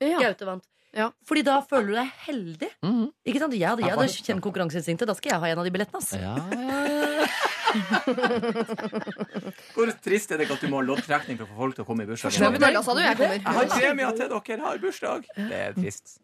Ja. 0.00 0.18
Gaute 0.20 0.46
vant. 0.46 0.64
Ja. 0.94 1.10
Fordi 1.28 1.42
da 1.44 1.60
føler 1.60 1.86
du 1.86 1.94
deg 1.94 2.10
heldig. 2.26 2.68
Mhm. 2.82 3.10
Ikke 3.26 3.38
sant? 3.42 3.52
Jeg 3.52 3.68
hadde, 3.68 3.82
jeg 3.82 3.90
Ja, 3.90 3.96
hadde 3.96 4.08
kjent 4.08 4.40
konkurranseinstinktet. 4.40 5.06
Da 5.06 5.12
skal 5.14 5.32
jeg 5.32 5.40
ha 5.40 5.46
en 5.52 5.58
av 5.58 5.64
de 5.64 5.70
billettene. 5.70 6.00
Altså. 6.00 6.16
Ja, 6.18 6.36
ja, 6.48 7.20
ja. 7.20 7.26
Hvor 9.74 9.92
trist 10.04 10.32
er 10.32 10.40
det 10.40 10.46
ikke 10.46 10.56
at 10.58 10.64
du 10.64 10.70
må 10.72 10.80
ha 10.80 10.86
loddtrekning 10.88 11.38
for 11.38 11.46
å 11.46 11.50
få 11.50 11.58
folk 11.62 11.78
til 11.78 11.84
å 11.84 11.88
komme 11.88 12.06
i 12.06 12.10
bursdag? 12.10 12.34
Jeg, 12.34 12.40
du? 12.50 13.02
Jeg 13.04 13.16
Jeg 13.18 13.42
har 13.44 13.70
premia 13.74 14.08
premie 14.08 14.10
til 14.16 14.28
dere 14.32 14.60
har 14.64 14.82
bursdag! 14.82 15.28
Det 15.36 15.62
er 15.62 15.78
trist. 15.78 16.18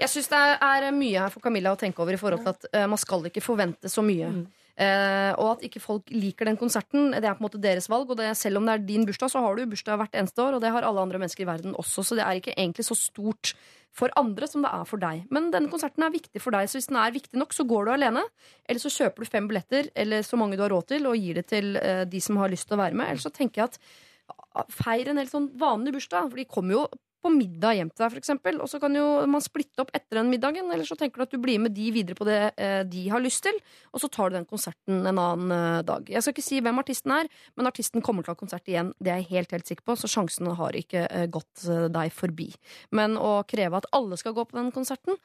Jeg 0.00 0.10
syns 0.12 0.30
det 0.32 0.44
er 0.68 0.88
mye 0.94 1.26
her 1.26 1.34
for 1.34 1.44
Camilla 1.44 1.74
å 1.74 1.80
tenke 1.80 2.02
over 2.04 2.16
i 2.16 2.20
forhold 2.20 2.44
til 2.44 2.54
at 2.54 2.68
eh, 2.72 2.86
man 2.90 3.00
skal 3.00 3.28
ikke 3.30 3.44
forvente 3.44 3.90
så 3.92 4.04
mye. 4.04 4.32
Eh, 4.78 5.32
og 5.34 5.56
at 5.56 5.64
ikke 5.66 5.82
folk 5.82 6.12
liker 6.14 6.46
den 6.46 6.58
konserten, 6.58 7.10
det 7.10 7.26
er 7.26 7.34
på 7.34 7.42
en 7.42 7.48
måte 7.48 7.60
deres 7.62 7.88
valg. 7.90 8.12
Og 8.12 8.20
det, 8.20 8.30
selv 8.38 8.60
om 8.60 8.68
det 8.68 8.76
er 8.76 8.84
din 8.86 9.06
bursdag, 9.08 9.32
så 9.32 9.42
har 9.42 9.56
du 9.58 9.64
bursdag 9.66 9.98
hvert 9.98 10.14
eneste 10.20 10.44
år, 10.44 10.54
og 10.54 10.62
det 10.62 10.70
har 10.74 10.86
alle 10.86 11.02
andre 11.02 11.18
mennesker 11.18 11.42
i 11.42 11.48
verden 11.48 11.74
også, 11.78 12.04
så 12.06 12.18
det 12.18 12.24
er 12.26 12.38
ikke 12.38 12.54
egentlig 12.54 12.86
så 12.86 12.96
stort 12.98 13.54
for 13.98 14.12
andre 14.20 14.46
som 14.46 14.62
det 14.62 14.70
er 14.70 14.84
for 14.86 15.02
deg. 15.02 15.24
Men 15.34 15.48
denne 15.50 15.70
konserten 15.72 16.04
er 16.06 16.14
viktig 16.14 16.42
for 16.44 16.54
deg, 16.54 16.68
så 16.70 16.78
hvis 16.78 16.90
den 16.92 17.00
er 17.00 17.16
viktig 17.16 17.40
nok, 17.40 17.56
så 17.56 17.66
går 17.66 17.88
du 17.88 17.94
alene. 17.96 18.22
Eller 18.68 18.82
så 18.82 18.92
kjøper 18.94 19.24
du 19.24 19.32
fem 19.32 19.48
billetter, 19.50 19.90
eller 19.98 20.22
så 20.26 20.38
mange 20.38 20.58
du 20.58 20.62
har 20.62 20.70
råd 20.70 20.92
til, 20.92 21.08
og 21.10 21.18
gir 21.18 21.40
det 21.40 21.48
til 21.50 21.74
eh, 21.80 22.04
de 22.06 22.22
som 22.22 22.38
har 22.38 22.52
lyst 22.52 22.68
til 22.70 22.78
å 22.78 22.82
være 22.84 23.00
med. 23.00 23.10
Eller 23.10 23.24
så 23.24 23.34
tenker 23.34 23.64
jeg 23.64 23.72
at 23.72 24.70
feir 24.70 25.10
en 25.10 25.18
helt 25.18 25.32
sånn 25.32 25.50
vanlig 25.58 25.96
bursdag, 25.96 26.30
for 26.30 26.38
de 26.38 26.46
kommer 26.46 26.76
jo 26.76 26.86
på 27.24 27.32
middag 27.34 27.78
hjem 27.78 27.90
til 27.92 28.04
deg, 28.04 28.18
eksempel, 28.20 28.60
og 28.62 28.70
så 28.70 28.80
kan 28.82 28.94
jo 28.94 29.04
man 29.30 29.42
splitte 29.44 29.82
opp 29.82 29.90
etter 29.96 30.20
den 30.20 30.30
middagen, 30.32 30.70
eller 30.70 30.86
så 30.86 30.96
tenker 30.98 31.20
du 31.20 31.26
at 31.26 31.34
du 31.34 31.40
blir 31.42 31.60
med 31.62 31.74
de 31.76 31.88
videre 31.94 32.18
på 32.18 32.26
det 32.28 32.38
eh, 32.54 32.80
de 32.88 33.04
har 33.12 33.22
lyst 33.22 33.42
til, 33.46 33.58
og 33.92 34.02
så 34.02 34.10
tar 34.12 34.30
du 34.30 34.38
den 34.38 34.48
konserten 34.48 35.02
en 35.02 35.18
annen 35.18 35.54
eh, 35.54 35.82
dag. 35.88 36.08
Jeg 36.10 36.24
skal 36.24 36.36
ikke 36.36 36.46
si 36.46 36.62
hvem 36.64 36.80
artisten 36.82 37.14
er, 37.16 37.30
men 37.58 37.70
artisten 37.70 38.04
kommer 38.04 38.24
til 38.24 38.32
å 38.32 38.38
ha 38.38 38.42
konsert 38.42 38.70
igjen, 38.70 38.94
det 39.02 39.12
er 39.12 39.22
jeg 39.22 39.30
helt, 39.34 39.54
helt 39.56 39.70
sikker 39.70 39.88
på, 39.90 39.98
så 39.98 40.10
sjansen 40.10 40.50
har 40.60 40.78
ikke 40.78 41.06
eh, 41.06 41.28
gått 41.32 41.66
eh, 41.66 41.86
deg 41.92 42.14
forbi. 42.14 42.50
Men 42.94 43.18
å 43.20 43.40
kreve 43.48 43.82
at 43.82 43.90
alle 43.96 44.18
skal 44.20 44.36
gå 44.36 44.46
på 44.48 44.58
den 44.58 44.72
konserten, 44.74 45.18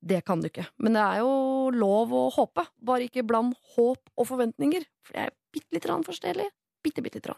det 0.00 0.22
kan 0.24 0.40
du 0.40 0.48
ikke. 0.48 0.64
Men 0.80 0.96
det 0.96 1.02
er 1.04 1.20
jo 1.20 1.70
lov 1.74 2.14
å 2.16 2.28
håpe, 2.32 2.64
bare 2.80 3.06
ikke 3.06 3.26
bland 3.28 3.54
håp 3.76 4.00
og 4.16 4.28
forventninger, 4.28 4.86
for 5.04 5.16
det 5.16 5.26
er 5.26 5.36
bitte 5.52 5.76
litt 5.76 5.86
grann 5.86 6.06
forskjellig. 6.06 6.48
Bitte, 6.82 7.02
bitte 7.04 7.20
grann. 7.20 7.36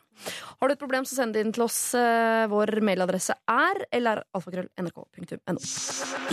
Har 0.60 0.68
du 0.68 0.72
et 0.76 0.78
problem, 0.78 1.04
så 1.08 1.16
send 1.18 1.34
det 1.34 1.42
inn 1.42 1.52
til 1.54 1.64
oss. 1.64 1.78
Eh, 1.98 2.44
Vår 2.52 2.76
mailadresse 2.86 3.34
er 3.50 3.80
eller 3.90 4.22
alfakrøll.nrk.no. 4.38 5.58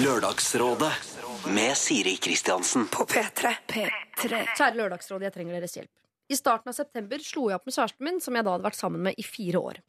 Lørdagsrådet 0.03 0.91
med 1.55 1.73
Siri 1.77 2.17
Kristiansen. 2.21 2.85
På 2.93 3.07
P3. 3.09 3.55
P3. 3.65 4.43
Kjære 4.53 4.75
Lørdagsrådet, 4.77 5.29
jeg 5.29 5.35
trenger 5.39 5.57
deres 5.57 5.73
hjelp. 5.79 5.91
I 6.29 6.37
starten 6.37 6.69
av 6.69 6.75
september 6.77 7.17
slo 7.25 7.47
jeg 7.49 7.57
opp 7.57 7.65
med 7.65 7.73
kjæresten 7.73 8.05
min, 8.05 8.19
som 8.21 8.35
jeg 8.37 8.45
da 8.45 8.53
hadde 8.53 8.67
vært 8.67 8.77
sammen 8.77 9.01
med 9.07 9.17
i 9.17 9.25
fire 9.25 9.63
år. 9.71 9.79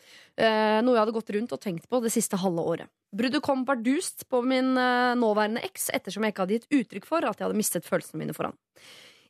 Eh, 0.41 0.79
noe 0.81 0.97
jeg 0.97 1.03
hadde 1.03 1.17
gått 1.19 1.33
rundt 1.37 1.53
og 1.53 1.61
tenkt 1.61 1.85
på 1.93 2.01
det 2.01 2.13
siste 2.15 2.41
halve 2.41 2.65
året. 2.65 2.89
Bruddet 3.13 3.45
kom 3.45 3.67
bardust 3.69 4.25
på 4.33 4.41
min 4.47 4.73
eh, 4.81 5.13
nåværende 5.21 5.61
eks, 5.69 5.91
ettersom 5.93 6.25
jeg 6.25 6.33
ikke 6.33 6.47
hadde 6.47 6.57
gitt 6.57 6.73
uttrykk 6.81 7.09
for 7.11 7.29
at 7.29 7.37
jeg 7.37 7.45
hadde 7.51 7.61
mistet 7.61 7.85
følelsene 7.85 8.23
mine 8.23 8.33
for 8.37 8.49
han. 8.49 8.57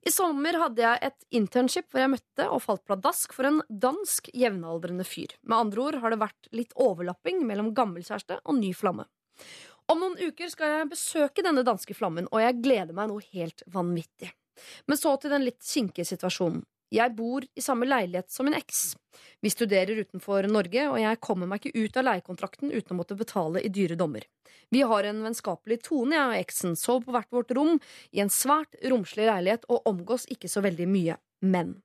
I 0.00 0.10
sommer 0.12 0.56
hadde 0.56 0.80
jeg 0.80 1.00
et 1.04 1.26
internship 1.36 1.90
hvor 1.92 2.00
jeg 2.00 2.12
møtte 2.14 2.46
og 2.48 2.62
falt 2.64 2.84
pladask 2.88 3.34
for 3.36 3.48
en 3.48 3.60
dansk 3.68 4.30
jevnaldrende 4.32 5.04
fyr. 5.04 5.34
Med 5.44 5.58
andre 5.58 5.82
ord 5.84 5.98
har 6.00 6.14
det 6.14 6.22
vært 6.22 6.48
litt 6.56 6.72
overlapping 6.80 7.42
mellom 7.48 7.74
gammel 7.76 8.04
kjæreste 8.06 8.40
og 8.40 8.56
ny 8.56 8.72
flamme. 8.76 9.04
Om 9.90 10.00
noen 10.00 10.16
uker 10.22 10.48
skal 10.52 10.72
jeg 10.72 10.90
besøke 10.92 11.44
denne 11.44 11.64
danske 11.66 11.96
flammen, 11.98 12.28
og 12.30 12.40
jeg 12.40 12.60
gleder 12.62 12.96
meg 12.96 13.10
noe 13.10 13.24
helt 13.34 13.64
vanvittig. 13.74 14.30
Men 14.86 15.00
så 15.00 15.16
til 15.20 15.32
den 15.34 15.44
litt 15.44 15.60
kinkige 15.64 16.06
situasjonen. 16.08 16.62
Jeg 16.90 17.14
bor 17.14 17.44
i 17.54 17.62
samme 17.62 17.86
leilighet 17.86 18.32
som 18.34 18.48
min 18.48 18.56
eks. 18.58 18.96
Vi 19.40 19.50
studerer 19.52 20.02
utenfor 20.02 20.48
Norge, 20.50 20.88
og 20.90 20.98
jeg 20.98 21.20
kommer 21.22 21.46
meg 21.50 21.62
ikke 21.62 21.86
ut 21.86 21.98
av 22.00 22.06
leiekontrakten 22.08 22.72
uten 22.72 22.94
å 22.94 22.98
måtte 22.98 23.18
betale 23.18 23.62
i 23.62 23.70
dyre 23.70 23.98
dommer. 23.98 24.26
Vi 24.74 24.82
har 24.86 25.06
en 25.06 25.22
vennskapelig 25.22 25.80
tone, 25.86 26.16
jeg 26.16 26.26
og 26.26 26.40
eksen, 26.40 26.76
sover 26.78 27.06
på 27.06 27.14
hvert 27.14 27.32
vårt 27.34 27.54
rom 27.56 27.78
i 28.10 28.22
en 28.22 28.32
svært 28.32 28.74
romslig 28.90 29.28
leilighet 29.30 29.66
og 29.70 29.86
omgås 29.90 30.26
ikke 30.34 30.50
så 30.50 30.62
veldig 30.66 30.88
mye. 30.90 31.16
Men 31.46 31.76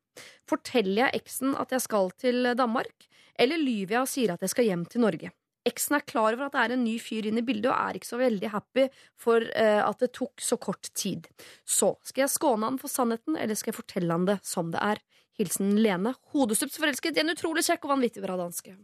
forteller 0.49 1.05
jeg 1.05 1.21
eksen 1.21 1.55
at 1.61 1.73
jeg 1.75 1.85
skal 1.85 2.11
til 2.17 2.51
Danmark, 2.57 3.09
eller 3.37 3.61
lyver 3.61 3.99
jeg 3.99 4.03
og 4.03 4.11
sier 4.11 4.33
at 4.33 4.45
jeg 4.45 4.53
skal 4.53 4.69
hjem 4.69 4.85
til 4.89 5.05
Norge? 5.05 5.31
Eksen 5.65 5.95
er 5.97 6.03
klar 6.05 6.35
over 6.35 6.45
at 6.45 6.53
det 6.53 6.61
er 6.61 6.73
en 6.75 6.83
ny 6.85 6.99
fyr 7.01 7.25
inne 7.25 7.41
i 7.41 7.45
bildet, 7.47 7.71
og 7.71 7.77
er 7.77 7.97
ikke 7.97 8.05
så 8.11 8.19
veldig 8.21 8.49
happy 8.53 8.83
for 9.17 9.41
eh, 9.55 9.81
at 9.81 9.97
det 10.03 10.11
tok 10.13 10.37
så 10.45 10.57
kort 10.61 10.91
tid. 10.93 11.25
Så 11.65 11.95
skal 12.05 12.21
jeg 12.27 12.33
skåne 12.35 12.63
han 12.69 12.77
for 12.77 12.87
sannheten, 12.91 13.33
eller 13.35 13.55
skal 13.57 13.71
jeg 13.73 13.79
fortelle 13.81 14.13
han 14.13 14.25
det 14.29 14.39
som 14.45 14.69
det 14.75 14.81
er? 14.85 15.01
Hilsen 15.39 15.73
Lene, 15.81 16.13
hodestups 16.31 16.77
forelsket 16.79 17.17
i 17.17 17.23
en 17.25 17.33
utrolig 17.33 17.65
kjekk 17.65 17.83
og 17.89 17.95
vanvittig 17.95 18.21
bra 18.23 18.37
danske. 18.39 18.75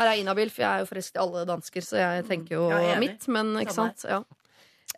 Her 0.00 0.06
er 0.12 0.20
inhabil, 0.20 0.50
for 0.52 0.62
jeg 0.62 0.70
er 0.70 0.84
jo 0.84 0.90
forelsket 0.92 1.16
i 1.18 1.22
alle 1.24 1.40
dansker, 1.48 1.82
så 1.84 1.96
jeg 2.00 2.26
tenker 2.28 2.54
jo 2.58 2.68
Ja, 2.70 2.78
jeg 2.84 2.92
er 2.94 3.00
mitt, 3.02 3.26
men 3.32 3.46
ikke 3.64 3.74
Samme 3.74 3.96
sant? 3.96 4.04
Ja. 4.08 4.20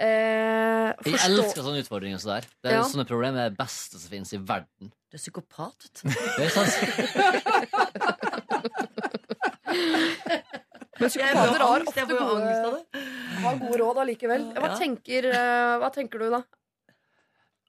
Eh, 0.02 0.88
Jeg 0.92 1.14
forstå- 1.14 1.30
elsker 1.30 1.62
sånne 1.66 1.80
utfordringer 1.84 2.18
som 2.20 2.28
det 2.32 2.36
der. 2.42 2.48
Det 2.62 2.68
er 2.72 2.76
Ja. 2.78 2.82
Sånne 2.90 3.06
problemer 3.08 3.38
er 3.46 3.48
det 3.50 3.58
beste 3.58 3.98
som 4.02 4.10
finnes 4.10 4.32
i 4.32 4.38
verden. 4.38 4.90
Du 5.10 5.16
er 5.16 5.20
psykopat. 5.20 5.76
vet 5.84 5.94
du. 6.02 6.08
Det 6.10 6.44
er 6.44 6.50
sant. 6.58 6.72
Men 11.00 11.08
psykopater 11.10 11.62
har 11.64 11.84
ofte 11.86 12.04
gode, 12.06 12.26
angst 12.36 12.66
av 12.68 12.74
det. 12.76 13.04
har 13.42 13.56
gode 13.62 13.78
råd 13.80 14.00
allikevel. 14.04 14.42
Hva, 14.54 14.68
Ja. 14.70 14.76
tenker, 14.78 15.28
eh, 15.32 15.76
hva 15.82 15.88
tenker 15.94 16.20
du, 16.22 16.26
da? 16.30 16.42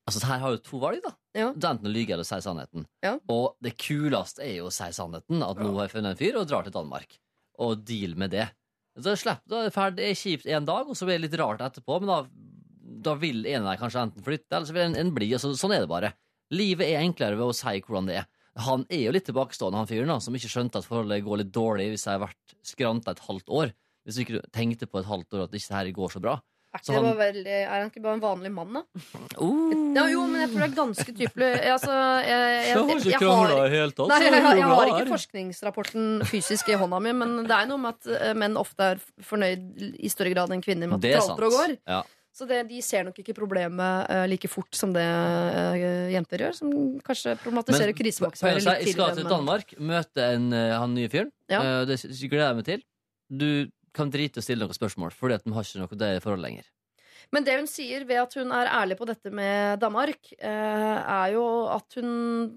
Altså, 0.03 0.19
her 0.27 0.41
har 0.43 0.51
du 0.51 0.57
to 0.65 0.79
valg, 0.81 0.99
da. 1.05 1.13
Ja. 1.33 1.47
Er 1.55 1.69
enten 1.71 1.93
lyge 1.93 2.11
eller 2.13 2.27
si 2.27 2.35
sannheten. 2.43 2.85
Ja. 3.01 3.15
Og 3.31 3.55
det 3.63 3.77
kuleste 3.79 4.43
er 4.43 4.57
jo 4.57 4.67
å 4.67 4.73
si 4.75 4.89
sannheten. 4.91 5.39
At 5.47 5.57
nå 5.63 5.71
har 5.77 5.87
jeg 5.87 5.93
funnet 5.95 6.11
en 6.11 6.19
fyr 6.19 6.39
og 6.41 6.49
drar 6.49 6.67
til 6.67 6.75
Danmark. 6.75 7.15
Og 7.63 7.85
deal 7.87 8.17
med 8.19 8.31
det. 8.35 8.49
Så 8.99 9.15
slipper 9.17 9.47
du 9.49 9.55
er 9.61 9.69
det. 9.71 9.95
Det 9.97 10.09
er 10.11 10.19
kjipt 10.19 10.45
en 10.51 10.67
dag, 10.67 10.89
og 10.91 10.95
så 10.99 11.07
blir 11.07 11.17
det 11.17 11.29
litt 11.31 11.39
rart 11.39 11.63
etterpå. 11.63 12.01
Men 12.03 12.11
da, 12.11 12.19
da 13.07 13.15
vil 13.15 13.45
en 13.47 13.63
av 13.63 13.71
deg 13.71 13.79
kanskje 13.85 14.03
enten 14.03 14.27
flytte, 14.27 14.51
eller 14.51 14.67
så 14.69 14.75
vil 14.75 14.85
en, 14.89 14.99
en 14.99 15.13
bli. 15.15 15.31
Og 15.33 15.41
så, 15.41 15.53
sånn 15.57 15.73
er 15.73 15.85
det 15.87 15.89
bare. 15.89 16.11
Livet 16.53 16.91
er 16.91 16.99
enklere 17.01 17.39
ved 17.39 17.47
å 17.47 17.55
si 17.55 17.79
hvordan 17.79 18.11
det 18.11 18.19
er. 18.19 18.27
Han 18.61 18.85
er 18.89 19.07
jo 19.07 19.13
litt 19.15 19.25
tilbakestående, 19.25 19.79
han 19.81 19.89
fyren, 19.89 20.11
da, 20.13 20.19
som 20.21 20.35
ikke 20.37 20.51
skjønte 20.51 20.77
at 20.77 20.85
forholdet 20.85 21.23
går 21.25 21.41
litt 21.41 21.53
dårlig 21.53 21.87
hvis 21.93 22.05
jeg 22.05 22.19
har 22.19 22.25
vært 22.27 22.57
skranta 22.65 23.15
et 23.15 23.23
halvt 23.25 23.49
år. 23.49 23.71
Hvis 24.05 24.17
du 24.19 24.23
ikke 24.25 24.41
tenkte 24.53 24.89
på 24.89 24.99
et 24.99 25.07
halvt 25.09 25.33
år 25.33 25.45
at 25.47 25.55
ikke 25.55 25.71
det 25.71 25.79
her 25.79 25.93
går 25.95 26.11
så 26.13 26.21
bra. 26.21 26.39
Er, 26.73 26.81
Så 26.81 26.93
han- 26.93 27.05
veldig, 27.17 27.45
er 27.45 27.69
han 27.69 27.89
ikke 27.91 28.01
bare 28.01 28.15
en 28.17 28.21
vanlig 28.21 28.51
mann, 28.51 28.73
da? 28.73 28.81
Oh. 29.37 29.93
Ja, 29.93 30.07
jo, 30.09 30.25
men 30.25 30.41
jeg 30.41 30.49
tror 30.49 30.63
det 30.63 30.69
er 30.71 30.77
ganske 30.79 31.13
typelig 31.13 31.49
altså, 31.69 31.93
jeg, 32.25 32.25
jeg, 32.25 32.65
jeg, 32.65 33.11
Jeg 33.11 33.19
har. 33.21 33.53
Nei, 34.09 34.17
jeg, 34.23 34.33
jeg, 34.33 34.63
har 34.63 34.89
ikke 34.89 35.11
forskningsrapporten 35.13 36.25
fysisk 36.25 36.69
i 36.73 36.79
hånda 36.81 36.99
mi, 36.99 37.13
men 37.13 37.43
det 37.45 37.53
er 37.53 37.69
noe 37.69 37.77
med 37.77 37.93
at 37.93 38.09
eh, 38.17 38.33
menn 38.33 38.57
ofte 38.57 38.95
er 38.95 39.03
fornøyd 39.21 39.85
i 40.01 40.09
større 40.09 40.33
grad 40.33 40.49
enn 40.49 40.65
kvinner 40.65 40.89
med 40.89 40.97
at 40.97 41.05
Det 41.05 41.13
det 41.13 41.21
er 41.21 41.27
tralter 41.27 41.45
og 41.45 41.57
går. 41.59 41.77
Ja. 41.85 42.01
Så 42.33 42.47
det, 42.49 42.63
de 42.65 42.79
ser 42.81 43.05
nok 43.05 43.19
ikke 43.21 43.35
problemet 43.37 44.09
uh, 44.09 44.23
like 44.25 44.49
fort 44.49 44.73
som 44.73 44.93
det 44.95 45.05
uh, 45.05 45.77
jenter 46.09 46.41
gjør, 46.47 46.55
som 46.57 46.71
kanskje 47.05 47.35
problematiserer 47.43 47.93
krisemaksimering 47.97 48.57
Jeg 48.57 48.65
litt 48.65 48.73
skal 48.73 48.87
tidligere. 48.89 49.19
til. 49.21 49.29
Danmark, 49.29 49.75
møte 49.77 50.29
en, 50.33 50.47
eh, 50.57 50.73
han 50.73 50.95
nye 50.97 51.11
fyren. 51.13 51.29
Ja. 51.51 51.61
Det 51.85 51.99
gleder 52.01 52.47
jeg 52.47 52.57
meg 52.57 52.69
til. 52.71 52.85
Du 53.29 53.49
kan 53.93 54.09
drite 54.09 54.41
og 54.41 54.45
stille 54.47 54.65
noen 54.65 54.73
spørsmål, 54.73 55.13
fordi 55.13 55.37
at 55.37 55.45
de 55.45 55.53
har 55.53 55.67
ikke 55.67 55.83
noe 55.83 55.99
det 56.01 56.15
forholdet 56.25 56.47
lenger. 56.47 56.71
Men 57.33 57.45
det 57.45 57.55
hun 57.57 57.69
sier 57.69 58.03
ved 58.05 58.19
at 58.21 58.35
hun 58.37 58.51
er 58.53 58.69
ærlig 58.69 58.97
på 58.99 59.07
dette 59.09 59.31
med 59.33 59.79
Danmark, 59.81 60.33
eh, 60.37 60.97
er 60.99 61.33
jo 61.33 61.45
at 61.71 61.97
hun 61.97 62.09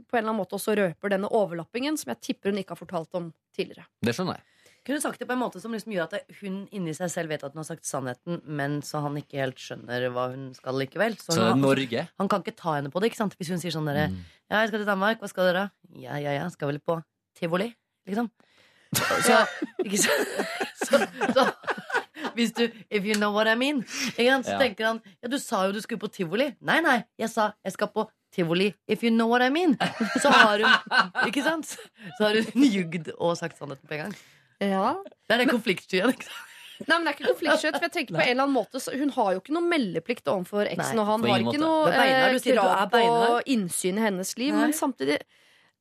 på 0.05 0.17
en 0.17 0.21
eller 0.21 0.33
annen 0.33 0.41
måte 0.41 0.59
også 0.59 0.75
røper 0.77 1.13
denne 1.13 1.31
overlappingen, 1.33 1.97
som 2.01 2.13
jeg 2.13 2.23
tipper 2.31 2.53
hun 2.53 2.61
ikke 2.61 2.75
har 2.75 2.83
fortalt 2.83 3.17
om 3.17 3.31
tidligere. 3.57 3.87
Det 4.05 4.17
skjønner 4.17 4.41
jeg. 4.41 4.45
Kunne 4.87 5.03
sagt 5.03 5.19
det 5.19 5.27
på 5.27 5.35
en 5.35 5.41
måte 5.41 5.59
som 5.63 5.73
liksom 5.75 5.91
gjør 5.97 6.05
at 6.07 6.37
hun 6.41 6.61
inni 6.71 6.93
seg 6.95 7.11
selv 7.11 7.33
vet 7.35 7.43
at 7.43 7.53
hun 7.57 7.59
har 7.59 7.67
sagt 7.67 7.89
sannheten, 7.89 8.39
men 8.47 8.79
så 8.87 9.01
han 9.03 9.17
ikke 9.19 9.41
helt 9.43 9.59
skjønner 9.59 10.05
hva 10.15 10.29
hun 10.31 10.45
skal 10.55 10.79
likevel. 10.79 11.17
Så, 11.19 11.35
Så 11.35 11.49
hun, 11.51 11.61
Norge 11.65 12.05
han 12.07 12.29
kan 12.31 12.45
ikke 12.45 12.55
ta 12.57 12.77
henne 12.79 12.93
på 12.95 13.03
det, 13.03 13.11
ikke 13.11 13.19
sant? 13.25 13.35
Hvis 13.41 13.51
hun 13.51 13.59
sier 13.63 13.75
sånn 13.75 13.89
derre 13.91 14.07
Ja, 14.47 14.61
jeg 14.63 14.71
skal 14.71 14.79
til 14.85 14.87
Danmark, 14.87 15.19
hva 15.19 15.29
skal 15.33 15.51
dere? 15.51 15.65
Ja, 15.99 16.21
ja, 16.23 16.37
ja, 16.39 16.47
skal 16.55 16.71
vel 16.71 16.79
på 16.79 17.01
tivoli, 17.37 17.73
liksom. 18.07 18.31
Så, 18.95 19.41
ikke 19.83 19.99
sant? 19.99 20.29
Så, 20.87 21.01
så 21.35 21.49
hvis 22.37 22.53
du 22.55 22.63
If 22.91 23.03
you 23.05 23.17
know 23.19 23.33
what 23.35 23.49
I 23.51 23.57
mean. 23.59 23.81
Ikke? 24.15 24.37
Så 24.45 24.55
Ja. 24.55 24.59
tenker 24.61 24.87
han 24.87 25.01
Ja, 25.23 25.29
du 25.29 25.39
sa 25.43 25.65
jo 25.67 25.73
du 25.73 25.81
skulle 25.83 25.99
på 26.01 26.09
tivoli. 26.13 26.53
Nei, 26.61 26.79
nei, 26.85 27.01
jeg 27.19 27.31
sa 27.33 27.51
jeg 27.65 27.73
skal 27.75 27.89
på 27.89 28.07
tivoli. 28.33 28.71
If 28.87 29.03
you 29.03 29.11
know 29.11 29.27
what 29.29 29.43
I 29.43 29.49
mean. 29.51 29.75
Så 30.23 30.31
har 30.31 30.63
hun 30.63 31.27
Ikke 31.27 31.43
sant? 31.43 31.67
Så 32.19 32.23
har 32.29 32.39
hun 32.55 32.63
jugd 32.71 33.11
og 33.19 33.37
sagt 33.37 33.59
sannheten 33.59 33.89
på 33.89 33.95
en 33.99 34.03
gang. 34.07 34.17
Ja. 34.61 34.97
Det 35.29 35.35
er 35.37 35.45
det 35.45 35.49
konfliktskyet. 35.53 36.13
ikke 36.17 36.25
sant? 36.29 36.43
Nei, 36.77 36.99
men 36.99 37.05
det 37.07 37.13
er 37.13 37.17
ikke 37.17 37.31
konfliktskytt. 37.33 37.77
For 37.79 37.85
jeg 37.89 37.93
tenker 37.95 38.15
på 38.17 38.21
en 38.21 38.29
eller 38.35 38.43
annen 38.45 38.53
måte 38.57 38.81
så 38.85 38.93
Hun 38.99 39.09
har 39.15 39.31
jo 39.33 39.41
ikke 39.41 39.55
noe 39.57 39.65
meldeplikt 39.65 40.27
overfor 40.29 40.67
eksen, 40.69 40.97
Nei, 40.97 41.01
og 41.01 41.07
han 41.09 41.23
har 41.25 41.41
ikke 41.47 41.61
noe 41.63 41.93
eh, 41.93 42.39
krav 42.45 42.91
på 42.93 43.43
innsyn 43.55 43.97
i 43.99 44.05
hennes 44.05 44.33
liv. 44.37 44.53
Nei. 44.53 44.61
Men 44.67 44.73
samtidig 44.77 45.19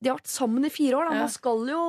de 0.01 0.09
har 0.11 0.17
vært 0.19 0.28
sammen 0.32 0.65
i 0.67 0.69
fire 0.69 0.99
år. 0.99 1.09
Da. 1.09 1.15
Man 1.19 1.30
skal 1.34 1.65
jo, 1.71 1.82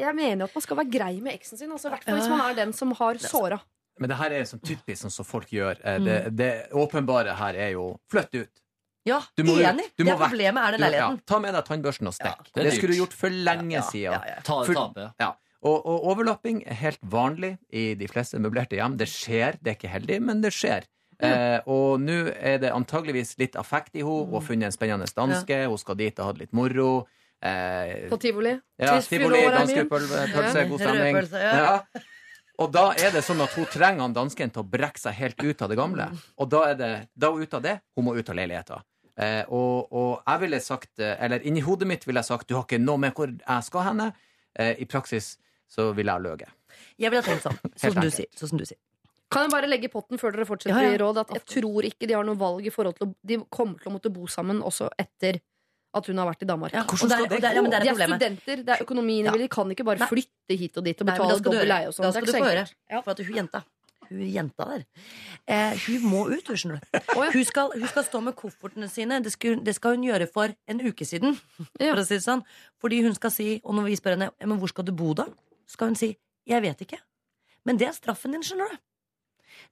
jeg 0.00 0.14
mener 0.16 0.44
jo 0.44 0.48
at 0.50 0.54
man 0.58 0.64
skal 0.66 0.76
være 0.80 0.90
grei 0.92 1.14
med 1.24 1.32
eksen 1.38 1.58
sin. 1.60 1.70
Altså, 1.72 1.88
I 1.88 1.94
hvert 1.94 2.04
fall 2.04 2.18
hvis 2.18 2.28
man 2.32 2.40
er 2.50 2.54
den 2.58 2.72
som 2.76 2.92
har 3.00 3.14
såra. 3.24 3.60
Men 4.00 4.10
det 4.10 4.16
her 4.18 4.32
er 4.34 4.44
sånn 4.50 4.60
typisk 4.64 5.04
sånn 5.04 5.12
som 5.14 5.24
folk 5.28 5.48
gjør. 5.54 5.78
Eh, 5.84 5.98
Det, 6.04 6.16
det 6.36 6.50
åpenbare 6.72 7.36
her 7.38 7.54
er 7.54 7.70
jo 7.76 7.98
flytt 8.10 8.34
ut. 8.42 8.60
Ja, 9.06 9.20
Du 9.36 9.44
må 9.44 9.56
enig. 9.60 9.84
Du 9.96 10.04
det 10.04 10.12
er 10.12 10.16
problemet, 10.18 10.60
er 10.66 10.70
den 10.72 10.80
leiligheten. 10.80 11.16
Ja, 11.20 11.28
ta 11.28 11.38
med 11.38 11.54
deg 11.54 11.64
tannbørsten 11.64 12.08
og 12.08 12.14
stikk. 12.16 12.44
det 12.52 12.60
er 12.60 12.68
det 12.70 12.72
skulle 12.78 12.92
du 12.96 13.00
gjort 13.04 13.12
for 13.12 13.28
lenge 13.30 13.82
siden. 13.88 14.12
Ja, 14.16 14.20
ja. 14.34 14.40
Ta 14.42 14.64
For- 14.64 15.12
Ja. 15.20 15.32
Og, 15.64 15.78
og 15.88 16.04
overlapping 16.12 16.62
er 16.68 16.76
helt 16.76 17.00
vanlig 17.08 17.54
i 17.72 17.94
de 17.96 18.08
fleste 18.10 18.36
møblerte 18.42 18.76
hjem. 18.76 18.98
Det 19.00 19.08
skjer, 19.08 19.56
det 19.64 19.70
er 19.72 19.78
ikke 19.78 19.92
heldig, 19.94 20.18
men 20.22 20.42
det 20.44 20.52
skjer. 20.52 20.84
Eh, 21.24 21.60
og 21.70 22.00
nå 22.02 22.16
er 22.36 22.58
det 22.60 22.72
antageligvis 22.74 23.36
litt 23.40 23.54
affekt 23.56 23.94
i 23.96 24.02
henne. 24.02 24.26
Hun 24.28 24.34
har 24.36 24.44
funnet 24.44 24.68
en 24.68 24.74
spennende 24.74 25.06
danske. 25.16 25.60
Hun 25.70 25.78
skal 25.80 25.96
dit 25.96 26.18
og 26.20 26.26
ha 26.26 26.32
det 26.36 26.42
litt 26.46 26.52
moro. 26.58 26.88
Eh, 27.44 28.08
På 28.10 28.16
tivoli. 28.20 28.52
ja, 28.80 28.98
tivoli, 29.00 29.40
når 29.46 29.56
danske 29.58 29.84
pølse, 29.88 30.20
Ja. 30.28 30.64
god 30.68 30.80
stemning. 30.80 31.16
Ja. 31.32 31.54
Ja. 31.64 32.02
Og 32.58 32.70
da 32.72 32.84
er 32.92 33.10
det 33.10 33.24
sånn 33.26 33.40
at 33.42 33.50
hun 33.56 33.64
trenger 33.66 34.00
han 34.04 34.12
dansken 34.14 34.50
til 34.54 34.62
å 34.62 34.68
brekke 34.70 35.00
seg 35.00 35.14
helt 35.18 35.40
ut 35.42 35.62
av 35.64 35.68
det 35.72 35.76
gamle. 35.80 36.10
Og 36.38 36.48
da 36.52 36.60
er 36.70 36.74
det, 36.78 36.90
da 37.18 37.28
er 37.28 37.32
hun 37.32 37.42
ute 37.42 37.56
av 37.56 37.62
det, 37.62 37.80
hun 37.96 38.04
må 38.06 38.14
ut 38.16 38.28
av 38.30 38.36
leiligheten. 38.38 38.84
Eh, 39.16 39.44
og, 39.48 39.88
og 39.94 40.22
jeg 40.26 40.40
ville 40.44 40.60
sagt, 40.60 40.92
eh, 41.00 41.16
eller 41.24 41.42
inni 41.46 41.60
hodet 41.66 41.86
mitt 41.88 42.04
ville 42.06 42.20
jeg 42.22 42.30
sagt, 42.30 42.48
du 42.48 42.54
har 42.54 42.64
ikke 42.66 42.80
noe 42.82 42.98
med 42.98 43.14
hvor 43.14 43.26
jeg 43.32 43.62
skal 43.66 43.82
henne. 43.88 44.12
Eh, 44.58 44.74
I 44.78 44.86
praksis 44.86 45.36
så 45.68 45.92
ville 45.94 46.12
jeg 46.12 46.20
ha 46.20 46.24
løyet. 46.24 46.48
Jeg 46.98 47.10
ville 47.10 47.22
ha 47.22 47.28
tenkt 47.28 47.42
sånn. 47.46 47.58
Sånn 47.76 47.92
som 47.96 48.02
du 48.02 48.10
sier. 48.10 48.28
Sånn 48.38 48.48
som 48.52 48.58
du 48.58 48.64
sier. 48.68 48.78
Kan 49.30 49.46
jeg 49.46 49.50
bare 49.54 49.66
legge 49.66 49.88
i 49.88 49.90
potten 49.90 50.18
før 50.20 50.32
dere 50.36 50.44
fortsetter 50.46 50.76
Ja, 50.76 50.90
ja. 50.90 50.94
i 50.94 50.98
råd 51.00 51.18
at 51.24 51.30
jeg 51.34 51.44
tror 51.56 51.82
ikke 51.88 52.06
de 52.06 52.14
har 52.14 52.22
noe 52.24 52.38
valg 52.38 52.66
i 52.66 52.70
forhold 52.70 52.94
til 52.98 53.08
å 53.08 53.14
De 53.26 53.38
kommer 53.50 53.78
til 53.80 53.90
å 53.90 53.94
måtte 53.96 54.12
bo 54.12 54.26
sammen 54.30 54.60
også 54.62 54.90
etter 55.00 55.40
at 55.94 56.06
hun 56.10 56.18
har 56.18 56.26
vært 56.26 56.42
i 56.42 56.46
Danmark. 56.46 56.72
Ja, 56.74 56.82
Hvordan 56.84 57.08
der- 57.08 57.16
skal 57.16 57.28
det 57.28 57.36
og 57.36 57.42
der- 57.42 57.54
det 57.54 57.70
de 57.70 57.88
er 57.88 58.02
er 58.04 58.08
studenter, 58.08 58.56
det 58.64 58.68
er 58.68 58.84
økonomien 58.84 59.24
Ja. 59.24 59.32
De 59.32 59.48
kan 59.48 59.70
ikke 59.70 59.84
bare 59.84 59.98
flytte 60.10 60.58
hit 60.58 60.76
og 60.76 60.84
dit 60.84 61.00
og 61.00 61.06
betale 61.06 61.40
dobbel 61.40 61.66
leie 61.68 61.86
og 61.86 61.94
sånn. 61.94 62.02
Da 62.02 62.10
skal 62.12 62.24
du 62.26 62.32
få 62.32 62.44
høre. 62.44 62.68
For 63.04 63.10
at 63.10 63.18
hun 63.18 63.34
jenta 63.36 63.64
hun 64.10 64.20
jenta 64.30 64.64
der 64.68 64.84
eh, 65.48 65.74
Hun 65.86 66.02
må 66.02 66.26
ut, 66.28 66.46
hun, 66.46 66.56
skjønner 66.56 66.80
du. 66.80 66.98
Hun 67.32 67.44
skal, 67.44 67.70
hun 67.72 67.88
skal 67.88 68.04
stå 68.04 68.22
med 68.22 68.36
koffertene 68.36 68.88
sine. 68.90 69.22
Det 69.22 69.32
skal, 69.32 69.56
det 69.64 69.74
skal 69.74 69.96
hun 69.96 70.04
gjøre 70.04 70.28
for 70.30 70.54
en 70.68 70.78
uke 70.80 71.04
siden. 71.06 71.38
Ja. 71.80 71.94
For 71.94 72.02
å 72.02 72.06
si 72.06 72.14
det 72.18 72.22
sånn. 72.22 72.44
Fordi 72.82 73.02
hun 73.02 73.14
skal 73.14 73.30
si, 73.30 73.60
og 73.64 73.74
når 73.74 73.84
vi 73.88 73.96
spør 73.96 74.10
henne 74.18 74.30
Men 74.44 74.58
hvor 74.60 74.68
skal 74.68 74.84
du 74.84 74.92
bo, 74.92 75.14
da? 75.14 75.24
Skal 75.66 75.92
hun 75.92 75.96
si 75.98 76.16
Jeg 76.46 76.60
vet 76.60 76.80
ikke. 76.84 76.98
Men 77.64 77.78
det 77.80 77.86
er 77.88 77.94
straffen 77.96 78.34
din, 78.36 78.42
skjønner 78.44 78.68
du. 78.68 78.76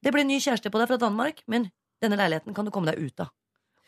Det 0.03 0.13
blir 0.15 0.23
en 0.25 0.31
ny 0.33 0.39
kjæreste 0.41 0.71
på 0.73 0.81
deg 0.81 0.89
fra 0.89 0.97
Danmark, 0.97 1.43
men 1.47 1.67
denne 2.01 2.17
leiligheten 2.17 2.55
kan 2.57 2.65
du 2.65 2.71
komme 2.73 2.89
deg 2.89 3.03
ut 3.03 3.21
av. 3.21 3.29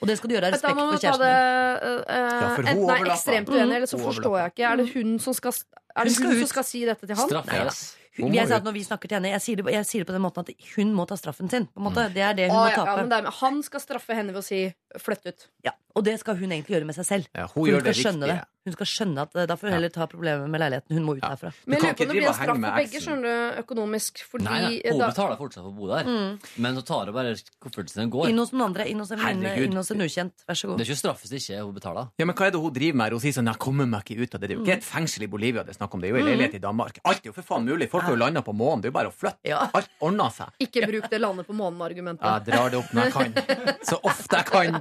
Og 0.03 0.09
det 0.11 0.19
skal 0.19 0.29
du 0.29 0.35
gjøre 0.35 0.51
av 0.51 0.53
Da 0.53 0.59
respekt 0.59 0.77
må 0.77 0.83
for 0.85 0.91
man 0.91 1.01
ta 1.01 1.07
kjæresten 1.07 1.25
det 1.25 1.33
din. 1.33 1.99
uh, 2.05 2.15
Ja, 2.15 2.49
Enten 2.75 2.91
er 2.91 3.11
ekstremt 3.15 3.49
uenig, 3.49 3.77
eller 3.79 3.87
så 3.89 3.99
forstår 4.03 4.35
jeg 4.41 4.53
ikke. 4.53 4.65
Er 4.69 4.77
det 4.83 4.87
hun 4.93 5.19
som 5.23 5.37
skal, 5.39 5.53
er 5.55 6.05
det 6.05 6.11
Hun 6.13 6.17
skal 6.19 6.33
hun 6.35 6.41
som 6.43 6.51
skal 6.53 6.67
si 6.69 6.83
dette 6.85 7.07
til 7.07 7.17
han? 7.17 7.29
Straffes. 7.31 7.81
Hun 8.19 8.35
Jeg 8.35 8.45
må 8.45 8.49
sa 8.49 8.57
at 8.61 8.67
når 8.69 8.75
vi 8.77 8.83
snakker 8.87 9.09
til 9.11 9.17
henne 9.19 9.31
Jeg 9.33 9.43
sier 9.43 9.57
det, 9.59 9.73
jeg 9.75 9.87
sier 9.89 10.05
det 10.05 10.07
på 10.07 10.15
den 10.15 10.23
måten 10.23 10.45
at 10.45 10.51
hun 10.77 10.93
må 10.95 11.07
ta 11.11 11.17
straffen 11.19 11.49
sin. 11.51 11.67
På 11.73 11.81
en 11.81 11.87
måte. 11.89 12.05
Det 12.15 12.23
er 12.23 12.35
det 12.37 12.51
hun 12.51 12.59
Åh, 12.59 12.63
må 12.63 12.71
ja, 12.71 12.85
ja, 12.85 12.97
men 13.01 13.09
det 13.11 13.19
er, 13.23 13.31
han 13.41 13.63
skal 13.67 13.81
straffe 13.83 14.15
henne 14.15 14.35
ved 14.35 14.43
å 14.43 14.47
si 14.47 14.61
'flytt 14.99 15.25
ut'. 15.33 15.49
Ja, 15.65 15.73
og 15.95 16.05
det 16.05 16.19
skal 16.21 16.37
hun 16.37 16.51
egentlig 16.51 16.75
gjøre 16.77 16.87
med 16.87 16.95
seg 16.97 17.07
selv. 17.07 17.27
Ja, 17.35 17.47
hun, 17.55 17.65
hun 17.65 17.71
gjør 17.73 17.81
skal 17.87 17.95
skjønne 17.95 18.27
riktige. 18.27 18.41
det. 18.41 18.51
Hun 18.65 18.73
skal 18.73 18.87
skjønne 18.89 19.21
at 19.21 19.35
eh, 19.37 19.45
Da 19.47 19.55
får 19.61 19.69
hun 19.69 19.75
heller 19.77 19.91
ta 19.93 20.07
problemet 20.09 20.49
med 20.49 20.61
leiligheten. 20.63 20.95
Hun 20.97 21.05
må 21.05 21.13
ut 21.19 21.23
Ja. 21.23 21.29
herfra. 21.35 21.51
Men 21.67 21.75
jeg 21.77 21.83
lurer 21.85 21.95
på 21.95 22.03
om 22.03 22.09
det 22.09 22.15
blir 22.17 22.25
en 22.25 22.35
straff 22.35 22.57
for 22.65 22.79
begge, 22.81 23.01
skjønner 23.05 23.23
du, 23.29 23.61
økonomisk. 23.61 24.23
Fordi 24.31 24.45
Nei, 24.45 24.61
nei, 24.65 24.81
hun 24.89 24.99
da, 25.03 25.09
betaler 25.13 25.37
fortsatt 25.37 25.63
for 25.67 25.69
å 25.71 25.77
bo 25.77 25.87
der, 25.91 26.05
Mm. 26.09 26.39
men 26.65 26.75
så 26.79 26.83
tar 26.89 27.05
hun 27.05 27.15
bare 27.15 27.35
kofferten 27.61 27.89
sin 27.93 28.05
og 28.09 28.11
går. 28.15 28.29
Inn 28.33 28.39
hos 28.41 28.53
noen 28.53 28.65
andre. 28.71 28.87
Inn 28.89 28.99
hos 29.05 29.11
en 29.13 29.19
venninne. 29.21 29.53
Inn 29.69 29.77
hos 29.77 29.91
en 29.91 30.01
ukjent. 30.01 30.33
Vær 30.49 30.57
så 30.57 30.67
god. 30.71 30.79
Det 30.79 30.89
er 30.89 30.91
ikke 30.95 31.03
straffes 31.05 31.31
ikke 31.37 31.61
hun 31.61 31.75
betaler. 31.77 32.09
Ja, 32.19 32.25
men 32.25 32.35
hva 32.35 32.47
er 32.47 32.51
det 32.57 32.61
hun 32.65 32.73
driver 32.73 32.97
med? 32.97 33.13
Hun 33.13 33.21
sier 33.21 33.33
sånn 33.37 33.47
'Jeg 33.53 33.59
kommer 33.59 33.87
meg 33.87 34.01
ikke 34.05 34.23
ut 34.25 34.35
av 34.35 34.41
det'. 34.41 34.49
Det 34.49 34.51
er 34.51 34.59
jo 34.59 34.65
ikke 34.65 34.77
et 34.81 34.85
fengsel 34.85 35.23
i 35.23 35.27
Bolivia 35.29 35.63
det 35.63 35.77
er 35.77 35.79
snakk 35.85 35.93
om, 35.95 36.01
det 36.01 36.09
er 36.11 36.17
jo 36.17 36.25
en 36.25 36.27
leilighet 36.33 36.55
i 36.55 36.59
Danmark. 36.65 36.99
Alt 37.05 37.21
er 37.21 37.29
jo 37.29 37.33
for 37.33 37.43
faen 37.43 37.65
mulig. 37.69 37.91
Folk 37.91 38.05
har 38.05 38.11
jo 38.17 38.17
landa 38.17 38.41
på 38.41 38.55
månen. 38.57 38.81
Det 38.81 38.89
er 38.89 38.93
jo 38.93 38.97
bare 38.97 39.13
å 39.13 39.13
flytte. 39.13 39.45
Ja. 39.45 39.69
Alt 39.75 39.89
ordner 40.01 40.31
seg. 40.33 40.49
ikke 40.59 40.87
bruk 40.89 41.11
det 41.11 41.21
landet 41.21 41.47
på 41.47 41.53
månen-argumentet. 41.53 42.25
Jeg 42.25 42.45
drar 42.55 42.71
det 42.71 42.79
opp 42.81 42.91
når 42.95 43.05
jeg 43.05 43.13
kan. 43.13 43.77
Så 43.85 44.01
ofte 44.03 44.37
jeg 44.37 44.47
kan. 44.47 44.73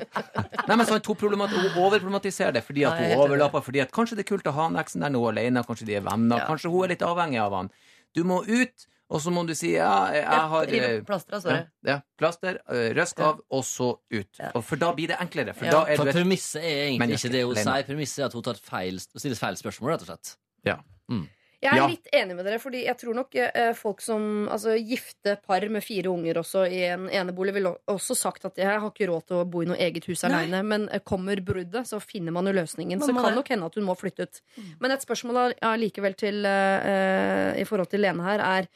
Nei, 0.67 0.75
men 0.77 0.85
sant, 1.03 1.07
Hun 1.07 1.15
problemat- 1.15 1.49
hun 1.51 1.83
overproblematiserer 1.83 2.53
det 2.53 2.63
fordi 2.63 2.85
at 2.87 2.99
Ja, 2.99 3.15
hun 3.15 3.27
overlapper. 3.29 3.61
Fordi 3.63 3.81
at 3.81 3.91
Kanskje 3.91 4.15
det 4.15 4.25
er 4.25 4.35
kult 4.37 4.43
å 4.45 4.53
ha 4.53 4.63
han 4.69 4.75
eksen 4.75 5.01
der 5.01 5.09
nå 5.09 5.21
alene, 5.29 5.63
kanskje 5.65 5.85
de 5.85 5.95
er 5.95 6.01
venner, 6.01 6.37
Ja. 6.39 6.47
kanskje 6.47 6.71
hun 6.71 6.83
er 6.85 6.87
litt 6.89 6.99
avhengig 7.01 7.39
av 7.41 7.51
han. 7.53 7.69
Du 8.15 8.23
må 8.23 8.41
ut, 8.47 8.87
og 9.09 9.19
så 9.21 9.31
må 9.31 9.45
du 9.45 9.53
si 9.53 9.73
ja, 9.73 10.11
jeg 10.11 10.25
har 10.25 10.65
Rive 10.65 10.83
eh, 10.97 11.01
plaster 11.01 11.33
av 11.35 11.43
ja, 11.43 11.49
såret. 11.51 11.67
ja, 11.85 12.01
plaster, 12.17 12.59
eh, 12.69 12.93
røsk 12.93 13.19
av, 13.19 13.41
og 13.51 13.63
så 13.63 13.99
ut. 14.11 14.27
Ja. 14.39 14.51
Og 14.55 14.63
for 14.63 14.75
da 14.77 14.91
blir 14.93 15.07
det 15.09 15.17
enklere. 15.19 15.53
For 15.55 15.65
Ja. 15.65 15.71
da 15.71 15.85
er 15.85 15.97
For 15.97 16.05
du 16.05 16.09
et 16.09 16.15
premisset 16.15 16.63
er 16.63 16.89
egentlig 16.89 17.17
ikke 17.19 17.31
det 17.31 17.43
hun 17.45 17.55
sier. 17.55 17.83
Premisset 17.85 18.19
er 18.19 18.25
at 18.25 18.33
hun 18.33 18.41
tar 18.43 18.53
feil, 18.55 18.99
stiller 18.99 19.35
feil 19.35 19.55
spørsmål, 19.55 19.91
rett 19.93 20.01
og 20.01 20.07
slett. 20.07 20.37
ja. 20.65 20.77
Jeg 21.63 21.71
er 21.71 21.79
Ja. 21.79 21.87
litt 21.87 22.07
enig 22.11 22.35
med 22.35 22.45
dere, 22.45 22.59
fordi 22.59 22.81
jeg 22.83 22.97
tror 22.99 23.15
nok 23.15 23.35
eh, 23.39 23.71
folk 23.79 24.01
som 24.03 24.49
altså, 24.51 24.73
gifte 24.75 25.37
par 25.47 25.63
med 25.71 25.81
fire 25.85 26.11
unger 26.11 26.35
også 26.41 26.65
i 26.67 26.81
en 26.91 27.05
enebolig 27.07 27.53
ville 27.55 27.71
også 27.87 28.17
sagt 28.19 28.43
at 28.49 28.57
jeg 28.59 28.67
har 28.67 28.89
ikke 28.89 29.07
råd 29.07 29.25
til 29.29 29.37
å 29.39 29.45
bo 29.49 29.61
i 29.63 29.69
noe 29.69 29.77
eget 29.79 30.05
hus 30.11 30.25
aleine, 30.27 30.59
men 30.67 30.89
eh, 30.91 30.99
kommer 30.99 31.39
bruddet, 31.39 31.87
så 31.87 32.01
finner 32.03 32.35
man 32.35 32.45
jo 32.45 32.53
løsningen. 32.57 32.99
Man 32.99 33.07
så 33.09 33.15
kan 33.15 33.31
det. 33.31 33.35
nok 33.39 33.47
hende 33.55 33.65
at 33.71 33.75
hun 33.79 33.87
må 33.87 33.95
flytte 33.95 34.27
ut. 34.27 34.41
Men 34.83 34.91
et 34.91 35.05
spørsmål 35.07 35.37
all- 35.45 35.57
allikevel 35.73 36.15
til 36.19 36.43
eh, 36.45 37.61
i 37.61 37.63
forhold 37.69 37.89
til 37.89 38.01
Lene 38.03 38.23
her 38.27 38.39
er 38.43 38.67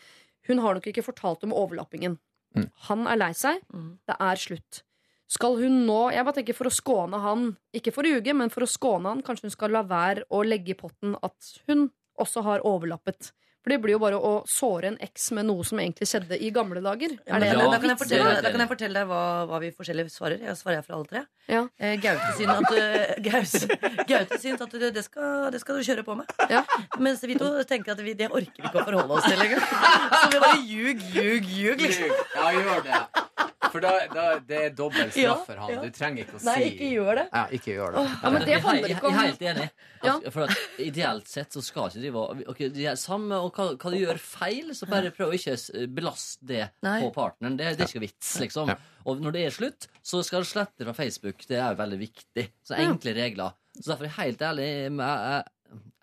Hun 0.47 0.59
har 0.63 0.73
nok 0.77 0.85
ikke 0.87 1.03
fortalt 1.03 1.43
om 1.43 1.51
overlappingen. 1.51 2.17
Mm. 2.55 2.69
Han 2.87 3.01
er 3.11 3.17
lei 3.19 3.33
seg. 3.35 3.59
Mm. 3.73 3.97
Det 4.07 4.15
er 4.17 4.35
slutt. 4.39 4.81
Skal 5.27 5.57
hun 5.59 5.81
nå 5.85 6.13
Jeg 6.13 6.23
bare 6.23 6.37
tenker 6.37 6.55
for 6.55 6.69
å 6.69 6.71
skåne 6.71 7.19
han, 7.19 7.57
ikke 7.75 7.91
for 7.91 8.03
å 8.07 8.13
ljuge, 8.15 8.33
men 8.33 8.49
for 8.49 8.63
å 8.63 8.69
skåne 8.71 9.11
han, 9.11 9.21
kanskje 9.27 9.49
hun 9.49 9.51
skal 9.51 9.71
la 9.75 9.81
være 9.83 10.23
å 10.31 10.39
legge 10.47 10.71
i 10.71 10.77
potten 10.79 11.17
at 11.21 11.49
hun 11.67 11.89
også 12.19 12.43
har 12.43 12.63
overlappet. 12.67 13.31
For 13.67 13.73
det 13.73 13.81
blir 13.83 13.97
jo 13.97 13.99
bare 13.99 14.15
å 14.15 14.29
såre 14.47 14.87
en 14.93 14.97
eks 15.03 15.25
med 15.35 15.43
noe 15.49 15.63
som 15.67 15.79
egentlig 15.81 16.05
skjedde 16.07 16.37
i 16.39 16.51
gamle 16.55 16.79
dager. 16.79 17.17
Ja, 17.27 17.35
Er 17.35 17.41
det 17.41 17.47
Ja, 17.49 17.65
da, 17.67 17.79
kan 17.81 17.89
jeg 17.91 17.97
fortelle, 17.99 18.35
da 18.45 18.51
kan 18.53 18.61
jeg 18.63 18.69
fortelle 18.69 18.93
deg 19.01 19.09
hva, 19.09 19.23
hva 19.49 19.59
vi 19.59 19.71
forskjellige 19.75 20.13
svarer. 20.13 20.39
Jeg 20.45 20.55
svarer 20.55 20.77
jeg 20.77 20.85
for 20.85 20.95
alle 20.95 21.09
tre. 21.09 21.23
Ja. 21.51 21.65
Eh, 21.77 21.97
Gaute 21.99 22.29
syns 22.37 22.53
at, 22.53 22.71
eh, 22.77 23.19
Gaus- 23.27 23.67
Gaute 24.07 24.39
syns 24.39 24.61
at 24.63 24.71
det, 24.71 24.93
det, 24.95 25.03
skal, 25.03 25.51
det 25.51 25.59
skal 25.59 25.75
du 25.75 25.83
kjøre 25.83 26.05
på 26.07 26.15
med. 26.15 26.31
Ja. 26.53 26.63
Mens 26.97 27.19
vi 27.27 27.35
to 27.35 27.49
tenker 27.67 27.91
at 27.91 27.99
vi, 28.05 28.13
det 28.13 28.31
orker 28.31 28.55
vi 28.55 28.69
ikke 28.71 28.85
å 28.85 28.87
forholde 28.87 29.19
oss 29.19 29.27
til 29.27 29.43
engang. 29.49 29.67
Så 30.15 30.31
vi 30.31 30.39
bare 30.45 30.63
ljug, 30.63 31.03
ljug, 31.17 31.51
ljug. 31.59 31.83
Liksom. 31.89 32.15
Ja, 32.37 32.51
gjør 32.55 32.83
det. 32.87 33.26
For 33.73 33.83
da, 33.83 33.91
da 34.13 34.25
det 34.39 34.57
er 34.65 34.73
dobbel 34.77 35.07
Ja, 35.07 35.11
straff 35.35 35.45
for 35.49 35.61
han. 35.61 35.71
ja. 35.73 35.81
Du 35.83 35.89
trenger 35.95 36.23
ikke 36.23 36.35
å 36.37 36.41
si 36.41 36.47
Nei, 36.49 36.57
ikke 36.71 36.89
gjør 36.93 37.19
det. 37.19 37.25
Ja, 37.33 37.43
ikke 37.57 37.73
gjør 37.75 37.95
det. 37.97 38.03
Ja, 38.23 38.31
men 38.33 38.45
det 38.47 38.53
er 38.55 38.61
handler 38.65 38.93
ikke 38.95 39.07
om 39.09 39.13
Jeg 39.13 39.19
er 39.19 39.27
helt 39.31 39.45
enig. 39.51 39.67
Ja. 40.03 40.13
At, 40.17 40.27
for 40.33 40.45
at 40.45 40.81
Ideelt 40.87 41.27
sett 41.31 41.57
så 41.57 41.63
skal 41.65 41.89
ikke 41.91 42.03
drive 42.05 42.23
og 42.23 42.43
ok, 42.53 42.61
de 42.77 42.85
er 42.91 42.95
samme, 43.01 43.39
og 43.41 43.51
hva, 43.57 43.67
hva 43.75 43.91
du 43.93 43.97
gjør 43.99 44.21
feil, 44.21 44.71
så 44.77 44.87
bare 44.89 45.11
prøv 45.15 45.33
å 45.33 45.37
ikke 45.39 45.55
s- 45.57 45.71
belaste 45.97 46.45
det 46.53 46.63
Nei. 46.85 46.99
på 47.05 47.11
partneren. 47.15 47.57
Det, 47.59 47.73
det 47.77 47.87
er 47.87 47.91
ikke 47.91 48.03
vits, 48.05 48.33
liksom. 48.43 48.71
Ja. 48.73 48.77
Og 49.07 49.21
når 49.23 49.37
det 49.37 49.45
er 49.47 49.55
slutt, 49.57 49.87
så 50.03 50.23
skal 50.27 50.43
du 50.45 50.49
slette 50.49 50.85
fra 50.87 50.93
Facebook. 50.97 51.45
Det 51.47 51.57
er 51.59 51.71
jo 51.73 51.81
veldig 51.83 51.99
viktig. 52.01 52.47
Så 52.67 52.75
enkle 52.79 53.13
regler. 53.17 53.55
Så 53.77 53.91
derfor 53.93 54.07
er 54.07 54.11
jeg 54.11 54.17
helt 54.21 54.41
ærlig 54.47 54.69
med, 54.91 55.43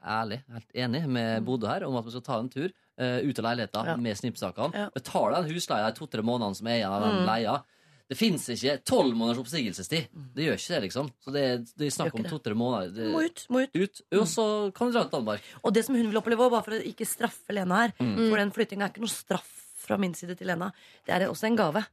ærlig, 0.05 0.41
helt 0.53 0.75
enig 0.85 1.03
med 1.09 1.45
Bodø 1.47 1.69
her 1.71 1.85
om 1.89 1.97
at 1.99 2.05
vi 2.07 2.13
skal 2.15 2.25
ta 2.27 2.39
en 2.41 2.51
tur 2.53 2.69
eh, 2.99 3.19
ut 3.27 3.39
av 3.39 3.45
leiligheten 3.45 3.87
Ja. 3.87 3.97
med 3.97 4.17
snippsakene. 4.17 4.73
Ja. 4.75 4.91
Betaler 4.95 5.43
den 5.43 5.51
husleia 5.55 5.91
de 5.91 5.99
to-tre 5.99 6.23
månedene 6.23 6.55
som 6.57 6.67
er 6.67 6.79
igjen 6.81 6.93
av 6.93 7.03
den 7.03 7.17
Mm. 7.23 7.27
leia. 7.27 7.63
Det 8.07 8.19
fins 8.19 8.47
ikke 8.53 8.85
tolv 8.85 9.17
måneders 9.17 9.41
oppsigelsestid. 9.41 10.09
Det 10.35 10.45
gjør 10.45 10.59
ikke 10.61 10.75
det, 10.75 10.83
liksom. 10.83 11.11
Så 11.25 11.33
det, 11.33 11.45
det 11.79 11.87
er 11.87 11.91
snakk 11.91 12.15
om 12.15 12.25
to-tre 12.29 12.53
måneder. 12.55 12.93
Det, 12.95 13.11
Må 13.13 13.25
ut, 13.25 13.47
må 13.49 13.63
ut. 13.65 13.71
ut, 13.75 14.01
og 14.13 14.27
så 14.29 14.45
kan 14.75 14.89
du 14.89 14.93
dra 14.93 15.05
til 15.09 15.19
Danmark. 15.19 15.41
Og 15.65 15.73
det 15.73 15.85
som 15.87 15.95
hun 15.97 16.11
vil 16.13 16.21
oppleve, 16.21 16.51
bare 16.51 16.63
for 16.63 16.73
å 16.77 16.83
ikke 16.85 17.07
straffe 17.09 17.51
Lena 17.57 17.75
her 17.87 17.93
Mm. 17.99 18.29
For 18.29 18.37
den 18.37 18.51
flyttinga 18.53 18.85
er 18.85 18.89
ikke 18.93 19.01
noe 19.01 19.09
straff 19.09 19.49
fra 19.79 19.97
min 19.97 20.13
side 20.15 20.37
til 20.37 20.47
Lena. 20.47 20.71
Det 21.07 21.15
er 21.17 21.27
også 21.29 21.45
en 21.47 21.57
gave. 21.57 21.87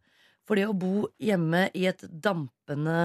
For 0.50 0.58
det 0.58 0.66
å 0.68 0.74
bo 0.76 1.06
hjemme 1.22 1.68
i 1.78 1.86
et 1.88 2.02
dampende 2.10 2.96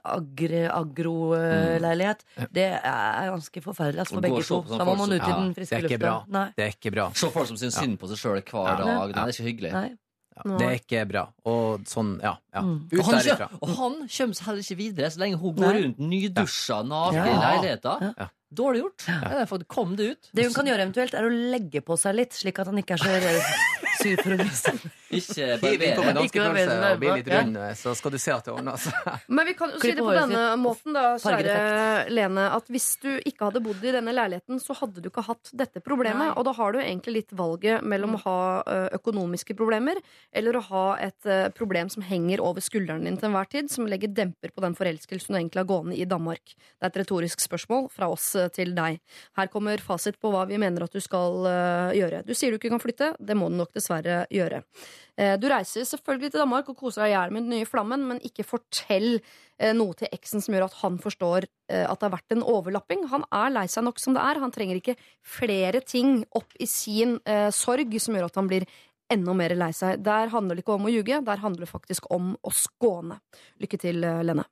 agroleilighet, 0.00 0.72
agroleilighet, 0.72 2.24
det 2.56 2.64
er 2.78 3.28
ganske 3.34 3.62
forferdelig 3.62 4.00
altså, 4.04 4.16
for 4.16 4.24
begge 4.24 4.42
to. 4.48 4.62
Da 4.78 4.86
må 4.88 4.94
man 4.98 5.12
ut 5.12 5.20
i 5.20 5.28
den 5.30 5.52
friske 5.58 5.80
lufta. 5.84 6.46
Det 6.56 6.64
er 6.66 6.74
ikke 6.74 6.92
bra. 6.94 7.08
Se 7.14 7.30
folk 7.34 7.50
som 7.52 7.58
syns 7.60 7.76
synd 7.78 7.98
på 8.00 8.08
seg 8.10 8.20
sjøl 8.22 8.40
hver 8.42 8.72
Ja. 8.72 8.76
dag. 8.80 8.88
Nei, 8.88 9.06
det 9.12 9.22
er 9.22 9.34
ikke 9.36 9.48
hyggelig. 9.50 9.72
Nei. 9.76 9.88
Ja, 10.36 10.56
det 10.60 10.66
er 10.66 10.74
ikke 10.76 11.02
bra. 11.08 11.22
Og 11.48 11.84
sånn, 11.88 12.10
ja. 12.20 12.34
ja. 12.52 12.60
Mm. 12.60 12.74
Ut 12.92 12.98
Og 13.00 13.04
han, 13.08 13.20
kjø- 13.24 13.46
og 13.56 13.68
han 13.78 13.94
kommer 14.04 14.36
seg 14.36 14.44
heller 14.50 14.64
ikke 14.66 14.76
videre 14.82 15.08
så 15.14 15.22
lenge 15.22 15.38
hun 15.40 15.54
går 15.56 15.64
Nei. 15.72 15.78
rundt 15.86 15.98
nydusja, 16.10 16.82
naken 16.84 17.16
Ja. 17.16 17.24
i 17.24 17.38
leiligheta. 17.44 17.94
Ja. 18.18 18.26
Dårlig 18.56 18.82
gjort. 18.82 19.06
Ja. 19.08 19.46
Kom 19.66 19.96
det 19.96 20.10
ut. 20.12 20.28
Det 20.36 20.44
hun 20.44 20.54
kan 20.54 20.66
gjøre 20.68 20.84
eventuelt, 20.84 21.14
er 21.16 21.24
å 21.24 21.32
legge 21.32 21.80
på 21.82 21.96
seg 21.98 22.14
litt, 22.20 22.32
slik 22.36 22.58
at 22.60 22.66
han 22.68 22.76
ikke 22.82 22.94
er 22.94 23.04
så 23.04 23.14
sur 23.98 24.22
for 24.22 24.36
å 24.36 24.38
vise 24.40 24.72
Ikke. 25.16 25.44
Ikke 25.62 25.92
noe 25.94 26.12
danskepølse 26.16 26.76
og 26.76 27.00
bli 27.00 27.10
litt 27.20 27.28
ja. 27.30 27.40
rund, 27.40 27.58
så 27.78 27.92
skal 27.98 28.14
du 28.14 28.18
se 28.18 28.32
at 28.34 28.48
det 28.48 28.54
ordner 28.54 28.80
seg. 28.80 29.10
Men 29.30 29.46
vi 29.46 29.54
kan 29.58 29.72
jo 29.74 29.80
si 29.82 29.92
det 29.94 30.02
på 30.02 30.14
denne 30.16 30.40
sitt. 30.42 30.62
måten, 30.62 30.96
da, 30.96 31.04
kjære 31.22 31.58
Lene, 32.10 32.46
at 32.56 32.70
hvis 32.72 32.88
du 33.02 33.10
ikke 33.22 33.48
hadde 33.48 33.62
bodd 33.62 33.84
i 33.86 33.94
denne 33.94 34.14
leiligheten, 34.16 34.58
så 34.62 34.74
hadde 34.80 35.02
du 35.04 35.08
ikke 35.10 35.24
hatt 35.28 35.52
dette 35.56 35.82
problemet. 35.84 36.32
Nei. 36.32 36.34
Og 36.34 36.46
da 36.48 36.54
har 36.58 36.74
du 36.74 36.80
egentlig 36.82 37.14
litt 37.20 37.36
valget 37.38 37.86
mellom 37.86 38.16
å 38.18 38.22
ha 38.24 38.38
økonomiske 38.98 39.54
problemer 39.58 40.00
eller 40.34 40.58
å 40.58 40.64
ha 40.70 40.84
et 41.06 41.30
problem 41.56 41.90
som 41.92 42.04
henger 42.06 42.42
over 42.42 42.64
skulderen 42.64 43.06
din 43.06 43.18
til 43.20 43.30
enhver 43.30 43.50
tid, 43.52 43.70
som 43.72 43.86
legger 43.88 44.10
demper 44.12 44.52
på 44.54 44.64
den 44.64 44.74
forelskelsen 44.78 45.34
du 45.34 45.38
egentlig 45.38 45.62
har 45.62 45.70
gående 45.70 45.96
i 45.96 46.08
Danmark. 46.08 46.56
Det 46.56 46.82
er 46.82 46.90
et 46.90 47.00
retorisk 47.04 47.46
spørsmål 47.46 47.88
fra 47.94 48.10
oss 48.12 48.32
til 48.56 48.74
deg. 48.76 48.98
Her 49.38 49.52
kommer 49.52 49.80
fasit 49.82 50.18
på 50.18 50.34
hva 50.34 50.44
vi 50.50 50.58
mener 50.60 50.86
at 50.86 50.94
du 50.94 51.00
skal 51.04 51.46
gjøre. 51.96 52.24
Du 52.26 52.34
sier 52.34 52.50
du 52.50 52.58
ikke 52.58 52.74
kan 52.74 52.82
flytte. 52.82 53.14
Det 53.22 53.38
må 53.38 53.48
du 53.52 53.56
nok 53.60 53.70
dessverre 53.70 53.85
gjøre. 53.88 54.62
Eh, 55.16 55.36
Du 55.40 55.46
reiser 55.48 55.84
selvfølgelig 55.88 56.32
til 56.32 56.42
Danmark 56.42 56.68
og 56.68 56.76
koser 56.76 57.04
deg 57.04 57.12
i 57.12 57.14
hjel 57.16 57.34
med 57.34 57.46
den 57.46 57.54
nye 57.56 57.68
flammen, 57.68 58.06
men 58.08 58.20
ikke 58.26 58.44
fortell 58.44 59.20
eh, 59.58 59.72
noe 59.72 59.94
til 59.94 60.08
eksen 60.12 60.42
som 60.44 60.54
gjør 60.54 60.66
at 60.68 60.76
han 60.82 60.98
forstår 61.02 61.46
eh, 61.70 61.84
at 61.86 61.98
det 62.00 62.08
har 62.08 62.16
vært 62.18 62.36
en 62.36 62.44
overlapping. 62.44 63.06
Han 63.12 63.24
er 63.32 63.54
lei 63.54 63.66
seg 63.70 63.86
nok 63.86 63.98
som 64.02 64.14
det 64.16 64.24
er. 64.24 64.42
Han 64.42 64.52
trenger 64.54 64.76
ikke 64.80 64.96
flere 65.22 65.80
ting 65.80 66.24
opp 66.36 66.52
i 66.60 66.66
sin 66.66 67.18
eh, 67.24 67.48
sorg 67.54 67.96
som 68.02 68.14
gjør 68.18 68.28
at 68.30 68.36
han 68.42 68.50
blir 68.50 68.66
enda 69.12 69.32
mer 69.38 69.54
lei 69.54 69.70
seg. 69.76 70.02
Der 70.02 70.32
handler 70.32 70.58
det 70.58 70.64
ikke 70.64 70.74
om 70.76 70.88
å 70.88 70.92
ljuge, 70.92 71.20
der 71.24 71.42
handler 71.42 71.62
det 71.66 71.70
faktisk 71.70 72.08
om 72.10 72.34
å 72.42 72.50
skåne. 72.50 73.20
Lykke 73.62 73.78
til, 73.78 74.02
eh, 74.04 74.22
Lene. 74.26 74.44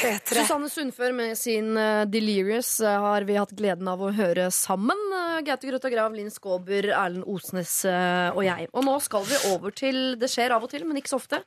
P3. 0.00 0.32
Susanne 0.32 0.68
Sundfør 0.72 1.12
med 1.12 1.36
sin 1.36 1.74
eh, 1.76 2.06
Delirious 2.08 2.78
eh, 2.80 3.00
har 3.04 3.26
vi 3.28 3.36
hatt 3.36 3.52
gleden 3.56 3.88
av 3.90 4.00
å 4.00 4.12
høre 4.16 4.46
sammen. 4.54 5.02
Uh, 5.12 5.40
Gaute 5.44 5.68
Grøtta 5.68 5.90
Grav, 5.92 6.14
Linn 6.16 6.32
Skåber, 6.32 6.88
Erlend 6.88 7.26
Osnes 7.28 7.74
og 7.84 8.40
jeg. 8.46 8.70
Og 8.72 8.86
nå 8.86 8.96
skal 9.04 9.26
vi 9.28 9.42
over 9.50 9.74
til 9.76 10.16
Det 10.20 10.30
skjer 10.30 10.56
av 10.56 10.64
og 10.64 10.72
til, 10.72 10.86
men 10.88 11.00
ikke 11.00 11.12
så 11.12 11.20
ofte. 11.20 11.42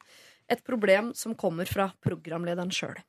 Et 0.52 0.62
problem 0.66 1.12
som 1.18 1.34
kommer 1.40 1.70
fra 1.70 1.90
programlederen 2.04 2.74
sjøl. 2.74 3.02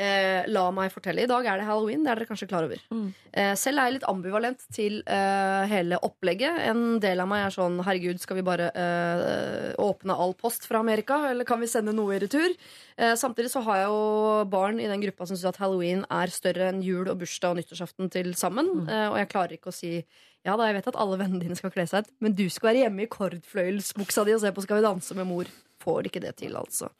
Eh, 0.00 0.46
la 0.48 0.64
meg 0.72 0.92
fortelle. 0.92 1.24
I 1.24 1.28
dag 1.28 1.46
er 1.46 1.60
det 1.60 1.66
halloween. 1.68 2.04
Det 2.04 2.12
er 2.12 2.20
dere 2.20 2.28
kanskje 2.30 2.48
klar 2.48 2.64
over. 2.64 2.80
Mm. 2.92 3.10
Eh, 3.32 3.52
selv 3.60 3.80
er 3.80 3.90
jeg 3.90 3.96
litt 3.98 4.08
ambivalent 4.08 4.64
til 4.72 5.00
eh, 5.04 5.64
hele 5.68 5.98
opplegget. 6.06 6.62
En 6.70 6.96
del 7.02 7.20
av 7.20 7.28
meg 7.28 7.44
er 7.44 7.54
sånn 7.54 7.76
herregud, 7.84 8.22
skal 8.22 8.40
vi 8.40 8.46
bare 8.46 8.70
eh, 8.72 9.68
åpne 9.82 10.16
all 10.16 10.32
post 10.38 10.64
fra 10.68 10.80
Amerika, 10.80 11.20
eller 11.30 11.48
kan 11.48 11.60
vi 11.60 11.70
sende 11.70 11.94
noe 11.96 12.16
i 12.16 12.22
retur? 12.24 12.56
Eh, 12.96 13.14
samtidig 13.20 13.52
så 13.52 13.64
har 13.68 13.82
jeg 13.82 13.92
jo 13.92 14.48
barn 14.52 14.80
i 14.80 14.88
den 14.88 15.04
gruppa 15.04 15.28
som 15.28 15.36
syns 15.36 15.52
at 15.52 15.60
halloween 15.62 16.06
er 16.08 16.32
større 16.32 16.72
enn 16.72 16.82
jul 16.84 17.06
og 17.12 17.20
bursdag 17.20 17.52
og 17.52 17.60
nyttårsaften 17.60 18.12
til 18.12 18.32
sammen. 18.38 18.86
Eh, 18.88 19.08
og 19.10 19.20
jeg 19.20 19.32
klarer 19.34 19.58
ikke 19.58 19.72
å 19.74 19.76
si 19.76 19.98
ja 20.42 20.56
da, 20.58 20.66
jeg 20.66 20.80
vet 20.80 20.88
at 20.90 20.98
alle 20.98 21.20
vennene 21.20 21.44
dine 21.44 21.54
skal 21.54 21.70
kle 21.70 21.84
seg 21.86 22.02
ut, 22.02 22.14
men 22.24 22.34
du 22.34 22.48
skal 22.50 22.72
være 22.72 22.86
hjemme 22.86 23.04
i 23.04 23.10
kordfløyelsbuksa 23.12 24.24
di 24.26 24.34
og 24.34 24.42
se 24.42 24.50
på 24.50 24.64
Skal 24.64 24.80
vi 24.80 24.88
danse 24.88 25.14
med 25.14 25.28
mor. 25.28 25.50
Får 25.82 26.08
ikke 26.08 26.22
det 26.22 26.36
til, 26.38 26.56
altså. 26.58 26.90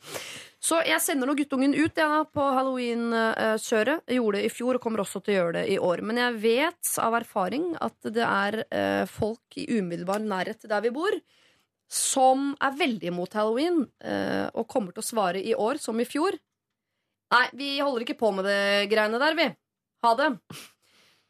Så 0.62 0.78
jeg 0.86 1.02
sender 1.02 1.26
nå 1.26 1.34
guttungen 1.34 1.72
ut 1.74 1.96
jeg, 1.98 2.26
på 2.30 2.42
halloween-kjøret. 2.54 4.04
Gjorde 4.14 4.38
det 4.38 4.46
i 4.46 4.52
fjor 4.52 4.78
og 4.78 4.84
kommer 4.84 5.02
også 5.02 5.18
til 5.18 5.34
å 5.34 5.38
gjøre 5.40 5.54
det 5.56 5.64
i 5.74 5.78
år. 5.82 6.04
Men 6.06 6.20
jeg 6.22 6.36
vet 6.44 6.92
av 7.02 7.16
erfaring 7.18 7.72
at 7.82 8.10
det 8.14 8.22
er 8.22 8.60
eh, 8.68 9.02
folk 9.10 9.58
i 9.58 9.66
umiddelbar 9.74 10.22
nærhet 10.22 10.62
til 10.62 10.70
der 10.70 10.84
vi 10.84 10.94
bor, 10.94 11.16
som 11.90 12.52
er 12.62 12.78
veldig 12.78 13.10
imot 13.10 13.34
halloween, 13.36 13.82
eh, 14.06 14.46
og 14.54 14.70
kommer 14.70 14.94
til 14.94 15.02
å 15.02 15.08
svare 15.10 15.42
i 15.42 15.56
år 15.58 15.82
som 15.82 15.98
i 15.98 16.06
fjor. 16.06 16.38
Nei, 17.34 17.44
vi 17.58 17.74
holder 17.80 18.06
ikke 18.06 18.20
på 18.22 18.30
med 18.36 18.46
det 18.46 18.62
greiene 18.92 19.18
der, 19.18 19.34
vi. 19.34 19.48
Ha 20.06 20.14
det. 20.20 20.30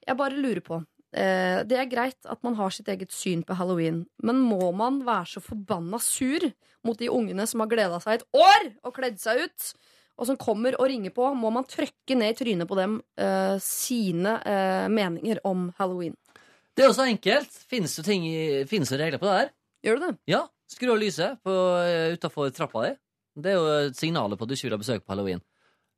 Jeg 0.02 0.18
bare 0.18 0.44
lurer 0.44 0.60
på. 0.66 0.82
Eh, 1.12 1.60
det 1.68 1.76
er 1.76 1.90
greit 1.90 2.28
at 2.28 2.40
man 2.44 2.56
har 2.56 2.72
sitt 2.72 2.88
eget 2.88 3.12
syn 3.12 3.42
på 3.44 3.56
halloween, 3.58 4.02
men 4.24 4.40
må 4.40 4.70
man 4.76 5.02
være 5.04 5.34
så 5.34 5.42
forbanna 5.44 6.00
sur 6.00 6.46
mot 6.86 6.98
de 6.98 7.10
ungene 7.12 7.44
som 7.48 7.60
har 7.60 7.68
gleda 7.68 7.98
seg 8.00 8.20
et 8.20 8.24
år 8.32 8.70
og 8.80 8.94
kledd 8.96 9.20
seg 9.20 9.44
ut, 9.44 9.66
og 10.16 10.28
som 10.28 10.38
kommer 10.40 10.76
og 10.78 10.88
ringer 10.88 11.12
på? 11.12 11.28
Må 11.36 11.52
man 11.52 11.68
trykke 11.68 12.16
ned 12.16 12.32
i 12.32 12.38
trynet 12.38 12.70
på 12.70 12.78
dem 12.78 12.98
eh, 13.20 13.58
sine 13.60 14.38
eh, 14.48 14.88
meninger 14.92 15.42
om 15.48 15.68
halloween? 15.78 16.16
Det 16.72 16.86
er 16.86 16.88
jo 16.88 16.96
så 16.96 17.04
enkelt. 17.04 17.52
Finnes 17.68 17.98
det 17.98 18.06
ting 18.06 18.24
finnes 18.68 18.88
det 18.88 19.00
regler 19.02 19.20
på 19.20 19.28
det 19.28 19.36
her? 19.36 19.50
Gjør 19.84 19.98
du 19.98 20.04
det? 20.06 20.12
Ja. 20.32 20.46
Skru 20.72 20.94
av 20.94 21.02
lyset 21.02 21.42
utafor 21.44 22.48
trappa 22.56 22.86
di. 22.86 22.92
Det 23.44 23.52
er 23.52 23.58
jo 23.58 23.90
signalet 23.96 24.40
på 24.40 24.46
at 24.46 24.48
du 24.48 24.54
ikke 24.56 24.70
vil 24.70 24.76
ha 24.78 24.80
besøk 24.80 25.04
på 25.04 25.12
halloween. 25.12 25.42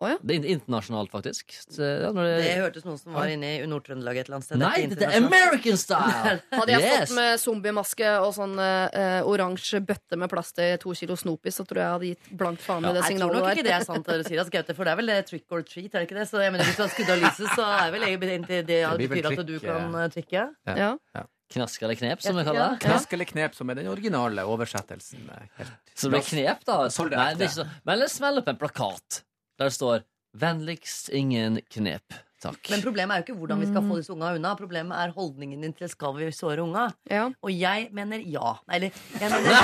Å 0.02 0.08
ja. 0.10 0.16
Det 0.26 0.34
er 0.34 0.46
internasjonalt, 0.56 1.08
faktisk. 1.14 1.52
Så, 1.70 1.78
ja, 2.02 2.08
når 2.12 2.26
det, 2.26 2.32
Det 2.42 2.54
hørtes 2.58 2.84
noen 2.84 2.98
som 2.98 3.14
var 3.14 3.30
inne 3.30 3.52
i 3.54 3.66
Nord-Trøndelag 3.70 4.18
et 4.18 4.26
eller 4.26 4.40
annet 4.40 4.46
sted. 4.48 4.58
Nei, 4.58 4.86
det 4.90 5.06
er. 5.06 5.14
American 5.22 5.78
style! 5.78 6.32
Hadde 6.58 6.74
jeg 6.74 6.82
Yes. 6.82 6.96
stått 7.08 7.14
med 7.16 7.38
zombiemaske 7.40 8.10
og 8.24 8.32
sånn 8.34 8.56
uh, 8.58 9.20
oransje 9.30 9.78
bøtte 9.86 10.18
med 10.18 10.28
plass 10.32 10.50
til 10.56 10.74
to 10.82 10.92
kilo 10.98 11.14
Snopis, 11.16 11.54
så 11.60 11.64
tror 11.68 11.78
jeg 11.80 11.86
jeg 11.86 11.94
hadde 11.94 12.10
gitt 12.10 12.32
blankt 12.42 12.64
faen 12.66 12.84
i 12.84 12.92
det 12.96 13.04
signalet 13.06 13.38
Jeg 13.38 13.38
tror 13.38 13.46
nok 13.46 13.54
ikke 13.54 13.66
det 13.70 13.76
er 13.78 13.86
sant, 13.86 14.04
det 14.08 14.16
dere 14.18 14.26
sier, 14.28 14.42
altså, 14.42 14.54
Gaute, 14.58 14.76
for 14.80 14.84
det 14.84 14.92
er 14.96 15.00
vel 15.00 15.12
det 15.14 15.20
trick 15.30 15.46
or 15.54 15.62
treat, 15.62 15.92
er 15.94 16.02
det 16.02 16.08
ikke 16.10 16.18
det? 16.18 16.26
Så 16.32 16.42
jeg 16.42 16.52
mener, 16.56 16.64
Hvis 16.68 16.80
du 16.80 16.82
har 16.84 16.90
skrudd 16.96 17.12
av 17.14 17.22
lyset, 17.22 17.52
så 17.54 17.68
er 17.78 17.94
vel 17.94 18.08
egentlig 18.10 18.58
det, 18.66 18.80
ja, 18.82 18.90
Det 18.98 19.06
det 19.06 19.10
betyr 19.14 19.30
at 19.30 19.46
du 19.46 19.56
kan 19.62 19.94
trikke. 20.18 20.42
trykke. 20.66 20.76
Ja. 20.82 21.24
Knask 21.54 21.82
eller 21.86 21.94
knep, 21.94 22.22
som 22.24 22.34
vi 22.40 22.42
kaller 22.48 22.72
det. 22.74 22.80
Knask 22.82 23.12
eller 23.14 23.28
knep, 23.28 23.54
som 23.54 23.70
er 23.70 23.76
den 23.78 23.86
originale 23.92 24.42
oversettelsen. 24.48 25.28
eh, 25.30 25.44
Helt. 25.60 25.92
Så 25.94 26.08
det 26.10 26.16
blir 26.18 26.24
knep, 26.32 26.64
da. 26.66 26.78
Nei, 26.82 27.28
det 27.36 27.44
er 27.44 27.50
ikke 27.50 27.58
så. 27.60 27.66
Men 27.84 27.92
eller 27.98 28.10
smell 28.10 28.40
opp 28.40 28.48
en 28.50 28.58
plakat 28.58 29.20
der 29.58 29.70
det 29.70 29.76
står 29.76 30.04
'Vennligst 30.34 31.08
ingen 31.14 31.60
knep'. 31.70 32.20
Takk. 32.42 32.70
Men 32.70 32.82
problemet 32.82 33.14
er 33.14 33.20
jo 33.20 33.24
ikke 33.24 33.38
hvordan 33.38 33.60
vi 33.60 33.66
skal 33.70 33.86
få 33.88 33.96
disse 33.96 34.12
unga 34.12 34.34
unna. 34.34 34.54
Problemet 34.58 34.98
er 34.98 35.14
holdningen 35.16 35.62
din 35.62 35.72
til 35.72 35.88
skal 35.88 36.12
vi 36.18 36.30
såre 36.34 36.60
unga. 36.60 36.90
Ja. 37.10 37.30
Og 37.40 37.50
jeg 37.54 37.88
mener 37.92 38.18
ja. 38.18 38.58
Eller 38.68 38.90
jeg 39.20 39.30
mener 39.30 39.54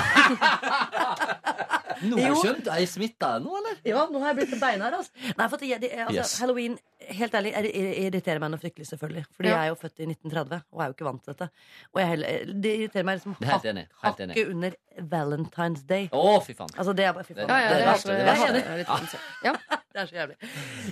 Nå 2.02 2.16
Jo. 2.18 2.34
Er 2.70 2.78
jeg 2.80 2.88
smitta 2.88 3.38
nå, 3.42 3.50
eller? 3.58 3.76
Ja, 3.84 4.06
nå 4.10 4.20
har 4.22 4.32
jeg 4.34 4.36
blitt 4.48 4.60
beinhard, 4.60 4.94
altså. 4.94 5.10
Nei, 5.36 5.48
for 5.48 5.56
det, 5.58 5.90
altså, 5.92 6.14
Yes. 6.14 6.38
Halloween, 6.40 6.78
helt 7.10 7.32
ærlig, 7.34 7.52
er- 7.56 7.64
er- 7.68 7.98
irriterer 8.06 8.40
meg 8.40 8.50
noe 8.50 8.58
fryktelig, 8.62 8.86
selvfølgelig. 8.88 9.24
Fordi 9.36 9.48
Ja. 9.48 9.56
jeg 9.56 9.64
er 9.64 9.68
jo 9.68 9.74
født 9.74 10.00
i 10.00 10.06
1930 10.06 10.62
og 10.72 10.80
er 10.80 10.86
jo 10.86 10.92
ikke 10.94 11.04
vant 11.04 11.22
til 11.24 11.32
dette. 11.34 11.50
Og 11.94 12.00
jeg, 12.00 12.08
heller- 12.08 12.60
det 12.62 12.72
irriterer 12.78 13.04
meg 13.04 13.18
liksom 13.18 13.36
Det 13.38 13.48
helt 13.48 13.64
enig. 13.64 13.86
Helt 14.02 14.20
enig. 14.20 14.34
hakket 14.36 14.50
under 14.50 14.70
Valentine's 15.00 15.86
Day. 15.86 16.08
Å, 16.12 16.42
fy 16.44 16.54
faen. 16.54 16.70
Altså, 16.78 16.94
det 16.96 17.04
er 17.04 17.12
bare 17.12 17.24
fy 17.24 17.34
faen. 17.34 17.48
Ja, 17.48 17.58
ja, 17.60 17.68
Det 17.68 17.76
det 17.76 17.82
er 17.82 17.92
verste, 17.92 18.06
det 18.08 18.20
er 18.20 18.52
det, 18.52 18.66
er. 18.66 19.52
Er. 19.52 19.58
Det 19.92 20.00
er 20.02 20.06
så 20.06 20.14
jævlig. 20.14 20.36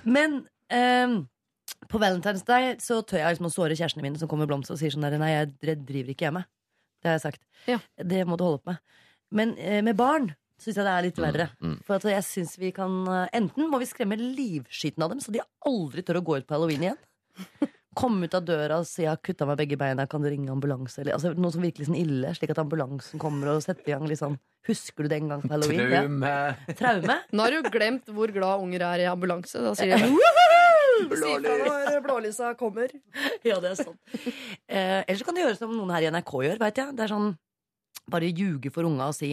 Men 0.04 0.32
um, 0.70 1.28
på 1.88 1.98
Valentine's 2.02 2.44
Day 2.44 2.74
så 2.82 3.02
tør 3.06 3.18
jeg 3.22 3.36
liksom 3.38 3.46
å 3.46 3.52
såre 3.54 3.76
kjærestene 3.78 4.02
mine 4.02 4.18
som 4.18 4.28
kommer 4.28 4.46
med 4.46 4.48
blomster 4.48 4.72
og 4.74 4.78
sier 4.80 4.90
sånn 4.90 5.02
der 5.06 5.16
Nei, 5.18 5.30
jeg 5.30 5.52
driver 5.86 6.11
ikke 6.11 6.26
hjemme. 6.26 6.44
Det 7.00 7.06
har 7.06 7.18
jeg 7.18 7.22
sagt. 7.22 7.40
Ja. 7.68 7.78
Det 8.02 8.26
må 8.26 8.36
du 8.36 8.42
holde 8.44 8.59
opp 8.59 8.66
med. 8.66 8.78
Men 9.30 9.56
eh, 9.59 9.80
med 9.82 9.96
barn 9.96 10.34
syns 10.59 10.76
jeg 10.78 10.84
det 10.84 10.92
er 10.94 11.06
litt 11.06 11.18
verre. 11.22 11.48
mm. 11.62 11.76
For 11.86 11.96
at 11.98 12.06
jeg 12.11 12.24
synes 12.26 12.56
vi 12.59 12.72
kan 12.74 12.94
eh, 13.09 13.28
Enten 13.38 13.70
må 13.70 13.78
vi 13.80 13.86
skremme 13.90 14.18
livskiten 14.18 15.02
av 15.04 15.11
dem, 15.14 15.20
så 15.22 15.30
de 15.34 15.42
aldri 15.66 16.02
tør 16.02 16.20
å 16.20 16.24
gå 16.26 16.38
ut 16.40 16.46
på 16.48 16.56
halloween 16.56 16.88
igjen. 16.88 16.98
Komme 17.98 18.28
ut 18.28 18.34
av 18.36 18.44
døra 18.46 18.76
og 18.78 18.86
si 18.86 19.02
'jeg 19.02 19.11
har 19.11 19.18
kutta 19.18 19.46
meg 19.48 19.56
begge 19.59 19.76
beina, 19.78 20.04
kan 20.06 20.22
du 20.22 20.28
ringe 20.30 20.52
ambulanse?' 20.52 21.00
Eller, 21.02 21.16
altså, 21.16 21.32
noe 21.34 21.50
som 21.50 21.62
virkelig 21.64 21.88
sånn 21.88 21.98
ille, 21.98 22.30
slik 22.36 22.50
at 22.54 22.61
ambulansen 22.62 23.18
kommer 23.18 23.48
og 23.56 23.62
setter 23.64 23.88
i 23.90 23.94
gang 23.96 24.06
litt 24.06 24.20
sånn 24.20 24.38
Husker 24.68 25.06
du 25.06 25.09
den 25.09 25.28
gang 25.30 25.40
på 25.42 25.48
halloween? 25.48 25.90
Ja. 25.90 26.02
Traume. 26.04 26.76
Traume? 26.76 27.16
Nå 27.32 27.42
har 27.42 27.50
du 27.56 27.70
glemt 27.72 28.06
hvor 28.12 28.28
glad 28.30 28.61
unger 28.61 28.82
er 28.84 29.00
i 29.00 29.09
ambulanse. 29.09 29.56
Da 29.64 29.72
sier 29.74 29.96
de 29.98 30.11
Blålys. 31.09 31.22
Si 31.22 31.34
fra 31.42 31.90
når 31.90 32.02
blålysa 32.04 32.48
kommer. 32.59 32.90
Ja, 33.46 33.59
det 33.62 33.70
er 33.70 33.78
sant. 33.78 33.98
Eh, 34.68 35.04
Eller 35.06 35.18
så 35.18 35.24
kan 35.24 35.34
du 35.34 35.40
gjøre 35.40 35.56
som 35.56 35.70
noen 35.72 35.90
her 35.94 36.02
i 36.02 36.11
NRK 36.11 36.32
gjør, 36.44 36.59
veit 36.59 36.76
jeg. 36.82 36.94
Det 36.98 37.04
er 37.06 37.12
sånn 37.14 37.30
bare 38.11 38.28
ljuge 38.30 38.70
for 38.74 38.84
unga 38.88 39.09
og 39.12 39.14
si 39.16 39.30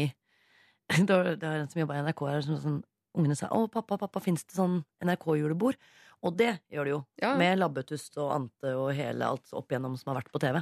Det 1.07 1.09
var 1.09 1.35
det 1.35 1.47
var 1.47 1.61
en 1.63 1.69
som 1.71 1.81
jobba 1.81 1.97
i 1.97 2.03
NRK 2.05 2.21
her, 2.29 2.43
som 2.45 2.59
sånn 2.61 2.83
Ungene 3.15 3.35
sa 3.39 3.47
'Å, 3.47 3.69
pappa, 3.71 3.95
pappa, 3.95 4.19
fins 4.19 4.43
det 4.43 4.57
sånn 4.57 4.81
NRK-julebord?' 4.99 5.77
Og 6.25 6.33
det 6.35 6.57
gjør 6.73 6.83
det 6.83 6.91
jo. 6.91 6.99
Ja. 7.21 7.35
Med 7.39 7.59
Labbetust 7.59 8.17
og 8.17 8.31
Ante 8.33 8.73
og 8.75 8.89
hele 8.97 9.27
alt 9.27 9.53
opp 9.55 9.71
igjennom 9.71 9.95
som 9.95 10.11
har 10.11 10.19
vært 10.19 10.31
på 10.33 10.41
TV. 10.41 10.59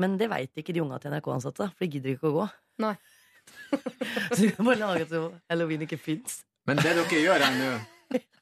Men 0.00 0.16
det 0.16 0.30
veit 0.32 0.56
ikke 0.56 0.72
de 0.72 0.80
unga 0.84 1.00
til 1.02 1.12
NRK-ansatte, 1.12 1.68
for 1.74 1.84
de 1.84 1.90
gidder 1.90 2.14
ikke 2.14 2.30
å 2.30 2.36
gå. 2.38 2.46
Nei. 2.84 2.94
så 4.32 4.38
vi 4.38 4.52
kan 4.54 4.68
bare 4.68 4.78
lage 4.80 5.08
som 5.10 5.32
halloween 5.50 5.84
ikke 5.84 5.98
fins. 6.00 6.42
Men 6.68 6.78
det 6.78 6.94
dere 6.94 7.22
gjør 7.24 7.42
her 7.42 7.56
nå, 7.58 7.72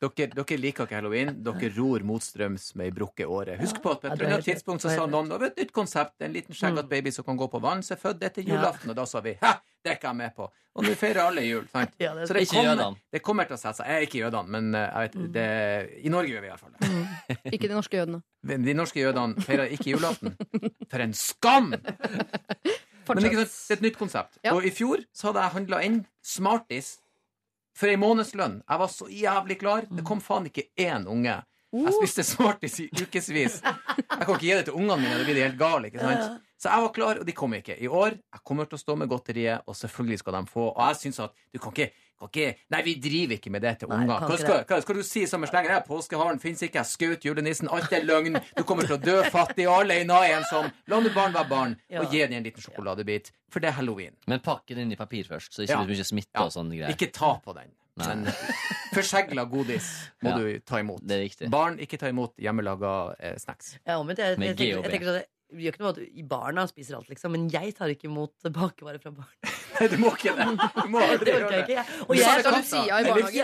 Dere, 0.00 0.28
dere 0.32 0.56
liker 0.60 0.86
ikke 0.86 0.96
halloween. 0.96 1.32
Dere 1.44 1.70
ror 1.76 2.04
motstrøms 2.08 2.70
med 2.78 2.88
ei 2.88 2.94
brukket 2.96 3.28
åre. 3.28 3.58
Husk 3.60 3.82
på 3.84 3.92
at 3.94 4.00
på 4.02 4.08
et 4.08 4.14
er 4.14 4.16
eller 4.16 4.38
annet 4.38 4.48
tidspunkt 4.48 4.84
så 4.84 4.94
sa 4.94 5.06
noen 5.10 5.28
det 5.32 5.50
et 5.50 5.60
nytt 5.64 5.74
konsept. 5.76 6.16
En 6.24 6.32
liten 6.34 6.56
skjeggete 6.56 6.88
baby 6.90 7.12
som 7.14 7.26
kan 7.26 7.38
gå 7.40 7.50
på 7.52 7.60
vann, 7.62 7.84
som 7.86 7.96
er 7.96 8.00
født 8.00 8.24
etter 8.30 8.46
julaften. 8.46 8.92
Og 8.92 8.98
da 8.98 9.06
sa 9.08 9.22
vi 9.24 9.36
hæ, 9.40 9.52
det 9.84 9.92
er 9.92 9.98
ikke 9.98 10.10
jeg 10.10 10.20
med 10.20 10.34
på. 10.36 10.48
Og 10.78 10.86
nå 10.86 10.94
feirer 10.98 11.22
alle 11.24 11.44
jul. 11.44 11.64
sant? 11.72 11.94
Ja, 11.98 12.14
det 12.14 12.28
Så 12.28 12.36
det 12.36 12.44
Ikke 12.46 12.62
kommer, 12.62 12.98
det 13.12 13.22
kommer 13.26 13.48
til 13.48 13.56
å 13.56 13.60
sette 13.60 13.80
seg. 13.80 13.90
Jeg 13.90 13.96
er 13.96 14.06
ikke 14.06 14.20
jødene, 14.20 14.54
men 14.56 14.74
eh, 14.78 14.86
jeg 14.86 15.08
vet, 15.08 15.32
det, 15.34 15.46
i 16.06 16.12
Norge 16.12 16.30
gjør 16.30 16.44
vi 16.44 16.50
i 16.50 16.52
hvert 16.52 16.62
fall 16.62 16.76
det. 16.76 17.38
Ikke 17.56 17.68
de 17.68 17.74
norske 17.74 17.96
jødene. 18.00 18.22
De 18.70 18.74
norske 18.76 19.02
jødene 19.02 19.44
feirer 19.44 19.72
ikke 19.74 19.90
julaften. 19.92 20.36
For 20.90 21.04
en 21.04 21.16
skam! 21.16 21.74
Men 23.10 23.24
det 23.24 23.32
er 23.34 23.74
et 23.74 23.80
nytt 23.82 23.96
konsept. 23.98 24.36
Ja. 24.44 24.52
Og 24.54 24.62
i 24.62 24.70
fjor 24.70 25.00
så 25.16 25.30
hadde 25.30 25.42
jeg 25.42 25.54
handla 25.56 25.80
inn 25.82 25.96
Smarties 26.22 26.92
for 27.76 27.90
ei 27.90 27.98
månedslønn. 28.00 28.60
Jeg 28.66 28.82
var 28.82 28.90
så 28.92 29.08
jævlig 29.10 29.58
klar. 29.60 29.86
Det 29.90 30.04
kom 30.06 30.20
faen 30.24 30.48
ikke 30.50 30.68
én 30.80 31.06
unge. 31.10 31.38
Jeg 31.70 31.94
spiste 31.94 32.24
Smarties 32.26 32.80
i 32.82 32.88
ukevis. 32.90 33.60
Jeg 33.62 34.24
kan 34.26 34.34
ikke 34.34 34.42
gi 34.42 34.54
det 34.56 34.64
til 34.66 34.74
ungene 34.74 34.96
mine, 35.04 35.18
da 35.20 35.26
blir 35.26 35.36
de 35.38 35.44
helt 35.46 35.58
gale. 35.60 35.86
ikke 35.86 36.02
sant? 36.02 36.40
Så 36.60 36.68
jeg 36.68 36.82
var 36.82 36.92
klar, 36.92 37.20
og 37.22 37.26
de 37.26 37.32
kom 37.32 37.54
ikke. 37.56 37.76
I 37.78 37.88
år 37.88 38.16
jeg 38.18 38.42
kommer 38.44 38.66
til 38.68 38.76
å 38.76 38.82
stå 38.82 38.96
med 38.98 39.08
godteriet, 39.08 39.62
og 39.66 39.76
selvfølgelig 39.78 40.18
skal 40.20 40.34
de 40.36 40.42
få. 40.50 40.66
Og 40.74 40.80
jeg 40.88 40.98
syns 41.04 41.20
at 41.24 41.46
du 41.54 41.60
kan 41.62 41.72
ikke, 41.72 41.92
ikke 42.28 42.56
Nei, 42.70 42.82
vi 42.82 42.94
driver 43.00 43.34
ikke 43.38 43.50
med 43.50 43.62
det 43.62 43.78
til 43.80 43.88
Nei, 43.88 43.96
unger. 44.02 44.26
Hva 44.28 44.36
skal, 44.38 44.64
hva 44.68 44.80
skal 44.82 44.94
du 44.94 45.02
si 45.02 45.22
som 45.26 45.42
er 45.42 45.46
slenger? 45.48 45.70
«Nei, 45.70 45.80
Påskeharen 45.86 46.40
fins 46.42 46.60
ikke, 46.62 46.82
jeg 46.82 46.86
skjøt 46.86 47.24
julenissen, 47.24 47.68
alt 47.72 47.92
er 47.92 48.04
løgn. 48.04 48.36
Du 48.56 48.62
kommer 48.64 48.84
til 48.84 48.98
å 48.98 49.00
dø 49.00 49.22
fattig 49.30 49.66
og 49.68 49.80
alene 49.86 50.12
og 50.12 50.24
ensom. 50.28 50.70
La 50.90 51.00
nå 51.00 51.14
barn 51.14 51.32
være 51.32 51.48
barn, 51.48 51.76
og 51.98 52.10
gi 52.12 52.18
dem 52.26 52.32
en 52.32 52.44
liten 52.44 52.60
sjokoladebit. 52.60 53.32
For 53.50 53.60
det 53.60 53.68
er 53.72 53.78
halloween. 53.80 54.14
Men 54.28 54.40
pakk 54.44 54.66
den 54.68 54.78
inn 54.84 54.92
i 54.92 54.96
papir 54.96 55.24
først, 55.24 55.52
så 55.54 55.62
ikke 55.64 55.72
Ja. 55.72 55.80
det 55.80 55.86
blir 55.88 55.96
mye 55.96 56.04
smitte 56.12 56.34
Ja. 56.36 56.44
og 56.44 56.52
sånne 56.52 56.76
greier. 56.76 56.90
Ikke 56.94 57.12
ta 57.12 57.40
på 57.44 57.54
den. 57.54 57.72
Nei. 57.96 58.06
Men 58.14 58.26
forsegla 58.94 59.44
godis 59.50 59.88
må 60.22 60.30
Ja. 60.30 60.36
du 60.38 60.60
ta 60.60 60.76
imot. 60.78 61.00
Det 61.06 61.40
er. 61.42 61.48
Barn, 61.48 61.78
ikke 61.78 61.98
ta 61.98 62.06
imot 62.08 62.36
hjemmelaga 62.36 63.14
eh, 63.18 63.36
snacks. 63.36 63.78
Ja. 63.86 63.98
Jeg, 63.98 64.06
Med 64.06 64.18
jeg, 64.18 64.36
tenker, 64.38 64.82
jeg 64.82 64.90
tenker 64.90 65.06
sånn 65.06 65.22
det 65.50 65.64
gjør 65.64 65.74
ikke 65.74 65.82
noe 65.84 65.92
at 65.94 66.28
barna 66.30 66.64
spiser 66.70 66.96
alt, 66.98 67.08
liksom, 67.10 67.32
men 67.34 67.48
jeg 67.50 67.74
tar 67.76 67.90
ikke 67.92 68.06
imot 68.08 68.32
bakevarer 68.54 69.00
fra 69.02 69.10
barn. 69.10 69.32
Nei, 69.80 69.86
du 69.88 69.96
må 70.02 70.10
ikke 70.14 70.34
det. 70.36 70.46
Du 70.76 70.88
må 70.92 71.00
aldri 71.00 71.24
Det 71.26 71.34
gjøre 71.34 71.50
det. 71.50 71.60
ikke. 71.64 71.74
Jeg. 71.78 72.00
Og 72.04 72.10
Du 72.10 72.20
jeg 72.20 72.28
er 72.28 72.42
sånn, 72.44 72.56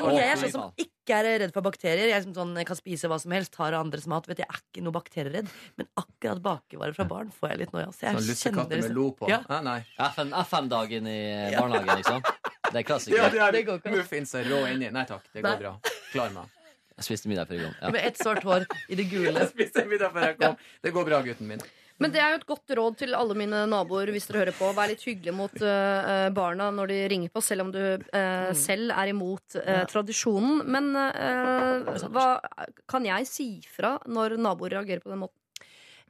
og 0.05 0.13
jeg 0.17 0.27
er 0.27 0.41
sånn 0.43 0.53
som 0.53 0.83
ikke 0.85 1.17
er 1.21 1.29
redd 1.41 1.53
for 1.55 1.65
bakterier. 1.65 2.09
Jeg, 2.11 2.17
er 2.19 2.25
som 2.27 2.35
sånn, 2.37 2.53
kan 2.69 2.77
spise 2.79 3.09
hva 3.09 3.19
som 3.23 3.33
helst, 3.33 3.53
tar 3.55 3.77
andres 3.79 4.07
mat. 4.11 4.27
Vet 4.29 4.43
jeg 4.43 4.49
er 4.51 4.59
ikke 4.61 4.83
noe 4.85 4.93
bakterieredd. 4.99 5.49
Men 5.81 5.89
akkurat 6.03 6.43
bakevarer 6.45 6.97
fra 6.99 7.07
barn 7.09 7.31
får 7.33 7.55
jeg 7.55 7.61
litt 7.63 7.73
noia. 7.77 7.87
Så 7.95 8.05
jeg 8.09 8.19
Sånn 8.19 8.29
lussekatter 8.29 8.77
med 8.77 8.85
kjenner 8.89 8.99
lo 8.99 9.07
på. 9.17 9.31
Ja. 9.31 9.39
Ah, 9.49 9.63
nei. 9.65 9.79
FN 10.11 10.35
FN-dagen 10.43 11.09
i 11.09 11.19
barnehagen, 11.57 12.03
liksom. 12.03 12.21
Det 12.21 12.75
er 12.75 12.83
Ja, 12.83 12.85
klassiker. 12.91 13.31
det 13.33 13.41
er 13.47 13.53
Det 13.57 13.65
går 13.71 13.81
ikke. 13.81 13.95
muffins 13.97 14.35
og 14.35 14.45
rå 14.51 14.61
inni. 14.75 14.91
Nei 14.93 15.05
takk, 15.09 15.25
det 15.33 15.43
Nei. 15.43 15.55
går 15.55 15.63
bra. 15.63 15.75
Klar 16.13 16.31
meg. 16.37 16.53
Jeg 16.97 17.05
spiste 17.05 17.29
middag 17.29 17.47
før 17.49 17.59
jeg 17.61 17.65
kom. 17.69 17.75
Ja. 17.81 17.91
Med 17.93 18.05
ett 18.09 18.17
svart 18.21 18.43
hår 18.43 18.67
i 18.89 18.95
det 18.97 19.05
gule. 19.11 19.33
Jeg 19.41 19.49
spiste 19.55 19.83
middag 19.89 20.13
før 20.15 20.23
jeg 20.31 20.39
kom. 20.41 20.55
Det 20.83 20.93
går 20.97 21.05
bra, 21.05 21.19
gutten 21.23 21.47
min. 21.51 21.61
Men 21.99 22.13
det 22.13 22.21
er 22.21 22.35
jo 22.35 22.39
et 22.43 22.47
godt 22.51 22.73
råd 22.77 22.97
til 23.01 23.15
alle 23.17 23.35
mine 23.39 23.63
naboer 23.71 24.11
hvis 24.13 24.27
dere 24.29 24.43
hører 24.43 24.57
på. 24.59 24.69
Vær 24.77 24.91
litt 24.91 25.05
hyggelig 25.07 25.33
mot 25.33 25.55
uh, 25.65 26.27
barna 26.37 26.69
når 26.75 26.91
de 26.93 26.99
ringer 27.13 27.33
på, 27.33 27.41
selv 27.41 27.65
om 27.65 27.71
du 27.73 27.81
eh, 27.81 28.51
selv 28.59 28.93
er 28.93 29.13
imot 29.15 29.57
uh, 29.57 29.85
tradisjonen. 29.89 30.61
Men 30.69 30.91
hva 32.13 32.27
kan 32.91 33.09
jeg 33.09 33.29
si 33.31 33.49
fra 33.73 33.95
når 34.13 34.37
naboer 34.41 34.77
reagerer 34.77 35.01
på 35.05 35.13
den 35.15 35.23
måten? 35.25 35.41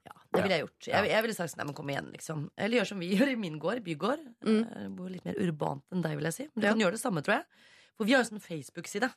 Ja, 0.07 0.13
det 0.35 0.43
ville 0.43 0.59
jeg 0.59 0.65
gjort. 0.67 0.89
Jeg, 0.91 1.11
jeg 1.13 1.27
ville 1.27 1.39
sagt 1.39 1.57
nei, 1.59 1.69
men 1.71 1.79
kom 1.79 1.95
igjen, 1.95 2.11
liksom. 2.15 2.45
Eller 2.59 2.81
gjør 2.81 2.91
som 2.93 3.01
vi 3.03 3.13
gjør 3.17 3.33
i 3.33 3.39
min 3.47 3.59
gård, 3.63 3.83
bygård. 3.87 4.27
Mm. 4.47 4.61
Bor 4.99 5.11
litt 5.13 5.27
mer 5.27 5.39
urbant 5.47 5.87
enn 5.95 6.03
deg, 6.05 6.19
vil 6.19 6.31
jeg 6.33 6.39
si. 6.41 6.49
Men 6.51 6.63
du 6.63 6.67
Ja. 6.67 6.75
kan 6.75 6.85
gjøre 6.87 6.99
det 6.99 7.03
samme, 7.07 7.23
tror 7.27 7.39
jeg. 7.39 7.65
For 7.97 8.11
vi 8.11 8.15
har 8.19 8.23
jo 8.27 8.31
sånn 8.35 8.43
Facebook-side 8.45 9.09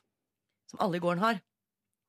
som 0.70 0.82
alle 0.86 0.98
i 0.98 1.02
gården 1.02 1.22
har. 1.26 1.42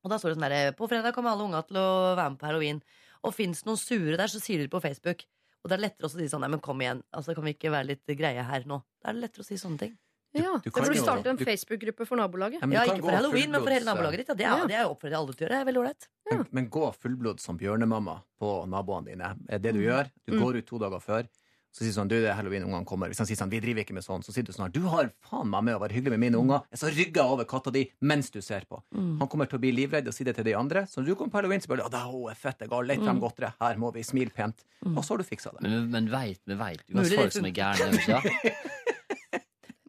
Og 0.02 0.10
da 0.10 0.18
står 0.18 0.32
det 0.32 0.38
sånn 0.38 0.48
der 0.50 0.72
På 0.78 0.88
fredag 0.90 1.14
kommer 1.14 1.34
alle 1.34 1.44
unga 1.46 1.60
til 1.66 1.78
å 1.78 1.88
være 2.18 2.30
med 2.34 2.38
på 2.40 2.46
halloween. 2.48 2.80
Og 3.24 3.34
fins 3.34 3.62
det 3.62 3.66
noen 3.70 3.78
sure 3.78 4.16
der, 4.16 4.26
så 4.26 4.40
sier 4.42 4.58
de 4.58 4.66
det 4.66 4.70
på 4.74 4.80
Facebook. 4.82 5.24
Og 5.62 5.70
det 5.70 5.76
er 5.78 5.82
lettere 5.84 6.08
også 6.08 6.18
å 6.18 6.22
si 6.24 6.28
sånn 6.32 6.40
Nei, 6.42 6.48
men 6.48 6.60
kom 6.60 6.80
igjen. 6.82 7.02
Altså, 7.14 7.34
kan 7.36 7.44
vi 7.44 7.52
ikke 7.54 7.70
være 7.70 7.86
litt 7.92 8.06
greie 8.18 8.42
her 8.42 8.64
nå? 8.66 8.82
Da 9.02 9.10
er 9.10 9.14
det 9.14 9.22
lettere 9.28 9.44
å 9.44 9.46
si 9.46 9.54
sånne 9.60 9.78
ting. 9.78 9.92
Ja, 10.34 10.54
du 10.56 10.64
Det 10.64 10.72
kan 10.72 10.84
burde 10.86 10.96
jo- 10.96 11.02
starte 11.04 11.26
en 11.28 11.36
Facebook-gruppe 11.36 12.06
for 12.08 12.16
nabolaget. 12.16 12.62
Ja, 12.62 12.66
Ja, 12.72 12.84
ikke 12.94 13.02
for 13.04 13.10
halloween, 13.12 13.50
men 13.52 13.60
for 13.62 13.70
hele 13.70 13.84
nabolaget 13.84 14.16
ditt. 14.24 14.28
Ja, 14.28 14.34
det, 14.34 14.42
Ja. 14.46 14.56
er, 14.64 14.66
det 14.66 14.74
er 14.76 14.82
jo 14.82 14.94
oppfordret 14.94 15.10
jeg 15.12 15.20
alle 15.20 15.32
til 15.34 15.46
å 15.46 15.48
gjøre. 15.48 15.52
Det 15.52 15.60
er 15.60 15.72
veldig 15.72 15.82
ålreit. 15.84 16.08
Men, 16.30 16.46
men 16.52 16.70
gå 16.70 16.94
fullblod 16.96 17.38
som 17.40 17.58
bjørnemamma 17.58 18.22
på 18.40 18.66
naboene 18.66 19.04
dine. 19.12 19.36
Er 19.48 19.58
det 19.58 19.74
du 19.74 19.80
Mm. 19.80 19.86
gjør? 19.86 20.10
Du 20.26 20.40
går 20.40 20.56
ut 20.56 20.66
to 20.66 20.78
dager 20.78 21.00
før. 21.00 21.28
Så 21.72 21.86
sier 21.86 21.94
sånn, 21.96 22.08
du, 22.10 22.18
det 22.20 22.28
er 22.28 22.34
halloween, 22.36 22.66
ungene 22.66 22.84
kommer. 22.84 23.08
Hvis 23.08 23.16
han 23.22 23.26
sier 23.30 23.38
sånn, 23.40 23.48
vi 23.48 23.56
driver 23.64 23.80
ikke 23.80 23.94
med 23.96 24.04
sånn, 24.04 24.20
så 24.20 24.28
sier 24.34 24.44
du 24.44 24.50
sånn, 24.52 24.68
du 24.74 24.82
har 24.92 25.08
faen 25.24 25.48
meg 25.48 25.62
med 25.64 25.78
å 25.78 25.80
være 25.80 25.96
hyggelig 25.96 26.12
med 26.18 26.20
mine 26.26 26.36
unger. 26.42 26.66
Jeg 26.74 26.80
så 26.82 26.90
rygger 26.92 27.30
over 27.32 27.48
katta 27.48 27.72
di 27.72 27.86
mens 28.04 28.28
du 28.34 28.42
ser 28.44 28.66
på. 28.68 28.82
Mm. 28.92 29.14
Han 29.22 29.30
kommer 29.32 29.48
til 29.48 29.56
å 29.56 29.62
bli 29.64 29.70
livredd 29.72 30.06
og 30.10 30.12
si 30.12 30.26
det 30.28 30.34
til 30.36 30.44
de 30.50 30.52
andre. 30.58 30.84
Så 30.84 31.00
når 31.00 31.06
du 31.08 31.14
kommer 31.16 31.32
på 31.32 31.40
halloween, 31.40 31.64
så 31.64 31.72
bare, 31.72 31.86
«Å, 31.88 31.92
da, 31.94 32.02
hun 32.12 32.28
er 32.28 32.36
fette 32.36 32.68
gal, 32.68 32.84
lett 32.84 33.00
Mm. 33.00 33.06
frem 33.08 33.20
godteret. 33.24 33.56
Her 33.64 33.80
må 33.80 33.88
vi 33.96 34.04
smile 34.04 34.30
pent. 34.36 34.64
Og 34.84 35.00
så 35.00 35.14
har 35.14 35.18
du 35.18 35.24
fiksa 35.24 35.54
det. 35.56 35.62
Men, 35.64 35.88
men 35.90 36.10
veit, 36.12 36.42
vi 36.44 36.54
veit 36.60 36.84
jo 36.86 36.98
hva 37.00 37.08
folk 37.08 37.32
som 37.32 37.48
er 37.48 37.56
gærne. 37.56 37.88
er 37.88 38.20
Ikke? 38.20 38.52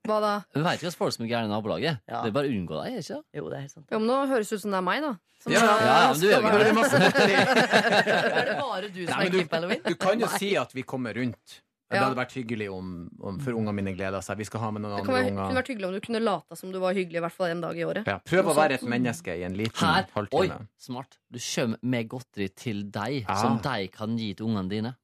Hva 0.04 0.18
da? 0.20 0.32
Vi 0.52 0.60
veit 0.66 0.82
jo 0.84 0.90
hva 0.90 0.98
folk 1.00 1.14
som 1.16 1.24
er 1.24 1.30
gærne 1.32 1.48
i 1.48 1.52
nabolaget. 1.54 2.02
Ja. 2.12 2.24
Det 2.26 2.32
er 2.32 2.36
bare 2.36 2.50
å 2.50 2.52
unngå 2.52 2.76
deg. 2.84 2.98
ikke? 3.00 3.20
Jo, 3.40 3.44
det 3.48 3.56
er 3.56 3.62
helt 3.64 3.72
sant. 3.72 3.86
Jo, 3.88 4.00
men 4.04 4.10
nå 4.10 4.18
høres 4.28 4.50
det 4.52 4.58
ut 4.60 4.64
som 4.66 4.74
det 4.74 4.80
er 4.82 4.84
meg, 4.84 5.00
da. 5.06 5.12
Som 5.44 5.54
Ja, 5.54 5.60
skal- 5.64 5.86
ja, 5.88 5.94
men 6.12 6.20
du 6.20 6.28
er 6.28 6.34
jo 6.34 6.42
Det 6.44 7.32
er. 7.32 7.48
Er 8.44 8.46
det 8.50 8.58
bare 8.60 8.90
du 8.90 9.00
som 9.08 9.14
Nei, 9.16 9.28
er 9.30 9.48
på 9.48 9.56
halloween? 9.56 9.82
Du 9.88 9.96
kan 9.96 10.20
jo 10.20 10.28
si 10.36 10.50
at 10.60 10.76
vi 10.76 10.84
kommer 10.84 11.16
rundt. 11.16 11.62
Det 11.94 12.02
hadde 12.04 12.18
vært 12.20 12.34
hyggelig 12.38 12.68
om, 12.74 12.88
om 13.22 13.40
for 13.40 13.52
ungene 13.58 13.74
mine 13.78 13.94
gleder 13.96 14.22
seg. 14.26 14.38
Vi 14.38 14.48
skal 14.50 14.60
ha 14.66 14.72
med 14.72 14.82
noen 14.84 14.96
Det 14.98 15.02
andre 15.04 15.14
være, 15.14 15.32
unger. 15.32 15.46
kunne 15.48 15.60
vært 15.62 15.72
hyggelig 15.74 15.88
om 15.88 15.94
du 15.94 16.00
kunne 16.08 16.22
late 16.24 16.58
som 16.58 16.72
du 16.74 16.80
var 16.80 16.94
hyggelig 16.98 17.22
i 17.22 17.24
hvert 17.28 17.38
fall 17.38 17.48
en 17.54 17.62
dag 17.62 17.78
i 17.78 17.86
året. 17.88 18.08
Ja, 18.08 18.18
prøv 18.26 18.50
å 18.52 18.56
være 18.58 18.74
et 18.80 18.84
menneske 18.96 19.38
i 19.38 19.44
en 19.48 19.56
liten 19.58 19.88
Her, 19.88 20.08
oi, 20.34 20.50
smart. 20.78 21.18
Du 21.32 21.40
kommer 21.40 21.78
med 21.82 22.10
godteri 22.10 22.50
til 22.56 22.84
deg, 22.90 23.26
Ja. 23.28 23.36
som 23.42 23.60
de 23.64 23.88
kan 23.88 24.18
gi 24.18 24.34
til 24.34 24.46
ungene 24.48 24.70
dine. 24.70 24.96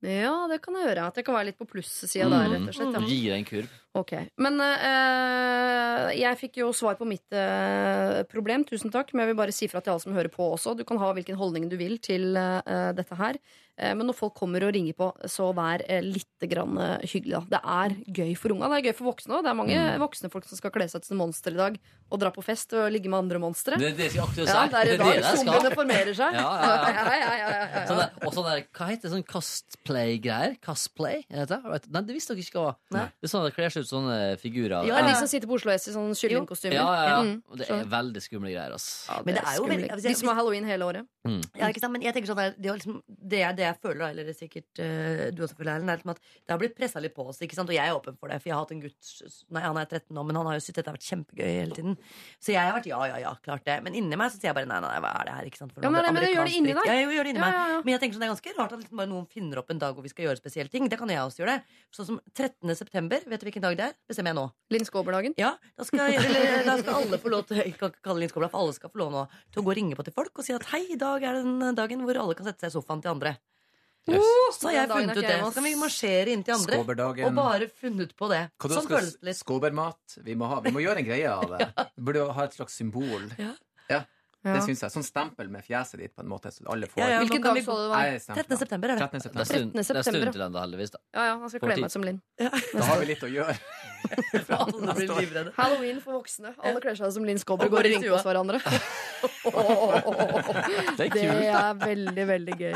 Ja, 0.00 0.46
det 0.46 0.60
kan 0.62 0.74
jeg 0.78 0.86
gjøre. 0.94 1.06
At 1.10 1.16
jeg 1.18 1.24
kan 1.26 1.34
være 1.34 1.46
litt 1.50 1.58
på 1.58 1.66
plussida 1.66 2.28
der, 2.30 2.48
rett 2.52 2.68
og 2.68 2.74
slett. 2.74 2.94
Du 2.94 3.00
Ja. 3.02 3.06
deg 3.08 3.32
en 3.34 3.44
kurv. 3.44 3.68
Ok, 3.96 4.12
Men 4.36 4.60
eh, 4.60 6.18
jeg 6.20 6.38
fikk 6.38 6.58
jo 6.60 6.68
svar 6.76 6.98
på 6.98 7.06
mitt 7.08 7.34
eh, 7.34 8.20
problem, 8.30 8.66
tusen 8.68 8.92
takk. 8.94 9.14
Men 9.14 9.24
jeg 9.24 9.32
vil 9.32 9.40
bare 9.40 9.54
si 9.54 9.68
fra 9.70 9.80
til 9.80 9.94
alle 9.94 10.04
som 10.04 10.16
hører 10.16 10.32
på 10.32 10.50
også. 10.52 10.76
Du 10.78 10.84
kan 10.88 11.00
ha 11.00 11.14
hvilken 11.16 11.38
holdning 11.40 11.70
du 11.72 11.78
vil 11.80 11.96
til 12.02 12.36
eh, 12.36 12.92
dette 12.98 13.18
her. 13.18 13.40
Eh, 13.78 13.94
men 13.94 14.08
når 14.10 14.16
folk 14.18 14.34
kommer 14.38 14.64
og 14.66 14.72
ringer 14.74 14.96
på, 14.98 15.08
så 15.30 15.52
vær 15.56 15.84
uh, 15.86 16.00
litt 16.02 16.46
grann, 16.50 16.74
eh, 16.82 17.06
hyggelig, 17.06 17.38
da. 17.38 17.42
Det 17.54 17.60
er 17.62 17.94
gøy 18.18 18.32
for 18.38 18.54
unga. 18.54 18.70
Det 18.72 18.80
er 18.80 18.88
gøy 18.88 18.96
for 18.98 19.10
voksne 19.12 19.36
òg. 19.36 19.44
Det 19.46 19.52
er 19.52 19.58
mange 19.58 19.84
voksne 20.02 20.30
folk 20.32 20.48
som 20.48 20.58
skal 20.58 20.72
kle 20.74 20.88
seg 20.90 21.06
til 21.06 21.20
monster 21.20 21.54
i 21.54 21.60
dag. 21.60 21.78
Og 22.08 22.22
dra 22.22 22.32
på 22.34 22.42
fest 22.42 22.74
og 22.74 22.88
ligge 22.90 23.10
med 23.12 23.20
andre 23.20 23.40
monstre. 23.42 23.78
Det, 23.78 23.92
det 23.98 24.10
skal 24.10 24.22
jeg 24.22 24.26
akkurat 24.26 24.48
sier 24.48 24.58
Ja, 24.58 24.66
det 24.72 24.80
er 24.80 24.90
i 24.90 24.92
det 24.94 24.98
dag 25.02 25.12
de 25.12 25.22
skal. 25.22 25.40
zombiene 25.42 25.74
formerer 25.76 26.18
seg. 26.18 26.38
Ja, 26.48 27.14
ja, 27.18 27.32
ja. 27.38 27.80
Sånn 27.88 27.98
der, 28.00 28.10
og 28.24 28.34
sånn 28.34 28.46
der, 28.46 28.62
hva 28.74 28.86
heter 28.88 29.06
det, 29.06 29.10
sånn 29.12 29.24
cosplay-greier? 29.28 30.56
Cosplay? 30.64 31.22
det? 31.28 31.58
Nei, 31.92 32.02
det 32.08 32.16
visste 32.16 32.34
dere 32.34 32.44
ikke 32.44 32.58
hva 32.58 32.66
var. 32.70 33.10
Det 33.14 33.28
er 33.28 33.32
sånn 33.32 33.46
det 33.46 33.54
kler 33.78 33.84
seg 33.84 33.86
ut 33.86 33.90
sånne 33.92 34.16
figurer. 34.42 34.82
Det 34.86 34.94
er 34.98 35.06
de 35.08 35.14
som 35.18 35.28
sitter 35.30 35.48
på 35.50 35.54
Oslo 35.58 35.72
S 35.72 35.88
i 35.88 35.94
sånne 35.94 36.16
kyllingkostymer. 36.18 36.74
Ja, 36.74 36.86
ja, 36.94 37.04
ja. 37.08 37.20
Mm, 37.22 37.58
det 37.58 37.68
er 37.70 37.84
veldig 37.94 38.22
skumle 38.24 38.50
greier, 38.52 38.72
Altså. 38.74 39.06
Ja, 39.08 39.22
Men 39.24 39.34
det 39.38 39.44
er 39.44 39.56
jo 39.56 39.64
veldig- 39.66 39.90
hvis 39.94 40.02
jeg- 40.02 40.14
De 40.14 40.18
som 40.18 40.28
har 40.28 40.36
halloween 40.36 40.64
hele 40.64 40.84
året. 40.84 41.06
Ja, 41.58 41.68
ikke 41.68 41.80
sant? 41.80 41.92
Men 41.92 42.00
jeg 42.02 42.14
tenker 42.14 42.28
sånn 42.32 42.36
det, 42.36 42.56
liksom, 42.62 43.02
det, 43.06 43.40
er 43.42 43.52
det 43.52 43.64
jeg 43.66 43.76
føler, 43.82 43.98
da, 43.98 44.06
eller 44.08 44.24
det 44.24 44.32
er 44.34 44.40
sikkert 44.48 44.78
uh, 44.80 45.30
du 45.30 45.42
også 45.44 45.56
føler, 45.58 45.76
Erlend, 45.76 45.90
er 45.90 45.96
liksom 45.98 46.10
at 46.10 46.20
det 46.24 46.50
har 46.54 46.58
blitt 46.58 46.74
pressa 46.76 47.00
litt 47.00 47.14
på 47.14 47.26
oss. 47.28 47.38
ikke 47.40 47.54
sant? 47.54 47.68
Og 47.68 47.74
jeg 47.76 47.84
er 47.84 47.92
åpen 47.94 48.16
for 48.18 48.28
det, 48.28 48.40
for 48.40 48.48
jeg 48.48 48.54
har 48.56 48.64
hatt 48.64 48.72
en 48.72 48.80
gutt 48.80 48.96
Nei, 49.50 49.60
han 49.60 49.76
er 49.76 49.84
13 49.84 50.14
nå, 50.16 50.24
men 50.24 50.36
han 50.36 50.46
har 50.46 50.54
jo 50.56 50.60
syntes 50.64 50.74
dette 50.80 50.88
har 50.88 50.96
vært 50.96 51.08
kjempegøy 51.08 51.50
hele 51.52 51.74
tiden. 51.76 51.96
Så 52.40 52.52
jeg 52.52 52.60
har 52.64 52.72
vært 52.72 52.86
ja, 52.88 53.00
ja, 53.04 53.16
ja, 53.18 53.34
klart 53.44 53.64
det. 53.64 53.82
Men 53.82 53.92
inni 53.94 54.16
meg 54.16 54.30
så 54.32 54.40
sier 54.40 54.48
jeg 54.48 54.54
bare 54.56 54.66
nei, 54.66 54.80
nei, 54.80 54.88
nei 54.88 55.00
hva 55.04 55.12
er 55.20 55.24
det 55.28 55.34
her? 55.36 55.44
ikke 55.44 55.58
sant? 55.58 55.72
For 55.74 55.82
Ja, 55.84 55.90
men 55.90 56.00
det 56.00 56.08
det, 56.08 56.14
men 56.14 56.22
gjør 56.32 56.48
det 56.48 56.54
inni 56.56 56.72
deg. 56.72 56.86
Ja, 56.86 56.92
jeg 56.96 57.08
gjør 57.12 57.24
det 57.24 57.32
inni 57.34 57.40
Ja, 57.42 57.44
meg. 57.44 57.52
ja, 57.52 57.66
ja. 57.68 57.78
Men 57.84 57.92
jeg 57.92 58.00
tenker 58.00 58.14
sånn, 58.16 58.24
det 58.24 58.28
er 58.28 58.34
ganske 58.34 58.56
rart 58.58 58.72
at 58.72 58.80
liksom 58.80 58.96
bare 58.96 59.08
noen 59.12 59.26
finner 59.28 59.58
opp 59.58 59.70
en 59.70 59.78
dag 59.78 59.92
hvor 59.94 60.02
vi 60.02 60.08
skal 60.08 60.24
gjøre 60.24 60.40
spesielle 60.40 60.70
ting. 60.72 60.88
Det 60.88 60.98
kan 60.98 61.08
jeg 61.08 61.18
også 61.18 61.44
gjøre. 61.44 61.52
det. 61.58 61.62
Sånn 61.92 62.06
som 62.06 62.20
13. 62.34 62.74
september. 62.74 63.20
Vet 63.28 63.40
du 63.40 63.46
hvilken 63.50 63.60
dag 63.62 63.67
det 63.76 63.84
er? 63.90 63.96
Bestemmer 64.08 64.32
jeg 64.32 64.38
nå. 64.38 64.46
Linn 64.72 64.86
Skåberdagen. 64.88 65.34
Ja, 65.36 65.52
da 65.76 65.84
skal, 65.84 66.14
eller, 66.14 66.64
da 66.64 66.78
skal 66.80 67.02
alle 67.02 67.18
få 67.24 67.32
lov 67.34 67.44
til 67.50 67.60
Jeg 67.60 67.74
kan 67.76 67.92
ikke 67.92 68.04
kalle 68.06 68.22
det 68.22 68.28
Linn 68.28 68.32
for 68.32 68.60
alle 68.62 68.76
skal 68.76 68.92
få 68.94 69.02
lov 69.02 69.12
nå 69.12 69.26
til 69.52 69.60
å 69.60 69.66
gå 69.66 69.74
og 69.74 69.78
ringe 69.80 69.98
på 69.98 70.06
til 70.06 70.16
folk 70.16 70.40
og 70.40 70.46
si 70.46 70.56
at 70.56 70.64
hei, 70.72 70.84
i 70.94 70.98
dag 71.00 71.26
er 71.26 71.42
den 71.42 71.76
dagen 71.76 72.06
hvor 72.06 72.22
alle 72.22 72.38
kan 72.38 72.48
sette 72.48 72.64
seg 72.64 72.72
i 72.72 72.78
sofaen 72.78 73.04
til 73.04 73.12
andre. 73.12 73.36
Så 74.08 74.70
har 74.70 74.74
jeg 74.74 74.88
funnet 74.88 75.18
ut 75.18 75.24
det. 75.26 75.38
Så 75.42 75.52
kan 75.58 75.66
vi 75.66 75.72
marsjere 75.76 76.32
inn 76.32 76.44
til 76.46 76.56
andre. 76.56 76.80
Og 77.26 77.34
bare 77.36 77.68
funnet 77.68 78.14
på 78.16 78.30
det. 78.32 78.44
Hva 78.56 78.70
Sånn 78.72 78.86
skal 78.86 79.00
føles 79.02 79.16
det 79.18 79.28
litt. 79.28 79.40
Skåbermat. 79.42 80.18
Vi 80.24 80.36
må, 80.38 80.48
ha, 80.48 80.60
vi 80.64 80.72
må 80.72 80.84
gjøre 80.84 81.02
en 81.02 81.08
greie 81.08 81.32
av 81.32 81.44
det. 81.52 81.66
ja. 81.78 81.86
burde 82.08 82.28
ha 82.38 82.46
et 82.48 82.56
slags 82.56 82.78
symbol. 82.80 83.28
Ja. 83.40 83.52
Ja, 83.88 84.02
Ja. 84.48 84.54
det 84.56 84.64
syns 84.64 84.80
jeg. 84.84 84.94
Sånn 84.94 85.04
stempel 85.06 85.50
med 85.52 85.64
fjeset 85.66 86.00
ditt, 86.00 86.14
på 86.16 86.24
en 86.24 86.30
måte, 86.30 86.52
så 86.54 86.64
alle 86.72 86.88
får. 86.90 87.02
Ja, 87.02 87.08
ja, 87.12 87.18
Hvilken 87.24 87.44
dag 87.44 87.60
så 87.64 87.76
du 87.76 87.82
det 87.84 87.90
var? 87.92 88.06
Jeg 88.08 88.14
er 88.14 88.22
stemplet. 88.24 88.48
13. 88.48 88.60
september 88.62 88.86
er 88.88 88.94
det. 88.94 89.00
13. 89.04 89.12
Det 89.12 89.18
er 89.18 89.22
september. 89.22 89.44
stund, 89.44 89.68
13. 89.68 89.72
det 89.72 89.78
er 89.78 89.86
stund 89.88 90.02
september, 90.04 90.32
til 90.32 90.42
enda, 90.48 90.58
heldigvis. 90.64 90.90
da 90.94 90.98
Ja, 91.04 91.22
ja, 91.28 91.34
han 91.42 91.48
skal 91.52 91.60
kle 91.64 91.76
meg 91.84 91.92
som 91.94 92.02
Linn. 92.08 92.20
Da 92.78 92.84
har 92.88 92.96
vi 93.02 93.06
litt 93.12 93.22
å 93.22 93.30
gjøre. 93.32 93.54
Blir. 94.98 95.52
Halloween 95.58 95.98
for 96.02 96.12
voksne. 96.18 96.54
Alle 96.62 96.80
kler 96.82 96.96
seg 96.98 97.12
som 97.14 97.24
Linn 97.26 97.40
Skåber 97.42 97.68
Og 97.68 97.72
går 97.76 97.82
og 97.82 97.90
i 97.90 97.94
ringer 97.96 98.10
oh, 98.14 98.18
oh, 98.18 98.24
hverandre. 98.26 98.58
Det 100.98 101.04
er 101.06 101.10
Det 101.14 101.24
er 101.50 101.74
veldig, 101.82 102.24
veldig 102.32 102.54
gøy. 102.62 102.74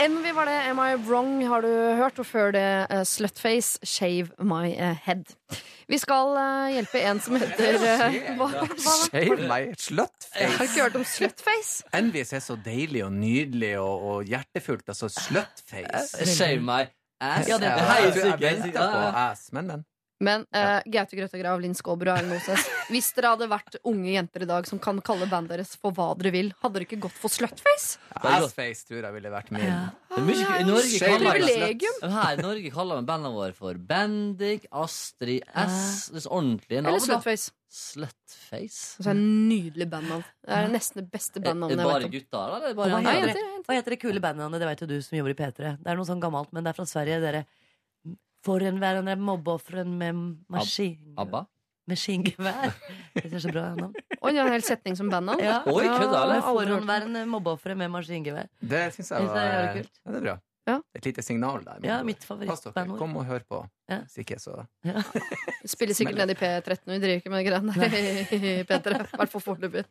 Envy 0.00 0.32
var 0.36 0.44
det. 0.44 0.58
Am 0.70 0.78
I 0.78 0.94
wrong 0.94 1.46
har 1.46 1.60
du 1.60 1.68
hørt, 1.96 2.18
og 2.18 2.26
før 2.26 2.50
det 2.52 2.86
uh, 2.90 3.02
Slutface, 3.04 3.78
Shave 3.82 4.28
My 4.38 4.74
eh, 4.74 4.96
Head. 5.06 5.24
Vi 5.86 5.98
skal 6.02 6.32
eh, 6.40 6.72
hjelpe 6.74 7.00
en 7.06 7.20
som 7.22 7.36
heter 7.38 7.76
eh, 7.90 8.30
hva, 8.38 8.48
hva, 8.50 8.94
Shave 9.06 9.36
meg 9.46 9.68
Jeg 9.78 10.48
har 10.56 10.64
ikke 10.66 10.82
hørt 10.82 10.96
om 10.98 11.04
slutface. 11.06 11.84
Envis 11.94 12.32
er 12.34 12.42
så 12.42 12.56
deilig 12.64 13.04
og 13.06 13.12
nydelig 13.14 13.76
og, 13.78 14.06
og 14.10 14.24
hjertefullt. 14.26 14.88
Altså 14.90 15.08
slutface. 15.14 16.26
Shave 16.36 16.62
my 16.64 16.82
ass. 17.20 17.48
Ja, 17.48 17.58
det- 17.62 17.70
er 17.70 17.78
Helt 17.78 18.02
jeg, 18.02 18.14
jeg 18.14 18.22
sikkert. 18.22 18.64
venter 18.64 18.90
på 18.96 19.04
ass, 19.22 19.46
men, 19.52 19.70
men. 19.70 19.84
Men 20.24 20.46
uh, 20.56 20.80
Gaute 20.88 21.16
Grøtta 21.18 21.36
Grav, 21.36 21.60
Linn 21.60 21.74
Skåber 21.76 22.08
og 22.08 22.18
Erlend 22.18 22.32
Moses, 22.32 22.64
hvis 22.92 23.10
dere 23.16 23.34
hadde 23.34 23.48
vært 23.50 23.76
unge 23.84 24.14
jenter 24.14 24.46
i 24.46 24.48
dag 24.48 24.68
som 24.68 24.80
kan 24.80 25.02
kalle 25.04 25.28
bandet 25.28 25.52
deres 25.56 25.74
for 25.80 25.92
hva 25.96 26.08
dere 26.16 26.32
vil, 26.32 26.48
hadde 26.62 26.78
dere 26.78 26.88
ikke 26.88 27.02
gått 27.04 27.18
for 27.20 27.32
slutface? 27.32 27.98
Assface 28.16 28.88
tror 28.88 29.04
jeg 29.04 29.16
ville 29.18 29.32
vært 29.34 29.52
min. 29.52 29.66
Ja. 29.66 29.82
er 30.16 30.62
I 30.62 30.64
Norge 30.64 30.88
Shave 30.94 31.20
kaller 31.20 32.16
her 32.16 32.40
Norge 32.40 32.72
kaller 32.72 33.04
bandene 33.04 33.34
våre 33.34 33.52
for 33.56 33.76
Bendik, 33.76 34.64
Astrid 34.72 35.44
S. 35.52 36.08
Det 36.08 36.22
er 36.22 36.24
så 36.24 36.32
ordentlige 36.32 36.80
Eller 36.80 36.96
navn. 36.96 37.02
da. 37.02 37.06
slutface? 37.10 37.52
Slutface. 37.76 38.96
Altså, 38.96 39.12
en 39.12 39.22
nydelig 39.50 39.88
bandnavn. 39.92 40.24
Det 40.46 40.56
er 40.62 40.72
nesten 40.72 41.02
det 41.02 41.10
beste 41.12 41.42
Er 41.42 41.48
bandnavnet 41.50 41.76
jeg 41.76 41.92
vet 41.92 42.08
om. 42.08 42.14
gutter, 42.14 42.56
eller? 42.56 42.76
Bare 42.78 43.02
hva 43.02 43.14
heter, 43.18 43.36
det, 43.36 43.64
hva 43.66 43.76
heter 43.76 43.96
det 43.96 44.00
kule 44.00 44.22
bandnavnet? 44.24 44.62
Det 44.62 44.70
vet 44.70 44.84
jo 44.84 44.88
du 44.94 44.96
som 45.04 45.18
jobber 45.18 45.34
i 45.34 45.38
P3. 45.42 45.76
Det 45.82 45.92
er 45.92 45.98
noe 45.98 46.08
sånn 46.08 46.22
gammelt, 46.22 46.54
men 46.56 46.64
det 46.64 46.72
er 46.72 46.78
fra 46.78 46.86
Sverige. 46.88 47.20
Dere 47.20 47.44
Forhenværende 48.46 49.16
mobbeofren 49.18 49.92
med 49.98 50.24
maskin... 50.52 50.96
ABBA? 51.18 51.44
Maskingevær. 51.86 52.72
Det 53.14 53.30
er 53.30 53.38
så 53.42 53.52
bra 53.54 53.68
navn. 53.78 53.92
Oi, 54.18 54.32
det 54.34 54.40
er 54.40 54.48
en 54.48 54.54
hel 54.56 54.64
setning 54.66 54.96
som 54.98 55.10
bandnavn. 55.10 55.42
Ja. 55.42 55.60
Oi, 55.70 55.84
kødda, 55.86 56.06
eller? 56.08 56.40
aldri. 56.40 56.40
Forhåndværende 56.48 57.22
mobbeofre 57.30 57.76
med 57.78 57.92
maskingevær. 57.94 58.48
Det 58.60 58.80
syns 58.96 59.12
jeg 59.14 59.28
var 59.28 59.38
det, 59.38 59.44
er 59.60 59.72
kult. 59.76 59.92
Ja, 60.02 60.10
det 60.10 60.18
er 60.18 60.24
bra. 60.26 60.36
Ja. 60.66 60.80
Et 60.98 61.04
lite 61.06 61.22
signal 61.22 61.62
der. 61.64 61.78
Ja, 61.86 62.02
mitt 62.02 62.18
Pass 62.18 62.26
favorittbandord. 62.26 62.98
Kom 62.98 63.16
og 63.20 63.26
hør 63.28 63.44
på. 63.46 63.60
Ja. 63.86 64.00
Hvis 64.02 64.18
ikke, 64.24 64.38
så 64.42 64.64
Spiller 65.72 65.94
sikkert 65.94 66.18
ned 66.18 66.32
i 66.32 66.34
P13, 66.34 66.80
vi 66.90 66.96
driver 66.98 67.20
ikke 67.20 67.30
med 67.30 67.44
greiene 67.46 67.74
der. 67.76 68.64
Petter, 68.70 68.96
i 69.04 69.20
hvert 69.20 69.30
fall 69.30 69.44
foreløpig. 69.44 69.84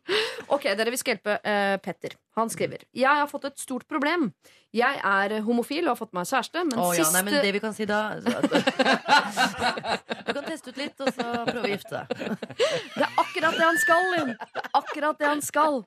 Ok, 0.52 0.68
dere, 0.76 0.92
vi 0.92 1.00
skal 1.00 1.16
hjelpe 1.16 1.38
uh, 1.40 1.78
Petter. 1.84 2.18
Han 2.36 2.52
skriver 2.52 2.84
Jeg 2.92 3.22
har 3.22 3.30
fått 3.32 3.48
et 3.48 3.60
stort 3.62 3.88
problem. 3.88 4.34
Jeg 4.76 5.00
er 5.00 5.38
homofil 5.46 5.86
og 5.86 5.94
har 5.94 6.00
fått 6.02 6.12
meg 6.18 6.28
kjæreste, 6.28 6.66
men 6.68 6.76
Å 6.76 6.90
ja, 6.92 7.06
siste 7.06 7.16
nei, 7.16 7.24
men 7.30 7.40
det 7.46 7.54
vi 7.56 7.62
kan 7.64 7.76
si 7.78 7.88
da 7.88 8.00
Du 10.28 10.32
kan 10.36 10.44
teste 10.44 10.74
ut 10.74 10.82
litt, 10.82 11.00
og 11.00 11.14
så 11.16 11.30
prøve 11.48 11.64
å 11.64 11.72
gifte 11.72 12.02
deg. 12.02 12.36
Det 12.98 13.06
er 13.06 13.22
akkurat 13.24 13.56
det 13.56 13.64
han 13.64 13.80
skal, 13.80 14.10
Linn! 14.12 14.36
Akkurat 14.76 15.24
det 15.24 15.32
han 15.32 15.46
skal. 15.46 15.86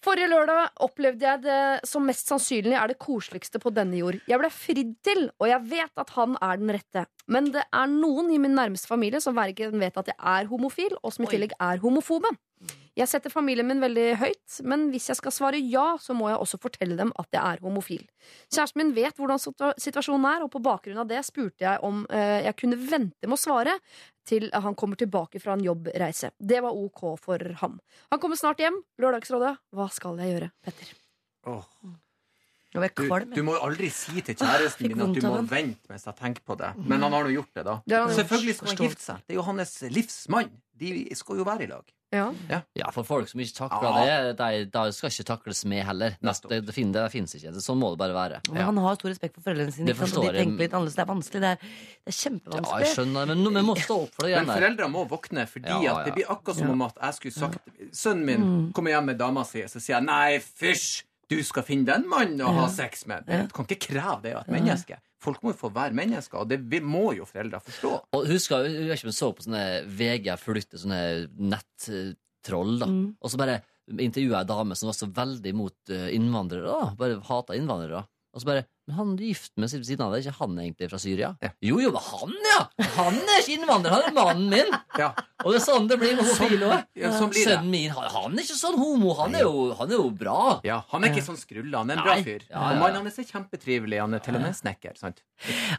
Forrige 0.00 0.30
lørdag 0.32 0.78
opplevde 0.80 1.26
jeg 1.26 1.42
det 1.44 1.88
som 1.88 2.06
mest 2.08 2.30
sannsynlig 2.30 2.72
er 2.72 2.88
det 2.88 2.96
koseligste 3.02 3.60
på 3.60 3.68
denne 3.76 3.98
jord. 4.00 4.16
Jeg 4.30 4.40
ble 4.40 4.48
fridd 4.48 4.94
til, 5.04 5.26
og 5.36 5.50
jeg 5.50 5.66
vet 5.74 6.00
at 6.00 6.12
han 6.16 6.38
er 6.40 6.60
den 6.62 6.72
rette. 6.72 7.02
Men 7.28 7.50
det 7.52 7.66
er 7.68 7.90
noen 7.92 8.30
i 8.32 8.38
min 8.40 8.56
nærmeste 8.56 8.88
familie 8.88 9.20
som 9.20 9.36
verken 9.36 9.76
vet 9.82 10.00
at 10.00 10.08
jeg 10.08 10.16
er 10.16 10.48
homofil, 10.48 10.96
og 11.02 11.12
som 11.12 11.26
i 11.26 11.28
tillegg 11.28 11.52
er 11.60 11.82
homofobe. 11.84 12.32
Jeg 12.98 13.06
setter 13.06 13.30
familien 13.32 13.68
min 13.68 13.80
veldig 13.82 14.06
høyt, 14.18 14.56
men 14.66 14.88
hvis 14.90 15.06
jeg 15.12 15.18
skal 15.20 15.34
svare 15.34 15.60
ja, 15.62 15.94
så 16.02 16.14
må 16.16 16.28
jeg 16.30 16.40
også 16.42 16.58
fortelle 16.62 16.96
dem 16.98 17.12
at 17.20 17.28
jeg 17.32 17.40
er 17.40 17.62
homofil. 17.62 18.02
Kjæresten 18.50 18.82
min 18.82 18.94
vet 18.96 19.20
hvordan 19.20 19.40
situasjonen 19.40 20.26
er, 20.26 20.44
og 20.44 20.50
på 20.52 20.62
bakgrunn 20.64 20.98
av 21.04 21.08
det 21.10 21.22
spurte 21.28 21.66
jeg 21.68 21.84
om 21.86 22.02
eh, 22.10 22.40
jeg 22.48 22.58
kunne 22.58 22.80
vente 22.80 23.30
med 23.30 23.38
å 23.38 23.40
svare 23.40 23.76
til 24.26 24.50
han 24.52 24.76
kommer 24.78 24.98
tilbake 25.00 25.40
fra 25.42 25.54
en 25.56 25.64
jobbreise. 25.64 26.32
Det 26.38 26.60
var 26.64 26.76
ok 26.76 27.04
for 27.20 27.46
ham. 27.62 27.78
Han 28.10 28.22
kommer 28.22 28.38
snart 28.38 28.62
hjem. 28.62 28.82
Lørdagsrådet. 29.00 29.56
Hva 29.74 29.88
skal 29.94 30.18
jeg 30.22 30.34
gjøre, 30.34 30.50
Petter? 30.66 30.94
Jeg 32.70 32.92
Du, 32.94 33.32
du 33.34 33.42
må 33.42 33.56
jo 33.56 33.62
aldri 33.66 33.88
si 33.90 34.20
til 34.22 34.36
kjæresten 34.38 34.92
din 34.92 35.00
at 35.02 35.14
du 35.16 35.24
må 35.26 35.40
vente 35.50 35.90
mens 35.90 36.04
jeg 36.06 36.18
tenker 36.20 36.44
på 36.46 36.54
det. 36.60 36.68
Men 36.78 37.02
han 37.02 37.16
har 37.16 37.26
nå 37.26 37.32
gjort 37.34 37.50
det, 37.58 37.64
da. 37.66 37.78
Det. 37.82 38.02
Selvfølgelig 38.20 38.54
skal 38.60 38.70
han 38.70 38.82
gifte 38.84 39.02
seg. 39.02 39.24
Det 39.26 39.34
er 39.34 39.40
jo 39.40 39.46
hans 39.48 39.72
livsmann. 39.90 40.52
De 40.78 40.92
skal 41.18 41.40
jo 41.42 41.48
være 41.48 41.66
i 41.66 41.70
lag. 41.72 41.96
Ja. 42.10 42.32
Ja, 42.74 42.88
for 42.90 43.06
folk 43.06 43.28
som 43.30 43.38
ikke 43.42 43.54
takler 43.68 43.98
det, 44.02 44.36
de, 44.40 44.64
de 44.74 44.92
skal 44.96 45.12
ikke 45.12 45.24
takles 45.28 45.60
med 45.70 45.84
heller. 45.86 46.16
Nettopp. 46.26 46.50
Det, 46.50 46.58
det, 46.66 46.74
fin- 46.74 46.90
det 46.90 47.04
finnes 47.12 47.34
ikke. 47.38 47.52
Det, 47.54 47.62
sånn 47.62 47.78
må 47.78 47.92
det 47.94 48.00
bare 48.02 48.16
være. 48.16 48.40
Men 48.50 48.64
han 48.66 48.80
har 48.82 48.96
stor 48.98 49.12
respekt 49.12 49.36
for 49.38 49.46
foreldrene 49.46 49.70
sine. 49.76 49.86
Det 49.86 49.94
ikke? 49.94 50.08
Og 50.18 50.26
de 50.26 50.32
tenker 50.40 50.64
litt 50.64 50.74
annerledes. 50.74 50.96
Det 50.98 51.04
er 51.04 51.10
vanskelig. 51.12 51.42
Det 51.44 51.50
er, 51.52 51.60
det 51.60 51.68
er 51.70 51.70
Ja, 51.70 52.10
jeg 52.10 52.18
kjempevanskelig. 52.22 52.88
skjønner 52.96 53.30
men 53.30 53.54
vi 53.60 53.62
må 53.68 53.76
stå 53.78 53.98
opp 54.06 54.16
for 54.16 54.26
det 54.26 54.32
igjen 54.32 54.46
Men 54.50 54.56
foreldre 54.58 54.88
må 54.90 55.04
våkne, 55.12 55.44
fordi 55.52 55.68
Ja, 55.70 55.78
ja. 55.86 55.92
at 56.00 56.08
det 56.10 56.14
blir 56.18 56.32
akkurat 56.34 56.58
som 56.58 56.70
om 56.74 56.82
at 56.88 56.98
jeg 57.02 57.14
skulle 57.20 57.36
sagt 57.38 57.94
Sønnen 58.02 58.24
min 58.26 58.40
Mm. 58.50 58.72
kommer 58.74 58.90
hjem 58.90 59.06
med 59.12 59.18
dama 59.18 59.44
si, 59.44 59.62
så 59.70 59.78
sier 59.78 59.96
jeg 60.00 60.04
nei, 60.08 60.38
fysj! 60.40 61.04
Du 61.30 61.36
skal 61.46 61.62
finne 61.62 61.86
den 61.86 62.02
en 62.02 62.08
mann 62.10 62.40
å 62.42 62.50
ha 62.56 62.66
sex 62.68 63.06
med. 63.06 63.22
Du 63.28 63.52
kan 63.54 63.64
ikke 63.70 63.78
kreve 63.86 64.16
det 64.24 64.32
av 64.34 64.42
et 64.42 64.50
menneske. 64.50 64.96
Folk 65.20 65.42
må 65.44 65.52
jo 65.52 65.60
få 65.60 65.70
være 65.74 65.96
mennesker, 65.96 66.40
og 66.40 66.48
det 66.48 66.80
må 66.84 67.10
jo 67.16 67.26
foreldre 67.28 67.60
forstå. 67.64 67.90
Og 68.16 68.28
husker, 68.30 68.68
jeg 68.70 68.96
ikke 68.96 69.10
om 69.10 69.16
så 69.16 69.32
på 69.36 69.44
sånne 69.44 69.64
VG 69.98 70.30
flytte 70.40 70.80
sånne 70.80 71.00
nettroll, 71.36 72.78
da. 72.80 72.88
Mm. 72.88 73.04
Og 73.20 73.32
så 73.32 73.40
bare 73.40 73.58
intervjua 73.90 74.40
ei 74.40 74.48
dame 74.48 74.76
som 74.78 74.88
var 74.90 74.96
så 74.96 75.10
veldig 75.12 75.52
imot 75.52 75.92
eh, 75.92 76.08
innvandrere. 76.16 76.72
da 76.72 76.94
Bare 76.98 77.20
hata 77.26 77.56
innvandrere. 77.58 78.04
Og 78.30 78.42
så 78.42 78.46
bare 78.46 78.62
Men 78.86 78.94
han 78.96 79.08
er 79.16 79.22
gift 79.30 79.52
med 79.58 79.70
siden 79.70 79.86
siden 79.86 80.02
av 80.04 80.12
det, 80.12 80.20
er 80.20 80.28
ikke 80.30 80.40
han 80.44 80.58
egentlig 80.58 80.88
fra 80.90 80.98
Syria? 81.02 81.30
Ja. 81.42 81.50
Jo, 81.62 81.80
jo, 81.82 81.90
men 81.94 82.04
han, 82.06 82.34
ja! 82.46 82.60
Han 82.96 83.18
er 83.22 83.42
ikke 83.42 83.56
innvandrer, 83.56 83.94
han 83.94 84.06
er 84.08 84.14
mannen 84.16 84.48
min! 84.50 84.76
Ja, 84.98 85.08
Og 85.44 85.54
det 85.54 85.60
er 85.60 85.64
sånn 85.64 85.86
det 85.90 85.98
blir 86.00 86.16
med 86.18 86.26
homofile 86.26 86.68
òg. 86.70 86.86
ja 86.98 87.10
sånn 87.14 87.30
blir 87.32 87.46
det. 87.46 87.56
Sønnen 87.56 87.70
min, 87.70 87.90
han, 87.94 88.08
han 88.14 88.34
er 88.38 88.46
ikke 88.46 88.58
sånn 88.58 88.78
homo. 88.80 89.12
Han 89.20 89.34
er 89.38 89.46
jo, 89.46 89.66
han 89.78 89.90
er 89.90 90.00
jo 90.00 90.08
bra. 90.22 90.38
Ja, 90.66 90.80
han 90.90 91.06
er 91.06 91.14
ikke 91.14 91.26
sånn 91.26 91.38
skrulle, 91.40 91.74
han 91.76 91.90
er 91.90 92.00
en 92.00 92.06
bra 92.06 92.16
fyr. 92.22 92.46
Ja, 92.48 92.54
ja, 92.54 92.62
ja. 92.62 92.70
Og 92.74 92.82
mannen 92.82 93.06
hans 93.06 93.20
er 93.22 93.28
kjempetrivelig, 93.30 94.00
han 94.02 94.18
er 94.18 94.24
til 94.26 94.38
og 94.38 94.44
med 94.46 94.58
snekker. 94.58 94.98
Sant? 94.98 95.22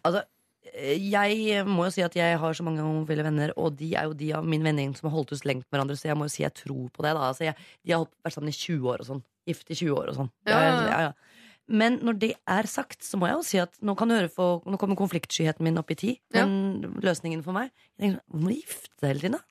Altså, 0.01 0.23
jeg 0.71 1.65
må 1.67 1.87
jo 1.87 1.93
si 1.93 2.03
at 2.05 2.15
jeg 2.15 2.37
har 2.39 2.55
så 2.57 2.63
mange 2.63 2.83
homofile 2.85 3.25
venner, 3.27 3.51
og 3.59 3.75
de 3.79 3.91
er 3.97 4.07
jo 4.07 4.15
de 4.17 4.31
av 4.37 4.45
min 4.47 4.63
vennegjeng 4.63 4.93
som 4.97 5.09
har 5.09 5.17
holdt 5.17 5.33
ut 5.35 5.47
lengt 5.49 5.65
med 5.67 5.75
hverandre, 5.77 5.97
så 5.99 6.11
jeg 6.11 6.19
må 6.19 6.27
jo 6.29 6.33
si 6.35 6.45
jeg 6.45 6.53
tror 6.63 6.87
på 6.93 7.03
det. 7.03 7.11
da 7.17 7.27
altså, 7.31 7.47
jeg, 7.49 7.57
De 7.83 7.95
har 7.95 8.05
vært 8.23 8.37
sammen 8.37 8.53
i 8.53 8.55
20 8.55 8.87
år 8.93 9.03
og 9.03 9.09
sånn. 9.09 9.23
Gift 9.49 9.73
i 9.73 9.77
20 9.77 9.97
år 9.97 10.11
og 10.11 10.17
sånn. 10.19 10.31
Ja, 10.47 10.59
ja, 10.61 11.01
ja. 11.09 11.11
Men 11.71 11.99
når 12.03 12.17
det 12.19 12.31
er 12.49 12.67
sagt, 12.69 12.99
så 13.05 13.19
må 13.19 13.29
jeg 13.29 13.37
jo 13.37 13.45
si 13.47 13.61
at 13.63 13.77
nå 13.85 13.95
kan 13.99 14.11
du 14.11 14.17
høre 14.17 14.31
for, 14.31 14.59
Nå 14.67 14.79
kommer 14.81 14.99
konfliktskyheten 14.99 15.63
min 15.65 15.79
opp 15.79 15.93
i 15.93 15.97
ti. 15.99 16.11
Ja. 16.35 16.43
Løsningen 16.45 17.43
for 17.45 17.55
meg 17.55 17.71
jeg 17.71 18.03
tenker, 18.03 18.19
sånn, 18.19 18.27
Hvorfor 18.27 18.43
må 18.43 18.51
du 18.51 18.59
gifte 18.59 18.91
deg 18.99 19.11
hele 19.13 19.23
tiden, 19.23 19.37
da? 19.39 19.47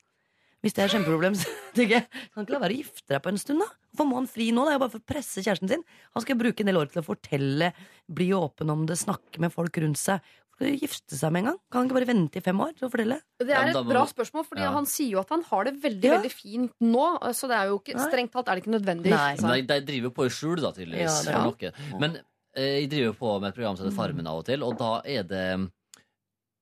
Hvis 0.61 0.75
det 0.77 0.83
er 0.83 0.91
kjempeproblem, 0.93 1.37
så 1.41 1.49
tenker 1.73 1.95
jeg 1.95 2.05
kan 2.11 2.45
ikke 2.45 2.53
la 2.53 2.61
være 2.61 2.75
å 2.75 2.81
gifte 2.83 3.15
deg 3.15 3.23
på 3.25 3.31
en 3.31 3.41
stund, 3.41 3.63
da. 3.63 3.69
Hvorfor 3.91 4.09
må 4.11 4.19
han 4.19 4.29
fri 4.29 4.51
nå? 4.53 4.65
Det 4.67 4.73
er 4.73 4.77
jo 4.77 4.83
bare 4.83 4.93
for 4.93 5.01
å 5.01 5.09
presse 5.13 5.41
kjæresten 5.41 5.71
sin. 5.71 5.85
Han 6.13 6.25
skal 6.25 6.39
bruke 6.39 6.63
en 6.63 6.69
del 6.69 6.79
år 6.79 6.91
til 6.91 7.01
å 7.01 7.07
fortelle, 7.07 7.71
bli 8.11 8.29
åpen 8.37 8.73
om 8.73 8.85
det, 8.89 8.99
snakke 9.01 9.41
med 9.41 9.55
folk 9.55 9.81
rundt 9.81 9.99
seg. 9.99 10.21
Gifte 10.61 11.17
seg 11.17 11.31
med 11.33 11.41
en 11.43 11.49
gang? 11.51 11.57
Kan 11.71 11.81
han 11.81 11.89
ikke 11.89 11.97
bare 11.99 12.07
vente 12.11 12.37
i 12.37 12.43
fem 12.45 12.59
år 12.61 12.73
til 12.77 12.87
å 12.87 12.91
fortelle? 12.93 13.17
Det 13.41 13.49
er 13.49 13.71
et 13.71 13.85
bra 13.87 14.05
spørsmål, 14.05 14.45
for 14.45 14.59
Ja. 14.61 14.71
han 14.71 14.85
sier 14.85 15.11
jo 15.15 15.19
at 15.19 15.29
han 15.29 15.41
har 15.49 15.63
det 15.65 15.75
veldig 15.81 16.03
Ja. 16.03 16.17
veldig 16.19 16.31
fint 16.31 16.71
nå. 16.81 17.05
Så 17.33 17.47
det 17.49 17.57
er 17.57 17.67
jo 17.71 17.79
ikke, 17.79 17.97
strengt 17.99 18.31
talt 18.31 18.47
er 18.47 18.55
det 18.55 18.63
ikke 18.65 18.75
nødvendig. 18.79 19.09
Nei. 19.09 19.33
Altså. 19.35 19.47
Men 19.47 19.65
de, 19.65 19.79
de 19.79 19.85
driver 19.91 20.09
på 20.11 20.25
i 20.25 20.29
skjul, 20.29 20.61
da, 20.61 20.71
tydeligvis. 20.71 21.25
Ja. 21.27 21.71
Men 21.99 22.17
eh, 22.55 22.81
jeg 22.81 22.89
driver 22.91 23.13
på 23.17 23.39
med 23.41 23.49
et 23.49 23.55
program 23.55 23.77
som 23.77 23.85
heter 23.87 23.95
Farmen 23.97 24.27
av 24.27 24.37
og 24.39 24.45
til, 24.45 24.63
og 24.63 24.77
da 24.77 25.01
er 25.05 25.23
det 25.23 25.71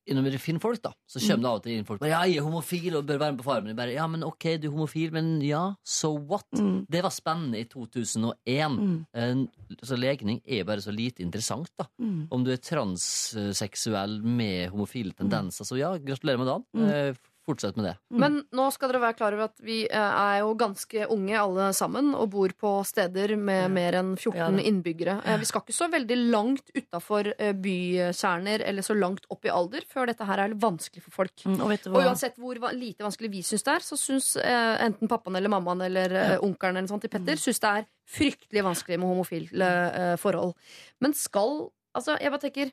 Innom 0.10 0.26
vi 0.26 0.39
finner 0.41 0.64
folk, 0.64 0.82
da. 0.84 0.91
Så 1.10 1.22
kommer 1.22 1.45
det 1.45 1.49
av 1.49 1.60
og 1.60 1.66
til 1.66 1.78
inn 1.78 1.88
folk 1.88 2.01
bare, 2.01 2.12
Ja, 2.12 2.22
jeg 2.26 2.39
er 2.41 2.47
homofil 2.47 2.97
og 2.99 3.07
bør 3.10 3.22
være 3.22 3.36
med 3.36 3.41
på 3.41 3.47
Farmen. 3.47 3.72
Jeg 3.72 3.80
bare, 3.80 3.95
ja, 3.95 4.07
men 4.10 4.26
ok, 4.26 4.45
du 4.57 4.70
er 4.70 4.74
homofil, 4.74 5.14
men 5.16 5.32
ja, 5.45 5.64
so 5.86 6.14
what? 6.18 6.47
Mm. 6.57 6.86
Det 6.89 7.03
var 7.05 7.14
spennende 7.14 7.62
i 7.62 7.68
2001. 7.70 8.78
Mm. 8.80 8.97
Eh, 9.14 9.80
så 9.86 9.99
legning 9.99 10.41
er 10.45 10.68
bare 10.68 10.84
så 10.84 10.93
lite 10.95 11.24
interessant, 11.26 11.72
da. 11.80 11.88
Mm. 12.01 12.28
Om 12.34 12.45
du 12.45 12.53
er 12.53 12.64
transseksuell 12.64 14.20
med 14.26 14.74
homofile 14.74 15.14
tendenser, 15.18 15.68
så 15.68 15.78
ja, 15.80 15.93
gratulerer 15.97 16.41
med 16.41 16.51
dagen. 16.53 17.20
Mm. 17.50 17.54
Eh, 17.54 17.56
fortsett 17.56 17.76
med 17.80 17.86
det. 17.86 17.95
Men 18.22 18.43
nå 18.54 18.72
skal 18.72 18.91
dere 18.91 19.02
være 19.02 19.18
klar 19.18 19.34
over 19.34 19.50
at 19.50 19.60
vi 19.66 19.88
eh, 19.89 19.97
er 19.97 20.39
jo 20.43 20.54
ganske 20.60 21.08
unge 21.10 21.36
alle 21.39 21.70
sammen 21.74 22.14
og 22.16 22.30
bor 22.30 22.50
på 22.54 22.74
steder 22.86 23.36
med 23.38 23.64
Ja. 23.64 23.68
mer 23.68 23.93
enn 24.00 24.16
14 24.18 24.38
Ja, 24.38 24.50
innbyggere. 24.70 25.18
Eh, 25.26 25.38
Vi 25.39 25.45
skal 25.45 25.61
ikke 25.61 25.73
så 25.76 25.90
veldig 25.90 26.18
langt 26.32 26.69
utafor 26.76 27.34
bykjerner 27.60 28.61
eller 28.61 28.82
så 28.86 28.94
langt 28.98 29.26
opp 29.30 29.45
i 29.45 29.49
alder 29.49 29.82
før 29.88 30.07
dette 30.07 30.26
her 30.26 30.40
er 30.40 30.53
vanskelig 30.53 31.03
for 31.03 31.11
folk. 31.11 31.36
Mm, 31.45 31.60
og 31.61 31.72
Og 31.90 32.03
uansett 32.03 32.36
hvor 32.38 32.56
lite 32.73 33.03
vanskelig 33.03 33.32
vi 33.32 33.41
syns 33.41 33.64
det 33.64 33.73
er, 33.73 33.80
så 33.86 33.98
syns 33.98 34.36
eh, 34.38 34.86
enten 34.86 35.07
pappaen 35.07 35.36
eller 35.36 35.49
mammaen 35.49 35.82
eller 35.82 36.10
ja. 36.11 36.40
onkelen 36.40 36.78
eller 36.78 36.88
sånt 36.91 37.02
til 37.02 37.10
Petter 37.10 37.36
synes 37.40 37.60
det 37.60 37.69
er 37.69 37.88
fryktelig 38.10 38.64
vanskelig 38.65 38.99
med 38.99 39.07
homofile 39.10 39.69
eh, 39.94 40.15
forhold. 40.18 40.56
Men 41.02 41.14
skal 41.14 41.69
Altså, 41.90 42.14
jeg 42.22 42.30
bare 42.30 42.44
tenker 42.44 42.69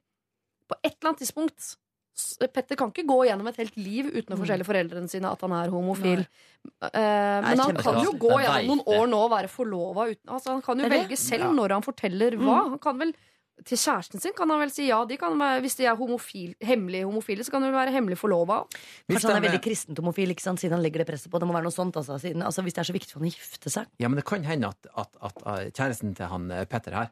På 0.68 0.76
et 0.84 0.92
eller 1.00 1.08
annet 1.08 1.22
tidspunkt 1.22 1.76
Petter 2.52 2.76
kan 2.80 2.90
ikke 2.92 3.04
gå 3.08 3.18
gjennom 3.28 3.48
et 3.50 3.58
helt 3.60 3.76
liv 3.76 4.06
uten 4.08 4.32
å 4.32 4.36
Mm. 4.36 4.40
fortelle 4.44 4.64
foreldrene 4.64 5.08
sine 5.10 5.28
at 5.30 5.40
han 5.44 5.52
er 5.52 5.70
homofil. 5.70 6.20
Uh, 6.24 6.56
Eh, 6.82 7.42
men 7.46 7.60
han 7.62 7.76
kan 7.78 8.00
jo 8.02 8.12
gå 8.18 8.40
gjennom 8.42 8.80
noen 8.80 8.84
år 8.90 9.06
nå 9.06 9.18
og 9.22 9.30
være 9.30 9.46
forlova 9.52 10.08
uten 10.10 10.32
altså, 10.34 10.50
Han 10.56 10.62
kan 10.62 10.80
jo 10.82 10.88
velge 10.90 11.16
selv 11.16 11.44
Ja. 11.44 11.52
når 11.52 11.74
han 11.76 11.82
forteller 11.82 12.34
hva. 12.34 12.64
Mm. 12.64 12.70
Han 12.70 12.78
kan 12.82 12.98
vel 12.98 13.12
til 13.64 13.78
kjæresten 13.78 14.20
sin 14.20 14.32
kan 14.36 14.50
han 14.50 14.58
vel 14.60 14.70
si 14.70 14.88
ja. 14.88 15.04
De 15.08 15.16
kan 15.16 15.38
være, 15.38 15.60
hvis 15.62 15.76
de 15.78 15.86
er 15.86 15.94
homofil, 15.96 16.54
hemmelige 16.60 17.06
homofile, 17.06 17.44
så 17.44 17.50
kan 17.54 17.62
de 17.62 17.70
vel 17.70 17.78
være 17.78 17.94
hemmelig 17.94 18.18
forlova. 18.18 18.66
Kanskje 19.08 19.30
han 19.30 19.38
er 19.44 19.48
veldig 19.48 19.62
kristent 19.62 19.96
homofil, 20.02 20.28
ikke 20.34 20.42
sant? 20.42 20.58
siden 20.60 20.72
han 20.76 20.82
legger 20.82 21.04
det 21.04 21.06
presset 21.08 21.30
på. 21.30 21.38
Det 21.38 21.48
må 21.48 21.54
være 21.54 21.64
noe 21.64 21.72
sånt, 21.72 21.96
altså. 21.96 22.18
Siden, 22.20 22.42
altså 22.42 22.62
hvis 22.66 22.74
det 22.74 22.82
er 22.82 22.90
så 22.92 22.96
viktig 22.98 23.12
for 23.12 23.20
han 23.20 23.30
å 23.30 23.32
gifte 23.32 23.70
seg. 23.72 23.86
Ja, 23.98 24.08
men 24.08 24.16
det 24.16 24.26
kan 24.26 24.44
hende 24.44 24.68
at, 24.68 24.86
at, 24.96 25.08
at, 25.22 25.38
eh, 25.46 25.70
kjæresten 25.70 26.14
til 26.16 26.26
han 26.26 26.50
eh, 26.50 26.64
Petter 26.66 26.92
her 26.92 27.08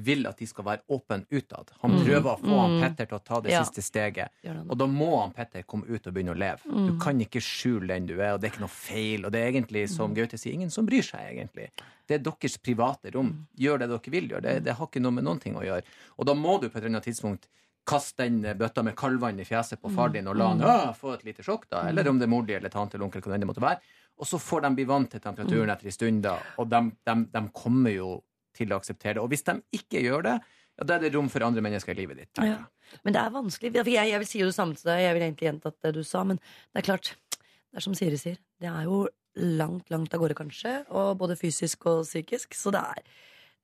vil 0.00 0.26
at 0.26 0.38
de 0.40 0.46
skal 0.48 0.64
være 0.64 0.80
åpne 0.88 1.26
utad. 1.30 1.70
Han 1.82 1.92
prøver 2.00 2.30
å 2.30 2.38
få 2.40 2.60
han 2.62 2.76
Petter 2.80 3.06
til 3.10 3.18
å 3.18 3.24
ta 3.24 3.40
det 3.44 3.50
Ja. 3.52 3.62
siste 3.62 3.82
steget. 3.84 4.28
Og 4.68 4.78
da 4.78 4.86
må 4.86 5.20
han 5.20 5.32
Petter 5.36 5.62
komme 5.62 5.84
ut 5.86 6.06
og 6.06 6.14
begynne 6.14 6.32
å 6.32 6.38
leve. 6.38 6.64
Du 6.64 6.98
kan 6.98 7.18
ikke 7.20 7.40
skjule 7.44 7.88
den 7.88 8.06
du 8.06 8.14
er, 8.20 8.32
og 8.34 8.40
det 8.40 8.48
er 8.48 8.54
ikke 8.54 8.64
noe 8.64 8.72
feil. 8.72 9.26
Og 9.26 9.32
det 9.32 9.40
er 9.42 9.52
egentlig, 9.52 9.88
som 9.90 10.14
Gaute 10.14 10.38
sier, 10.40 10.54
ingen 10.54 10.70
som 10.70 10.86
bryr 10.86 11.02
seg, 11.04 11.20
egentlig. 11.36 11.68
Det 12.08 12.14
er 12.14 12.24
deres 12.24 12.56
private 12.58 13.12
rom. 13.14 13.46
Gjør 13.58 13.78
det 13.78 13.88
dere 13.90 14.10
vil 14.10 14.28
gjøre. 14.28 14.42
Det, 14.42 14.64
det 14.64 14.74
har 14.74 14.86
ikke 14.86 15.02
noe 15.02 15.12
med 15.12 15.24
noen 15.24 15.40
ting 15.40 15.54
å 15.54 15.62
gjøre. 15.62 15.82
Og 16.18 16.24
da 16.26 16.32
må 16.34 16.58
du 16.60 16.68
på 16.70 16.76
et 16.78 16.84
eller 16.84 16.96
annet 16.96 17.04
tidspunkt 17.04 17.46
kaste 17.84 18.24
den 18.24 18.40
bøtta 18.56 18.82
med 18.82 18.96
kaldvann 18.96 19.38
i 19.38 19.44
fjeset 19.44 19.78
på 19.78 19.90
far 19.92 20.08
din 20.08 20.26
og 20.26 20.36
la 20.36 20.48
han 20.54 20.94
få 20.96 21.12
et 21.18 21.24
lite 21.26 21.42
sjokk, 21.44 21.68
da. 21.68 21.82
Eller 21.88 22.08
om 22.08 22.18
det 22.18 22.24
er 22.24 22.30
mor 22.32 22.42
di 22.42 22.54
eller 22.54 22.70
tante 22.70 22.96
eller 22.96 23.04
onkel, 23.04 23.20
hva 23.20 23.38
det 23.38 23.46
måtte 23.46 23.60
være. 23.60 23.78
Og 24.18 24.24
så 24.26 24.38
får 24.40 24.62
de 24.62 24.74
bli 24.76 24.84
vant 24.88 25.10
til 25.10 25.20
temperaturen 25.20 25.68
etter 25.68 25.84
en 25.86 25.92
stund, 25.92 26.22
da. 26.22 26.38
Og 26.58 26.70
de, 26.70 26.80
de, 27.04 27.14
de 27.34 27.42
kommer 27.52 27.90
jo 27.92 28.22
til 28.54 28.72
å 28.72 28.78
akseptere 28.80 29.16
det. 29.18 29.22
Og 29.24 29.30
hvis 29.32 29.44
de 29.46 29.56
ikke 29.78 30.02
gjør 30.04 30.22
det, 30.28 30.36
ja, 30.74 30.84
da 30.88 30.96
er 30.96 31.04
det 31.04 31.12
rom 31.14 31.28
for 31.30 31.44
andre 31.46 31.62
mennesker 31.62 31.94
i 31.94 31.98
livet 32.00 32.18
ditt. 32.22 32.40
Ja. 32.42 32.60
Men 33.06 33.14
det 33.14 33.20
er 33.22 33.34
vanskelig. 33.34 33.72
Jeg, 33.78 34.08
jeg 34.10 34.18
vil 34.22 34.26
si 34.30 34.40
jo 34.42 34.48
det 34.50 34.56
samme 34.56 34.74
til 34.78 34.88
deg. 34.90 35.02
Jeg 35.04 35.14
vil 35.18 35.26
egentlig 35.28 35.46
gjenta 35.50 35.72
det 35.86 35.92
du 35.94 36.02
sa, 36.06 36.24
men 36.26 36.40
det 36.40 36.82
er 36.82 36.86
klart. 36.88 37.12
Det 37.34 37.78
er 37.80 37.84
som 37.86 37.94
Siri 37.98 38.18
sier. 38.20 38.38
Det 38.62 38.70
er 38.70 38.86
jo 38.88 39.04
langt, 39.58 39.88
langt 39.90 40.14
av 40.14 40.22
gårde, 40.22 40.36
kanskje. 40.38 40.74
Og 40.94 41.14
både 41.18 41.36
fysisk 41.38 41.86
og 41.90 42.02
psykisk. 42.06 42.54
Så 42.58 42.70
det 42.74 42.82
er 42.82 43.02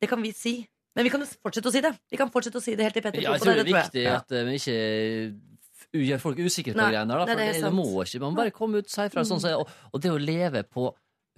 Det 0.01 0.09
kan 0.09 0.23
vi 0.23 0.31
si. 0.33 0.55
Men 0.97 1.05
vi 1.07 1.11
kan 1.13 1.23
fortsette 1.23 1.69
å 1.69 1.75
si 1.75 1.83
det. 1.85 1.93
Vi 2.11 2.19
kan 2.19 2.31
fortsette 2.33 2.59
å 2.59 2.63
si 2.65 2.75
det 2.75 2.87
helt 2.87 2.95
til 2.97 3.03
Petter 3.05 3.23
Ja, 3.23 3.35
jeg 3.37 3.43
tror 3.45 3.59
det 3.59 3.67
er 3.67 3.73
viktig 3.75 4.07
at 4.11 4.33
eh, 4.33 4.47
vi 4.49 4.57
ikke 4.59 6.07
gjør 6.07 6.23
folk 6.23 6.39
usikre 6.43 6.75
på 6.75 6.87
greiene 6.89 7.11
der. 7.11 7.27
For 7.27 7.39
det 7.39 7.47
det, 7.55 7.63
det 7.67 7.73
må 7.75 7.85
ikke. 8.03 8.21
Man 8.23 8.39
bare 8.39 8.55
komme 8.55 8.81
ut, 8.83 8.91
si 8.91 9.03
ifra. 9.07 9.23
Sånn, 9.27 9.43
som 9.43 9.51
jeg- 9.51 9.61
og, 9.61 9.71
og 9.93 10.03
det 10.03 10.11
å 10.15 10.19
leve 10.19 10.63
på 10.67 10.89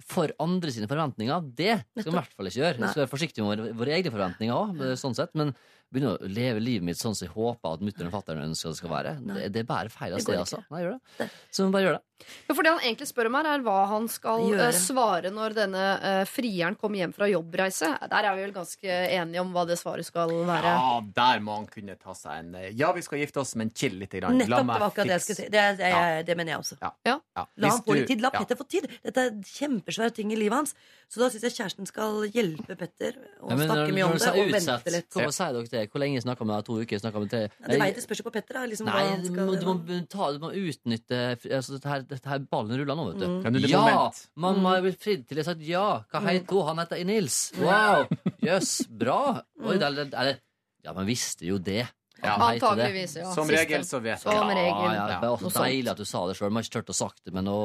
for 0.03 0.33
andre 0.43 0.71
sine 0.73 0.87
forventninger, 0.89 1.45
det 1.55 1.75
skal 1.99 2.09
vi 2.09 2.15
i 2.15 2.17
hvert 2.17 2.33
fall 2.35 2.49
ikke 2.49 2.59
gjøre. 2.59 2.79
Vi 2.81 2.89
skal 2.91 3.03
være 3.03 3.11
forsiktige 3.11 3.45
med 3.45 3.51
våre, 3.53 3.75
våre 3.77 3.93
egne 3.95 4.11
forventninger 4.13 4.57
òg, 4.57 4.83
sånn 4.99 5.15
sett. 5.17 5.31
Men 5.39 5.53
begynne 5.93 6.15
å 6.15 6.29
leve 6.29 6.63
livet 6.63 6.87
mitt 6.89 6.99
sånn 6.99 7.15
som 7.15 7.27
jeg 7.27 7.33
håper 7.35 7.77
at 7.77 7.83
mutter'n 7.85 8.09
og 8.09 8.15
fatter'n 8.17 8.43
ønsker 8.47 8.73
det 8.73 8.79
skal 8.81 8.93
være. 8.93 9.13
Det, 9.29 9.51
det 9.55 9.63
bærer 9.69 9.93
feil 9.93 10.15
av 10.15 10.19
Det 10.19 10.25
sted, 10.25 10.39
altså. 10.41 10.63
Nei, 10.73 10.81
gjør 10.83 10.97
det. 10.97 11.29
Så 11.53 11.69
bare 11.73 11.87
gjøre 11.87 11.99
det. 12.01 12.07
Ja, 12.47 12.53
for 12.55 12.63
det 12.63 12.71
han 12.71 12.83
egentlig 12.85 13.07
spør 13.09 13.27
om 13.27 13.35
her, 13.35 13.47
er 13.51 13.63
hva 13.65 13.79
han 13.91 14.05
skal 14.07 14.45
Gjøre. 14.47 14.67
eh, 14.71 14.77
svare 14.79 15.31
når 15.33 15.55
denne 15.57 15.81
uh, 15.99 16.19
frieren 16.29 16.77
kommer 16.79 17.01
hjem 17.01 17.13
fra 17.15 17.27
jobbreise. 17.27 17.89
Der 18.13 18.27
er 18.29 18.37
vi 18.37 18.45
vel 18.45 18.53
ganske 18.55 18.99
enige 19.17 19.41
om 19.43 19.51
hva 19.51 19.65
det 19.67 19.75
svaret 19.81 20.07
skal 20.07 20.31
være. 20.47 20.71
Ja, 20.71 21.01
der 21.17 21.43
må 21.43 21.57
han 21.57 21.67
kunne 21.67 21.97
ta 21.99 22.15
seg 22.15 22.39
en 22.45 22.55
eh, 22.61 22.69
Ja, 22.79 22.93
vi 22.95 23.03
skal 23.03 23.19
gifte 23.19 23.43
oss, 23.43 23.55
men 23.59 23.73
chill 23.75 23.97
litt. 23.99 24.13
Grann. 24.13 24.37
Nettopp, 24.39 24.55
det 24.55 24.69
var 24.69 24.87
akkurat 24.87 25.09
det 25.09 25.17
jeg 25.17 25.25
skulle 25.25 25.39
si. 25.41 25.49
Det, 25.51 25.65
det, 25.81 25.91
ja. 25.91 26.01
det 26.23 26.37
mener 26.39 26.53
jeg 26.55 26.63
også. 26.63 26.79
Ja. 26.79 26.91
Ja. 27.09 27.45
La 27.57 27.73
han 27.73 27.83
få 27.83 27.97
litt 27.97 28.07
tid. 28.13 28.23
La 28.23 28.31
ja. 28.31 28.43
Petter 28.43 28.59
få 28.59 28.67
tid. 28.71 28.87
Dette 29.03 29.27
er 29.27 29.39
kjempesvære 29.57 30.15
ting 30.15 30.31
i 30.31 30.39
livet 30.39 30.61
hans. 30.61 30.75
Så 31.11 31.21
da 31.21 31.27
syns 31.33 31.43
jeg 31.49 31.57
kjæresten 31.57 31.89
skal 31.89 32.23
hjelpe 32.33 32.77
Petter 32.79 33.17
og 33.41 33.51
Ja, 33.51 33.57
snakke 33.67 33.89
mye 33.93 34.07
om 34.07 34.15
det. 34.17 34.31
Og 34.31 34.53
vente 34.53 34.93
litt. 34.95 35.09
hvorfor 35.13 35.35
sier 35.35 35.57
dere 35.59 35.71
det? 35.73 35.82
Hvor 35.91 36.01
lenge 36.03 36.21
snakker 36.23 36.47
vi 36.47 36.57
To 36.67 36.77
uker? 36.81 37.01
Snakket 37.01 37.23
vi 37.23 37.29
til 37.31 37.45
det? 37.47 37.79
veit 37.81 37.97
det 37.97 38.03
spørs 38.05 38.21
jo 38.21 38.25
på 38.27 38.33
Petter. 38.35 38.59
Da, 38.59 38.65
liksom, 38.69 38.89
Nei, 38.89 39.03
du 39.23 39.29
må, 39.35 39.55
du, 39.59 39.65
må 39.69 39.97
ta, 40.11 40.29
du 40.35 40.39
må 40.43 40.51
utnytte 40.53 41.21
altså, 41.35 41.77
dette, 41.77 41.89
her, 41.91 42.05
dette 42.09 42.31
her 42.31 42.45
ballen 42.51 42.77
ruller 42.79 42.99
nå, 42.99 43.07
vet 43.11 43.23
du. 43.23 43.27
Ja, 43.27 43.41
er 43.49 43.57
det 43.57 43.71
Ja! 43.71 43.81
moment. 43.87 44.21
Man 44.45 44.61
må 44.63 44.75
ha 44.75 44.83
blitt 44.85 45.01
fridd 45.03 45.25
til. 45.27 45.39
Jeg 45.39 45.45
har 45.45 45.53
sagt 45.53 45.67
ja. 45.67 45.87
Hva 46.13 46.23
heter 46.29 46.59
hun? 46.59 46.69
Han 46.71 46.83
heter 46.83 47.03
Nils. 47.09 47.41
Wow! 47.59 48.07
Jøss, 48.43 48.77
bra. 49.03 49.19
Oi, 49.63 49.75
det 49.81 49.89
er, 49.91 50.15
er, 50.23 50.39
ja, 50.85 50.95
man 50.95 51.07
visste 51.09 51.47
jo 51.47 51.59
det. 51.59 51.83
Ja. 52.23 52.37
Antakeligvis, 52.39 53.17
ja. 53.19 53.29
Som 53.35 53.49
regel 53.51 53.83
så 53.83 53.99
vet 53.99 54.23
man 54.23 54.37
Som 54.37 54.51
regel. 54.55 54.83
Ja, 54.87 54.93
ja, 54.95 55.05
det 55.19 55.27
er 55.27 55.33
også 55.33 55.51
deilig 55.59 55.91
at 55.91 55.99
du 55.99 56.07
sa 56.07 56.23
det 56.29 56.37
sjøl. 56.39 56.51
Man 56.53 56.61
har 56.61 56.67
ikke 56.69 56.79
turt 56.79 56.93
å 56.93 56.95
sagt 56.95 57.23
det, 57.25 57.33
men 57.35 57.47
nå 57.49 57.57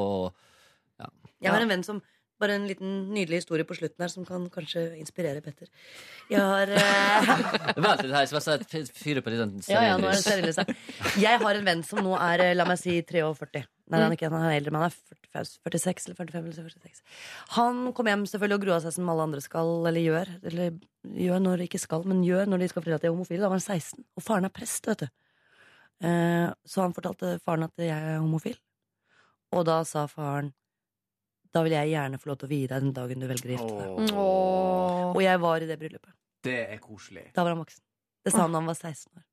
Jeg 1.39 1.53
har 1.53 1.63
en 1.63 1.71
venn 1.71 1.85
som 1.87 2.01
Bare 2.39 2.55
en 2.55 2.67
liten 2.69 2.91
nydelig 3.11 3.41
historie 3.41 3.65
på 3.67 3.75
slutten 3.75 3.99
her 4.03 4.11
som 4.13 4.23
kan 4.27 4.45
kanskje 4.53 4.85
inspirere 4.99 5.41
Petter. 5.43 5.67
Jeg 6.31 6.39
har 6.39 6.71
eh, 6.71 7.31
Vent 7.83 8.03
litt 8.05 8.13
her, 8.15 8.29
så 8.31 8.39
jeg 8.39 8.63
skal 8.63 8.85
fyre 8.95 9.23
på 9.25 9.33
litt 9.33 9.41
den 9.41 9.57
Ja, 9.67 9.81
ja, 9.89 9.97
nå 9.99 10.07
er 10.07 10.15
det 10.15 10.21
stearinlys. 10.23 10.55
stearinlyset. 10.55 11.19
Jeg 11.19 11.41
har 11.43 11.59
en 11.59 11.67
venn 11.67 11.83
som 11.83 11.99
nå 12.05 12.13
er, 12.15 12.45
eh, 12.45 12.53
la 12.55 12.67
meg 12.69 12.79
si, 12.79 12.95
43. 13.03 13.65
Nei, 13.89 13.99
han 13.99 14.11
er 14.13 14.15
ikke 14.15 14.29
han 14.31 14.45
er 14.45 14.55
eldre, 14.59 14.71
men 14.71 14.85
han 14.85 14.91
er 14.93 14.95
45, 15.33 15.59
46 15.65 16.07
eller 16.07 16.19
45 16.21 16.45
eller 16.45 16.73
46. 16.77 17.01
Han 17.57 17.81
kom 17.97 18.09
hjem 18.11 18.23
selvfølgelig 18.29 18.59
og 18.59 18.65
grua 18.67 18.77
seg 18.85 18.95
som 18.95 19.09
alle 19.11 19.25
andre 19.27 19.41
skal, 19.43 19.71
eller 19.89 20.03
gjør. 20.05 20.31
Eller 20.51 20.77
gjør 21.25 21.41
når 21.43 21.57
de 21.63 21.67
ikke 21.67 21.81
skal, 21.81 22.05
men 22.07 22.21
gjør 22.23 22.47
når 22.51 22.63
de 22.63 22.69
skal 22.71 22.83
fortelle 22.83 22.99
at 23.01 23.07
de 23.07 23.09
er 23.09 23.15
homofile. 23.17 23.41
Da 23.43 23.49
var 23.51 23.59
han 23.59 23.65
16. 23.81 24.05
Og 24.15 24.23
faren 24.25 24.47
er 24.47 24.53
prest, 24.53 24.87
vet 24.91 25.03
du. 25.03 25.09
Eh, 26.07 26.47
så 26.69 26.85
han 26.85 26.95
fortalte 26.95 27.35
faren 27.43 27.65
at 27.67 27.83
jeg 27.83 27.91
er 27.91 28.21
homofil. 28.21 28.55
Og 29.57 29.65
da 29.67 29.81
sa 29.89 30.05
faren 30.07 30.53
da 31.53 31.63
vil 31.65 31.73
jeg 31.73 31.91
gjerne 31.93 32.19
få 32.21 32.29
lov 32.31 32.39
til 32.41 32.47
å 32.49 32.51
vie 32.53 32.67
deg 32.69 32.83
den 32.85 32.93
dagen 32.93 33.23
du 33.23 33.27
velger 33.29 33.49
å 33.49 33.55
gifte 33.55 33.77
deg. 33.79 34.13
Åh. 34.13 35.05
Og 35.15 35.21
jeg 35.23 35.41
var 35.41 35.65
i 35.65 35.69
det 35.69 35.79
bryllupet. 35.81 36.13
det 36.45 36.59
er 36.75 36.77
koselig. 36.83 37.25
Da 37.35 37.43
var 37.43 37.55
han 37.55 37.63
voksen. 37.63 37.81
Det 38.23 38.31
sa 38.35 38.43
han 38.45 38.53
da 38.53 38.61
han 38.61 38.69
var 38.69 38.77
16 38.77 39.09
år. 39.17 39.23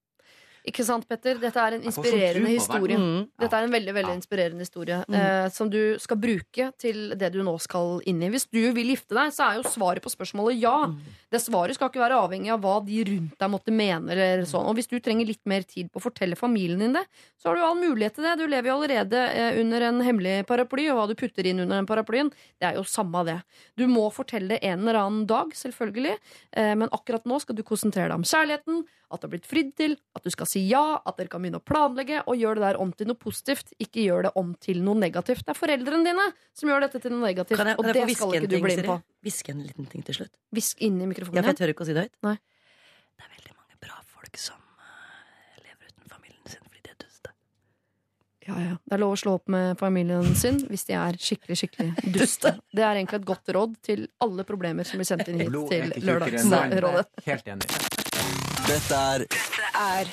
Ikke 0.67 0.83
sant, 0.83 1.05
Petter? 1.07 1.39
Dette 1.39 1.61
er 1.63 1.77
en 1.77 1.83
sånn 1.85 1.93
inspirerende 1.93 2.51
historie. 2.51 2.97
Mm. 2.99 3.29
Dette 3.39 3.55
er 3.55 3.67
en 3.69 3.71
veldig 3.71 3.93
veldig 3.95 4.11
Ja. 4.11 4.17
inspirerende 4.19 4.65
historie 4.67 5.05
Mm. 5.07 5.15
eh, 5.15 5.49
som 5.51 5.71
du 5.71 5.97
skal 5.99 6.17
bruke 6.17 6.73
til 6.77 7.11
det 7.17 7.33
du 7.33 7.43
nå 7.45 7.55
skal 7.61 8.01
inn 8.05 8.21
i. 8.23 8.29
Hvis 8.31 8.49
du 8.51 8.73
vil 8.73 8.89
gifte 8.97 9.15
deg, 9.15 9.31
så 9.31 9.47
er 9.53 9.63
jo 9.63 9.69
svaret 9.71 10.03
på 10.03 10.11
spørsmålet 10.11 10.59
ja. 10.61 10.87
Mm. 10.89 10.99
Det 11.31 11.41
svaret 11.41 11.75
skal 11.77 11.89
ikke 11.89 12.03
være 12.03 12.19
avhengig 12.19 12.51
av 12.53 12.61
hva 12.63 12.85
de 12.85 13.05
rundt 13.05 13.39
deg 13.39 13.51
måtte 13.51 13.71
mene. 13.73 14.11
Eller 14.11 14.43
sånn. 14.45 14.67
Og 14.67 14.75
hvis 14.75 14.89
du 14.89 14.99
trenger 14.99 15.27
litt 15.27 15.45
mer 15.47 15.63
tid 15.63 15.91
på 15.93 16.01
å 16.01 16.11
fortelle 16.11 16.35
familien 16.37 16.79
din 16.81 16.93
det, 16.95 17.05
så 17.39 17.51
har 17.51 17.55
du 17.55 17.63
all 17.63 17.77
mulighet 17.77 18.15
til 18.17 18.25
det. 18.25 18.37
Du 18.39 18.47
lever 18.49 18.67
jo 18.67 18.77
allerede 18.81 19.15
eh, 19.15 19.61
under 19.61 19.81
en 19.83 20.01
hemmelig 20.03 20.47
paraply, 20.47 20.91
og 20.91 20.97
hva 20.99 21.07
du 21.07 21.15
putter 21.15 21.47
inn 21.47 21.61
under 21.61 21.77
den 21.77 21.87
paraplyen, 21.87 22.33
det 22.61 22.73
er 22.73 22.75
jo 22.75 22.83
samme 22.83 23.25
det. 23.25 23.39
Du 23.77 23.87
må 23.87 24.11
fortelle 24.13 24.49
det 24.49 24.65
en 24.65 24.81
eller 24.81 24.99
annen 24.99 25.27
dag, 25.29 25.51
selvfølgelig, 25.55 26.19
eh, 26.55 26.75
men 26.75 26.89
akkurat 26.91 27.23
nå 27.25 27.41
skal 27.41 27.55
du 27.55 27.63
konsentrere 27.63 28.09
deg 28.11 28.19
om 28.19 28.23
kjærligheten, 28.27 28.85
at 29.13 29.21
du 29.21 29.27
har 29.29 29.31
blitt 29.39 29.47
fridd 29.47 29.77
til, 29.77 29.97
at 30.17 30.25
du 30.25 30.31
skal 30.31 30.47
si 30.51 30.56
ja, 30.63 30.99
at 31.05 31.19
dere 31.19 31.31
kan 31.33 31.43
begynne 31.43 31.61
å 31.61 31.65
planlegge, 31.65 32.23
og 32.27 32.39
gjør 32.39 32.59
det 32.59 32.65
der 32.67 32.79
om 32.83 32.93
til 32.97 33.11
noe 33.11 33.19
positivt, 33.21 33.73
ikke 33.83 34.05
gjør 34.05 34.29
det 34.29 34.33
om 34.41 34.53
til 34.63 34.83
noe 34.85 34.99
negativt. 34.99 35.45
Det 35.47 35.55
er 35.55 35.59
foreldrene 35.59 36.07
dine 36.07 36.27
som 36.57 36.71
gjør 36.73 36.87
dette 36.87 37.01
til 37.03 37.15
noe 37.15 37.25
negativt, 37.27 37.61
Kan 37.61 37.73
jeg, 37.73 37.79
og 37.79 37.87
kan 37.87 37.93
og 37.93 37.99
det 37.99 38.17
skal 38.17 38.37
ikke 38.39 38.51
du 38.53 38.59
bli 38.59 38.77
med 38.77 38.91
på. 38.91 38.99
Hviske 39.27 39.55
en 39.55 39.65
liten 39.65 39.89
ting 39.93 40.05
til 40.07 40.21
slutt? 40.21 40.35
Hvisk 40.55 40.85
inn 40.87 41.01
i 41.03 41.09
Ja, 41.09 41.25
for 41.27 41.41
jeg 41.41 41.59
tør 41.61 41.73
ikke 41.75 41.87
å 41.87 41.89
si 41.89 41.97
det 41.97 42.07
høyt. 42.07 42.15
Nei. 42.27 42.37
Det 43.17 43.27
er 43.27 43.33
veldig 43.33 43.57
mange 43.57 43.81
bra 43.87 43.99
folk 44.13 44.41
som 44.41 44.61
eh, 44.61 45.63
lever 45.65 45.91
uten 45.91 46.13
familien 46.13 46.45
sin 46.53 46.63
fordi 46.67 46.85
de 46.85 46.95
er 46.95 47.01
duste. 47.03 47.35
Ja, 48.47 48.61
ja. 48.63 48.77
Det 48.85 48.99
er 48.99 49.03
lov 49.03 49.17
å 49.17 49.21
slå 49.21 49.37
opp 49.41 49.51
med 49.53 49.81
familien 49.81 50.31
sin 50.39 50.63
hvis 50.71 50.87
de 50.91 50.99
er 51.01 51.19
skikkelig 51.19 51.59
skikkelig 51.63 51.91
duste. 52.19 52.55
Det 52.71 52.85
er 52.85 53.01
egentlig 53.01 53.23
et 53.23 53.29
godt 53.33 53.53
råd 53.57 53.77
til 53.91 54.07
alle 54.25 54.47
problemer 54.49 54.89
som 54.89 55.03
blir 55.03 55.09
sendt 55.09 55.29
inn 55.33 55.43
hit 55.45 55.59
til. 55.73 55.93
Lørdagsrådet. 56.07 57.11
Helt 57.27 57.53
enig. 57.57 57.85
Dette 58.67 58.99
er 58.99 59.29
er 59.77 60.09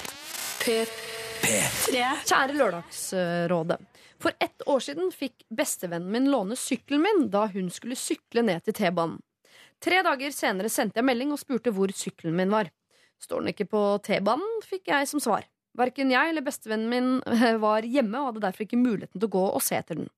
Kjære 0.64 2.54
Lørdagsrådet. 2.56 3.78
For 4.24 4.32
ett 4.40 4.64
år 4.70 4.80
siden 4.80 5.10
fikk 5.12 5.44
bestevennen 5.52 6.12
min 6.12 6.30
låne 6.32 6.56
sykkelen 6.56 7.04
min 7.04 7.26
da 7.34 7.50
hun 7.52 7.68
skulle 7.74 7.98
sykle 8.00 8.46
ned 8.48 8.64
til 8.64 8.78
T-banen. 8.78 9.18
Tre 9.84 10.00
dager 10.06 10.32
senere 10.32 10.72
sendte 10.72 11.02
jeg 11.02 11.08
melding 11.10 11.34
og 11.36 11.42
spurte 11.42 11.74
hvor 11.76 11.92
sykkelen 11.92 12.38
min 12.38 12.54
var. 12.54 12.72
Står 13.20 13.44
den 13.44 13.52
ikke 13.52 13.68
på 13.74 13.82
T-banen, 14.08 14.62
fikk 14.64 14.88
jeg 14.94 15.10
som 15.12 15.20
svar. 15.24 15.44
Verken 15.76 16.14
jeg 16.14 16.32
eller 16.32 16.46
bestevennen 16.46 16.88
min 16.92 17.10
eh, 17.28 17.58
var 17.60 17.84
hjemme 17.84 18.22
og 18.22 18.30
hadde 18.30 18.46
derfor 18.46 18.64
ikke 18.64 18.80
muligheten 18.80 19.20
til 19.20 19.28
å 19.28 19.36
gå 19.36 19.44
og 19.50 19.64
se 19.66 19.76
etter 19.80 20.00
den. 20.00 20.10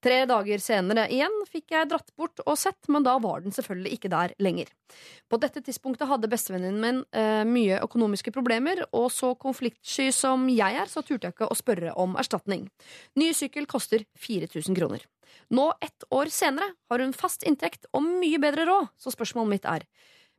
Tre 0.00 0.22
dager 0.24 0.62
senere 0.64 1.04
igjen 1.12 1.34
fikk 1.50 1.74
jeg 1.74 1.88
dratt 1.90 2.08
bort 2.16 2.40
og 2.46 2.56
sett, 2.56 2.88
men 2.88 3.04
da 3.04 3.18
var 3.20 3.42
den 3.44 3.52
selvfølgelig 3.52 3.98
ikke 3.98 4.10
der 4.12 4.32
lenger. 4.40 4.70
På 5.28 5.36
dette 5.42 5.60
tidspunktet 5.64 6.08
hadde 6.08 6.30
bestevennen 6.32 6.78
min 6.80 7.02
eh, 7.12 7.42
mye 7.44 7.82
økonomiske 7.84 8.32
problemer, 8.32 8.80
og 8.96 9.10
så 9.12 9.34
konfliktsky 9.36 10.08
som 10.16 10.48
jeg 10.48 10.78
er, 10.80 10.88
så 10.88 11.04
turte 11.04 11.28
jeg 11.28 11.36
ikke 11.36 11.50
å 11.52 11.58
spørre 11.58 11.92
om 12.00 12.16
erstatning. 12.20 12.70
Ny 13.20 13.28
sykkel 13.36 13.68
koster 13.68 14.06
4000 14.24 14.78
kroner. 14.78 15.04
Nå, 15.52 15.68
ett 15.84 16.08
år 16.10 16.32
senere, 16.32 16.72
har 16.90 17.04
hun 17.04 17.12
fast 17.14 17.44
inntekt 17.46 17.84
og 17.92 18.06
mye 18.06 18.40
bedre 18.42 18.64
råd, 18.70 18.90
så 18.96 19.12
spørsmålet 19.14 19.56
mitt 19.56 19.68
er 19.68 19.86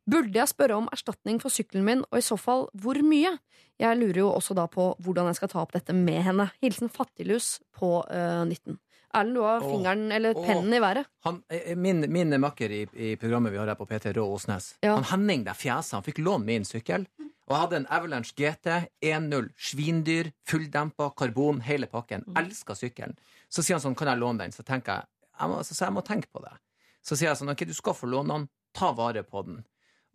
Burde 0.10 0.34
jeg 0.34 0.50
spørre 0.50 0.80
om 0.80 0.88
erstatning 0.90 1.38
for 1.38 1.54
sykkelen 1.54 1.86
min, 1.86 2.00
og 2.10 2.18
i 2.18 2.26
så 2.26 2.34
fall 2.40 2.66
hvor 2.74 2.98
mye? 3.06 3.36
Jeg 3.82 3.98
lurer 4.00 4.24
jo 4.24 4.32
også 4.34 4.56
da 4.58 4.66
på 4.70 4.88
hvordan 5.02 5.30
jeg 5.30 5.38
skal 5.38 5.52
ta 5.52 5.62
opp 5.62 5.76
dette 5.76 5.94
med 5.94 6.24
henne. 6.26 6.48
Hilsen 6.62 6.90
Fattiglus 6.90 7.60
på 7.78 8.00
uh, 8.02 8.42
19. 8.42 8.80
Erlend, 9.14 9.36
du 9.36 9.42
har 9.46 9.62
Åh. 9.64 9.70
fingeren 9.72 10.12
eller 10.16 10.36
Åh. 10.38 10.46
pennen 10.48 10.74
i 10.74 10.80
været. 10.84 11.06
Han, 11.26 11.42
eh, 11.50 11.76
min, 11.76 12.06
min 12.12 12.36
makker 12.42 12.72
i, 12.72 12.82
i 12.94 13.16
programmet 13.20 13.52
vi 13.54 13.58
har 13.60 13.68
her 13.68 13.76
på 13.80 13.86
PT, 13.90 14.14
Rå 14.18 14.26
Åsnes, 14.36 14.76
Ja. 14.82 14.96
han 14.96 15.04
Henning 15.12 15.44
der 15.46 15.54
fjesa, 15.58 15.98
han 16.00 16.04
fikk 16.08 16.20
låne 16.24 16.46
min 16.46 16.64
sykkel. 16.66 17.08
Og 17.20 17.56
jeg 17.58 17.60
hadde 17.66 17.76
en 17.82 17.88
Avalanche 17.92 18.32
GT 18.38 18.68
1.0, 19.04 19.50
svindyr, 19.60 20.30
fulldempa, 20.48 21.10
karbon, 21.18 21.60
hele 21.66 21.88
pakken. 21.92 22.24
Elska 22.40 22.76
sykkelen. 22.80 23.18
Så 23.52 23.64
sier 23.66 23.76
han 23.76 23.84
sånn, 23.84 23.98
kan 24.00 24.08
jeg 24.08 24.22
låne 24.22 24.46
den? 24.46 24.54
Så 24.56 24.64
tenker 24.64 25.02
jeg, 25.02 25.10
jeg 25.42 25.50
må, 25.52 25.58
så, 25.68 25.76
så 25.76 25.86
jeg 25.90 25.96
må 25.98 26.04
tenke 26.08 26.30
på 26.32 26.40
det. 26.46 26.54
Så 27.04 27.18
sier 27.18 27.32
jeg 27.34 27.40
sånn, 27.42 27.52
ok, 27.52 27.66
du 27.68 27.74
skal 27.76 27.98
få 27.98 28.08
låne 28.08 28.38
den, 28.38 28.48
ta 28.78 28.94
vare 28.96 29.24
på 29.28 29.44
den. 29.50 29.60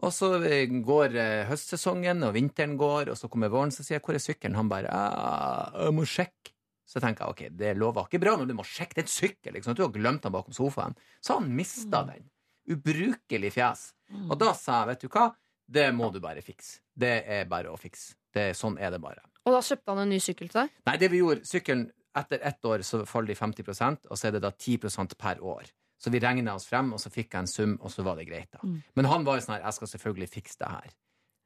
Og 0.06 0.12
så 0.12 0.30
eh, 0.44 0.64
går 0.84 1.14
eh, 1.16 1.44
høstsesongen, 1.50 2.22
og 2.24 2.32
vinteren 2.36 2.78
går, 2.80 3.10
og 3.12 3.16
så 3.20 3.28
kommer 3.32 3.52
våren, 3.52 3.72
så 3.74 3.84
sier 3.84 3.98
jeg, 3.98 4.04
hvor 4.06 4.16
er 4.16 4.24
sykkelen? 4.24 4.56
Han 4.56 4.68
bare, 4.72 4.88
«Ah, 4.92 5.76
jeg 5.84 5.92
må 5.98 6.04
sjekke. 6.08 6.52
Så 6.86 7.02
tenker 7.02 7.24
jeg, 7.26 7.34
ok, 7.34 7.56
det 7.58 7.72
lover 7.76 8.06
ikke 8.06 8.20
bra 8.22 8.36
når 8.38 8.46
du 8.50 8.54
må 8.54 8.64
sjekke. 8.66 8.94
Det 8.94 9.02
er 9.02 9.08
en 9.08 9.14
sykkel, 9.16 9.56
liksom. 9.56 9.74
Du 9.74 9.82
har 9.82 9.92
glemt 9.94 10.22
den 10.22 10.34
bakom 10.34 10.54
sofaen. 10.54 10.94
Så 11.20 11.40
han 11.40 11.48
mista 11.58 12.04
den. 12.06 12.28
Ubrukelig 12.70 13.50
fjes. 13.56 13.88
Og 14.28 14.36
da 14.38 14.52
sa 14.54 14.80
jeg, 14.84 14.92
vet 14.92 15.02
du 15.02 15.08
hva, 15.10 15.26
det 15.66 15.88
må 15.94 16.12
du 16.14 16.20
bare 16.22 16.42
fikse. 16.46 16.80
Det 16.94 17.16
er 17.26 17.48
bare 17.50 17.72
å 17.72 17.78
fikse. 17.80 18.14
Det, 18.32 18.52
sånn 18.54 18.78
er 18.78 18.92
det 18.94 19.00
bare. 19.02 19.24
Og 19.46 19.54
da 19.54 19.62
kjøpte 19.64 19.92
han 19.94 20.04
en 20.04 20.12
ny 20.14 20.20
sykkel 20.22 20.50
til 20.50 20.62
deg? 20.62 20.76
Nei, 20.86 20.96
det 21.00 21.10
vi 21.10 21.22
gjorde, 21.22 21.46
sykkelen 21.48 21.88
etter 22.16 22.40
ett 22.48 22.64
år 22.64 22.84
så 22.86 23.02
faller 23.08 23.34
de 23.34 23.36
50% 23.38 24.06
og 24.08 24.16
så 24.18 24.28
er 24.28 24.36
det 24.36 24.44
da 24.46 24.50
10% 24.54 25.16
per 25.20 25.42
år. 25.44 25.66
Så 25.98 26.12
vi 26.12 26.20
regna 26.20 26.54
oss 26.54 26.66
frem, 26.68 26.90
og 26.92 27.00
så 27.00 27.08
fikk 27.12 27.32
jeg 27.32 27.40
en 27.40 27.48
sum, 27.48 27.74
og 27.80 27.90
så 27.92 28.04
var 28.04 28.18
det 28.20 28.26
greit. 28.28 28.50
da. 28.52 28.60
Men 28.94 29.08
han 29.08 29.24
var 29.24 29.38
jo 29.38 29.46
sånn 29.46 29.54
her, 29.56 29.64
jeg 29.64 29.76
skal 29.78 29.90
selvfølgelig 29.94 30.28
fikse 30.28 30.58
det 30.60 30.68
her. 30.68 30.90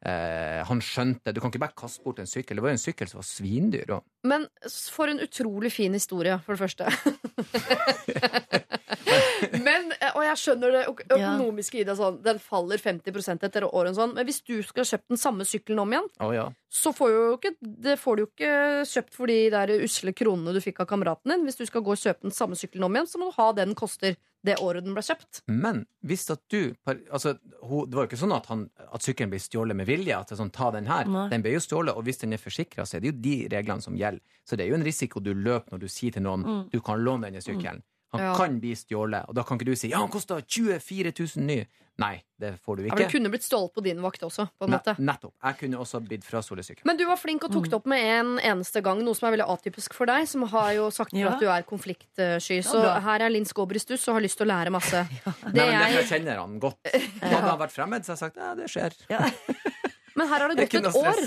Eh, 0.00 0.60
han 0.64 0.78
skjønte 0.80 1.34
Du 1.36 1.42
kan 1.42 1.50
ikke 1.52 1.60
bare 1.60 1.76
kaste 1.76 2.00
bort 2.04 2.22
en 2.22 2.30
sykkel. 2.30 2.56
Det 2.56 2.64
var 2.64 2.72
jo 2.72 2.78
en 2.78 2.84
sykkel 2.86 3.10
som 3.10 3.20
var 3.20 3.28
svindyr. 3.28 3.90
Og. 3.96 4.06
Men 4.24 4.46
for 4.92 5.12
en 5.12 5.20
utrolig 5.20 5.72
fin 5.74 5.92
historie, 5.96 6.38
for 6.46 6.56
det 6.56 6.62
første. 6.64 6.84
Men, 9.66 9.79
jeg 10.30 10.40
skjønner 10.42 10.74
det 10.74 10.82
øk- 10.90 11.02
økonomiske 11.06 11.80
i 11.80 11.84
det. 11.88 11.96
Sånn, 11.98 12.20
den 12.24 12.40
faller 12.42 12.80
50% 12.80 13.44
etter 13.48 13.66
året. 13.68 13.96
Sånn. 13.98 14.14
Men 14.16 14.28
hvis 14.28 14.40
du 14.46 14.56
skal 14.66 14.88
kjøpe 14.88 15.14
den 15.14 15.20
samme 15.20 15.46
sykkelen 15.48 15.82
om 15.82 15.94
igjen, 15.94 16.08
oh, 16.20 16.32
ja. 16.34 16.48
så 16.70 16.94
får, 16.96 17.12
jo 17.14 17.28
ikke, 17.38 17.54
det 17.60 17.98
får 18.00 18.16
du 18.16 18.24
jo 18.24 18.30
ikke 18.30 18.54
kjøpt 18.94 19.14
for 19.18 19.30
de 19.32 19.38
der 19.54 19.74
usle 19.80 20.14
kronene 20.16 20.56
du 20.56 20.62
fikk 20.64 20.82
av 20.84 20.90
kameraten 20.90 21.34
din. 21.34 21.46
Hvis 21.48 21.60
du 21.60 21.66
skal 21.68 21.84
gå 21.86 21.94
og 21.96 22.02
kjøpe 22.02 22.28
den 22.28 22.36
samme 22.36 22.58
sykkelen 22.58 22.88
om 22.88 22.98
igjen, 22.98 23.10
så 23.10 23.20
må 23.20 23.30
du 23.30 23.38
ha 23.40 23.52
det 23.52 23.68
den 23.68 23.78
koster 23.78 24.18
det 24.46 24.56
året 24.64 24.86
den 24.86 24.94
ble 24.96 25.02
kjøpt. 25.04 25.42
Men 25.52 25.82
hvis 26.06 26.24
at 26.32 26.40
du 26.48 26.72
altså, 26.86 27.34
Det 27.36 27.92
var 27.92 28.06
jo 28.06 28.08
ikke 28.08 28.20
sånn 28.22 28.32
at, 28.32 28.46
han, 28.48 28.62
at 28.88 29.04
sykkelen 29.04 29.32
blir 29.34 29.42
stjålet 29.42 29.76
med 29.76 29.88
vilje. 29.90 30.16
At 30.16 30.30
det 30.30 30.36
er 30.36 30.40
sånn, 30.40 30.52
ta 30.54 30.70
den 30.72 30.88
her. 30.88 31.08
Nei. 31.10 31.26
Den 31.32 31.44
ble 31.44 31.52
jo 31.58 31.60
stjålet, 31.64 31.92
og 31.92 32.06
hvis 32.06 32.22
den 32.22 32.32
er 32.36 32.40
forsikra, 32.40 32.86
så 32.88 32.96
er 32.96 33.04
det 33.04 33.12
jo 33.12 33.18
de 33.20 33.36
reglene 33.52 33.84
som 33.84 33.98
gjelder. 33.98 34.22
Så 34.48 34.56
det 34.56 34.64
er 34.64 34.72
jo 34.72 34.78
en 34.80 34.86
risiko 34.86 35.20
du 35.20 35.34
løper 35.36 35.76
når 35.76 35.84
du 35.84 35.88
sier 35.92 36.16
til 36.16 36.24
noen 36.24 36.64
du 36.72 36.78
kan 36.84 37.02
låne 37.04 37.28
denne 37.28 37.44
sykkelen. 37.44 37.82
Han 38.12 38.20
Ja. 38.22 38.34
kan 38.34 38.58
bli 38.60 38.72
stjålet, 38.74 39.28
og 39.28 39.34
da 39.34 39.42
kan 39.46 39.56
ikke 39.58 39.66
du 39.70 39.76
si 39.76 39.88
ja, 39.92 39.98
han 39.98 40.08
kosta 40.10 40.40
24 40.42 41.12
000 41.36 41.44
ny. 41.46 41.60
Nei, 42.00 42.22
det 42.40 42.54
får 42.64 42.76
du 42.78 42.82
Ja, 42.82 42.86
ikke. 42.88 42.96
men 42.96 43.06
du 43.06 43.12
kunne 43.12 43.28
blitt 43.30 43.44
stjålet 43.44 43.74
på 43.76 43.82
din 43.84 43.98
vakt 44.00 44.22
også, 44.24 44.48
på 44.58 44.64
en 44.66 44.70
måte. 44.72 44.94
Ne- 44.98 45.12
Nettopp. 45.12 45.34
Jeg 45.44 45.58
kunne 45.58 45.76
også 45.78 46.00
blitt 46.00 46.24
fra 46.24 46.40
solesyke. 46.40 46.80
Men 46.88 46.96
du 46.96 47.04
var 47.06 47.16
flink 47.20 47.44
og 47.44 47.52
tok 47.52 47.64
det 47.68 47.74
opp 47.74 47.86
med 47.86 48.00
en 48.02 48.38
eneste 48.38 48.80
gang, 48.82 49.02
noe 49.04 49.14
som 49.14 49.28
er 49.28 49.36
veldig 49.36 49.46
atypisk 49.52 49.92
for 49.94 50.06
deg, 50.06 50.26
som 50.26 50.42
har 50.48 50.72
jo 50.72 50.88
sagt 50.90 51.12
Ja. 51.12 51.28
at 51.34 51.40
du 51.40 51.46
er 51.46 51.62
konfliktsky. 51.62 52.62
Så 52.64 52.82
ja, 52.82 52.98
her 53.00 53.20
er 53.20 53.28
Linn 53.30 53.44
Skåber 53.44 53.76
i 53.76 53.78
stuss 53.78 54.08
og 54.08 54.14
har 54.14 54.22
lyst 54.22 54.38
til 54.38 54.46
å 54.48 54.50
lære 54.50 54.70
masse. 54.72 55.04
Det 55.24 55.52
Nei, 55.54 55.66
men 55.70 55.92
jeg, 55.92 56.08
jeg 56.08 56.08
kjenner 56.24 56.38
han 56.40 56.58
godt. 56.58 56.78
Hadde 57.20 57.46
han 57.52 57.58
vært 57.60 57.72
fremmed, 57.76 58.02
så 58.08 58.16
hadde 58.16 58.18
jeg 58.18 58.24
sagt 58.24 58.36
ja, 58.36 58.54
det 58.54 58.70
skjer. 58.72 58.92
men 60.16 60.26
her 60.28 60.38
har 60.40 60.48
det 60.48 60.56
Det 60.56 60.70
gått 60.70 60.86
et 60.86 60.94
år. 61.04 61.20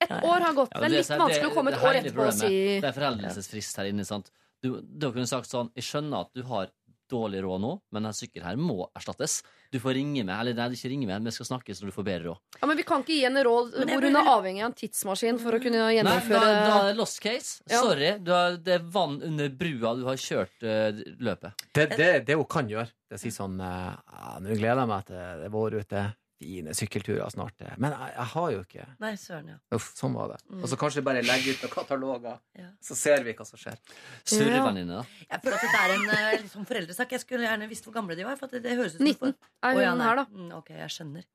Et 0.00 0.10
år 0.22 0.40
har 0.46 0.54
gått. 0.54 0.70
Ja, 0.74 0.80
Det 0.80 0.86
er 0.86 0.94
litt 0.94 1.08
vanskelig 1.10 1.50
å 1.50 1.54
komme 1.54 1.72
et 1.74 1.82
år 1.82 1.94
etterpå 2.00 2.26
og 2.28 2.32
si 2.38 2.80
Det 2.80 2.84
er 2.88 2.92
foreldelsesfrist 2.96 3.76
her 3.82 3.90
inne. 3.90 4.04
sant? 4.06 4.30
Du, 4.64 4.78
du 4.80 5.10
kunne 5.12 5.28
sagt 5.28 5.50
sånn 5.50 5.68
Jeg 5.76 5.84
skjønner 5.84 6.24
at 6.24 6.32
du 6.32 6.40
har 6.48 6.72
dårlig 7.10 7.42
råd 7.44 7.60
nå, 7.60 7.72
men 7.92 8.00
denne 8.02 8.16
sykkelen 8.16 8.46
her 8.48 8.56
må 8.58 8.86
erstattes. 8.96 9.42
Du 9.72 9.76
får 9.82 9.96
ringe 9.98 10.22
meg, 10.24 10.34
eller 10.38 10.56
nei, 10.56 10.68
ikke 10.76 10.90
ringe 10.92 11.08
meg, 11.08 11.24
vi 11.26 11.34
skal 11.36 11.48
snakkes 11.50 11.82
når 11.82 11.90
du 11.90 11.94
får 11.96 12.06
bedre 12.06 12.30
råd. 12.30 12.40
ja, 12.60 12.68
Men 12.70 12.78
vi 12.80 12.86
kan 12.88 13.04
ikke 13.04 13.12
gi 13.12 13.24
henne 13.26 13.44
råd 13.44 13.76
hvor 13.76 14.06
hun 14.08 14.18
er 14.20 14.30
avhengig 14.32 14.64
av 14.64 14.70
en 14.70 14.76
tidsmaskin 14.78 15.40
for 15.42 15.58
å 15.58 15.60
kunne 15.62 15.84
gjennomføre 15.96 16.40
Nei, 16.40 16.56
da, 16.56 16.64
da 16.64 16.80
er 16.80 16.88
det 16.90 16.98
lost 16.98 17.20
case. 17.24 17.60
Ja. 17.68 17.82
Sorry. 17.84 18.10
Du 18.24 18.32
har, 18.34 18.58
det 18.64 18.78
er 18.78 18.88
vann 18.96 19.20
under 19.28 19.52
brua. 19.62 19.94
Du 20.00 20.04
har 20.08 20.20
kjørt 20.20 20.64
uh, 20.64 21.04
løpet. 21.28 21.66
Det, 21.74 21.88
det, 21.98 22.10
det 22.30 22.38
hun 22.40 22.48
kan 22.56 22.70
gjøre, 22.70 22.88
det 22.88 23.18
er 23.18 23.20
å 23.20 23.24
si 23.26 23.34
sånn 23.34 23.60
uh, 23.60 23.92
ja, 23.92 24.36
Nå 24.40 24.56
gleder 24.56 24.84
jeg 24.84 24.92
meg 24.94 25.08
til 25.10 25.20
det 25.20 25.48
er 25.50 25.56
vår 25.58 25.80
ute. 25.84 26.06
Fine 26.40 26.72
sykkelturer 26.74 27.30
snart. 27.30 27.54
eh. 27.62 27.74
Men 27.78 27.92
jeg, 27.94 28.10
jeg 28.16 28.26
har 28.32 28.48
jo 28.50 28.62
ikke 28.64 28.86
Nei, 29.00 29.12
søren, 29.20 29.48
ja. 29.52 29.58
Uff, 29.76 29.92
sånn 29.94 30.16
var 30.16 30.32
det. 30.34 30.38
Og 30.58 30.66
så 30.68 30.78
kanskje 30.80 31.04
bare 31.06 31.22
legge 31.22 31.54
ut 31.54 31.62
noen 31.62 31.72
kataloger, 31.76 32.40
Ja. 32.58 32.68
så 32.82 32.96
ser 32.98 33.22
vi 33.22 33.34
hva 33.38 33.46
som 33.46 33.60
skjer. 33.60 33.78
Surrevenninne, 34.26 34.98
da. 35.02 35.04
Jeg 35.30 35.40
føler 35.44 35.58
at 35.60 35.76
det 35.76 35.82
er 35.84 35.94
en 36.34 36.42
liksom 36.42 36.66
foreldresak. 36.68 37.14
Jeg 37.14 37.22
skulle 37.22 37.46
gjerne 37.46 37.68
visst 37.70 37.86
hvor 37.86 37.94
gamle 37.94 38.16
de 38.18 38.26
var. 38.26 38.36
For 38.40 38.46
at 38.50 38.56
det, 38.56 38.64
det 38.66 38.74
høres 38.78 38.96
ut 38.96 39.00
som 39.02 39.06
19 39.06 39.34
er 39.70 39.78
hun 39.92 40.04
her, 40.08 40.20
da. 40.22 40.26
Mm, 40.32 40.50
ok, 40.58 40.72
jeg 40.80 40.90
skjønner. 40.96 41.28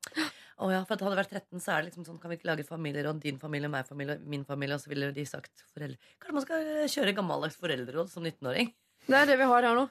Å 0.59 0.71
ja, 0.73 0.81
for 0.83 0.97
at 0.97 1.05
Hadde 1.05 1.15
det 1.15 1.21
vært 1.23 1.35
13, 1.37 1.61
så 1.63 1.71
er 1.71 1.77
det 1.79 1.87
liksom 1.93 2.03
sånn 2.03 2.17
Kan 2.19 2.33
vi 2.33 2.35
ikke 2.35 2.49
lage 2.49 2.65
familier, 2.67 3.07
og 3.07 3.21
din 3.23 3.37
familie, 3.39 3.69
meg 3.71 3.87
familie, 3.87 4.17
min 4.27 4.43
familie, 4.43 4.75
og 4.75 4.81
så 4.83 4.91
ville 4.91 5.07
de 5.15 5.23
sagt 5.25 5.63
foreldre 5.71 5.95
Kanskje 6.19 6.35
man 6.35 6.43
skal 6.43 6.65
kjøre 6.91 7.13
gammeldags 7.15 7.55
foreldreråd 7.61 8.11
som 8.11 8.27
19-åring? 8.27 8.73
Det 9.07 9.15
er 9.15 9.29
det 9.31 9.37
vi 9.39 9.47
har 9.47 9.63
her 9.69 9.77
nå. 9.79 9.85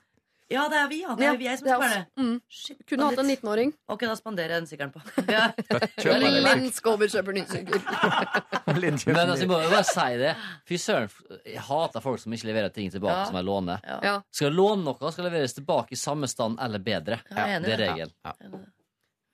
Ja, 0.49 0.63
det 0.73 0.79
er 0.81 0.87
vi, 0.89 0.99
ja. 1.03 1.13
Det 1.19 1.27
er 1.29 1.37
vi 1.37 1.45
jeg 1.45 1.59
som 1.61 1.69
er 1.75 1.91
det. 1.93 2.05
Mm. 2.17 2.37
Shit, 2.49 2.79
Kunne 2.89 3.09
hatt 3.11 3.19
en 3.21 3.29
19-åring. 3.29 3.73
Ok, 3.93 4.05
da 4.09 4.15
spanderer 4.17 4.55
jeg 4.55 4.63
den 4.63 4.69
sykkelen 4.71 4.93
på. 4.95 5.03
Ja. 5.35 5.51
Linn 6.57 6.71
Skåber 6.73 7.11
kjøper 7.13 7.37
ny 7.37 7.43
sykkel. 7.51 7.83
Men 8.79 8.97
altså, 9.27 9.43
jeg 9.45 9.51
må 9.51 9.59
jo 9.61 9.69
bare 9.75 9.85
si 9.85 10.07
det. 10.23 10.33
Fy 10.69 10.79
søren, 10.81 11.13
jeg 11.45 11.65
hater 11.69 12.05
folk 12.05 12.23
som 12.23 12.33
ikke 12.33 12.49
leverer 12.49 12.73
ting 12.73 12.89
tilbake 12.95 13.19
Ja. 13.19 13.27
som 13.29 13.37
jeg 13.37 13.45
låner. 13.51 13.85
Ja. 13.85 14.15
Skal 14.33 14.49
jeg 14.49 14.57
låne 14.57 14.87
noe, 14.89 15.13
skal 15.13 15.29
det 15.29 15.33
leveres 15.35 15.57
tilbake 15.59 15.93
i 15.97 16.01
samme 16.01 16.29
stand 16.33 16.57
eller 16.65 16.81
bedre. 16.81 17.21
Ja, 17.29 17.37
jeg 17.37 17.45
er 17.45 17.57
enig 17.59 17.69
Det 17.69 17.75
er 17.75 17.83
det. 17.85 17.89
regelen. 17.93 18.67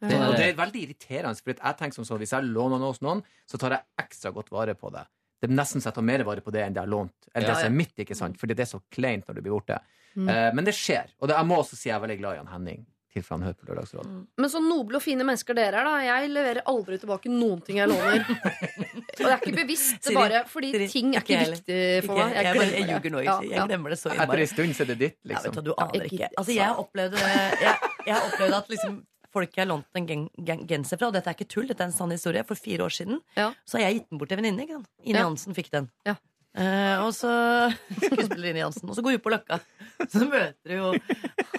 Det, 0.04 0.16
og 0.20 0.34
det 0.36 0.46
er 0.50 0.56
veldig 0.58 0.80
irriterende, 0.84 1.38
for 1.40 1.54
jeg 1.54 1.76
tenker 1.78 1.96
som 1.96 2.04
så 2.04 2.18
hvis 2.20 2.34
jeg 2.34 2.44
låner 2.50 2.82
noe 2.82 2.90
hos 2.92 3.00
noen, 3.06 3.22
så 3.48 3.56
tar 3.62 3.72
jeg 3.78 3.86
ekstra 4.02 4.34
godt 4.36 4.50
vare 4.52 4.74
på 4.76 4.90
det. 4.92 5.06
Det 5.40 5.48
er 5.48 5.54
nesten 5.56 5.80
så 5.80 5.88
jeg 5.92 5.96
tar 5.96 6.04
mer 6.10 6.24
vare 6.26 6.42
på 6.44 6.52
det 6.52 6.60
enn 6.66 6.74
det 6.74 6.82
jeg 6.82 6.88
har 6.88 6.92
lånt. 6.92 7.14
Eller 7.32 7.48
Ja, 7.48 7.54
det 7.54 7.62
som 7.62 7.70
er 7.72 7.76
mitt, 7.78 7.94
ikke 8.02 8.16
sant? 8.18 8.36
Fordi 8.40 8.56
det 8.58 8.66
er 8.66 8.70
så 8.74 8.82
kleint 8.92 9.24
når 9.28 9.38
du 9.38 9.42
blir 9.46 9.54
borte. 9.54 9.78
Mm. 10.16 10.28
Eh, 10.30 10.50
men 10.54 10.64
det 10.64 10.74
skjer. 10.78 11.10
Og 11.20 11.28
det, 11.28 11.36
jeg 11.36 11.46
må 11.50 11.56
også 11.62 11.76
si 11.78 11.88
jeg 11.90 11.96
er 11.96 12.04
veldig 12.06 12.18
glad 12.20 12.34
i 12.36 12.42
han 12.44 12.52
Henning. 12.54 12.84
Han 13.30 13.42
hører 13.46 13.54
på 13.54 13.66
Lørdagsrådet. 13.68 14.12
Men 14.42 14.50
så 14.50 14.58
noble 14.58 14.98
og 14.98 15.02
fine 15.04 15.22
mennesker 15.22 15.54
dere 15.54 15.78
er, 15.78 15.86
da. 15.86 15.98
Jeg 16.02 16.30
leverer 16.34 16.64
aldri 16.66 16.96
tilbake 16.98 17.30
noen 17.30 17.60
ting 17.62 17.78
jeg 17.78 17.86
låner. 17.86 18.24
Og 19.14 19.20
det 19.20 19.28
er 19.30 19.36
ikke 19.38 19.52
bevisst, 19.60 20.00
det 20.02 20.14
bare 20.16 20.40
fordi 20.50 20.72
Siri, 20.74 20.88
ting 20.90 21.12
er 21.14 21.22
ikke 21.22 21.36
ikke 21.38 21.52
viktig 21.52 21.76
for 22.08 22.18
meg. 22.18 22.34
jeg, 22.34 22.56
bare, 22.58 22.66
jeg 22.74 22.88
ljuger 22.90 23.14
nå. 23.14 23.20
Ja, 23.22 23.36
Jeg 23.46 23.54
ja. 23.54 23.66
glemmer 23.70 23.94
det 23.94 23.98
så 24.00 24.10
Etter 24.10 24.42
en 24.42 24.50
stund 24.50 24.74
så 24.74 24.82
er 24.82 24.90
det 24.90 24.96
ditt, 25.04 25.16
Ja, 25.22 25.28
vet 25.36 25.46
liksom. 25.46 25.54
du, 25.62 25.70
du 25.70 25.74
aner 25.78 26.00
Jeg 26.02 26.10
ikke. 26.10 26.30
Altså, 26.42 26.56
jeg 26.58 26.82
opplevde, 26.82 27.22
jeg, 27.62 27.92
jeg 28.10 28.18
opplevde 28.32 28.58
at 28.58 28.74
liksom 28.74 28.98
folk 29.34 29.56
jeg 29.62 29.66
lånt 29.70 29.98
en 30.02 30.06
gen, 30.10 30.26
gen, 30.50 30.66
genser 30.74 30.98
fra, 30.98 31.06
og 31.10 31.14
dette 31.14 31.30
er 31.30 31.38
ikke 31.38 31.50
tull, 31.54 31.70
dette 31.70 31.82
er 31.86 31.90
en 31.90 31.94
sann 31.94 32.10
historie, 32.14 32.42
for 32.50 32.58
fire 32.58 32.82
år 32.86 32.98
siden, 32.98 33.22
Ja. 33.38 33.52
så 33.66 33.78
har 33.78 33.86
jeg 33.88 34.00
gitt 34.00 34.10
den 34.10 34.18
bort 34.18 34.30
til 34.34 34.38
en 34.38 34.42
venninne. 34.44 34.66
ikke? 34.66 34.82
Ine 35.06 35.18
Ja. 35.22 35.24
Hansen 35.30 35.54
fikk 35.54 35.70
den. 35.70 35.88
Ja. 36.06 36.14
Eh, 36.54 36.96
og 37.02 37.10
så 37.16 37.30
skuespiller 38.04 38.50
Ine 38.52 38.62
Jansen. 38.62 38.88
Og 38.88 38.94
så 38.98 39.02
går 39.02 39.14
vi 39.16 39.18
ut 39.18 39.24
på 39.26 39.32
Løkka. 39.34 39.58
Så 40.06 40.22
møter 40.28 40.70
vi 40.70 40.78
jo 40.78 40.92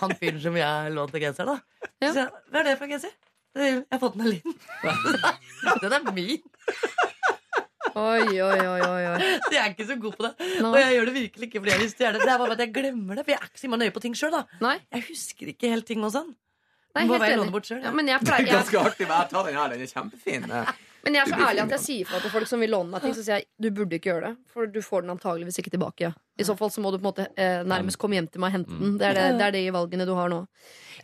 han 0.01 0.13
fyren 0.19 0.39
som 0.43 0.55
jeg 0.59 0.93
lånte 0.95 1.19
genseren 1.23 1.55
av. 1.57 1.63
Ja. 2.03 2.11
Så 2.11 2.19
jeg, 2.23 2.29
Hva 2.51 2.61
er 2.61 2.69
det 2.69 2.77
for 2.79 2.91
genser? 2.91 3.15
Jeg 3.55 3.83
har 3.91 3.99
fått 4.01 4.15
den 4.17 4.25
av 4.25 4.31
Linn. 4.33 4.55
Den 5.85 5.93
er 5.95 6.07
min. 6.15 6.41
Oi, 7.95 8.41
oi, 8.43 8.59
oi, 8.67 8.79
oi. 8.83 9.27
Så 9.45 9.53
jeg 9.55 9.61
er 9.61 9.69
ikke 9.71 9.85
så 9.87 9.95
god 10.03 10.17
på 10.17 10.25
det. 10.25 10.31
Nei. 10.59 10.67
Og 10.67 10.75
jeg 10.81 10.95
gjør 10.97 11.05
det 11.07 11.13
virkelig 11.15 11.47
ikke 11.47 11.61
fordi 11.63 11.71
jeg 11.71 11.81
vil 11.85 11.91
stjele. 11.93 12.19
Det 12.19 12.31
er 12.33 12.41
bare 12.41 12.57
at 12.57 12.63
jeg 12.65 12.73
glemmer 12.75 13.15
det. 13.15 13.23
For 13.23 13.31
jeg 13.31 13.39
er 13.39 13.47
ikke 13.53 13.61
så 13.61 13.79
nøye 13.79 13.93
på 13.95 14.03
ting 14.03 14.17
sjøl, 14.19 14.33
da. 14.35 14.41
Nei, 14.65 14.73
Jeg 14.91 15.05
husker 15.13 15.51
ikke 15.53 15.71
helt 15.71 15.87
ting 15.87 16.03
og 16.03 16.11
sånn. 16.17 16.33
nei 16.97 17.05
helt 17.07 17.23
enig. 17.29 17.47
bort 17.55 17.69
selv, 17.71 17.83
Ja, 17.87 17.93
men 17.95 18.11
jeg 18.11 18.19
Det 18.19 18.27
pleier 18.27 18.43
er 18.43 18.47
jeg, 18.51 18.57
ganske 18.59 18.83
artig, 18.89 19.07
jeg 19.07 19.29
tar 19.31 19.47
den 19.47 19.55
her. 19.61 19.71
Den 19.71 19.85
er 19.87 19.93
kjempefin. 19.93 20.49
Eh, 21.05 21.11
Men 21.11 21.17
jeg 21.19 21.21
er 21.21 21.31
så 21.31 21.47
ærlig 21.49 21.61
at 21.65 21.73
jeg 21.75 21.83
sier 21.85 22.07
fra 22.09 22.19
til 22.23 22.31
folk 22.33 22.47
som 22.49 22.61
vil 22.63 22.71
låne 22.73 22.89
meg 22.89 23.03
ting, 23.05 23.13
så 23.13 23.21
sier 23.21 23.43
jeg 23.43 23.45
du 23.61 23.67
burde 23.77 23.99
ikke 23.99 24.09
gjøre 24.09 24.31
det. 24.31 24.37
For 24.51 24.65
du 24.65 24.79
får 24.81 25.05
den 25.05 25.13
antageligvis 25.13 25.59
ikke 25.61 25.73
tilbake. 25.75 26.09
I 26.35 26.43
så 26.43 26.55
fall 26.59 26.71
så 26.73 26.81
må 26.83 26.89
du 26.91 26.97
på 26.97 27.05
en 27.05 27.11
måte 27.11 27.27
eh, 27.39 27.61
nærmest 27.63 27.99
komme 28.01 28.17
hjem 28.17 28.27
til 28.27 28.41
meg 28.43 28.49
og 28.51 28.57
hente 28.57 28.79
den. 28.79 28.97
Det 28.99 29.07
er, 29.07 29.13
det, 29.19 29.27
det 29.39 29.45
er 29.45 29.55
de 29.55 29.61
valgene 29.77 30.07
du 30.09 30.13
har 30.17 30.31
nå. 30.33 30.41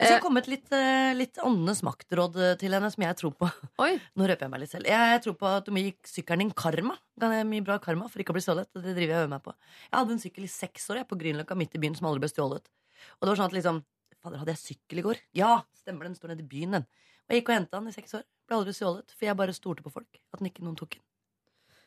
Jeg 0.02 0.10
skal 0.10 0.24
komme 0.24 0.40
med 0.40 0.48
et 0.48 0.52
litt, 0.56 0.74
eh, 0.74 1.12
litt 1.16 1.38
åndenes 1.46 1.84
maktråd 1.86 2.40
eh, 2.42 2.56
til 2.60 2.74
henne, 2.76 2.90
som 2.92 3.06
jeg 3.06 3.18
tror 3.22 3.36
på. 3.38 3.52
Oi, 3.86 3.94
Nå 4.18 4.28
røper 4.28 4.48
jeg 4.48 4.54
meg 4.56 4.64
litt 4.66 4.74
selv. 4.74 4.90
Jeg 4.90 5.22
tror 5.24 5.38
på 5.40 5.48
at 5.54 5.70
du 5.70 5.72
må 5.76 5.86
gi 5.86 5.94
sykkelen 6.10 6.48
din 6.48 6.52
karma. 6.58 6.98
Kan 7.22 7.36
jeg 7.38 7.48
Mye 7.48 7.64
bra 7.70 7.78
karma 7.84 8.10
for 8.10 8.24
ikke 8.24 8.34
å 8.34 8.38
bli 8.40 8.44
stjålet. 8.44 8.68
Det 8.74 8.96
driver 8.98 9.08
jeg 9.08 9.16
og 9.20 9.24
øver 9.28 9.34
meg 9.38 9.46
på. 9.46 9.54
Jeg 9.88 9.96
hadde 10.00 10.18
en 10.18 10.24
sykkel 10.26 10.50
i 10.50 10.52
seks 10.52 10.90
år 10.92 11.04
jeg, 11.04 11.08
på 11.14 11.20
Grünerløkka 11.22 11.58
midt 11.62 11.78
i 11.78 11.84
byen 11.86 11.96
som 12.00 12.10
aldri 12.10 12.26
ble 12.26 12.32
stjålet. 12.34 12.68
Og 13.20 13.24
det 13.24 13.32
var 13.32 13.40
sånn 13.44 13.52
at 13.54 13.58
liksom 13.60 13.84
Fader, 14.22 14.38
hadde 14.38 14.54
jeg 14.54 14.62
sykkel 14.62 15.00
i 15.02 15.04
går? 15.06 15.22
Ja, 15.34 15.64
stemmer 15.80 16.06
den 16.06 16.14
står 16.14 16.30
nede 16.36 16.44
i 16.44 16.50
byen, 16.52 16.76
den. 16.78 16.84
Og 17.26 17.34
jeg 17.34 17.42
gikk 17.42 17.48
og 17.50 17.56
henta 17.58 17.80
den 17.80 17.90
i 17.90 17.96
seks 17.96 18.12
år. 18.20 18.26
Ble 18.52 18.58
aldri 18.60 18.74
stjålet, 18.76 19.14
for 19.16 19.30
jeg 19.30 19.38
bare 19.40 19.54
stolte 19.56 19.84
på 19.86 19.94
folk. 19.94 20.20
At 20.36 20.42
ikke 20.44 20.66
noen 20.66 20.76
tok 20.76 20.98
den. 20.98 21.04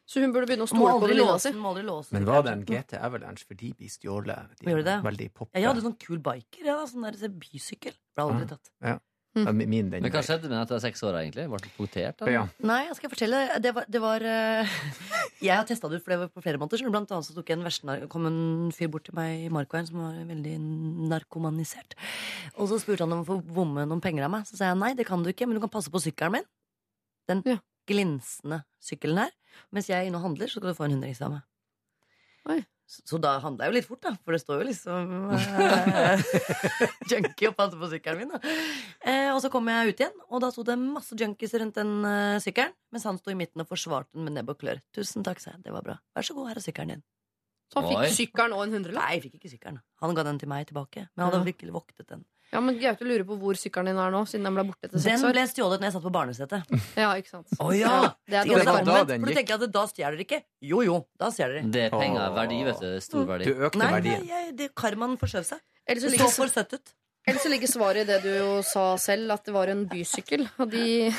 så 0.09 0.21
hun 0.21 0.33
burde 0.33 0.49
begynne 0.49 0.65
å 0.65 0.69
stole 0.71 0.95
på 0.97 1.09
venninna 1.11 1.35
si. 1.37 1.51
den. 1.53 1.61
Må 1.61 1.73
aldri 1.75 1.83
låse 1.85 2.13
Men 2.17 2.25
var 2.29 2.43
det 2.47 2.53
en 2.55 2.63
GT 2.65 2.97
Avalanche, 2.97 3.45
for 3.45 3.61
de 3.61 3.73
blir 3.77 3.91
stjålet? 3.93 4.55
De 4.61 4.71
Gjør 4.73 4.81
det? 4.87 4.95
Veldig 5.05 5.27
poppe. 5.37 5.53
Ja, 5.53 5.61
jeg 5.61 5.69
hadde 5.71 5.85
sånn 5.85 5.97
kul 6.01 6.23
biker. 6.25 6.65
Ja, 6.65 6.79
sånn 6.89 7.05
der 7.05 7.37
bysykkel. 7.45 7.97
Ble 8.17 8.25
aldri 8.25 8.49
tatt. 8.55 8.73
Ja. 8.81 8.97
Ja, 9.35 9.51
Min, 9.51 9.89
den 9.91 10.03
Men 10.05 10.13
hva 10.15 10.21
skjedde 10.23 10.47
med 10.47 10.53
den 10.55 10.61
etter 10.63 10.79
seks 10.79 11.01
år, 11.03 11.17
egentlig? 11.19 11.49
Ble 11.51 11.59
du 11.59 11.69
punktert? 11.75 12.21
Ja. 12.31 12.45
Nei, 12.63 12.85
jeg 12.87 12.95
skal 13.01 13.11
fortelle. 13.11 13.41
Det 13.65 13.73
var, 13.75 13.85
det 13.91 14.01
var 14.05 14.23
eh, 14.31 14.75
Jeg 15.49 15.57
har 15.59 15.67
testa 15.67 15.91
det 15.91 15.99
ut 15.99 16.05
flere, 16.07 16.29
på 16.31 16.43
flere 16.45 16.61
måter. 16.63 16.79
så 16.79 16.87
Blant 16.93 17.11
annet 17.11 17.27
så 17.27 17.35
tok 17.35 17.51
jeg 17.51 17.59
en 17.59 17.65
verste 17.67 17.97
kom 18.13 18.29
en 18.31 18.71
fyr 18.77 18.93
bort 18.95 19.09
til 19.09 19.17
meg 19.19 19.47
i 19.47 19.51
Markveien 19.53 19.89
som 19.91 19.99
var 20.05 20.21
veldig 20.29 20.55
narkomanisert. 21.11 21.97
Og 22.55 22.71
så 22.71 22.79
spurte 22.83 23.03
han 23.09 23.17
om 23.17 23.25
å 23.25 23.29
få 23.33 23.41
bomme 23.43 23.87
noen 23.91 24.03
penger 24.05 24.29
av 24.29 24.35
meg. 24.37 24.47
Så 24.47 24.59
sa 24.61 24.71
jeg 24.71 24.79
nei, 24.79 24.93
det 24.95 25.09
kan 25.09 25.25
du 25.27 25.33
ikke, 25.33 25.49
men 25.51 25.59
du 25.59 25.65
kan 25.67 25.73
passe 25.75 25.91
på 25.91 26.03
sykkelen 26.05 26.39
min. 26.39 26.47
Den 27.31 27.43
Ja. 27.49 27.59
glinsende 27.91 28.63
sykkelen 28.81 29.19
her. 29.25 29.35
Mens 29.75 29.91
jeg 29.91 29.99
er 29.99 30.07
inne 30.09 30.17
og 30.23 30.29
handler, 30.31 30.47
så 30.49 30.61
skal 30.63 30.71
du 30.71 30.79
få 30.79 30.87
en 30.87 30.95
hundrings 30.97 31.21
av 31.27 31.35
meg. 31.35 31.43
Oi. 32.55 32.61
Så, 32.85 33.17
da 33.23 33.39
handla 33.41 33.65
jeg 33.65 33.73
jo 33.73 33.77
litt 33.79 33.87
fort, 33.89 34.03
da. 34.05 34.13
For 34.23 34.37
det 34.37 34.41
står 34.43 34.61
jo 34.61 34.67
liksom 34.69 35.15
eh, 35.35 36.25
junkie 37.11 37.49
og 37.49 37.57
passer 37.57 37.81
på 37.81 37.89
sykkelen 37.91 38.21
min. 38.21 38.35
Da. 38.35 38.55
Eh, 39.01 39.31
og 39.33 39.41
så 39.43 39.51
kom 39.53 39.71
jeg 39.73 39.95
ut 39.95 40.03
igjen, 40.05 40.21
og 40.29 40.45
da 40.45 40.51
sto 40.53 40.67
det 40.69 40.77
masse 40.81 41.17
junkies 41.19 41.57
rundt 41.63 41.81
den 41.81 41.95
eh, 42.09 42.37
sykkelen. 42.45 42.77
Mens 42.93 43.09
han 43.09 43.19
sto 43.19 43.33
i 43.33 43.39
midten 43.39 43.65
og 43.65 43.71
forsvarte 43.71 44.13
den 44.13 44.29
med 44.29 44.37
nebb 44.37 44.53
og 44.53 44.61
klør. 44.61 44.83
Tusen 44.95 45.25
takk, 45.27 45.41
sa 45.43 45.55
jeg. 45.55 45.65
Det 45.65 45.75
var 45.75 45.87
bra. 45.87 45.97
Vær 46.15 46.29
så 46.29 46.37
god, 46.37 46.53
her 46.53 46.61
er 46.61 46.67
sykkelen 46.67 46.95
din. 46.97 47.05
Så 47.73 47.81
han 47.81 47.89
fikk 47.89 48.05
Oi. 48.05 48.13
sykkelen 48.15 48.55
og 48.55 48.67
en 48.67 48.77
hundrelapp. 48.77 49.09
Nei, 49.09 49.17
jeg 49.17 49.25
fikk 49.25 49.41
ikke 49.41 49.55
sykkelen. 49.57 49.81
Han 50.05 50.15
ga 50.15 50.29
den 50.29 50.39
til 50.45 50.53
meg 50.53 50.69
tilbake. 50.69 51.09
Men 51.15 51.25
han 51.25 51.33
hadde 51.39 51.49
virkelig 51.49 51.75
voktet 51.75 52.11
den. 52.13 52.29
Ja, 52.53 52.61
men 52.63 52.77
Gaute 52.79 53.03
lurer 53.09 53.25
på 53.27 53.35
hvor 53.41 53.57
sykkelen 53.59 53.89
din 53.91 53.99
er 53.99 54.11
nå, 54.15 54.21
siden 54.31 54.45
den 54.47 54.55
ble 54.55 54.63
borte 54.69 54.87
etter 54.87 54.95
Den 54.99 55.03
seks 55.03 55.25
år. 55.27 55.33
ble 55.35 55.45
stjålet 55.51 55.81
når 55.83 55.89
jeg 55.89 55.95
satt 55.97 56.05
på 56.05 56.13
barnesetet. 56.15 56.75
Ja, 57.03 57.09
ikke 57.19 57.33
sant. 57.33 57.49
Å 57.59 57.71
ja! 57.75 57.95
Det 58.31 58.37
er 58.39 58.47
Jo, 58.47 58.53
dårlig 58.55 58.65
det 58.65 58.75
var 58.75 58.85
da 58.85 58.99
den 59.09 59.21
for 59.25 59.27
du 59.27 59.33
gikk. 59.33 59.39
tenker 59.41 59.55
at 59.65 59.73
da 59.75 59.85
stjeler 59.91 60.19
dere 60.19 60.27
ikke. 60.29 60.41
Jo 60.63 60.83
jo, 60.87 60.99
da 61.19 61.31
stjeler 61.35 61.57
dere. 61.59 61.71
Det 61.75 61.83
er 61.89 61.97
penger. 61.97 62.29
Verdi, 62.37 62.61
vet 62.69 62.85
du. 62.85 62.91
Stor 63.09 63.25
verdi. 63.33 63.49
Du 63.51 63.65
økte 63.69 63.79
Nei, 63.83 63.89
nei 63.91 63.97
verdien. 64.01 64.29
jeg, 64.31 64.53
det, 64.61 64.69
karmaen 64.79 65.17
forskjøv 65.19 65.49
seg. 65.55 65.65
Ellers 65.89 66.05
så 66.07 66.11
Det 66.11 66.15
ligger, 66.15 66.31
står 66.31 66.45
for 66.47 66.55
søtt 66.61 66.77
ut. 66.79 66.95
Ellers 67.27 67.43
så 67.43 67.49
ligger 67.53 67.71
svaret 67.71 68.03
i 68.05 68.09
det 68.13 68.19
du 68.25 68.29
jo 68.35 68.51
sa 68.67 68.85
selv, 69.01 69.31
at 69.33 69.45
det 69.49 69.55
var 69.55 69.71
en 69.73 69.85
bysykkel. 69.89 70.43
Og 70.61 70.71
de 70.73 71.11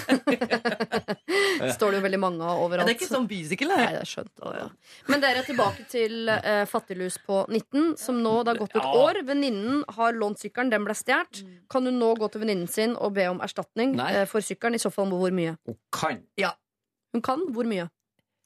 står 1.75 1.91
det 1.91 1.99
jo 1.99 2.03
veldig 2.05 2.19
mange 2.21 2.43
av 2.45 2.55
Ja, 2.59 2.65
overalt. 2.65 2.87
det 2.87 2.93
er 2.95 2.99
ikke 2.99 3.09
sånn 3.11 3.27
bysykkel, 3.29 3.71
det. 3.73 3.77
Nei, 3.79 3.85
det. 3.87 3.95
det 3.97 4.03
er 4.03 4.11
skjønt. 4.11 4.33
Å, 4.45 4.53
ja. 4.59 4.67
Men 5.09 5.23
dere 5.23 5.41
er 5.41 5.47
tilbake 5.49 5.85
til 5.91 6.29
eh, 6.35 6.61
fattiglus 6.69 7.17
på 7.25 7.41
19, 7.49 7.95
som 8.01 8.21
nå 8.23 8.35
det 8.45 8.53
har 8.55 8.61
gått 8.61 8.77
et 8.79 8.89
år. 9.01 9.21
Venninnen 9.27 9.81
har 9.97 10.13
lånt 10.19 10.41
sykkelen, 10.43 10.71
den 10.73 10.85
ble 10.87 10.95
stjålet. 10.97 11.41
Kan 11.71 11.85
hun 11.89 11.97
nå 12.01 12.11
gå 12.19 12.29
til 12.33 12.43
venninnen 12.45 12.69
sin 12.71 12.95
og 12.95 13.15
be 13.17 13.25
om 13.31 13.41
erstatning 13.45 13.95
Nei. 13.97 14.11
eh, 14.21 14.27
for 14.29 14.45
sykkelen? 14.45 14.77
I 14.77 14.83
så 14.85 14.91
fall 14.93 15.09
hvor 15.13 15.33
mye? 15.35 15.57
Hun 15.65 15.77
kan. 15.95 16.21
Hun 17.15 17.21
kan? 17.23 17.45
Hvor 17.55 17.67
mye? 17.69 17.89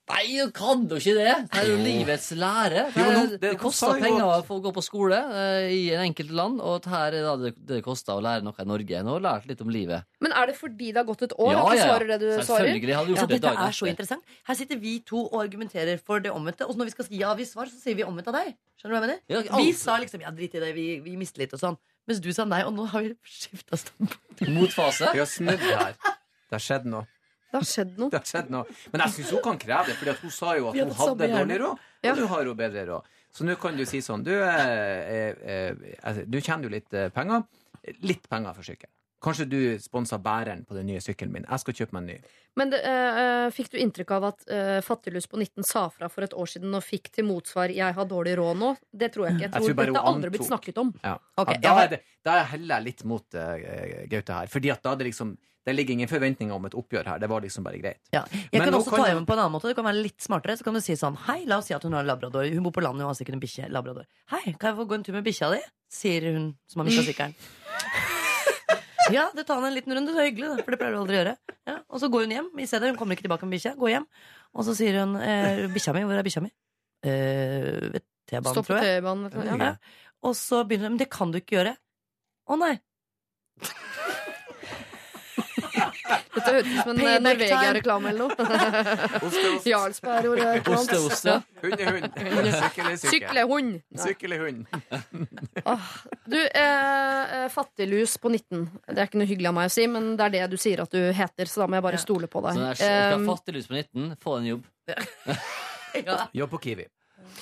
Nei, 0.10 0.24
du 0.42 0.50
kan 0.56 0.80
jo 0.90 0.98
ikke 0.98 1.12
det! 1.14 1.34
Det 1.54 1.60
er 1.62 1.68
jo 1.70 1.76
livets 1.86 2.32
lære. 2.34 2.86
Det, 2.96 3.04
Jo, 3.04 3.10
det, 3.30 3.38
det- 3.44 3.52
koster 3.62 4.00
penger 4.02 4.42
for 4.48 4.58
å 4.58 4.64
gå 4.64 4.72
på 4.74 4.82
skole 4.82 5.20
eh, 5.38 5.68
i 5.76 5.82
en 5.94 6.02
enkelt 6.08 6.32
land, 6.34 6.58
og 6.66 6.88
her 6.90 7.14
er 7.20 7.28
da 7.28 7.36
det, 7.38 7.52
det 7.70 7.78
koster 7.86 8.18
å 8.18 8.24
lære 8.26 8.42
noe 8.48 8.58
i 8.58 8.66
Norge. 8.72 9.04
Nå 9.06 9.14
har 9.14 9.20
jeg 9.20 9.26
lært 9.28 9.46
litt 9.52 9.62
om 9.62 9.70
livet. 9.70 10.08
Men 10.26 10.34
er 10.34 10.50
det 10.50 10.56
fordi 10.58 10.90
det 10.96 10.98
har 11.04 11.06
gått 11.12 11.22
et 11.28 11.36
år 11.38 11.52
Ja, 11.54 11.60
at 11.62 11.70
du 11.70 11.78
ja, 11.78 11.84
ja. 11.84 11.86
svarer 11.92 12.10
det 12.10 12.18
du 12.24 12.26
svarer? 12.32 12.48
Selvfølgelig 12.50 12.96
hadde 12.98 13.14
jeg 13.14 13.16
Ja, 13.16 13.22
gjort 13.22 13.30
det 13.30 13.38
dette 13.38 13.46
dagen 13.54 13.68
er 13.68 13.78
så 13.78 13.86
etter. 13.86 13.94
interessant. 13.94 14.24
Her 14.50 14.60
sitter 14.64 14.82
vi 14.82 14.96
to 15.14 15.22
og 15.30 15.38
argumenterer 15.44 16.02
for 16.02 16.26
det 16.26 16.34
omvendte. 16.34 16.66
Og 16.66 16.74
så 16.74 16.82
når 16.82 16.90
vi 16.90 16.96
skal 16.98 17.06
si 17.12 17.22
ja, 17.22 17.36
vi 17.38 17.46
svar, 17.46 17.70
så 17.70 17.78
sier 17.86 18.00
vi 18.02 18.08
omvendt 18.10 18.34
av 18.34 18.40
deg. 18.42 18.56
Skjønner 18.82 18.90
du 18.90 18.98
hva 18.98 19.04
jeg 19.04 19.06
mener? 19.06 19.22
Ja, 19.52 19.62
Vi 19.62 19.74
sa 19.78 20.00
liksom 20.02 20.26
ja, 20.26 20.34
drit 20.34 20.58
i 20.58 20.64
det, 20.66 20.74
vi, 20.74 20.88
vi 21.06 21.16
mister 21.22 21.46
litt 21.46 21.54
og 21.54 21.62
sånn. 21.62 21.78
Mens 22.10 22.18
du 22.26 22.32
sa 22.34 22.50
nei, 22.50 22.64
og 22.66 22.74
nå 22.74 22.90
har 22.90 23.06
vi 23.06 23.14
skifta 23.30 23.78
standpunkt. 23.78 24.48
Motfase. 24.58 25.14
Vi 25.14 25.22
har 25.22 25.30
snudd 25.30 25.62
her. 25.70 25.94
Det 26.50 26.58
har 26.58 26.64
skjedd 26.66 26.90
noe. 26.90 27.06
Det 27.50 27.58
har 27.58 27.66
skjedd 27.66 27.96
noe. 27.98 28.10
Det 28.14 28.20
har 28.20 28.30
skjedd 28.30 28.52
noe. 28.54 28.78
Men 28.94 29.04
jeg 29.06 29.16
syns 29.18 29.32
hun 29.34 29.44
kan 29.46 29.62
kreve 29.62 29.90
det, 29.90 29.96
for 29.98 30.26
hun 30.26 30.36
sa 30.36 30.54
jo 30.60 30.70
at 30.70 30.78
hun 30.78 30.94
hadde 31.00 31.32
dårlig 31.34 31.58
råd, 31.64 31.88
og 32.12 32.22
du 32.22 32.26
har 32.34 32.52
jo 32.52 32.54
bedre 32.60 32.86
råd. 32.92 33.16
Så 33.34 33.46
nå 33.46 33.56
kan 33.62 33.76
du 33.78 33.84
si 33.86 34.00
sånn 34.02 34.24
Du, 34.26 34.32
eh, 34.34 35.34
eh, 35.46 35.74
eh, 36.02 36.22
du 36.26 36.40
tjener 36.42 36.66
jo 36.66 36.72
litt 36.74 36.94
eh, 36.98 37.12
penger. 37.14 37.46
Litt 38.02 38.26
penger 38.30 38.58
for 38.58 38.66
sykkelen. 38.66 38.94
Kanskje 39.20 39.46
du 39.52 39.60
sponser 39.84 40.20
bæreren 40.24 40.62
på 40.64 40.76
den 40.78 40.88
nye 40.88 41.02
sykkelen 41.04 41.34
min. 41.34 41.46
Jeg 41.50 41.62
skal 41.62 41.76
kjøpe 41.76 41.98
meg 41.98 42.06
en 42.06 42.10
ny. 42.14 42.38
Men 42.60 42.72
det, 42.72 42.80
eh, 42.88 43.20
eh, 43.24 43.48
fikk 43.52 43.74
du 43.74 43.78
inntrykk 43.80 44.14
av 44.16 44.28
at 44.30 44.46
uh, 44.48 44.80
Fattiglus 44.84 45.28
på 45.28 45.38
19 45.38 45.66
sa 45.68 45.86
fra 45.92 46.08
for 46.12 46.24
et 46.26 46.34
år 46.36 46.48
siden 46.50 46.74
og 46.76 46.84
fikk 46.84 47.12
til 47.16 47.28
motsvar 47.28 47.72
'jeg 47.72 47.96
har 47.96 48.08
dårlig 48.08 48.38
råd 48.40 48.58
nå'? 48.58 48.72
Det 48.92 49.12
tror 49.14 49.28
jeg 49.28 49.36
ikke. 49.36 49.44
Jeg 49.44 49.52
Jeg 49.52 49.52
tror, 49.52 49.68
tror 49.68 49.76
bare 49.76 49.92
Dette 49.92 50.00
har 50.00 50.14
aldri 50.14 50.30
blitt 50.30 50.48
snakket 50.48 50.78
om. 50.78 50.94
Ja. 51.04 51.18
Okay, 51.38 51.56
ja, 51.56 51.60
da, 51.62 51.84
er 51.84 51.88
det, 51.88 52.02
da 52.24 52.44
heller 52.44 52.76
jeg 52.76 52.84
litt 52.86 53.04
mot 53.06 53.36
eh, 53.36 54.08
Gaute 54.08 54.34
her. 54.34 54.48
Fordi 54.48 54.72
at 54.72 54.84
da 54.84 54.92
er 54.92 54.96
det 54.96 55.08
liksom 55.12 55.38
Det 55.68 55.74
ligger 55.76 55.94
ingen 55.98 56.10
forventninger 56.10 56.56
om 56.56 56.66
et 56.70 56.76
oppgjør 56.78 57.10
her. 57.12 57.20
Det 57.22 57.28
var 57.30 57.44
liksom 57.44 57.66
bare 57.66 57.80
greit. 57.82 58.00
Ja. 58.16 58.24
Jeg 58.32 58.62
Men 58.62 58.70
kan 58.70 58.78
også 58.80 58.94
kan 58.94 59.04
ta 59.04 59.10
hjem 59.12 59.26
på 59.28 59.36
en 59.36 59.42
annen 59.44 59.54
måte. 59.54 59.70
Du 59.70 59.76
kan 59.78 59.86
være 59.86 60.02
litt 60.02 60.24
smartere. 60.24 60.56
Så 60.58 60.66
kan 60.66 60.78
du 60.78 60.82
si 60.82 60.96
sånn 60.98 61.18
Hei, 61.28 61.42
la 61.50 61.60
oss 61.60 61.68
si 61.70 61.76
at 61.76 61.84
hun 61.84 61.94
har 61.98 62.06
en 62.06 62.10
labrador. 62.10 62.48
Hun 62.48 62.64
bor 62.66 62.74
på 62.76 62.84
landet 62.86 63.04
og 63.04 63.12
har 63.12 63.20
sikkert 63.20 63.36
en 63.38 63.44
bikkje. 63.44 63.68
Labrador. 63.76 64.08
Hei, 64.32 64.54
kan 64.56 64.72
jeg 64.72 64.80
få 64.80 64.88
gå 64.90 64.98
en 64.98 65.04
tur 65.06 65.18
med 65.18 65.28
bikkja 65.28 65.52
di? 65.54 65.60
Sier 65.92 66.30
hun 66.32 66.48
som 66.70 66.82
har 66.82 66.90
mista 66.90 67.04
sykkelen. 67.10 67.36
Ja, 69.10 69.30
det 69.36 69.46
tar 69.50 69.58
han 69.60 69.66
en 69.66 69.74
liten 69.76 69.94
runde. 69.98 70.14
Det 70.14 70.22
er 70.22 70.30
hyggelig, 70.30 70.50
da, 70.54 70.64
for 70.66 70.74
det 70.74 70.80
pleier 70.82 70.96
du 70.96 71.00
aldri 71.02 71.18
å 71.18 71.22
gjøre. 71.24 71.36
Ja, 71.70 71.78
og 71.90 72.02
så 72.02 72.10
går 72.14 72.26
hun 72.28 72.34
hjem 72.36 72.50
i 72.62 72.68
stedet. 72.70 72.92
Hun 72.92 73.00
kommer 73.00 73.18
ikke 73.18 73.26
tilbake 73.26 73.48
med 73.48 73.58
bikkja. 73.58 73.76
Går 73.80 73.94
hjem. 73.96 74.06
Og 74.54 74.68
så 74.68 74.76
sier 74.78 75.00
hun 75.02 75.16
eh, 75.22 75.64
bikkja 75.74 75.96
mi, 75.98 76.04
hvor 76.06 76.20
er 76.20 76.28
bikkja 76.28 76.44
mi? 76.46 76.52
Eh, 77.10 78.00
T-banen, 78.30 78.64
tror 78.66 78.78
jeg. 78.78 79.00
T-banen. 79.00 79.40
Ja. 79.50 79.58
Ja. 79.58 79.72
Og 80.30 80.36
så 80.38 80.62
begynner 80.68 80.90
hun 80.92 80.98
Men 80.98 81.02
det 81.02 81.10
kan 81.14 81.34
du 81.34 81.40
ikke 81.42 81.58
gjøre. 81.58 81.74
Å 82.50 82.58
nei. 82.60 82.76
Dette 86.10 86.54
høres 86.54 86.68
ut 86.70 86.80
som 86.82 86.92
en 86.94 87.02
eh, 87.04 87.18
Norvegia-reklame 87.24 88.12
eller 88.12 88.28
noe. 88.28 88.34
Jarlsberg 89.70 90.30
og 90.30 90.40
et 90.40 90.44
eller 90.44 90.78
Oste, 90.80 91.00
oste. 91.06 91.36
Hund 91.64 91.76
er 91.80 91.92
hund. 91.96 92.08
Sykkel 92.16 92.90
er 92.90 92.98
sykkel. 92.98 93.14
Syklehund. 93.14 93.72
Sykkel 94.06 94.36
er 94.38 94.46
hund. 94.46 94.66
Du, 96.30 96.38
eh, 96.38 97.36
eh, 97.40 97.48
fattiglus 97.54 98.18
på 98.22 98.30
19. 98.30 98.68
Det 98.90 98.98
er 98.98 99.08
ikke 99.08 99.22
noe 99.22 99.30
hyggelig 99.30 99.50
av 99.50 99.56
meg 99.58 99.70
å 99.70 99.74
si, 99.74 99.88
men 99.90 100.12
det 100.20 100.28
er 100.28 100.36
det 100.36 100.44
du 100.54 100.58
sier 100.62 100.84
at 100.84 100.94
du 100.94 101.00
heter, 101.16 101.50
så 101.50 101.64
da 101.64 101.70
må 101.70 101.80
jeg 101.80 101.86
bare 101.88 102.02
stole 102.02 102.30
på 102.30 102.44
deg. 102.46 102.60
Så 102.60 102.86
det 102.86 102.90
er, 102.94 103.18
fattiglus 103.26 103.70
på 103.70 103.78
19, 103.80 104.14
få 104.22 104.38
en 104.42 104.54
jobb. 104.54 104.70
Ja. 106.06 106.28
Jobb 106.38 106.52
på 106.54 106.60
Kiwi. 106.62 106.84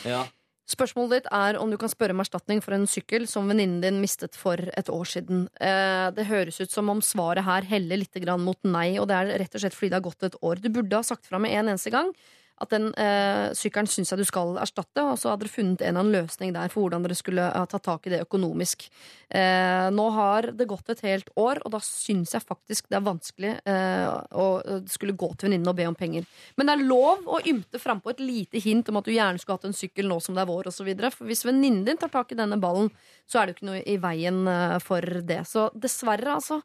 Ja. 0.08 0.22
Spørsmålet 0.68 1.22
ditt 1.22 1.28
er 1.32 1.56
om 1.62 1.70
du 1.72 1.78
kan 1.80 1.92
spørre 1.92 2.12
om 2.12 2.20
erstatning 2.20 2.60
for 2.64 2.76
en 2.76 2.88
sykkel 2.92 3.24
som 3.32 3.48
venninnen 3.48 3.80
din 3.84 4.02
mistet 4.04 4.36
for 4.36 4.60
et 4.60 4.90
år 4.92 5.08
siden. 5.08 5.46
Eh, 5.64 6.08
det 6.12 6.28
høres 6.28 6.60
ut 6.60 6.74
som 6.74 6.92
om 6.92 7.00
svaret 7.00 7.48
her 7.48 7.64
heller 7.70 8.02
litt 8.02 8.20
mot 8.44 8.60
nei, 8.68 9.00
og 9.00 9.08
det 9.08 9.16
er 9.16 9.32
rett 9.40 9.56
og 9.56 9.64
slett 9.64 9.78
fordi 9.78 9.94
det 9.94 10.00
har 10.02 10.08
gått 10.10 10.28
et 10.28 10.36
år. 10.44 10.60
Du 10.60 10.68
burde 10.68 11.00
ha 11.00 11.08
sagt 11.08 11.26
fra 11.30 11.40
med 11.40 11.56
en 11.56 11.72
eneste 11.72 11.94
gang 11.94 12.12
at 12.58 12.72
den 12.74 12.90
eh, 12.98 13.54
sykkelen 13.58 13.90
syns 13.90 14.12
jeg 14.12 14.22
du 14.22 14.26
skal 14.28 14.56
erstatte, 14.62 15.04
og 15.04 15.20
så 15.20 15.32
hadde 15.32 15.46
dere 15.46 15.54
funnet 15.54 15.84
en 15.84 15.92
eller 15.92 16.02
annen 16.02 16.16
løsning 16.24 16.56
der 16.56 16.72
for 16.74 16.86
hvordan 16.86 17.06
dere 17.06 17.18
skulle 17.18 17.46
ha 17.54 17.66
tatt 17.70 17.86
tak 17.86 18.08
i 18.08 18.14
det 18.16 18.24
økonomisk. 18.26 18.88
Eh, 19.30 19.88
nå 19.94 20.08
har 20.16 20.50
det 20.58 20.70
gått 20.70 20.90
et 20.90 21.04
helt 21.06 21.30
år, 21.38 21.62
og 21.66 21.76
da 21.76 21.82
syns 21.84 22.34
jeg 22.34 22.46
faktisk 22.46 22.90
det 22.90 22.98
er 22.98 23.06
vanskelig 23.06 23.54
eh, 23.68 24.08
å 24.34 24.48
skulle 24.90 25.18
gå 25.20 25.32
til 25.36 25.50
venninnen 25.50 25.70
og 25.70 25.78
be 25.78 25.88
om 25.90 25.98
penger. 25.98 26.26
Men 26.58 26.70
det 26.70 26.78
er 26.78 26.88
lov 26.90 27.28
å 27.30 27.42
ymte 27.46 27.82
frampå 27.82 28.16
et 28.16 28.24
lite 28.24 28.62
hint 28.64 28.90
om 28.90 29.02
at 29.02 29.08
du 29.08 29.14
gjerne 29.14 29.42
skulle 29.42 29.60
hatt 29.60 29.70
en 29.70 29.78
sykkel 29.78 30.10
nå 30.10 30.20
som 30.24 30.38
det 30.38 30.46
er 30.46 30.50
vår, 30.50 30.72
osv. 30.72 30.94
For 31.14 31.30
hvis 31.30 31.46
venninnen 31.48 31.86
din 31.88 32.00
tar 32.02 32.14
tak 32.14 32.34
i 32.34 32.40
denne 32.40 32.58
ballen, 32.62 32.90
så 33.28 33.42
er 33.42 33.48
det 33.48 33.54
jo 33.54 33.60
ikke 33.60 33.72
noe 33.72 33.84
i 33.84 34.00
veien 34.02 34.48
eh, 34.50 34.80
for 34.84 35.22
det. 35.28 35.44
Så 35.50 35.70
dessverre, 35.78 36.40
altså. 36.40 36.64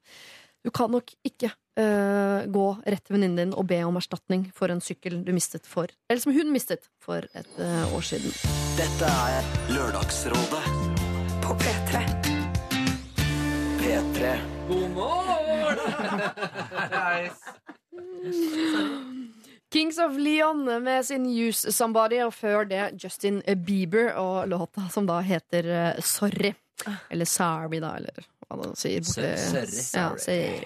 Du 0.62 0.70
kan 0.70 0.92
nok 0.94 1.10
ikke 1.26 1.48
uh, 1.50 2.46
gå 2.46 2.66
rett 2.86 3.02
til 3.02 3.16
venninnen 3.16 3.50
din 3.50 3.54
og 3.58 3.66
be 3.66 3.80
om 3.82 3.96
erstatning 3.98 4.44
for 4.54 4.70
en 4.70 4.78
sykkel 4.84 5.18
du 5.26 5.32
mistet 5.34 5.66
for 5.66 5.90
Eller 6.06 6.22
som 6.22 6.34
hun 6.36 6.52
mistet 6.54 6.86
for 7.02 7.26
et 7.34 7.56
uh, 7.58 7.94
år 7.96 8.04
siden. 8.06 8.30
Dette 8.78 9.08
er 9.10 9.48
Lørdagsrådet 9.74 10.62
På 11.42 11.56
P3. 11.58 12.04
P3. 13.82 14.36
God 14.68 14.88
morgen! 14.94 15.42
Kings 19.72 19.98
of 19.98 20.14
Leon 20.14 20.62
med 20.84 21.06
sin 21.06 21.26
Use 21.26 21.72
Somebody, 21.72 22.20
og 22.22 22.34
før 22.34 22.68
det 22.70 23.02
Justin 23.02 23.42
Bieber 23.66 24.12
og 24.20 24.46
låta 24.52 24.86
som 24.92 25.08
da 25.10 25.18
heter 25.26 25.66
eh, 25.66 26.02
Sorry. 26.04 26.52
Eller 27.10 27.24
Sorry, 27.26 27.80
da, 27.82 27.96
eller 27.96 28.31
hva 28.52 28.68
man 28.68 28.78
sier. 28.78 29.02
Sorry. 29.08 29.82
Ja, 29.96 30.12
sorry. 30.20 30.62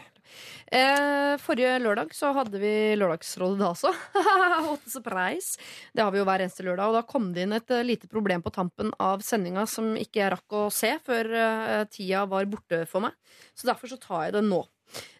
Eh, 0.66 1.36
forrige 1.38 1.76
lørdag 1.78 2.10
så 2.16 2.32
hadde 2.34 2.58
vi 2.58 2.70
Lørdagsrådet 2.98 3.60
da 3.60 3.68
også. 3.70 3.92
What 4.66 4.82
a 4.82 4.90
surprise! 4.90 5.60
Det 5.94 6.02
har 6.02 6.10
vi 6.10 6.18
jo 6.18 6.26
hver 6.26 6.42
eneste 6.42 6.66
lørdag. 6.66 6.90
Og 6.90 6.98
da 6.98 7.04
kom 7.06 7.28
det 7.34 7.44
inn 7.46 7.54
et 7.54 7.70
eh, 7.70 7.86
lite 7.86 8.10
problem 8.10 8.42
på 8.42 8.50
tampen 8.54 8.90
av 8.98 9.22
sendinga 9.22 9.66
som 9.70 9.94
ikke 9.94 10.24
jeg 10.24 10.32
rakk 10.34 10.56
å 10.58 10.64
se 10.74 10.96
før 11.06 11.30
eh, 11.38 11.84
tida 11.92 12.24
var 12.30 12.50
borte 12.50 12.82
for 12.90 13.06
meg. 13.06 13.14
Så 13.54 13.70
derfor 13.70 13.94
så 13.94 14.00
tar 14.02 14.26
jeg 14.26 14.40
det 14.40 14.46
nå. 14.48 14.64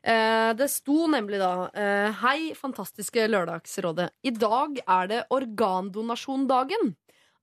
Eh, 0.03 0.51
det 0.59 0.69
sto 0.71 1.07
nemlig 1.11 1.41
da 1.43 1.69
eh, 1.75 2.11
Hei, 2.25 2.53
fantastiske 2.59 3.29
Lørdagsrådet. 3.31 4.11
I 4.27 4.35
dag 4.35 4.83
er 4.83 5.13
det 5.15 5.25
organdonasjondagen. 5.35 6.97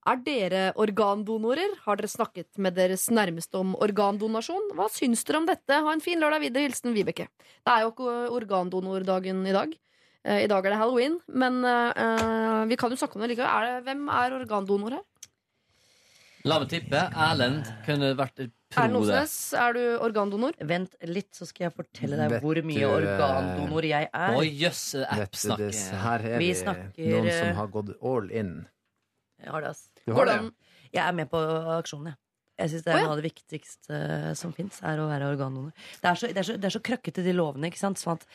Er 0.04 0.20
dere 0.20 0.64
organdonorer? 0.84 1.78
Har 1.86 2.00
dere 2.00 2.12
snakket 2.12 2.60
med 2.60 2.76
deres 2.76 3.06
nærmeste 3.14 3.56
om 3.62 3.72
organdonasjon? 3.80 4.74
Hva 4.76 4.90
syns 4.92 5.24
dere 5.24 5.40
om 5.40 5.48
dette? 5.48 5.80
Ha 5.86 5.94
en 5.94 6.04
fin 6.04 6.20
lørdag 6.20 6.44
videre. 6.44 6.66
Hilsen 6.68 6.96
Vibeke. 6.96 7.30
Det 7.64 7.72
er 7.72 7.86
jo 7.86 7.94
ikke 7.94 8.18
organdonordagen 8.36 9.46
i 9.48 9.56
dag. 9.56 9.78
Eh, 10.24 10.44
I 10.44 10.50
dag 10.52 10.66
er 10.66 10.76
det 10.76 10.80
halloween, 10.80 11.18
men 11.28 11.64
uh, 11.64 12.64
vi 12.68 12.78
kan 12.80 12.92
jo 12.92 13.00
snakke 13.00 13.18
om 13.18 13.24
det 13.24 13.34
likevel. 13.34 13.48
Er 13.48 13.70
det, 13.70 13.88
hvem 13.88 14.06
er 14.12 14.38
organdonor 14.42 14.98
her? 15.00 15.08
La 16.44 16.60
meg 16.60 16.74
tippe. 16.74 17.00
Erlend 17.00 17.68
kunne 17.86 18.12
vært 18.20 18.42
pro 18.44 18.84
Erlend 18.84 19.08
det. 19.08 19.22
Osnes, 19.22 19.36
er 19.56 19.78
du 19.78 19.82
organdonor? 20.04 20.58
Vent 20.68 20.98
litt, 21.08 21.30
så 21.36 21.48
skal 21.48 21.70
jeg 21.70 21.76
fortelle 21.78 22.20
deg 22.20 22.44
hvor 22.44 22.60
mye 22.68 22.84
eh, 22.84 22.96
organdonor 22.98 23.88
jeg 23.88 24.10
er. 24.10 24.36
Å 24.36 24.44
jøss, 24.44 24.84
app 25.06 25.24
Dette, 25.24 25.40
snakker. 25.46 25.82
her 26.04 26.28
er 26.34 26.44
Vi 26.44 26.50
vi 26.52 26.60
snakker, 26.60 27.14
noen 27.16 27.32
som 27.40 27.60
har 27.62 27.72
gått 27.80 27.94
all 28.04 28.28
in. 28.36 28.54
Jeg 29.44 29.54
har 29.54 29.66
det, 29.66 29.72
ass. 29.76 29.88
Du 30.04 30.14
har 30.18 30.30
det 30.30 30.36
ja. 30.40 30.52
Jeg 30.94 31.04
er 31.08 31.16
med 31.18 31.30
på 31.32 31.40
aksjonen, 31.78 32.12
jeg. 32.12 32.20
Jeg 32.62 32.70
synes 32.70 32.84
det 32.86 32.92
er 32.94 33.00
ja. 33.00 33.06
Noe 33.08 33.16
av 33.16 33.20
det 33.20 33.30
viktigste 33.32 34.00
som 34.38 34.52
fins, 34.54 34.78
er 34.86 35.02
å 35.02 35.08
være 35.10 35.32
organdonor. 35.34 35.74
Det 35.74 36.10
er 36.12 36.20
så, 36.20 36.30
det 36.30 36.44
er 36.44 36.48
så, 36.48 36.58
det 36.62 36.70
er 36.70 36.76
så 36.76 36.84
krøkkete, 36.86 37.26
de 37.26 37.34
lovene. 37.34 37.72
ikke 37.72 37.82
sant? 37.82 38.02
Sånn 38.02 38.20
at 38.20 38.28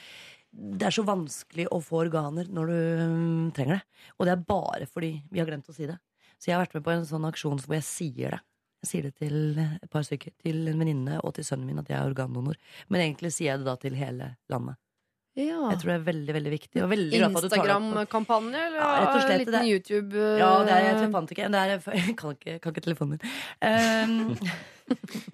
det 0.51 0.89
er 0.89 0.95
så 0.97 1.05
vanskelig 1.07 1.69
å 1.75 1.79
få 1.85 2.03
organer 2.03 2.49
når 2.51 2.73
du 2.73 2.79
um, 3.05 3.49
trenger 3.55 3.79
det. 3.79 4.05
Og 4.17 4.27
det 4.27 4.35
er 4.35 4.45
bare 4.49 4.89
fordi 4.91 5.13
vi 5.31 5.43
har 5.43 5.49
glemt 5.49 5.69
å 5.71 5.77
si 5.77 5.87
det. 5.87 5.99
Så 6.39 6.51
jeg 6.51 6.57
har 6.57 6.65
vært 6.65 6.79
med 6.79 6.87
på 6.87 6.95
en 6.95 7.07
sånn 7.07 7.27
aksjon 7.29 7.63
hvor 7.63 7.79
jeg 7.79 7.87
sier 7.87 8.37
det. 8.37 8.43
Jeg 8.83 8.91
sier 8.91 9.07
det 9.09 9.15
til 9.19 9.59
et 9.59 9.89
par 9.91 10.05
stykker. 10.07 10.35
Til 10.43 10.69
en 10.71 10.83
venninne 10.83 11.19
og 11.27 11.35
til 11.37 11.47
sønnen 11.47 11.67
min 11.67 11.81
at 11.83 11.89
jeg 11.91 11.99
er 11.99 12.11
organdonor. 12.11 12.59
Men 12.89 13.05
egentlig 13.05 13.33
sier 13.35 13.53
jeg 13.53 13.63
det 13.63 13.69
da 13.69 13.75
til 13.83 13.99
hele 13.99 14.33
landet. 14.51 14.79
Ja. 15.39 15.69
Jeg 15.71 15.79
tror 15.81 15.93
det 15.93 15.97
er 16.01 16.07
veldig 16.09 16.35
veldig 16.35 16.51
viktig. 16.51 16.83
Det. 16.83 17.19
Instagram-kampanje, 17.23 18.59
eller 18.69 18.81
Ja, 18.81 18.89
rett 18.99 19.15
og 19.15 19.23
slett, 19.23 19.39
liten 19.45 19.55
det 19.55 19.61
er- 19.61 19.71
YouTube? 19.71 20.15
uh... 20.19 20.39
Ja, 20.41 20.51
det 20.67 20.73
er, 20.75 20.87
jeg 20.89 21.13
fant 21.15 21.31
ikke 21.35 21.51
det 21.55 21.61
er, 21.63 21.83
Jeg 22.09 22.17
kan 22.19 22.35
ikke, 22.35 22.57
kan 22.65 22.73
ikke 22.75 22.85
telefonen 22.89 23.17
min. 23.19 23.23
Um, 23.69 24.37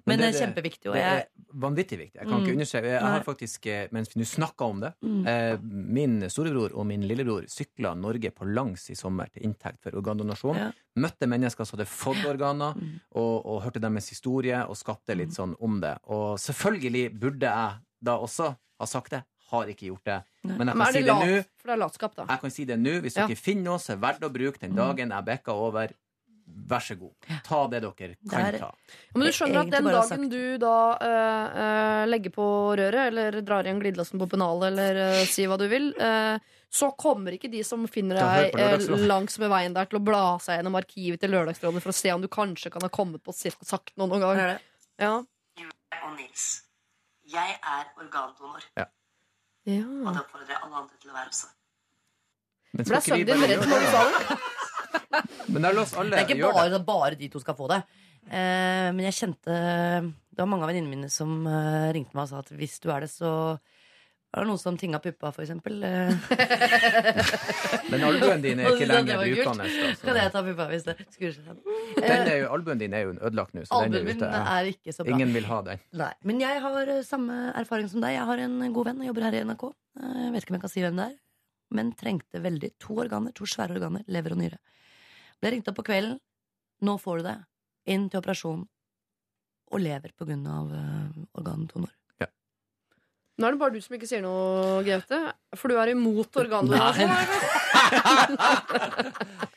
men 0.05 0.19
det 0.19 0.25
er 0.27 0.33
kjempeviktig. 0.35 0.89
Og 0.91 0.95
Det 0.97 1.01
jeg, 1.01 1.19
er 1.23 1.59
vanvittig 1.63 1.97
viktig. 2.01 2.17
Jeg 2.19 2.27
kan 2.27 2.41
ikke 2.41 2.55
undersøke 2.57 2.81
understreke 2.83 2.89
Jeg 2.91 3.11
har 3.13 3.23
faktisk, 3.23 3.67
eh, 3.71 3.85
mens 3.95 4.09
vi 4.11 4.19
nå 4.19 4.25
snakker 4.27 4.65
om 4.67 4.81
det 4.83 4.89
Mm. 5.05 5.21
eh, 5.31 5.57
Min 5.63 6.17
storebror 6.29 6.75
og 6.75 6.85
min 6.89 7.05
lillebror 7.07 7.47
sykla 7.47 7.93
Norge 7.95 8.31
på 8.35 8.45
langs 8.51 8.89
i 8.91 8.95
sommer 8.99 9.31
til 9.31 9.43
inntekt 9.47 9.79
for 9.81 9.95
organdonasjon. 9.95 10.57
Ja. 10.59 10.71
Møtte 10.99 11.27
mennesker 11.31 11.63
som 11.65 11.77
hadde 11.79 11.87
fått 11.87 12.25
organer, 12.27 12.75
Mm. 12.75 12.99
og, 13.15 13.45
og 13.45 13.63
hørte 13.63 13.79
deres 13.79 14.09
historie 14.09 14.59
og 14.67 14.75
skapte 14.75 15.15
litt 15.15 15.31
sånn 15.31 15.55
om 15.61 15.79
det. 15.79 15.97
Og 16.11 16.35
selvfølgelig 16.37 17.17
burde 17.17 17.47
jeg 17.47 17.79
da 18.03 18.17
også 18.19 18.55
ha 18.79 18.85
sagt 18.85 19.11
det. 19.11 19.23
Har 19.51 19.65
ikke 19.69 19.85
gjort 19.91 20.03
det. 20.05 20.23
Men 20.43 20.57
jeg 20.57 20.57
Men 20.57 20.67
kan 20.77 20.81
er 20.87 20.91
si 20.91 21.01
det 21.01 21.05
det 21.05 21.15
nå. 21.29 21.43
For 21.61 21.67
det 21.69 21.73
er 21.75 21.81
latskap, 21.83 22.15
da. 22.15 22.25
Jeg 22.29 22.41
kan 22.41 22.51
si 22.51 22.65
det 22.65 22.79
nå. 22.79 22.95
Hvis 23.03 23.15
Ja. 23.17 23.27
dere 23.27 23.35
finner 23.37 23.63
noe 23.63 23.77
som 23.79 23.93
er 23.97 24.01
verdt 24.07 24.21
å 24.25 24.31
bruke 24.33 24.59
den 24.59 24.75
dagen 24.75 25.09
jeg 25.13 25.25
bikka 25.25 25.53
over, 25.53 25.93
vær 26.69 26.81
så 26.81 26.95
god. 26.97 27.13
Ta 27.43 27.67
det 27.67 27.81
dere 27.81 27.93
kan 27.97 28.17
Det 28.29 28.55
er- 28.55 28.59
ta. 28.59 28.65
Ja, 28.65 28.95
Men 29.15 29.21
du 29.25 29.31
skjønner 29.31 29.59
at 29.61 29.69
den 29.69 29.83
dagen 29.83 30.29
du 30.29 30.57
da 30.57 30.97
uh, 31.01 31.45
uh, 31.57 32.05
legger 32.09 32.29
på 32.31 32.45
røret, 32.77 33.07
eller 33.07 33.41
drar 33.41 33.63
igjen 33.65 33.79
glidelåsen 33.81 34.19
på 34.19 34.27
pennalet, 34.29 34.67
eller 34.73 35.21
uh, 35.21 35.25
si 35.25 35.45
hva 35.45 35.57
du 35.57 35.67
vil, 35.67 35.93
eh, 35.99 36.37
så 36.69 36.91
kommer 36.97 37.31
ikke 37.37 37.49
de 37.49 37.63
som 37.63 37.85
finner 37.87 38.15
deg 38.17 38.53
langs 39.09 39.37
med 39.39 39.49
veien 39.49 39.73
der, 39.73 39.85
til 39.85 39.99
å 39.99 40.03
bla 40.03 40.37
seg 40.39 40.59
gjennom 40.59 40.75
arkivet 40.75 41.19
til 41.21 41.31
Lørdagsrådet 41.31 41.81
for 41.81 41.89
å 41.89 41.93
se 41.97 42.11
om 42.11 42.21
du 42.21 42.27
kanskje 42.27 42.69
kan 42.71 42.81
ha 42.81 42.89
kommet 42.89 43.23
på 43.23 43.29
og 43.29 43.65
sagt 43.65 43.93
noe 43.97 44.07
noen 44.07 44.21
gang. 44.21 44.37
det. 44.37 44.61
Ja. 44.99 45.15
og 46.03 46.17
Nils. 46.17 46.61
Jeg 47.25 47.57
er 47.63 47.85
organdonor, 47.97 48.61
ja. 48.77 48.85
Og 49.65 50.11
det 50.13 50.21
oppfordrer 50.21 50.53
jeg 50.53 50.61
alle 50.61 50.81
andre 50.81 50.99
til 51.01 51.09
å 51.11 51.15
være 51.15 51.31
også. 51.31 51.47
Men 52.75 52.85
skal 52.85 53.01
ikke 53.01 53.17
vi 53.17 53.25
bare 53.29 53.47
gjøre 53.55 54.09
det? 54.15 54.39
Men 55.53 55.67
la 55.67 55.81
oss 55.81 55.93
alle 55.95 56.11
Det 56.11 56.25
Det 56.27 56.35
er 56.35 56.35
ikke 56.35 56.53
bare, 56.53 56.79
bare 56.85 57.17
de 57.19 57.29
to 57.31 57.39
skal 57.41 57.55
få 57.57 57.69
det. 57.71 57.79
Eh, 58.25 58.89
men 58.91 59.03
jeg 59.05 59.13
kjente 59.19 59.53
Det 59.53 60.41
var 60.41 60.49
mange 60.49 60.65
av 60.65 60.71
venninnene 60.71 60.95
mine 60.95 61.09
som 61.13 61.45
eh, 61.47 61.91
ringte 61.95 62.17
meg 62.17 62.25
og 62.25 62.31
sa 62.31 62.39
at 62.41 62.49
hvis 62.57 62.79
du 62.83 62.89
er 62.91 63.05
det, 63.05 63.11
så 63.13 63.31
er 64.35 64.43
det 64.43 64.49
noen 64.49 64.59
som 64.61 64.75
tinga 64.79 64.99
puppa, 64.99 65.29
for 65.35 65.43
eksempel. 65.45 65.77
Eh, 65.85 66.11
Men 67.91 68.03
albuen 68.07 68.41
din 68.43 68.59
er 68.59 68.71
ikke 68.73 68.87
lenger 68.89 69.21
brukende. 69.21 69.67
da, 69.69 69.91
kan 70.01 70.19
jeg 70.19 70.31
ta 70.33 70.41
puppa 70.47 70.65
hvis 70.71 70.85
det 70.87 70.95
skrur 71.13 71.33
seg 71.35 71.45
sammen? 71.47 71.61
Jo, 72.35 72.49
albuen 72.55 72.81
din 72.81 72.95
er 72.97 73.05
jo 73.05 73.13
ødelagt 73.15 73.55
nå, 73.55 73.63
så 73.69 73.81
den 73.85 73.97
er 74.01 74.09
ute. 74.11 74.29
Er 74.41 74.69
ikke 74.71 74.95
så 74.95 75.05
bra. 75.05 75.15
Ingen 75.15 75.33
vil 75.35 75.47
ha 75.49 75.59
den. 75.69 75.83
Nei. 76.01 76.11
Men 76.27 76.41
jeg 76.43 76.61
har 76.65 76.91
eh, 76.97 77.01
samme 77.07 77.37
erfaring 77.61 77.89
som 77.91 78.03
deg. 78.03 78.15
Jeg 78.17 78.27
har 78.31 78.43
en 78.47 78.57
god 78.75 78.89
venn 78.91 79.03
og 79.03 79.09
jobber 79.11 79.27
her 79.29 79.39
i 79.39 79.43
NRK. 79.47 79.65
Eh, 80.01 80.21
Jeg 80.25 80.33
vet 80.35 80.43
ikke 80.45 80.55
om 80.55 80.59
jeg 80.59 80.65
kan 80.67 80.73
si 80.75 80.85
hvem 80.85 80.99
det 81.01 81.07
er. 81.09 81.17
Men 81.75 81.91
trengte 81.97 82.41
veldig 82.43 82.73
to 82.79 82.95
organer, 83.01 83.33
to 83.35 83.47
svære 83.49 83.75
organer, 83.79 84.03
lever 84.11 84.35
og 84.35 84.41
nyre. 84.43 84.59
Ble 85.41 85.51
ringt 85.55 85.67
opp 85.71 85.79
på 85.79 85.87
kvelden. 85.89 86.19
Nå 86.85 86.97
får 87.01 87.21
du 87.21 87.29
det. 87.31 87.37
Inn 87.95 88.09
til 88.11 88.19
operasjon. 88.21 88.65
Og 89.73 89.81
lever 89.81 90.11
på 90.17 90.27
grunn 90.29 90.43
av 90.47 90.73
eh, 90.77 91.21
organdonor. 91.39 91.93
Nå 93.35 93.47
er 93.47 93.51
det 93.51 93.59
bare 93.59 93.73
du 93.75 93.81
som 93.83 93.95
ikke 93.97 94.07
sier 94.07 94.21
noe, 94.23 94.79
Gaute. 94.87 95.17
For 95.59 95.67
du 95.71 95.75
er 95.75 95.91
imot 95.91 96.37
organdonasjon. 96.39 97.11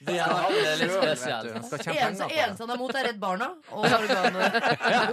Det 0.08 0.16
er 0.18 0.80
litt 0.80 0.92
spesielt. 0.94 1.46
tjene 1.84 2.08
Eneste, 2.08 2.64
han 2.64 2.70
er 2.72 2.74
imot, 2.74 2.96
er 2.96 3.04
Redd 3.10 3.20
Barna 3.22 3.48
og 3.70 3.86
organdonasjon. 3.98 5.12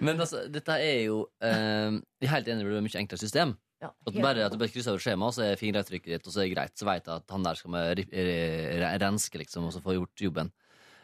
Men 0.00 0.20
altså, 0.20 0.44
dette 0.52 0.76
er 0.80 1.02
jo 1.06 1.16
eh, 1.44 1.90
Jeg 2.20 2.28
er 2.28 2.32
helt 2.34 2.48
enig, 2.48 2.62
det 2.64 2.68
blir 2.70 2.80
et 2.80 2.86
mye 2.88 3.00
enklere 3.02 3.20
system. 3.20 3.56
Ja, 3.80 3.88
At 4.06 4.16
bare, 4.20 4.44
at 4.44 4.52
du 4.52 4.58
bare 4.60 4.72
krysser 4.72 4.92
over 4.92 5.00
skjemaet, 5.00 5.36
så 5.36 5.40
er 5.46 5.60
fingeravtrykket 5.60 6.10
ditt, 6.12 6.26
og 6.28 6.32
så 6.34 6.42
er 6.42 6.48
det 6.48 6.54
greit. 6.58 6.74
Så 6.76 6.84
vet 6.88 7.06
jeg 7.08 7.14
at 7.16 7.32
han 7.32 7.46
der 7.46 7.56
skal 7.56 7.70
vi 7.72 7.80
renske, 9.00 9.40
liksom, 9.40 9.68
og 9.68 9.72
så 9.72 9.80
få 9.84 9.96
gjort 9.96 10.24
jobben. 10.28 10.52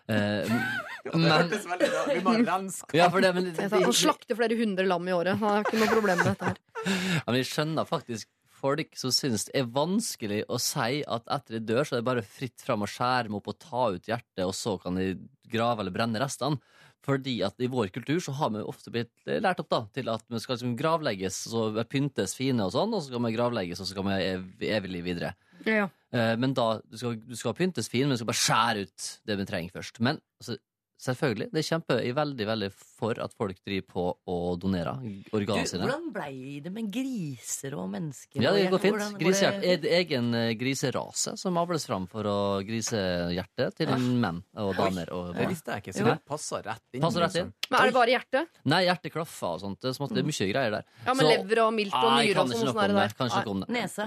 Eh, 0.09 0.57
Det 1.07 1.20
men 1.23 1.31
hørtes 1.31 1.66
veldig 1.70 1.89
bra 1.93 2.01
Vi 2.11 2.23
må 2.24 2.33
renske. 2.47 2.97
ja, 2.99 3.05
for 3.12 3.23
det, 3.23 3.28
men, 3.37 3.53
det, 3.55 3.66
Han 3.70 3.95
slakter 3.95 4.39
flere 4.39 4.57
hundre 4.59 4.87
lam 4.89 5.07
i 5.07 5.15
året. 5.15 5.39
Han 5.39 5.53
har 5.53 5.66
ikke 5.66 5.78
noe 5.78 5.93
problem 5.93 6.19
med 6.23 6.33
dette 6.33 6.51
her. 6.51 6.62
Ja, 6.87 7.23
men 7.27 7.39
jeg 7.41 7.49
skjønner 7.51 7.87
faktisk 7.89 8.28
folk 8.57 8.95
som 8.99 9.12
syns 9.15 9.47
det 9.49 9.57
er 9.59 9.69
vanskelig 9.74 10.45
å 10.53 10.59
si 10.62 11.01
at 11.03 11.27
etter 11.35 11.57
de 11.57 11.61
dør, 11.66 11.83
så 11.85 11.97
er 11.97 12.03
det 12.03 12.09
bare 12.09 12.24
fritt 12.27 12.62
fram 12.62 12.85
å 12.87 12.89
skjære 12.91 13.27
dem 13.27 13.39
opp 13.39 13.51
og 13.51 13.59
ta 13.62 13.89
ut 13.95 14.07
hjertet, 14.09 14.45
og 14.47 14.55
så 14.57 14.77
kan 14.83 14.99
de 14.99 15.09
grave 15.51 15.83
eller 15.83 15.95
brenne 15.95 16.23
restene. 16.23 16.61
Fordi 17.07 17.37
at 17.47 17.59
i 17.62 17.69
vår 17.70 17.91
kultur 17.95 18.19
så 18.23 18.35
har 18.39 18.51
vi 18.55 18.65
ofte 18.66 18.91
blitt 18.95 19.28
lært 19.28 19.61
opp 19.62 19.69
da 19.70 19.83
til 19.95 20.09
at 20.11 20.24
vi 20.31 20.41
skal 20.43 20.57
liksom 20.57 20.74
gravlegges, 20.78 21.43
så 21.53 21.69
pyntes 21.91 22.35
fine 22.39 22.66
og 22.66 22.73
sånn, 22.74 22.95
og 22.97 23.03
så 23.03 23.12
skal 23.12 23.23
vi 23.28 23.35
gravlegges, 23.37 23.83
og 23.83 23.87
så 23.87 23.95
skal 23.95 24.09
vi 24.09 24.16
ev 24.33 24.66
evig 24.78 24.95
liv 24.95 25.07
videre. 25.11 25.35
Ja. 25.66 25.87
Eh, 26.16 26.32
Men 26.40 26.55
da, 26.56 26.68
du 26.86 26.97
skal, 27.01 27.18
du 27.20 27.36
skal 27.38 27.56
pyntes 27.59 27.90
fin, 27.93 28.06
men 28.06 28.16
du 28.16 28.20
skal 28.22 28.30
bare 28.32 28.44
skjære 28.44 28.86
ut 28.86 29.09
det 29.28 29.36
vi 29.43 29.47
trenger 29.48 29.76
først. 29.76 30.01
Men 30.01 30.20
altså, 30.40 30.56
selvfølgelig, 31.02 31.51
det 31.52 31.64
kjemper 31.68 32.02
i 32.09 32.14
veldig, 32.16 32.47
veldig 32.48 32.70
for 32.97 33.18
at 33.20 33.32
folk 33.36 33.59
driver 33.66 33.86
på 33.93 34.05
og 34.32 34.59
donerer 34.62 34.97
organene 35.36 35.68
sine. 35.68 35.85
hvordan 35.85 36.06
blei 36.14 36.60
det 36.64 36.73
med 36.73 36.90
griser 36.93 37.74
og 37.77 37.90
mennesker? 37.93 38.40
Ja, 38.43 38.52
det 38.56 38.70
går 38.73 38.81
fint. 38.82 38.97
hvordan 38.97 39.18
Grisehjert 39.20 39.60
det- 39.60 39.70
er 39.73 39.77
det 39.85 39.90
egen 40.01 40.35
eh, 40.35 40.55
griserase 40.56 41.36
som 41.39 41.56
avles 41.60 41.85
fram 41.86 42.06
for 42.09 42.24
å 42.24 42.39
grise 42.66 42.97
hjertet 43.36 43.77
til 43.77 43.89
menn 43.97 44.43
og 44.56 44.74
damer 44.77 45.12
og 45.12 45.35
Det 45.36 45.48
visste 45.48 45.73
jeg 45.77 45.82
ikke, 45.85 45.93
så 45.98 46.05
det 46.09 46.18
passer 46.27 46.62
rett 46.64 46.82
inn. 46.94 47.02
Passer 47.02 47.20
rett 47.20 47.36
inn. 47.36 47.52
liksom. 47.52 47.70
Men 47.70 47.81
er 47.81 47.85
det 47.90 47.94
bare 47.94 48.10
hjertet? 48.14 48.48
Nei, 48.64 48.82
hjertet 48.86 49.12
klaffer 49.12 49.47
og 49.56 49.60
sånt. 49.60 49.81
Det 49.81 49.90
er, 49.90 50.18
er 50.18 50.23
mye 50.31 50.47
greier 50.52 50.70
der. 50.70 50.85
Ja, 51.05 51.12
men 51.14 51.24
Så- 51.27 51.31
lever 51.36 51.59
og 51.66 51.73
milt 51.74 51.94
og 51.94 52.12
nyre 52.16 52.39
og 52.40 52.48
sånn. 52.48 52.66
Sånn 52.66 52.82
er 52.82 52.89
det 52.89 52.97
der. 52.97 53.09
Kan 53.16 53.27
ikke 53.28 53.44
noe 53.44 53.55
om 53.55 53.60
det. 53.60 53.68
Nese. 53.77 54.05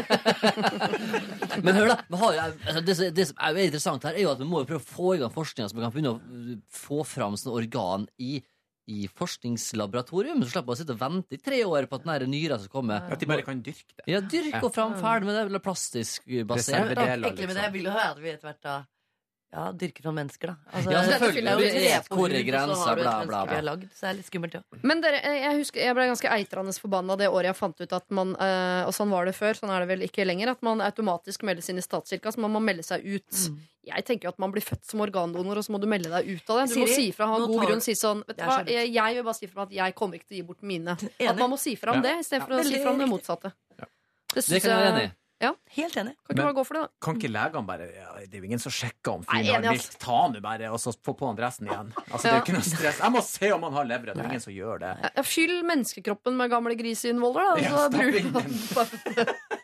Men 1.62 1.74
hør 1.76 1.88
da, 1.92 1.96
vi 2.08 2.16
har, 2.20 2.38
altså, 2.66 2.80
det, 2.84 2.94
som- 2.96 3.14
det 3.14 3.26
som 3.28 3.36
er 3.40 3.52
jo 3.54 3.64
interessant 3.66 4.02
her, 4.06 4.14
er 4.14 4.22
jo 4.24 4.30
at 4.32 4.38
vi 4.38 4.44
må 4.48 4.62
prøve 4.66 4.80
å 4.80 4.86
få 4.86 5.14
i 5.16 5.18
gang 5.20 5.30
forskninga, 5.34 5.68
så 5.70 5.74
vi 5.76 5.82
kan 5.84 5.92
begynne 5.92 6.14
å 6.14 6.60
få 6.72 7.00
fram 7.06 7.34
sånne 7.36 7.56
organ 7.70 8.06
i, 8.18 8.42
i 8.90 9.08
forskningslaboratorium. 9.14 10.42
Så 10.44 10.52
slipper 10.52 10.72
man 10.72 10.76
å 10.76 10.80
sitte 10.82 10.96
og 10.96 11.00
vente 11.00 11.38
i 11.38 11.40
tre 11.40 11.62
år 11.64 11.88
på 11.90 12.00
at 12.00 12.08
den 12.10 12.30
nyra 12.34 12.58
skal 12.58 12.74
komme. 12.74 13.00
At 13.06 13.22
de 13.22 13.30
bare 13.30 13.46
kan 13.46 13.62
dyrke 13.62 13.94
det. 13.96 14.06
Ja, 14.10 14.20
dyrk 14.20 14.58
og 14.62 14.72
fram, 14.74 14.96
ferdig 15.00 15.30
med 15.30 15.38
det. 15.38 15.44
Eller 15.48 15.64
plastisk 15.64 16.26
basert. 16.50 16.92
Egentlig 16.96 17.34
Ekle 17.34 17.50
med 17.50 17.56
det 17.56 17.60
liksom. 17.62 17.76
vil 17.78 17.90
jo 17.90 17.94
høre 17.94 18.10
at 18.16 18.24
vi 18.24 18.34
etter 18.34 18.50
hvert 18.50 18.64
da 18.66 18.80
ja, 19.52 19.72
dyrker 19.74 20.04
noen 20.06 20.14
mennesker, 20.20 20.52
da. 20.52 20.56
Altså, 20.70 20.90
Ja, 20.94 21.00
selvfølgelig. 21.10 21.42
Det 21.42 21.50
er 21.50 21.58
jo 21.58 21.60
Det 21.60 21.90
tre 21.90 22.02
på 22.06 22.16
hvor 22.16 22.28
hud, 22.30 22.34
og 22.34 22.40
så 22.40 22.46
grensa, 22.50 22.94
du 22.94 23.00
et 23.00 23.06
bla, 23.06 23.14
bla, 23.26 23.40
bla. 23.46 23.54
har 23.56 23.62
lagd, 23.66 23.86
Så 23.90 24.00
det 24.04 24.10
er 24.10 24.14
litt 24.20 24.28
skummelt, 24.30 24.54
ja. 24.54 24.60
Men 24.82 25.00
dere, 25.02 25.20
jeg 25.26 25.56
husker 25.58 25.80
jeg 25.80 25.94
ble 25.98 26.06
ganske 26.06 26.30
eitrende 26.36 26.74
forbanna 26.78 27.16
det 27.18 27.28
året 27.28 27.50
jeg 27.50 27.56
fant 27.58 27.80
ut 27.82 27.92
at 27.98 28.06
man 28.14 28.36
øh, 28.36 28.86
Og 28.86 28.94
sånn 28.94 29.10
var 29.10 29.26
det 29.26 29.34
før, 29.34 29.58
sånn 29.58 29.72
er 29.74 29.80
det 29.82 29.88
vel 29.90 30.06
ikke 30.06 30.24
lenger. 30.24 30.52
At 30.54 30.62
man 30.62 30.80
automatisk 30.80 31.42
meldes 31.42 31.68
inn 31.68 31.78
i 31.78 31.84
statskirka, 31.84 32.30
så 32.30 32.38
man 32.40 32.52
må 32.54 32.62
melde 32.62 32.82
seg 32.86 33.02
ut. 33.02 33.26
Mm. 33.50 33.58
Jeg 33.90 34.04
tenker 34.04 34.28
jo 34.28 34.32
at 34.34 34.38
man 34.38 34.52
blir 34.52 34.62
født 34.62 34.84
som 34.86 35.00
organdonor, 35.00 35.56
og 35.58 35.64
så 35.64 35.72
må 35.72 35.80
du 35.80 35.86
melde 35.90 36.10
deg 36.12 36.28
ut 36.30 36.50
av 36.52 36.60
det. 36.60 36.74
Du 36.74 36.80
må 36.82 36.86
si 36.86 37.10
fra, 37.16 37.26
ha 37.26 37.38
god 37.40 37.56
tar 37.58 37.66
grunn, 37.70 37.80
si 37.82 37.94
sånn 37.98 38.20
Vet 38.28 38.36
du 38.36 38.44
hva, 38.44 38.58
jeg, 38.68 38.92
jeg 38.92 39.14
vil 39.16 39.24
bare 39.24 39.38
si 39.40 39.46
fra 39.50 39.62
at 39.66 39.72
jeg 39.72 39.94
kommer 39.98 40.20
ikke 40.20 40.28
til 40.28 40.36
å 40.36 40.40
gi 40.42 40.46
bort 40.46 40.62
mine. 40.62 40.94
At 41.26 41.38
man 41.40 41.50
må 41.50 41.58
si 41.58 41.74
fra 41.80 41.96
om 41.96 42.04
Ja. 42.04 42.10
det, 42.10 42.18
istedenfor 42.26 42.60
å 42.60 42.64
si 42.68 42.78
fra 42.78 42.90
om 42.92 42.98
det 43.00 43.08
motsatte. 43.08 43.50
motsatte. 43.50 43.88
Det 44.30 44.44
Det 44.46 44.62
kan 44.62 44.70
jeg 44.70 44.78
være 44.78 44.92
enig 44.94 45.08
i. 45.08 45.12
Helt 45.40 45.96
enig. 45.96 46.12
Kan 46.26 46.34
ikke 46.34 46.42
bare 46.42 46.54
gå 46.58 46.64
for 46.66 46.76
det, 46.76 46.80
da. 46.82 46.90
Kan 47.06 47.16
ikke 47.16 47.30
legene 47.32 47.62
bare 47.68 47.86
ja, 47.94 48.08
Det 48.26 48.36
er 48.36 48.42
jo 48.42 48.48
ingen 48.50 48.60
som 48.60 48.72
sjekker 48.74 49.12
om 49.14 49.22
fyren 49.24 49.46
har 49.46 49.62
enig, 49.62 49.76
vilt. 49.78 49.94
Ta 50.02 50.18
nå 50.28 50.42
bare, 50.44 50.68
og 50.74 50.80
så 50.82 50.92
få 50.92 51.14
på 51.16 51.30
han 51.30 51.38
dressen 51.38 51.70
igjen. 51.70 51.92
Altså, 52.10 52.20
Det 52.26 52.32
er 52.32 52.36
jo 52.36 52.42
ikke 52.44 52.56
noe 52.58 52.66
stress. 52.66 53.00
Jeg 53.00 53.14
må 53.14 53.22
se 53.24 53.52
om 53.54 53.64
han 53.68 53.78
har 53.78 53.88
lever. 53.88 54.10
Det 54.12 54.20
er 54.24 54.28
ingen 54.34 54.44
som 54.44 54.52
gjør 54.52 54.82
det. 54.82 54.92
Ja, 55.06 55.24
Fyll 55.30 55.56
menneskekroppen 55.70 56.36
med 56.36 56.52
gamle 56.52 56.76
griseinnvoller, 56.76 57.40
da. 57.40 57.54
og 57.54 57.62
Ja, 57.64 57.70
så 57.70 57.88
stapp 57.88 57.96
bruk 57.96 59.16
den. 59.16 59.58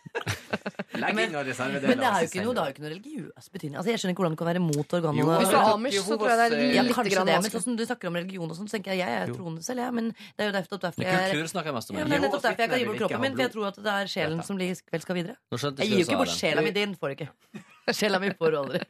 Legg 1.02 1.20
inn 1.22 1.36
reservedeler. 1.36 1.88
Men 1.90 2.00
det 2.00 2.06
er 2.06 2.14
har 2.16 2.22
jo 2.24 2.28
ikke 2.30 2.44
noe, 2.46 2.54
det 2.56 2.62
har 2.62 2.68
jo 2.70 2.74
ikke 2.74 2.84
noe 2.84 2.92
religiøs 2.92 3.48
betydning. 3.54 3.76
Altså, 3.80 3.90
jeg 3.92 4.00
skjønner 4.02 4.14
ikke 4.14 4.22
hvordan 4.24 4.36
du 4.36 4.40
kan 4.40 4.50
være 4.50 4.62
mot 4.64 4.76
Jo, 4.76 4.98
organene. 4.98 5.36
Hvis 5.40 5.52
du 5.52 5.56
er 5.56 5.70
amish, 5.72 5.98
så 6.00 6.16
tror 6.16 6.32
jeg 6.32 6.38
det 6.38 6.60
er 6.60 6.86
litt 6.86 6.96
kanskje 6.96 7.14
grann 7.14 7.30
det, 7.30 7.36
men 7.42 7.54
sånn 7.56 7.64
som 7.66 7.78
du 7.78 7.84
snakker 7.86 8.10
om 8.10 8.18
religion 8.20 8.50
og 8.50 8.58
sånn, 8.58 8.68
så 8.70 8.76
tenker 8.76 8.94
jeg 8.94 9.02
jeg 9.04 9.20
er 9.22 9.32
troende 9.36 9.64
selv, 9.66 9.84
jeg. 9.84 9.96
Men 10.00 10.10
det 10.16 10.44
er 10.44 10.50
jo 10.50 10.56
nettopp 10.58 10.84
derfor 10.86 11.06
jeg 11.06 11.22
kultur 11.30 11.50
snakker 11.54 11.70
jeg 11.72 11.78
mest 11.78 11.90
om. 11.90 12.00
ja, 12.00 12.08
men 12.10 12.26
nettopp 12.26 12.44
derfor 12.48 12.66
jeg 12.66 12.72
kan 12.74 12.82
gi 12.82 12.90
bort 12.90 13.02
kroppen 13.04 13.24
min, 13.26 13.38
for 13.38 13.46
jeg 13.46 13.54
tror 13.56 13.70
at 13.70 13.80
det 13.86 13.96
er 13.96 14.12
sjelen 14.16 14.44
som 14.46 14.60
vel 14.60 15.06
skal 15.06 15.18
videre. 15.20 15.38
Nå 15.52 15.62
Jeg 15.62 15.88
gir 15.90 15.98
jo 16.00 16.04
ikke 16.06 16.20
bort 16.24 16.36
sjela 16.36 16.66
mi, 16.66 16.74
din 16.76 16.94
får 16.96 17.12
du 17.12 17.18
ikke. 17.20 17.30
Sjela 17.96 18.18
mi 18.18 18.32
får 18.34 18.50
du 18.50 18.56
aldri. 18.58 18.80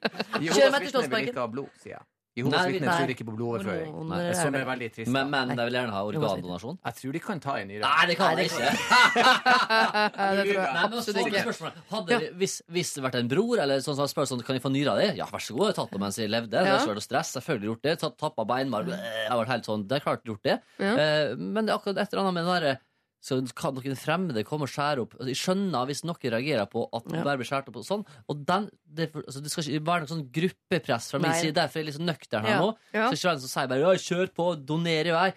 Kjør 0.40 0.70
meg 0.72 0.86
til 0.86 0.94
Slottsparken. 0.94 2.06
Jeg. 2.36 2.44
Jehovas 2.44 2.66
vitner 2.68 2.98
tror 3.00 3.12
ikke 3.14 3.24
på 3.26 3.34
blodoverføring. 3.36 3.92
Nei, 4.10 4.18
er 4.28 4.34
Som 4.36 4.56
er 4.58 4.66
veldig 4.68 4.88
trist. 4.92 5.10
Men, 5.14 5.30
men 5.32 5.52
jeg 5.54 5.70
vil 5.70 5.78
gjerne 5.78 5.94
ha 5.96 6.02
organdonasjon. 6.10 6.78
Jeg 6.84 6.98
tror 7.00 7.16
de 7.16 7.22
kan 7.24 7.40
ta 7.40 7.54
en 7.62 7.70
nyre. 7.72 7.82
Nei, 7.86 8.06
det 8.10 8.16
kan 8.20 8.36
de 8.36 8.44
ikke. 8.50 8.72
Det 9.16 10.44
tror 10.44 10.52
jeg. 10.52 10.72
Nei, 10.76 10.84
men 10.86 10.96
så 11.00 11.14
absolutt 11.14 11.20
ikke. 11.30 11.72
hadde, 11.92 12.20
hvis, 12.40 12.56
hvis 12.76 12.92
det 12.96 13.04
vært 13.06 13.18
en 13.22 13.30
bror 13.30 13.62
eller 13.64 13.84
sånn 13.84 13.98
som 13.98 14.10
spør 14.10 14.28
sånn, 14.28 14.44
kan 14.46 14.58
jeg 14.58 14.64
få 14.64 14.72
nyra 14.74 14.96
di, 15.00 15.08
ja, 15.20 15.28
vær 15.32 15.42
så 15.42 15.56
god, 15.56 15.70
jeg 15.70 15.74
har 15.74 15.78
tatt 15.80 15.94
det 15.96 16.02
mens 16.04 16.20
jeg 16.20 16.32
levde. 16.32 16.64
Ja. 16.66 16.76
Det 16.76 16.96
noe 17.00 17.06
stress. 17.06 17.32
Selvfølgelig 17.38 17.72
gjort 17.72 17.86
det. 17.88 17.96
Tatt, 18.04 18.18
tappa 18.20 18.46
beinmarg. 18.48 18.92
Jeg 18.92 19.30
har 19.30 19.40
vært 19.42 19.54
helt 19.56 19.70
sånn, 19.70 19.86
det 19.88 19.98
er 19.98 20.04
klart 20.04 20.28
gjort 20.28 20.44
det. 20.46 20.58
Ja. 20.82 20.92
Eh, 20.92 21.32
men 21.40 21.64
det 21.64 21.72
er 21.72 21.80
akkurat 21.80 22.02
et 22.04 22.12
eller 22.12 22.26
annet 22.26 22.36
med 22.38 22.46
den 22.46 22.54
derre 22.56 22.76
så 23.22 23.40
kan 23.56 23.74
noen 23.74 23.96
fremmede 23.98 24.44
komme 24.46 24.62
og 24.66 24.70
skjære 24.70 25.00
opp 25.02 25.14
Altså, 25.16 25.28
Jeg 25.32 25.40
skjønner 25.40 25.86
hvis 25.88 26.04
noen 26.04 26.30
reagerer 26.30 26.66
på 26.70 26.88
at 26.94 27.02
Ja. 27.12 27.24
bare 27.24 27.38
blir 27.38 27.46
skåret 27.48 27.68
opp 27.68 27.76
og 27.76 27.84
sånn. 27.84 28.04
Og 28.28 28.44
den, 28.46 28.70
det, 28.86 29.12
altså, 29.14 29.42
det 29.42 29.50
skal 29.50 29.64
ikke 29.64 29.86
være 29.86 30.00
noe 30.04 30.12
sånn 30.12 30.30
gruppepress 30.30 31.10
fra 31.10 31.18
min 31.18 31.30
Nei. 31.30 31.40
side. 31.40 31.54
Derfor 31.54 31.78
er 31.78 31.82
jeg 31.82 31.86
litt 31.86 31.98
sånn 32.00 32.10
nøktern 32.12 32.44
her 32.44 32.50
Ja. 32.56 32.60
nå. 32.60 32.76
Ja. 32.94 33.08
Så 33.10 33.14
ikke 33.16 33.28
være 33.30 33.34
en 33.34 33.40
som 33.40 33.48
sier 33.48 33.68
bare 33.68 33.80
«Ja, 33.80 33.92
'kjør 33.96 34.28
på, 34.34 34.66
doner 34.66 35.06
i 35.06 35.10
vei'. 35.16 35.34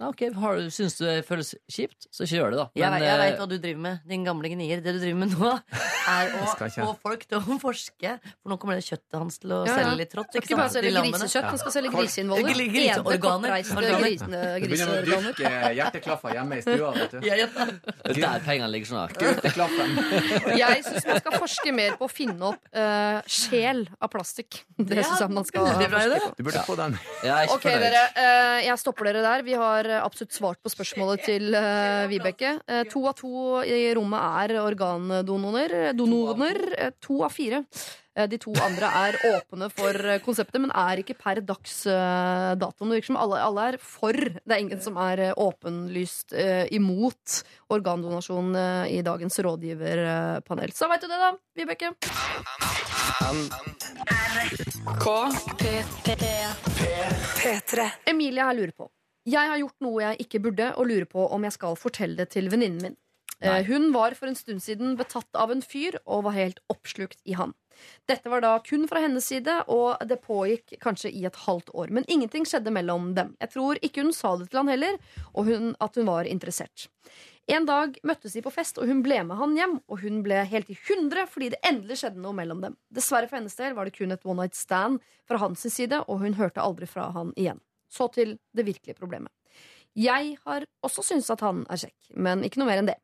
Ja, 0.00 0.08
ok, 0.08 0.22
har 0.42 0.56
du, 0.60 0.68
Syns 0.74 0.96
du 0.98 1.04
det 1.06 1.16
føles 1.28 1.54
kjipt, 1.70 2.06
så 2.12 2.24
ikke 2.26 2.38
gjør 2.40 2.50
det, 2.54 2.58
da. 2.62 2.66
Jeg, 2.78 2.84
Men, 2.90 2.94
vet- 3.00 3.06
jeg 3.08 3.14
eh, 3.16 3.22
veit 3.22 3.40
hva 3.42 3.48
du 3.50 3.56
driver 3.62 3.80
med, 3.86 4.00
din 4.08 4.24
gamle 4.26 4.50
gnier. 4.52 4.82
Det 4.84 4.94
du 4.96 5.00
driver 5.02 5.18
med 5.22 5.34
nå, 5.38 5.52
er 6.16 6.32
å 6.38 6.46
få 6.52 6.94
folk 7.02 7.26
til 7.30 7.38
å 7.40 7.58
forske. 7.62 8.14
For 8.42 8.52
nå 8.52 8.58
kommer 8.62 8.78
det 8.80 8.86
kjøttet 8.86 9.18
hans 9.20 9.38
til 9.42 9.52
å 9.56 9.60
Ja, 9.66 9.72
ja. 9.72 9.78
selge 9.82 9.96
litt 10.02 10.12
trått. 10.14 10.30
Skal 10.32 10.46
ikke 10.46 10.58
bare 10.60 10.74
selge 10.76 10.92
grisekjøtt, 11.06 11.48
han 11.52 11.60
skal 11.62 11.74
selge 11.76 11.92
griseinnvoller. 11.96 12.52
Gri- 12.52 12.70
griseorganer. 12.72 13.56
Du 13.62 14.66
begynner 14.68 14.92
å 14.92 15.02
dyrke 15.06 15.52
hjerteklaffer 15.76 16.34
hjemme 16.36 16.58
i 16.58 16.64
stua. 16.64 16.92
vet 16.96 17.16
du. 17.16 17.20
Ja, 17.32 17.36
er 17.46 18.18
der 18.18 18.42
pengene 18.44 18.68
ligger 18.72 18.88
snart. 18.92 19.16
Gauteklaffen. 19.22 19.94
Jeg 20.58 20.82
syns 20.86 21.06
man 21.08 21.20
skal 21.22 21.36
forske 21.40 21.72
mer 21.74 21.94
på 21.98 22.06
å 22.08 22.10
finne 22.12 22.50
opp 22.52 22.60
uh, 22.76 23.20
sjel 23.30 23.84
av 24.02 24.10
plastikk. 24.12 24.60
Det 24.78 25.04
syns 25.06 25.22
jeg 25.22 25.30
man 25.32 25.46
skal 25.48 25.68
forske 25.68 25.88
på. 25.92 26.30
Du 26.38 26.42
burde 26.46 26.64
få 26.66 26.76
den. 26.78 26.96
Jeg 27.22 27.32
er 27.32 27.48
ikke 27.48 27.56
Ok, 27.56 27.66
dere. 27.86 28.02
Uh, 28.16 28.58
jeg 28.66 28.76
stopper 28.82 29.04
dere 29.10 29.22
der. 29.24 29.44
Vi 29.46 29.54
har 29.58 29.71
eh, 29.86 30.02
absolutt 30.02 30.36
svart 30.36 30.60
på 30.62 30.72
spørsmålet 30.72 31.24
til 31.26 31.54
uh, 31.54 32.08
Vibeke. 32.10 32.56
Uh, 32.68 32.82
to 32.90 33.06
av 33.08 33.16
to 33.18 33.62
i 33.64 33.94
rommet 33.96 34.48
er 34.48 34.60
organdonorer. 34.62 35.92
Donorer. 35.96 36.62
Eh, 36.78 36.94
to 37.00 37.22
av 37.24 37.32
fire. 37.34 37.64
Eh, 38.12 38.28
de 38.28 38.36
to 38.40 38.52
andre 38.60 38.88
er 38.92 39.16
åpne 39.30 39.68
for 39.72 39.96
eh, 39.96 40.20
konseptet, 40.24 40.60
men 40.60 40.72
er 40.76 41.00
ikke 41.00 41.16
per 41.16 41.40
dags 41.48 41.78
eh, 41.88 42.52
dato. 42.60 42.84
Alle, 42.84 43.40
alle 43.40 43.68
er 43.72 43.78
for. 43.80 44.12
Det 44.12 44.52
er 44.52 44.60
ingen 44.60 44.82
som 44.84 44.98
er 45.00 45.28
eh, 45.30 45.32
åpenlyst 45.36 46.34
eh, 46.36 46.66
imot 46.76 47.42
organdonasjon 47.72 48.54
eh, 48.56 48.98
i 48.98 49.02
dagens 49.06 49.38
rådgiverpanel. 49.46 50.74
Så 50.76 50.90
veit 50.92 51.04
du 51.04 51.08
det, 51.08 51.20
da, 51.22 51.32
Vibeke. 51.56 51.94
P3. 57.42 57.88
Emilie 58.12 58.44
her 58.44 58.58
lurer 58.60 58.76
på. 58.76 58.90
Jeg 59.28 59.52
har 59.52 59.60
gjort 59.60 59.84
noe 59.84 60.02
jeg 60.02 60.26
ikke 60.26 60.42
burde, 60.42 60.72
og 60.74 60.88
lurer 60.90 61.06
på 61.06 61.28
om 61.30 61.44
jeg 61.46 61.54
skal 61.54 61.78
fortelle 61.78 62.18
det 62.18 62.32
til 62.34 62.50
venninnen 62.50 62.82
min. 62.82 62.98
Nei. 63.42 63.62
Hun 63.66 63.90
var 63.94 64.14
for 64.14 64.30
en 64.30 64.38
stund 64.38 64.62
siden 64.62 64.94
betatt 64.98 65.34
av 65.38 65.50
en 65.50 65.62
fyr 65.66 65.96
og 66.04 66.28
var 66.28 66.36
helt 66.36 66.60
oppslukt 66.70 67.18
i 67.26 67.34
han. 67.34 67.54
Dette 68.06 68.30
var 68.30 68.42
da 68.44 68.52
kun 68.62 68.86
fra 68.86 69.00
hennes 69.02 69.26
side, 69.26 69.54
og 69.72 70.02
det 70.06 70.20
pågikk 70.22 70.76
kanskje 70.82 71.10
i 71.10 71.24
et 71.26 71.38
halvt 71.46 71.72
år. 71.74 71.90
Men 71.90 72.06
ingenting 72.06 72.46
skjedde 72.46 72.74
mellom 72.74 73.12
dem. 73.18 73.32
Jeg 73.42 73.54
tror 73.54 73.80
ikke 73.82 74.04
hun 74.04 74.14
sa 74.14 74.36
det 74.38 74.50
til 74.50 74.62
han 74.62 74.70
heller, 74.70 74.98
og 75.32 75.50
hun, 75.50 75.72
at 75.82 75.98
hun 75.98 76.06
var 76.10 76.30
interessert. 76.30 76.86
En 77.50 77.66
dag 77.66 77.96
møttes 78.06 78.36
de 78.36 78.44
på 78.44 78.52
fest, 78.54 78.78
og 78.78 78.86
hun 78.86 79.02
ble 79.02 79.18
med 79.26 79.40
han 79.40 79.56
hjem. 79.58 79.76
Og 79.90 80.04
hun 80.04 80.22
ble 80.22 80.44
helt 80.46 80.70
i 80.70 80.78
hundre 80.86 81.26
fordi 81.30 81.50
det 81.56 81.62
endelig 81.66 82.02
skjedde 82.02 82.22
noe 82.22 82.36
mellom 82.36 82.62
dem. 82.62 82.78
Dessverre 82.94 83.26
for 83.30 83.40
hennes 83.40 83.58
del 83.58 83.74
var 83.74 83.88
det 83.88 83.96
kun 83.96 84.14
et 84.14 84.22
one 84.28 84.44
night 84.44 84.58
stand 84.58 85.02
fra 85.26 85.42
hans 85.42 85.66
side, 85.66 86.04
og 86.06 86.22
hun 86.22 86.38
hørte 86.38 86.62
aldri 86.62 86.86
fra 86.86 87.10
han 87.16 87.34
igjen. 87.34 87.58
Så 87.92 88.08
til 88.14 88.38
det 88.56 88.64
virkelige 88.66 88.96
problemet. 88.98 89.32
Jeg 89.92 90.38
har 90.46 90.64
også 90.80 91.04
syntes 91.04 91.28
at 91.34 91.42
han 91.44 91.66
er 91.68 91.82
kjekk, 91.82 92.14
men 92.16 92.44
ikke 92.46 92.62
noe 92.62 92.70
mer 92.70 92.80
enn 92.80 92.88
det. 92.88 92.96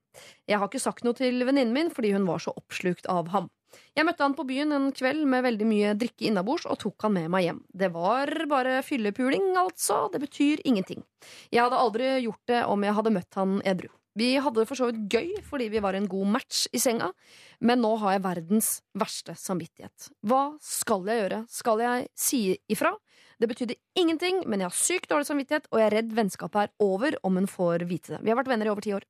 Jeg 0.48 0.58
har 0.58 0.70
ikke 0.70 0.80
sagt 0.80 1.04
noe 1.04 1.16
til 1.16 1.44
venninnen 1.44 1.74
min 1.76 1.92
fordi 1.92 2.14
hun 2.14 2.24
var 2.28 2.40
så 2.40 2.54
oppslukt 2.56 3.08
av 3.12 3.28
ham. 3.34 3.50
Jeg 3.92 4.06
møtte 4.08 4.24
han 4.24 4.32
på 4.32 4.46
byen 4.48 4.72
en 4.72 4.86
kveld 4.96 5.26
med 5.28 5.44
veldig 5.44 5.66
mye 5.68 5.92
drikke 6.00 6.30
innabords 6.30 6.64
og 6.64 6.78
tok 6.80 7.04
han 7.04 7.12
med 7.18 7.28
meg 7.34 7.44
hjem. 7.44 7.60
Det 7.68 7.90
var 7.92 8.32
bare 8.48 8.78
fyllepuling, 8.86 9.50
altså. 9.60 10.06
Det 10.12 10.22
betyr 10.22 10.62
ingenting. 10.64 11.04
Jeg 11.52 11.66
hadde 11.66 11.80
aldri 11.82 12.08
gjort 12.24 12.48
det 12.48 12.62
om 12.64 12.86
jeg 12.86 12.96
hadde 12.96 13.12
møtt 13.18 13.38
han 13.38 13.58
edru. 13.68 13.90
Vi 14.18 14.32
hadde 14.40 14.62
det 14.62 14.66
for 14.70 14.80
så 14.80 14.88
vidt 14.88 15.12
gøy 15.12 15.36
fordi 15.46 15.68
vi 15.70 15.82
var 15.84 15.94
en 15.94 16.08
god 16.10 16.32
match 16.38 16.64
i 16.74 16.80
senga, 16.82 17.12
men 17.60 17.84
nå 17.84 17.92
har 18.02 18.16
jeg 18.16 18.24
verdens 18.24 18.70
verste 18.98 19.36
samvittighet. 19.38 20.08
Hva 20.26 20.56
skal 20.64 21.04
jeg 21.06 21.22
gjøre? 21.22 21.44
Skal 21.52 21.84
jeg 21.84 22.08
si 22.18 22.40
ifra? 22.72 22.96
Det 23.38 23.48
betydde 23.48 23.76
ingenting, 23.98 24.40
men 24.50 24.60
jeg 24.64 24.66
har 24.70 24.74
sykt 24.76 25.10
dårlig 25.12 25.28
samvittighet, 25.28 25.68
og 25.70 25.78
jeg 25.78 25.86
er 25.90 25.96
redd 26.00 26.12
vennskapet 26.16 26.64
er 26.64 26.72
over 26.82 27.14
om 27.22 27.36
hun 27.38 27.46
får 27.50 27.84
vite 27.86 28.16
det. 28.16 28.22
Vi 28.24 28.32
har 28.32 28.38
vært 28.40 28.50
venner 28.50 28.66
i 28.66 28.72
over 28.72 28.82
ti 28.82 28.94
år. 28.96 29.06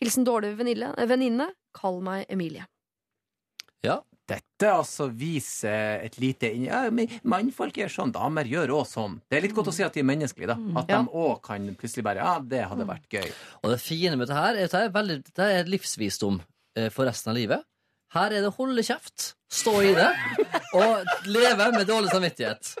Hilsen 0.00 0.24
dårlig 0.28 0.52
venninne. 0.60 1.50
Kall 1.76 2.00
meg 2.04 2.26
Emilie. 2.28 2.66
Ja. 3.86 4.00
Dette 4.30 4.68
altså 4.70 5.08
viser 5.10 6.04
et 6.04 6.14
lite 6.22 6.52
ja, 6.62 6.84
men 6.94 7.08
Mannfolk 7.26 7.80
er 7.82 7.88
sånn, 7.90 8.12
damer 8.14 8.46
gjør 8.46 8.76
òg 8.76 8.84
sånn. 8.86 9.16
Det 9.26 9.40
er 9.40 9.42
litt 9.42 9.56
godt 9.56 9.72
å 9.72 9.74
si 9.74 9.82
at 9.82 9.96
de 9.96 10.04
er 10.04 10.06
menneskelige, 10.06 10.52
da. 10.52 10.54
At 10.78 10.92
Ja. 10.92 11.00
de 11.02 11.10
òg 11.18 11.40
kan 11.42 11.64
plutselig 11.74 12.04
bare 12.06 12.22
Ja, 12.22 12.38
det 12.38 12.60
hadde 12.70 12.86
vært 12.86 13.08
gøy. 13.10 13.26
Og 13.64 13.70
det 13.72 13.80
fine 13.82 14.14
med 14.16 14.28
dette 14.28 14.38
her 14.38 14.54
er 14.54 14.64
at 14.68 14.70
det 14.70 14.82
er, 14.84 14.92
veldig, 14.94 15.16
det 15.34 15.48
er 15.56 15.64
livsvisdom 15.72 16.38
eh, 16.76 16.88
for 16.90 17.06
resten 17.10 17.32
av 17.32 17.36
livet. 17.40 17.64
Her 18.14 18.30
er 18.30 18.42
det 18.46 18.54
holde 18.54 18.82
kjeft, 18.86 19.34
stå 19.50 19.74
i 19.82 19.94
det, 19.98 20.08
og 20.74 21.04
leve 21.26 21.72
med 21.72 21.86
dårlig 21.90 22.10
samvittighet. 22.14 22.74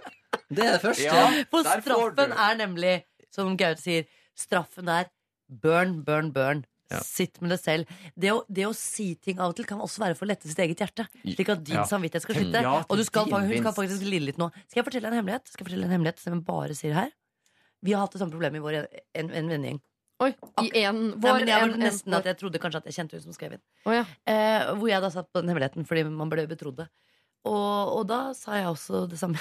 Det 0.50 0.64
er 0.66 0.72
det 0.76 0.82
første. 0.82 1.06
Ja. 1.06 1.44
For 1.50 1.62
straffen 1.62 2.32
er 2.34 2.58
nemlig, 2.58 2.94
som 3.30 3.52
Gaute 3.56 3.80
sier, 3.82 4.08
straffen 4.38 4.88
er 4.90 5.08
burn, 5.48 6.00
burn, 6.06 6.32
burn. 6.34 6.64
Ja. 6.90 6.98
Sitt 7.06 7.36
med 7.40 7.52
det 7.54 7.60
selv. 7.62 7.86
Det 8.18 8.32
å, 8.34 8.40
det 8.50 8.64
å 8.66 8.72
si 8.74 9.12
ting 9.22 9.38
av 9.38 9.52
og 9.52 9.56
til 9.60 9.66
kan 9.68 9.78
også 9.78 10.00
være 10.02 10.16
for 10.18 10.26
å 10.26 10.30
lette 10.32 10.48
sitt 10.50 10.58
eget 10.58 10.80
hjerte. 10.82 11.04
Slik 11.22 11.52
at 11.54 11.60
din 11.62 11.76
Ja. 11.78 11.84
samvittighet 11.86 12.24
skal 12.24 12.34
slutte. 12.40 12.62
Ja, 12.66 12.72
og 12.82 12.98
du 12.98 13.04
skal, 13.06 13.30
hun 13.30 13.52
skal 13.62 13.76
faktisk 13.76 14.02
lide 14.02 14.26
litt 14.26 14.40
nå. 14.42 14.48
Skal 14.66 14.80
jeg 14.82 14.86
fortelle 14.88 15.06
en 15.12 15.14
hemmelighet? 15.20 15.46
Skal 15.52 15.62
jeg 15.62 15.68
fortelle 15.70 15.86
en 15.86 15.94
hemmelighet 15.94 16.18
som 16.18 16.34
jeg 16.34 16.42
bare 16.48 16.74
sier 16.74 16.96
her? 16.98 17.12
Vi 17.86 17.94
har 17.94 18.02
hatt 18.02 18.16
det 18.16 18.18
samme 18.24 18.34
problemet 18.34 18.58
i 18.58 18.64
vår 18.66 18.80
en, 18.80 19.30
en 19.30 19.48
vennegjeng. 19.54 19.78
Oi, 20.20 20.32
i 20.66 20.82
en 20.84 20.98
vår 21.22 21.38
Nei, 21.38 21.46
jeg 21.48 21.62
en- 21.62 21.70
en- 21.76 21.80
nesten 21.86 22.12
at 22.18 22.26
jeg 22.26 22.36
trodde 22.42 22.58
kanskje 22.60 22.82
at 22.82 22.90
jeg 22.90 22.96
kjente 22.98 23.12
hun 23.16 23.22
som 23.28 23.32
skrev 23.38 23.54
inn. 23.54 23.62
Oh, 23.86 23.94
ja. 23.94 24.02
Eh, 24.26 24.74
hvor 24.74 24.90
jeg 24.90 25.00
da 25.00 25.08
satt 25.14 25.30
på 25.32 25.40
den 25.40 25.48
hemmeligheten 25.54 25.86
fordi 25.86 26.02
man 26.10 26.28
ble 26.28 26.48
betrodd. 26.50 26.82
Og, 27.46 27.94
og 28.00 28.02
da 28.10 28.32
sa 28.34 28.58
jeg 28.58 28.66
også 28.66 29.06
det 29.08 29.16
samme 29.22 29.38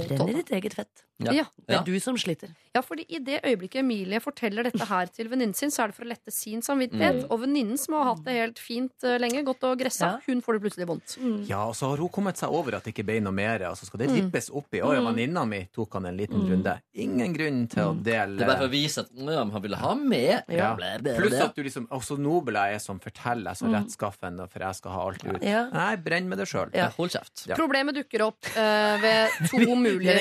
i 0.00 0.32
ditt 0.34 0.50
eget 0.50 0.74
fett. 0.74 1.04
Ja. 1.22 1.32
Ja. 1.32 1.44
Det 1.56 1.74
Ja. 1.74 1.80
er 1.80 1.84
du 1.84 1.98
som 2.00 2.16
sliter. 2.16 2.50
Ja, 2.74 2.82
fordi 2.82 3.04
I 3.08 3.18
det 3.22 3.40
øyeblikket 3.44 3.80
Emilie 3.84 4.20
forteller 4.20 4.64
dette 4.66 4.84
her 4.84 5.06
til 5.06 5.28
venninnen 5.30 5.54
sin, 5.54 5.70
så 5.70 5.84
er 5.84 5.86
det 5.88 5.94
for 5.94 6.04
å 6.04 6.08
lette 6.08 6.32
sin 6.34 6.60
samvittighet. 6.60 7.30
Og 7.30 7.40
venninnen 7.40 7.78
som 7.78 7.94
har 7.94 8.14
hatt 8.14 8.24
det 8.24 8.34
helt 8.34 8.58
fint 8.58 8.92
uh, 9.04 9.16
lenge, 9.18 9.44
gått 9.46 9.62
og 9.64 9.78
gressa, 9.78 10.04
Ja. 10.04 10.18
hun 10.26 10.42
får 10.42 10.58
det 10.58 10.62
plutselig 10.66 10.86
vondt. 10.90 11.16
Ja, 11.48 11.64
og 11.68 11.74
så 11.74 11.88
har 11.90 11.96
hun 12.02 12.08
kommet 12.08 12.36
seg 12.36 12.50
over 12.50 12.74
at 12.74 12.84
det 12.84 12.94
ikke 12.94 13.06
ble 13.06 13.20
noe 13.20 13.32
mer, 13.32 13.62
og 13.70 13.76
så 13.78 13.86
skal 13.86 13.98
det 14.02 14.10
rippes 14.10 14.34
rippes 14.34 14.50
oppi. 14.50 14.80
Å 14.82 14.92
ja, 14.94 15.02
venninna 15.04 15.44
mi 15.48 15.60
tok 15.74 15.94
han 15.98 16.06
en 16.10 16.16
liten 16.18 16.44
runde. 16.48 16.74
Ingen 16.94 17.34
grunn 17.36 17.60
til 17.70 17.82
å 17.84 17.92
dele 18.04 18.38
Det 18.38 18.44
er 18.44 18.50
bare 18.50 18.62
for 18.64 18.68
å 18.68 18.72
vise 18.72 19.04
at 19.04 19.10
ja, 19.14 19.44
han 19.44 19.62
ville 19.62 19.78
ha 19.80 19.94
med. 19.94 20.42
Ja. 20.48 20.72
Pluss 20.76 21.38
at 21.40 21.54
du 21.56 21.62
liksom 21.66 21.86
også 21.94 22.18
nobel 22.20 22.58
jeg 22.58 22.78
er 22.78 22.82
som 22.82 23.00
forteller, 23.02 23.56
så 23.58 23.70
rettskaffen, 23.72 24.40
for 24.50 24.66
jeg 24.66 24.80
skal 24.80 24.96
ha 24.96 25.04
alt 25.08 25.24
ut. 25.24 25.42
Ja. 25.44 25.64
Nei, 25.74 25.90
brenn 26.04 26.28
med 26.30 26.40
det 26.42 26.48
sjøl. 26.50 26.72
Ja. 26.74 26.90
Hold 26.98 27.14
kjeft. 27.14 27.46
Ja. 27.50 27.58
Problemet 27.58 27.96
dukker 27.98 28.26
opp 28.28 28.50
uh, 28.56 28.96
ved 29.02 29.38
to 29.50 29.62
mulige 29.86 30.16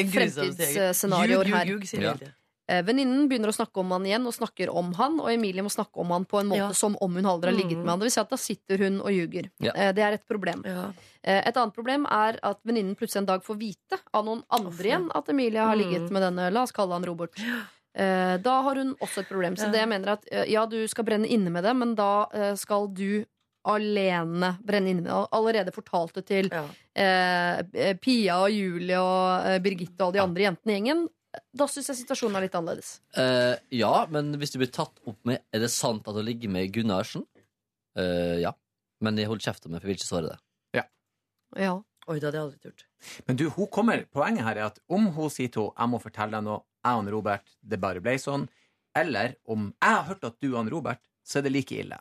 fremtidsscenarioer 0.92 1.46
her. 1.46 1.66
Ljug, 1.66 1.84
ljug, 1.84 2.02
Ja. 2.04 2.16
Eh, 2.66 2.82
Venninnen 2.82 3.28
begynner 3.28 3.50
å 3.52 3.54
snakke 3.54 3.82
om 3.82 3.90
han 3.92 4.04
igjen 4.06 4.26
og 4.26 4.32
snakker 4.34 4.70
om 4.72 4.94
han, 4.96 5.20
og 5.20 5.28
Emilie 5.30 5.62
må 5.62 5.70
snakke 5.70 6.00
om 6.00 6.08
han 6.12 6.24
på 6.26 6.40
en 6.40 6.48
måte 6.48 6.58
Ja. 6.58 6.72
som 6.72 6.96
om 7.02 7.14
hun 7.14 7.26
aldri 7.26 7.52
har 7.52 7.58
ligget 7.60 7.78
med 7.78 7.90
han. 7.90 8.00
Det 8.00 8.06
vil 8.06 8.12
si 8.12 8.20
at 8.22 8.30
da 8.30 8.38
sitter 8.38 8.78
hun 8.78 9.02
og 9.02 9.08
ljuger. 9.12 9.50
Ja. 9.60 9.72
Eh, 9.76 9.92
Det 9.92 10.02
er 10.02 10.14
et 10.14 10.26
problem. 10.26 10.64
Ja. 10.66 10.94
Eh, 11.26 11.44
Et 11.46 11.54
annet 11.58 11.74
problem 11.74 12.06
er 12.10 12.40
at 12.42 12.60
venninnen 12.64 12.96
plutselig 12.96 13.18
en 13.18 13.26
dag 13.26 13.44
får 13.44 13.58
vite 13.60 14.00
av 14.14 14.24
noen 14.26 14.44
andre 14.50 14.84
igjen 14.84 15.12
at 15.14 15.28
Emilie 15.28 15.60
har 15.60 15.76
Mm. 15.76 15.84
ligget 15.84 16.10
med 16.12 16.22
denne, 16.22 16.52
la 16.54 16.62
oss 16.64 16.72
kalle 16.72 16.94
han 16.94 17.04
Robert. 17.04 17.32
Eh, 17.96 18.38
Da 18.38 18.62
har 18.64 18.76
hun 18.76 18.96
også 18.96 19.20
et 19.20 19.28
problem. 19.30 19.56
Så 19.58 19.70
det 19.70 19.80
jeg 19.82 19.90
mener 19.90 20.08
er 20.08 20.14
at 20.14 20.50
ja, 20.50 20.66
du 20.66 20.88
skal 20.88 21.04
brenne 21.04 21.28
inne 21.28 21.52
med 21.52 21.64
det, 21.66 21.76
men 21.76 21.96
da 21.96 22.56
skal 22.56 22.88
du 22.88 23.26
alene 23.66 24.54
brenne 24.66 24.92
inne 24.92 25.02
med. 25.06 25.12
Allerede 25.32 25.72
fortalt 25.76 26.14
det 26.20 26.26
til 26.28 26.50
Ja. 26.52 26.64
eh, 26.96 27.94
Pia 28.02 28.40
og 28.44 28.52
Julie 28.52 29.00
og 29.00 29.48
eh, 29.48 29.60
Birgitte 29.64 30.02
og 30.02 30.08
alle 30.10 30.18
de 30.20 30.24
andre 30.24 30.42
jentene 30.48 30.72
i 30.74 30.76
gjengen. 30.80 31.06
Da 31.54 31.66
syns 31.66 31.88
jeg 31.90 31.98
situasjonen 32.04 32.36
er 32.38 32.46
litt 32.46 32.56
annerledes. 32.56 33.00
Eh, 33.18 33.56
ja, 33.72 34.06
men 34.12 34.34
hvis 34.38 34.52
du 34.54 34.60
blir 34.62 34.70
tatt 34.70 35.00
opp 35.10 35.18
med 35.26 35.40
Er 35.52 35.64
det 35.64 35.72
sant 35.74 36.08
at 36.08 36.16
du 36.16 36.22
ligger 36.22 36.50
med 36.50 36.72
Gunnarsen? 36.76 37.26
Eh, 37.98 38.42
ja. 38.44 38.54
Men 39.02 39.18
jeg 39.18 39.28
holder 39.28 39.50
kjeft 39.52 39.66
om 39.66 39.74
det, 39.74 39.82
for 39.82 39.88
jeg 39.90 39.96
vil 39.96 40.02
ikke 40.02 40.12
såre 40.12 40.30
det. 40.34 40.40
Ja. 41.60 41.74
Oi, 42.08 42.18
det 42.20 42.26
hadde 42.28 42.38
jeg 42.40 42.44
aldri 42.48 42.60
turt. 42.60 42.86
Men 43.28 43.38
du, 43.40 43.46
hun 43.54 43.68
kommer, 43.72 44.02
poenget 44.12 44.44
her 44.44 44.58
er 44.58 44.66
at 44.72 44.80
om 44.92 45.06
hun 45.16 45.30
sier 45.30 45.52
til 45.52 45.70
henne 45.70 45.76
'jeg 45.78 45.90
må 45.92 46.00
fortelle 46.02 46.32
deg 46.36 46.44
noe', 46.44 46.64
jeg 46.84 46.96
og 47.00 47.12
Robert, 47.14 47.46
det 47.64 47.80
bare 47.80 48.02
ble 48.02 48.16
sånn, 48.20 48.48
eller 48.96 49.36
om 49.46 49.74
'jeg 49.82 49.94
har 49.96 50.04
hørt 50.04 50.24
at 50.24 50.40
du 50.42 50.56
og 50.56 50.68
Robert', 50.72 51.00
så 51.24 51.38
er 51.40 51.44
det 51.44 51.52
like 51.54 51.72
ille. 51.72 52.00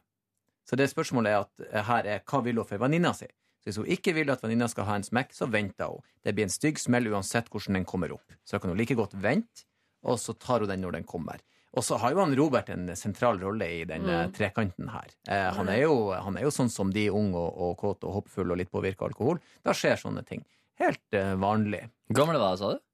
Så 0.68 0.78
det 0.78 0.90
spørsmålet 0.92 1.32
er 1.32 1.44
at 1.44 1.64
eh, 1.68 1.86
her 1.88 2.08
er 2.16 2.26
hva 2.28 2.42
vil 2.44 2.60
hun 2.60 2.68
for 2.68 2.82
venninna 2.82 3.14
si? 3.16 3.28
Så 3.62 3.70
hvis 3.70 3.78
hun 3.78 3.92
ikke 3.94 4.14
vil 4.16 4.32
at 4.34 4.42
venninna 4.42 4.66
skal 4.70 4.88
ha 4.88 4.98
en 4.98 5.06
smekk, 5.06 5.34
så 5.36 5.46
venter 5.50 5.90
hun. 5.92 6.02
Det 6.24 6.34
blir 6.34 6.48
en 6.48 6.52
stygg 6.52 6.80
smell 6.82 7.06
uansett 7.12 7.50
hvordan 7.52 7.78
den 7.78 7.86
kommer 7.86 8.14
opp. 8.16 8.34
Så 8.42 8.56
da 8.56 8.62
kan 8.62 8.72
hun 8.72 8.80
like 8.80 8.96
godt 8.98 9.14
vente, 9.22 9.66
og 10.02 10.18
så 10.18 10.34
tar 10.34 10.64
hun 10.64 10.72
den 10.72 10.82
når 10.82 10.98
den 10.98 11.06
kommer. 11.06 11.42
Og 11.72 11.84
så 11.86 11.96
har 12.02 12.12
jo 12.12 12.20
han 12.20 12.34
Robert 12.36 12.68
en 12.74 12.90
sentral 12.98 13.38
rolle 13.40 13.68
i 13.78 13.84
den 13.88 14.04
mm. 14.04 14.34
trekanten 14.36 14.90
her. 14.92 15.14
Eh, 15.24 15.48
han, 15.56 15.70
er 15.72 15.86
jo, 15.86 15.94
han 16.12 16.36
er 16.36 16.44
jo 16.44 16.52
sånn 16.52 16.72
som 16.72 16.90
de 16.92 17.06
unge 17.08 17.38
og, 17.38 17.62
og 17.64 17.78
kåte 17.80 18.10
og 18.10 18.18
hoppfulle 18.18 18.52
og 18.52 18.60
litt 18.60 18.72
påvirka 18.72 19.06
av 19.06 19.12
alkohol. 19.12 19.40
Da 19.64 19.72
skjer 19.76 19.96
sånne 20.00 20.26
ting. 20.28 20.44
Helt 20.82 21.16
eh, 21.16 21.32
vanlig. 21.40 21.86
Hvor 22.10 22.24
gammel 22.24 22.42
var 22.42 22.56
jeg, 22.56 22.60
sa 22.60 22.74
du? 22.74 22.84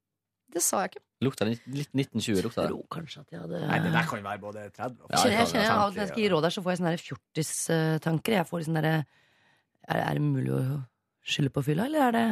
Det 0.55 0.63
sa 0.63 0.85
jeg 0.85 0.93
ikke. 0.93 1.03
Lukta 1.19 1.45
litt 1.47 1.65
litt 1.67 1.89
1920? 1.91 2.43
Lukta 2.45 2.63
det? 2.63 2.69
Tror 2.71 2.85
kanskje 2.95 3.23
at 3.25 3.33
jeg 3.33 3.41
hadde 3.43 3.59
Nei, 3.67 3.79
det 3.83 3.89
der 3.91 4.05
kan 4.07 4.21
være 4.23 4.39
både 4.39 4.67
30 4.71 5.01
og 5.03 5.09
40. 5.09 5.19
kjenner, 5.19 5.35
jeg, 5.35 5.47
kjenner 5.51 5.65
jeg, 5.65 5.73
av 5.75 5.81
og 5.83 5.95
til 5.95 6.01
jeg 6.03 6.11
skal 6.11 6.23
gi 6.23 6.29
råd 6.33 6.45
der, 6.47 6.55
så 6.55 6.63
får 6.63 6.71
jeg 6.71 6.79
sånne 6.79 6.93
der 6.93 7.03
fjortistanker. 7.07 8.37
Jeg 8.39 8.47
får 8.47 8.67
sånne 8.69 8.83
der, 8.85 8.87
derre 8.89 9.99
er, 9.99 10.05
er 10.05 10.19
det 10.19 10.23
mulig 10.23 10.53
å 10.55 10.61
skylde 11.29 11.51
på 11.53 11.65
fylla, 11.67 11.89
eller 11.89 12.07
er 12.07 12.15
det 12.15 12.27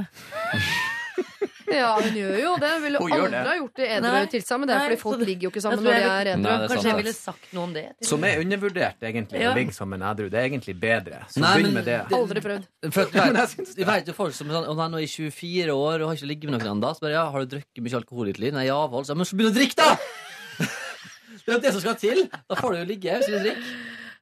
Ja, 1.68 1.89
hun 1.99 2.14
gjør 2.15 2.35
jo 2.39 2.52
det. 2.61 2.69
Hun 2.72 2.84
ville 2.85 2.99
Hun 3.02 3.10
gjør 3.11 3.23
aldri 3.26 3.31
det. 3.38 3.48
ha 3.48 3.56
gjort 3.57 3.76
det 3.76 3.85
i 3.88 3.91
edru 3.98 4.07
Nei. 4.07 4.26
tilstand, 4.31 4.60
men 4.61 4.68
det 4.69 4.76
er 4.76 4.80
Nei, 4.80 4.88
fordi 4.88 5.02
folk 5.02 5.19
det- 5.19 5.27
ligger 5.27 5.41
jo 5.44 5.49
ikke 5.52 5.57
Jeg 5.60 5.64
sammen 5.68 5.77
tror 5.80 5.88
når 5.88 5.98
de 5.98 5.99
jeg 5.99 6.07
er 6.07 6.30
edru. 6.31 6.44
det 6.44 6.48
er 6.48 6.57
Kanskje 6.57 6.77
sant, 6.77 6.88
jeg 6.88 6.95
ville 7.02 7.14
sagt 7.18 7.53
noe 7.53 7.64
om 7.68 7.73
det. 7.73 7.85
Som 8.07 8.23
er 8.23 8.39
undervurdert, 8.44 8.99
egentlig, 9.03 9.41
Ja. 9.41 9.52
å 9.52 9.56
ligge 9.57 9.73
sammen 9.76 9.99
edru. 10.02 10.30
Det 10.31 10.39
er 10.39 10.45
egentlig 10.48 10.76
bedre. 10.80 11.19
Så 11.27 11.38
Nei, 11.44 11.52
begynn 11.57 11.64
men 11.64 11.73
med 11.73 11.85
det. 11.85 11.99
Aldri 12.11 12.39
prøvd. 12.48 12.64
For 12.94 13.02
jeg 13.14 13.34
vet, 13.34 13.77
jeg 13.77 13.85
vet 13.91 14.06
jo 14.07 14.14
folk 14.14 14.34
som 14.34 14.49
er 14.49 14.53
sånn, 14.53 14.68
«Å, 14.72 14.76
nei, 14.77 14.88
nå 14.88 14.95
er 14.95 15.06
jeg 15.07 15.31
24 15.31 15.76
år 15.76 16.02
og 16.02 16.07
har 16.07 16.15
ikke 16.15 16.31
ligget 16.31 16.49
med 16.49 16.61
noen 16.61 16.77
ennå. 16.80 16.94
Så 16.95 17.02
bare, 17.02 17.11
ja, 17.19 17.30
har 17.30 17.45
du 17.45 17.57
drukket 17.57 17.84
mye 17.84 17.95
alkohol 17.99 18.27
i 18.27 18.31
ditt 18.31 18.39
liv? 18.39 18.53
Nei, 18.53 18.65
ja 18.72 18.80
vel. 18.88 19.03
Så, 19.03 19.15
men 19.15 19.26
så 19.27 19.35
begynn 19.35 19.52
å 19.52 19.57
drikke, 19.60 19.76
da! 19.76 19.98
Det 21.48 21.56
er 21.56 21.60
det 21.64 21.72
som 21.72 21.80
skal 21.81 21.95
til. 21.95 22.26
Da 22.49 22.56
får 22.60 22.73
du 22.73 22.77
jo 22.80 22.85
ligge 22.89 23.11
hvis 23.19 23.27
du 23.27 23.38
drikker. 23.39 23.64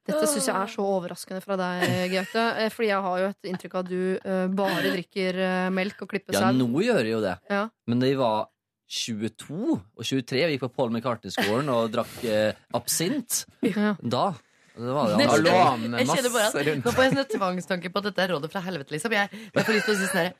Dette 0.05 0.25
syns 0.29 0.47
jeg 0.51 0.55
er 0.55 0.69
så 0.69 0.85
overraskende 0.85 1.41
fra 1.41 1.57
deg, 1.57 1.85
Gaute. 2.13 2.43
eh, 2.61 2.71
Fordi 2.73 2.89
jeg 2.91 3.05
har 3.07 3.21
jo 3.21 3.29
et 3.31 3.49
inntrykk 3.51 3.77
av 3.77 3.85
at 3.85 3.89
du 3.89 4.01
uh, 4.21 4.47
bare 4.53 4.91
drikker 4.93 5.39
uh, 5.41 5.69
melk 5.73 6.03
og 6.05 6.11
klipper 6.11 6.37
Ja, 6.37 6.51
nå 6.53 6.67
gjør 6.85 7.01
jeg 7.01 7.15
jo 7.15 7.21
det. 7.23 7.37
Ja. 7.49 7.63
Men 7.89 8.03
da 8.03 8.11
jeg 8.11 8.19
var 8.21 8.45
22 8.85 9.55
og 9.73 10.03
23 10.05 10.43
og 10.45 10.53
gikk 10.53 10.65
på 10.67 10.73
Paul 10.77 10.91
McCartney-skolen 10.93 11.71
og 11.73 11.89
drakk 11.95 12.19
uh, 12.29 12.51
absint, 12.77 13.45
Ja. 13.65 13.95
da 14.01 14.27
det 14.75 14.91
var 14.91 15.07
det 15.15 15.53
han 15.55 15.83
Jeg 15.95 16.07
kjenner 16.09 16.33
bare 16.33 16.47
at. 16.49 16.83
Nå 16.83 16.91
får 16.91 17.05
jeg 17.05 17.11
sånn 17.13 17.21
en 17.21 17.29
tvangstanke 17.31 17.91
på 17.93 18.01
at 18.01 18.07
dette 18.09 18.23
er 18.25 18.33
rådet 18.35 18.49
fra 18.51 18.61
helvete, 18.65 18.91
liksom. 18.91 19.13
Jeg, 19.15 19.29
jeg 19.31 19.63
får 19.63 19.77
lyst 19.77 19.87
til 19.87 19.95
å 19.95 19.99
si 20.01 20.09
sånn 20.09 20.19
herre 20.19 20.33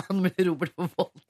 Ann 0.00 0.22
med 0.24 0.38
Robert 0.46 0.72
for 0.76 0.88
vold. 0.96 1.20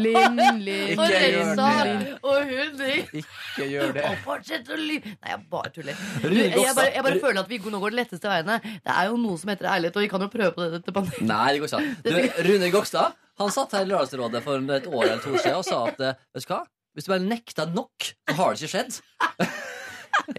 Linn, 0.00 0.40
Linn. 0.64 0.98
Gjør 0.98 1.54
det. 1.60 2.16
Og 2.26 2.50
hun 2.50 2.82
Ikke 3.20 3.68
gjør 3.70 3.94
det. 3.94 4.04
Og 4.08 4.20
fortsett 4.24 4.70
å 4.70 4.78
lyve! 4.78 5.14
Nei, 5.14 5.32
jeg 5.32 5.40
bare 5.52 5.72
tuller. 5.74 6.02
Jeg, 6.24 6.50
jeg, 6.56 6.74
bare, 6.76 6.90
jeg 6.96 7.06
bare 7.06 7.22
føler 7.22 7.42
at 7.44 7.50
vi 7.52 7.60
nå 7.62 7.82
går 7.82 7.94
de 7.94 8.00
letteste 8.00 8.30
veiene. 8.30 8.58
Det 8.82 8.94
er 8.96 9.10
jo 9.10 9.18
noe 9.22 9.40
som 9.40 9.52
heter 9.52 9.70
ærlighet, 9.76 9.98
og 9.98 10.06
vi 10.06 10.10
kan 10.12 10.26
jo 10.26 10.30
prøve 10.32 10.52
på 10.56 10.66
det 10.66 10.70
dette 10.78 10.94
panelet. 10.96 11.24
Nei, 11.30 11.46
det 11.54 11.62
går 11.62 11.70
ikke. 11.70 11.82
Du, 12.06 12.46
Rune 12.50 12.70
Gokstad 12.74 13.18
han 13.40 13.52
satt 13.54 13.72
her 13.72 13.86
i 13.86 13.88
Lørdagsrådet 13.88 14.42
for 14.44 14.72
et 14.76 14.88
år 14.90 15.04
eller 15.06 15.22
to 15.24 15.32
siden 15.38 15.56
og 15.56 15.64
sa 15.64 15.78
at 15.88 16.02
eh, 16.04 16.18
vet 16.36 16.44
du 16.44 16.50
hva? 16.50 16.58
Hvis 16.92 17.06
du 17.06 17.12
bare 17.14 17.24
nekter 17.24 17.70
nok, 17.72 18.10
så 18.28 18.34
har 18.36 18.50
det 18.52 18.60
ikke 18.60 18.72
skjedd. 18.74 18.98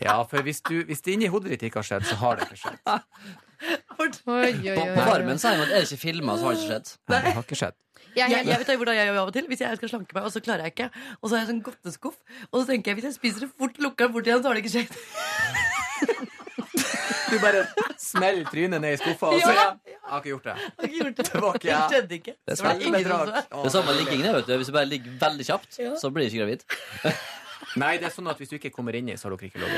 Ja, 0.04 0.18
for 0.28 0.44
hvis, 0.46 0.60
du, 0.68 0.84
hvis 0.86 1.02
det 1.02 1.16
inni 1.16 1.30
hodet 1.32 1.56
ditt 1.56 1.64
ikke 1.70 1.82
har 1.82 1.88
skjedd, 1.88 2.06
så 2.06 2.18
har 2.22 2.38
det 2.38 2.50
ikke 2.50 2.60
skjedd. 2.66 2.84
På, 3.98 4.08
på 4.26 5.04
Farmen 5.06 5.38
at 5.38 5.46
er 5.46 5.66
det 5.70 5.86
ikke 5.92 6.02
filma, 6.02 6.36
så 6.38 6.48
har 6.50 6.56
det 6.56 6.62
ikke 6.64 6.72
skjedd. 6.74 6.92
Nei, 7.12 7.22
det 7.22 7.34
har 7.38 7.44
ikke 7.46 7.60
skjedd. 7.62 7.78
Jeg 8.16 8.26
er 8.26 8.32
Jeg, 8.34 8.48
jeg 8.50 8.60
vet 8.60 8.72
hvordan 8.82 8.96
jeg 8.98 9.08
gjør 9.08 9.20
av 9.22 9.28
og 9.30 9.34
til. 9.36 9.46
Hvis 9.48 9.62
jeg 9.64 9.78
skal 9.80 9.90
slanke 9.94 10.16
meg, 10.18 10.24
og 10.28 10.32
så 10.34 10.42
klarer 10.44 10.66
jeg 10.68 10.74
ikke. 10.74 10.88
Og 11.22 11.30
så 11.30 11.36
har 11.38 11.44
jeg 11.46 11.50
sånn 11.54 11.62
godteskuff. 11.64 12.18
Og 12.52 12.56
så 12.60 12.66
tenker 12.72 12.92
jeg 12.92 12.98
hvis 13.00 13.08
jeg 13.12 13.16
spiser 13.20 13.46
det 13.46 13.52
fort, 13.58 13.78
lukker 13.80 14.08
den 14.10 14.16
fort 14.18 14.28
igjen, 14.28 14.42
så 14.44 14.50
har 14.52 14.58
det 14.60 14.66
ikke 14.66 14.76
skjedd. 14.80 14.92
Du 17.32 17.38
bare 17.40 17.62
smeller 17.96 18.44
trynet 18.52 18.82
ned 18.84 18.98
i 18.98 19.00
skuffa, 19.00 19.30
og 19.32 19.40
sier 19.40 19.56
Ja. 19.56 19.68
Jeg 19.88 20.00
har 20.10 20.20
ikke 20.20 20.32
gjort 20.34 20.48
det. 20.50 20.56
Har 20.60 20.88
ikke 20.88 20.98
gjort 20.98 21.16
det. 21.22 21.26
Det 21.32 21.42
var 21.42 21.54
ikke 21.56 21.62
Det 21.64 21.72
jeg. 21.72 21.92
skjedde 21.94 22.16
ikke. 22.18 22.34
Det 22.36 22.58
Det 22.58 22.64
var 22.66 22.72
er 22.72 22.82
ingen 22.82 22.84
som 22.84 22.98
bedrag. 23.04 23.28
så. 23.52 23.62
Det 23.64 23.72
samme 23.72 23.86
med 23.92 23.96
liggingen. 24.02 24.34
vet 24.36 24.48
du. 24.48 24.56
Hvis 24.58 24.68
du 24.68 24.74
bare 24.76 24.86
ligger 24.92 25.12
veldig 25.22 25.46
kjapt, 25.48 25.80
så 26.02 26.10
blir 26.12 26.28
du 26.28 26.28
ikke 26.28 26.42
gravid. 26.44 26.66
Nei, 27.80 27.94
det 28.02 28.10
er 28.10 28.14
sånn 28.14 28.28
at 28.32 28.40
hvis 28.42 28.52
du 28.52 28.58
ikke 28.58 28.72
kommer 28.74 28.96
inni, 28.98 29.16
så 29.20 29.30
har 29.30 29.36
dere 29.38 29.48
ikke 29.48 29.62
lov 29.62 29.72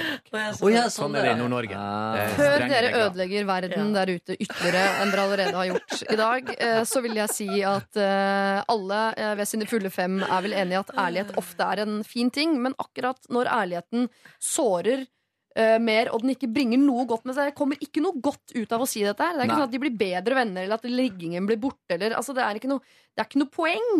å 0.65 0.72
ja, 0.72 0.86
Sånn 0.94 1.15
er 1.20 1.28
det 1.28 1.34
i 1.36 1.40
Nord-Norge. 1.41 1.78
Ah. 1.78 2.34
Før 2.34 2.65
dere 2.72 2.91
ødelegger 3.03 3.48
verden 3.49 3.94
der 3.94 4.11
ute 4.15 4.38
ytterligere 4.38 4.84
enn 5.03 5.14
dere 5.14 5.26
allerede 5.28 5.57
har 5.60 5.70
gjort 5.70 5.98
i 6.02 6.20
dag, 6.20 6.53
eh, 6.57 6.82
så 6.90 7.03
vil 7.06 7.18
jeg 7.22 7.34
si 7.34 7.49
at 7.68 8.02
eh, 8.02 8.60
alle 8.74 9.02
eh, 9.14 9.34
ved 9.40 9.49
sine 9.49 9.70
fulle 9.70 9.94
fem 9.94 10.22
er 10.24 10.45
vel 10.45 10.57
enige 10.57 10.80
i 10.80 10.82
at 10.82 10.94
ærlighet 11.06 11.36
ofte 11.41 11.70
er 11.76 11.84
en 11.86 11.99
fin 12.07 12.32
ting, 12.34 12.57
men 12.64 12.78
akkurat 12.82 13.30
når 13.34 13.52
ærligheten 13.61 14.10
sårer 14.41 15.06
Uh, 15.53 15.78
mer, 15.78 16.10
og 16.10 16.24
den 16.24 16.32
ikke 16.34 16.48
bringer 16.49 16.80
noe 16.82 17.03
godt 17.06 17.28
med 17.30 17.36
seg. 17.38 17.52
Det 17.52 17.57
kommer 17.60 17.78
ikke 17.78 18.02
noe 18.02 18.18
godt 18.26 18.56
ut 18.56 18.72
av 18.74 18.82
å 18.82 18.88
si 18.90 19.03
dette. 19.06 19.22
her 19.22 19.36
Det 19.36 19.44
er 19.44 19.45
ikke 19.45 19.52
Nei. 19.52 19.60
sånn 19.60 19.70
at 19.70 19.76
de 19.76 19.82
blir 19.84 19.99
bedre 19.99 20.38
venner, 20.40 20.65
eller 20.65 20.80
at 20.82 20.88
liggingen 20.90 21.45
blir 21.45 21.60
borte. 21.61 21.94
Eller, 21.94 22.15
altså, 22.18 22.34
det, 22.34 22.41
er 22.41 22.57
ikke 22.57 22.72
noe, 22.72 22.82
det 23.14 23.22
er 23.22 23.28
ikke 23.30 23.41
noe 23.44 23.53
poeng 23.53 23.91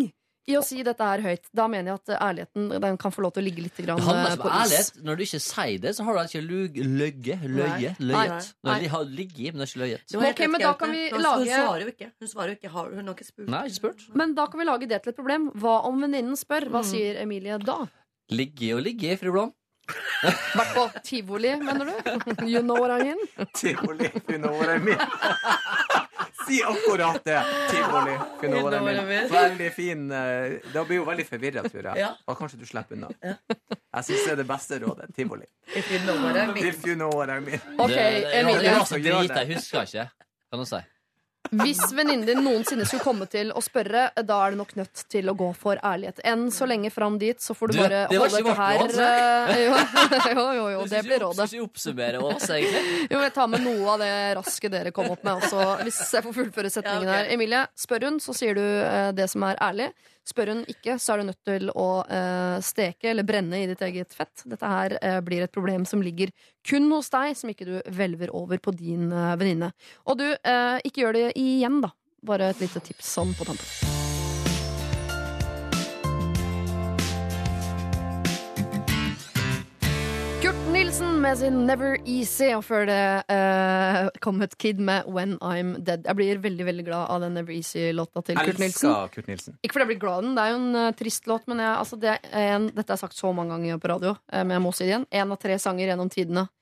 i 0.46 0.56
å 0.58 0.62
si 0.64 0.82
dette 0.84 1.00
her 1.08 1.22
høyt. 1.24 1.46
Da 1.56 1.64
mener 1.72 1.92
jeg 1.94 2.00
at 2.02 2.20
ærligheten 2.20 2.66
den 2.84 2.96
kan 3.00 3.10
få 3.14 3.22
lov 3.24 3.32
til 3.32 3.42
å 3.42 3.46
ligge 3.46 3.62
litt 3.64 3.78
grann, 3.80 3.96
Det 3.96 4.04
handler 4.04 4.34
eh, 4.34 4.36
på 4.42 4.50
is. 4.50 4.56
ærlighet. 4.60 4.98
Når 5.08 5.16
du 5.16 5.22
ikke 5.24 5.40
sier 5.40 5.78
det, 5.80 5.92
så 5.96 6.04
har 6.04 6.12
du 6.14 6.20
ikke 6.28 6.42
lug- 6.44 6.80
løgget. 7.00 7.40
Løyet. 7.48 7.98
Nei. 8.00 8.26
Løyet. 8.28 8.50
Nei. 8.68 8.78
De 8.84 8.88
har 8.94 9.04
ligget, 9.04 9.54
men 9.54 9.58
det 9.62 9.66
er 9.68 9.72
ikke 9.72 9.82
løyet. 9.84 10.16
Okay, 10.34 10.46
men 10.52 10.60
da 10.60 10.72
kan 10.74 10.90
vi 10.92 11.02
lage- 11.10 11.38
Hun 11.38 11.48
svarer 11.48 11.80
jo 11.80 11.92
ikke. 11.94 12.10
Hun 12.20 12.28
svarer 12.28 12.48
jo 12.48 12.56
ikke. 12.60 12.70
Har, 12.76 12.90
hun 12.94 13.06
har 13.06 13.14
ikke 13.14 13.28
spurt. 13.30 13.48
Nei, 13.48 13.64
ikke 13.66 13.80
spurt. 13.80 14.06
Men 14.14 14.34
da 14.34 14.46
kan 14.46 14.60
vi 14.60 14.64
lage 14.68 14.88
det 14.88 15.02
til 15.02 15.10
et 15.10 15.16
problem. 15.16 15.50
Hva 15.54 15.78
om 15.88 16.00
venninnen 16.00 16.36
spør? 16.36 16.68
Hva 16.68 16.80
Mm. 16.84 16.90
sier 16.92 17.20
Emilie 17.22 17.58
da? 17.58 17.86
Ligge 18.30 18.74
og 18.76 18.82
ligge, 18.84 19.16
fru 19.18 19.32
Blom. 19.32 19.52
Vært 20.24 20.70
på 20.74 20.84
tivoli, 21.04 21.50
mener 21.60 21.84
du? 21.84 22.46
You 22.48 22.62
know 22.62 22.76
what 22.80 22.90
I 22.90 23.02
mean? 23.04 23.18
Tivoli, 23.52 24.08
you 24.30 24.38
know 24.38 24.52
what 24.56 24.68
I 24.70 24.78
mean. 24.78 24.96
Si 26.46 26.62
akkurat 26.62 27.24
det. 27.24 27.40
Tivoli, 27.70 28.14
you 28.42 28.50
know 28.50 28.62
what 28.62 28.74
I 28.74 28.80
mean. 28.84 29.28
Veldig 29.30 29.72
fin. 29.72 30.08
Det 30.08 30.60
Da 30.74 30.84
blir 30.84 30.96
jo 30.96 31.04
veldig 31.08 31.26
forvirra, 31.28 31.62
tror 31.68 31.90
jeg. 31.90 32.08
Og 32.26 32.38
kanskje 32.38 32.60
du 32.60 32.66
slipper 32.66 32.96
unna. 32.96 33.10
Jeg 33.24 34.04
syns 34.04 34.24
det 34.24 34.32
er 34.32 34.40
det 34.42 34.48
beste 34.48 34.80
rådet. 34.82 35.10
Tivoli. 35.16 35.46
If 35.74 35.90
you 35.92 36.00
know 36.04 36.16
what 36.24 36.36
I 36.36 36.46
mean. 36.46 36.66
If 36.66 36.86
you 36.86 36.94
know 36.94 37.10
what 37.14 37.30
I 37.30 37.40
mean. 37.40 37.60
Ok, 37.78 37.90
det, 37.90 38.04
det, 38.32 38.44
det, 38.60 38.70
var 38.70 38.84
så 38.84 38.94
Så 38.94 39.00
drit, 39.02 39.30
jeg 39.30 39.54
husker 39.54 39.82
ikke. 39.82 40.08
Kan 40.50 40.58
du 40.58 40.66
si. 40.68 40.82
Hvis 41.52 41.80
venninnen 41.92 42.24
din 42.26 42.40
noensinne 42.44 42.86
skulle 42.88 43.04
komme 43.04 43.26
til 43.30 43.50
å 43.52 43.60
spørre, 43.62 44.06
da 44.26 44.38
er 44.46 44.54
det 44.54 44.58
nok 44.62 44.72
nødt 44.78 45.02
til 45.12 45.28
å 45.28 45.34
gå 45.36 45.50
for 45.58 45.80
ærlighet. 45.84 46.22
Enn 46.26 46.46
så 46.54 46.66
lenge 46.68 46.88
fram 46.94 47.18
dit, 47.20 47.40
så 47.42 47.54
får 47.56 47.70
du, 47.70 47.76
Du, 47.76 47.80
bare 47.82 48.00
det 48.10 48.20
holde 48.20 48.40
ikke 48.40 48.54
dette 48.54 49.08
her 49.10 49.52
eh, 49.52 49.60
jo, 49.66 49.76
jo, 50.38 50.46
jo, 50.56 50.64
jo, 50.72 50.86
det 50.90 51.02
blir 51.06 51.22
rådet. 51.26 51.48
Skal 51.50 51.58
vi 51.58 51.62
oppsummere 51.66 52.22
oss, 52.24 52.48
egentlig? 52.48 52.82
Jo, 53.12 53.20
jeg 53.26 53.34
tar 53.36 53.52
med 53.52 53.64
noe 53.66 53.92
av 53.94 54.02
det 54.02 54.14
raske 54.40 54.72
dere 54.72 54.94
kom 54.96 55.12
opp 55.12 55.22
med 55.26 55.44
også, 55.44 55.68
hvis 55.84 56.00
jeg 56.16 56.26
får 56.26 56.36
fullføre 56.40 56.72
setningen 56.72 57.10
Ja, 57.12 57.20
her. 57.20 57.30
Emilie, 57.36 57.62
spør 57.78 58.08
hun, 58.08 58.18
så 58.24 58.34
sier 58.36 58.56
du 58.58 58.64
eh, 58.64 59.12
det 59.16 59.28
som 59.32 59.44
er 59.46 59.60
ærlig. 59.62 59.92
Spør 60.24 60.54
hun 60.54 60.62
ikke, 60.72 60.96
så 61.00 61.14
er 61.14 61.20
du 61.20 61.28
nødt 61.28 61.42
til 61.44 61.72
å 61.76 61.88
eh, 62.08 62.56
steke 62.64 63.10
eller 63.12 63.26
brenne 63.28 63.60
i 63.60 63.66
ditt 63.68 63.82
eget 63.84 64.14
fett. 64.16 64.46
Dette 64.48 64.70
her 64.70 64.96
eh, 65.00 65.18
blir 65.24 65.44
et 65.44 65.52
problem 65.52 65.84
som 65.88 66.02
ligger 66.04 66.32
kun 66.64 66.88
hos 66.94 67.12
deg, 67.12 67.34
som 67.36 67.52
ikke 67.52 67.68
du 67.68 67.74
hvelver 67.92 68.32
over 68.32 68.62
på 68.64 68.72
din 68.76 69.10
eh, 69.12 69.34
venninne. 69.40 69.74
Og 70.08 70.22
du, 70.22 70.28
eh, 70.32 70.78
ikke 70.84 71.04
gjør 71.04 71.20
det 71.20 71.26
igjen, 71.40 71.82
da. 71.84 71.92
Bare 72.24 72.54
et 72.54 72.64
lite 72.64 72.80
tips 72.80 73.12
sånn 73.18 73.36
på 73.36 73.44
tampen. 73.50 73.93
Nilsen 80.84 81.20
med 81.20 81.38
sin 81.38 81.54
Never 81.64 81.94
Easy, 82.04 82.50
og 82.52 82.60
før 82.66 82.82
det 82.84 82.96
uh, 83.32 84.10
kom 84.20 84.42
et 84.44 84.52
Kid 84.60 84.82
med 84.84 85.06
When 85.08 85.38
I'm 85.40 85.78
Dead. 85.80 86.02
Jeg 86.04 86.18
blir 86.18 86.42
veldig 86.44 86.66
veldig 86.66 86.82
glad 86.84 87.06
av 87.14 87.22
den 87.24 87.32
Never 87.38 87.54
Easy-låta 87.56 88.20
til 88.26 88.36
Kurt 88.36 88.60
Nilsen. 88.60 88.92
Kurt 89.14 89.30
Nilsen. 89.30 89.56
Ikke 89.64 89.78
fordi 89.78 89.86
jeg 89.86 89.90
blir 89.94 90.02
glad 90.02 90.18
av 90.18 90.26
den, 90.26 90.34
det 90.36 90.42
er 90.44 90.52
jo 90.52 90.58
en 90.58 90.76
uh, 90.76 90.90
trist 90.98 91.30
låt, 91.30 91.46
men 91.48 91.62
jeg, 91.64 91.70
altså, 91.72 91.96
det 92.02 92.10
er 92.12 92.50
en, 92.58 92.66
dette 92.68 92.84
har 92.84 92.98
jeg 92.98 93.04
sagt 93.06 93.16
så 93.16 93.32
mange 93.32 93.56
ganger 93.56 93.80
på 93.80 93.90
radio, 93.94 94.12
uh, 94.12 94.42
men 94.42 94.52
jeg 94.58 94.64
må 94.66 94.74
si 94.76 94.84
det 94.84 94.92
igjen. 94.92 95.08
En 95.22 95.32
av 95.32 95.40
tre 95.40 95.56
sanger 95.64 95.88
gjennom 95.88 96.12
tidene 96.12 96.44
eh, 96.44 96.52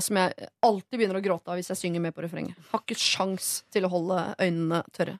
som 0.00 0.16
jeg 0.18 0.48
alltid 0.66 0.98
begynner 0.98 1.18
å 1.20 1.22
gråte 1.22 1.52
av 1.52 1.56
hvis 1.60 1.68
jeg 1.70 1.78
synger 1.78 2.00
med 2.02 2.14
på 2.16 2.22
refrenget. 2.24 2.56
Har 2.72 2.80
ikke 2.82 2.96
sjans 2.98 3.62
til 3.70 3.86
å 3.86 3.90
holde 3.92 4.34
øynene 4.42 4.80
tørre. 4.96 5.18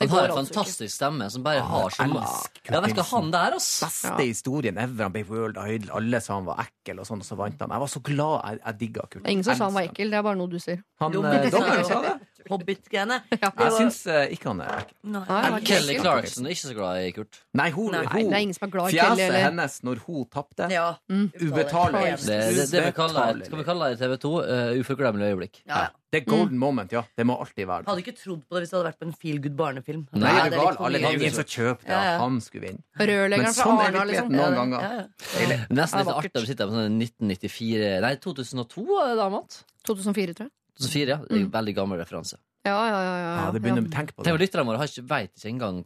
Han 0.00 0.08
har 0.08 0.24
en 0.24 0.30
ikke. 0.30 0.38
fantastisk 0.40 0.94
stemme 0.94 1.28
som 1.30 1.42
bare 1.44 1.60
har 1.60 1.90
så 1.90 2.06
Ja, 2.08 2.80
vet 2.80 2.96
du 2.96 3.02
han 3.02 3.30
der, 3.30 3.54
ass? 3.56 3.68
Beste 3.84 4.08
Ja. 4.08 4.16
historien 4.24 4.78
ever. 4.78 5.02
Han 5.04 5.12
ble 5.12 5.24
World 5.28 5.56
Idol. 5.60 5.90
Alle 6.00 6.20
sa 6.24 6.34
han 6.34 6.44
var 6.48 6.64
ekkel, 6.64 7.00
og 7.00 7.06
sånn, 7.06 7.20
og 7.20 7.28
så 7.28 7.36
vant 7.36 7.60
han. 7.60 7.68
Jeg 7.70 7.80
var 7.80 7.86
så 7.92 8.02
glad. 8.02 8.42
Jeg, 8.48 8.60
jeg 8.64 8.78
digga 8.78 9.06
Kurt. 9.10 9.28
Ingen 9.28 9.44
som 9.44 9.56
sa 9.56 9.64
han 9.64 9.74
var 9.74 9.82
ekkel, 9.90 10.10
det 10.10 10.18
er 10.18 10.22
bare 10.22 10.36
noe 10.40 10.48
du 10.48 10.58
sier. 10.58 10.82
Han, 11.00 11.12
Jo, 11.12 11.22
eh, 11.22 11.30
men 11.30 12.20
Hobbit-greiene. 12.50 13.20
Jeg 13.42 13.74
syns 13.76 14.00
uh, 14.08 14.24
ikke 14.34 14.50
han 14.52 14.62
er 14.64 14.72
ekkel. 14.82 15.58
Kelly. 15.68 15.98
Clarkson 16.00 16.48
er 16.48 16.54
ikke 16.56 16.64
så 16.68 16.74
glad 16.78 17.02
i 17.04 17.12
Kurt. 17.16 17.40
Nei, 17.58 17.68
hun, 17.74 17.92
Nei, 17.94 18.04
hun 18.12 18.30
det 18.32 18.38
er 18.40 18.44
ingen 18.46 18.56
som 18.58 18.66
er 18.68 18.72
glad 18.74 18.90
i 18.94 18.98
Kelly, 18.98 19.22
Fjeset 19.22 19.44
hennes 19.48 19.78
når 19.88 20.02
hun 20.06 20.26
tapte, 20.32 20.68
Ja. 20.72 20.88
Mm. 21.12 21.28
ubetalelig. 21.42 22.16
Det, 22.24 22.40
det, 22.58 22.66
det 22.72 22.84
vi 22.88 22.92
kaller, 22.96 23.44
skal 23.46 23.62
vi 23.62 23.68
kalle 23.68 23.92
det 23.92 23.98
i 23.98 24.02
TV 24.04 24.18
2 24.24 24.34
uh, 24.38 24.74
uforglemmelig 24.82 25.32
øyeblikk. 25.32 25.62
Ja. 25.68 25.86
Det 26.08 26.22
er 26.22 26.24
golden 26.24 26.56
moment, 26.56 26.88
ja. 26.94 27.02
Det 27.20 27.24
må 27.28 27.34
alltid 27.36 27.66
være 27.68 27.84
det. 27.84 27.90
Hadde 27.90 28.00
ikke 28.00 28.14
trodd 28.16 28.40
på 28.48 28.56
det 28.56 28.62
hvis 28.62 28.70
det 28.72 28.76
hadde 28.78 28.86
vært 28.88 29.00
på 29.02 29.06
en 29.10 29.16
feel 29.20 29.40
good 29.44 29.56
barnefilm. 29.58 30.06
Nei, 30.16 30.30
Ja, 30.32 30.44
det 30.48 30.56
er 30.56 30.62
gal? 30.64 30.78
Alle 30.86 31.00
ingen 31.04 31.34
som 31.36 31.44
kjøpte 31.44 31.84
det. 31.84 31.90
Ja, 31.92 31.98
ja. 32.06 32.14
Han 32.22 32.38
skulle 32.40 32.64
vinne. 32.64 32.80
Rørleggeren 32.96 33.44
Men 33.44 33.56
fra 33.58 33.66
sånn 33.66 33.82
er 33.82 33.90
Arna, 33.90 34.04
liksom. 34.08 34.30
virkeligheten 34.32 34.38
noen 34.38 34.56
ganger. 34.72 34.86
ja, 34.88 35.50
ja. 35.52 35.58
Nesten 35.76 36.00
litt 36.00 36.12
artig 36.14 36.40
å 36.40 36.46
sitte 36.48 36.68
på 36.70 36.78
sånn 36.78 36.96
1994 37.04 37.90
Nei, 38.06 38.14
2002 38.24 38.86
er 39.02 39.10
det 39.12 39.18
damat. 39.20 39.58
2004, 39.90 40.38
tror 40.38 40.48
jeg. 40.48 40.54
2004, 40.78 41.08
ja. 41.08 41.16
Det 41.28 41.36
er 41.36 41.44
en 41.44 41.50
veldig 41.50 41.74
gammel 41.76 41.98
referanse. 42.00 42.38
Ja, 42.66 42.74
ja, 42.74 42.98
ja, 43.02 43.14
ja, 43.18 43.30
Ja, 43.44 43.50
det 43.52 43.62
begynner 43.62 43.84
å 43.86 43.90
tenke 43.90 44.12
på 44.14 44.24
Tenk 44.24 44.38
det. 44.38 44.42
lytterne 44.48 44.66
våre 44.66 44.78
har 44.82 44.86
ikke, 44.90 45.06
vet 45.08 45.32
ikke 45.36 45.48
engang 45.52 45.84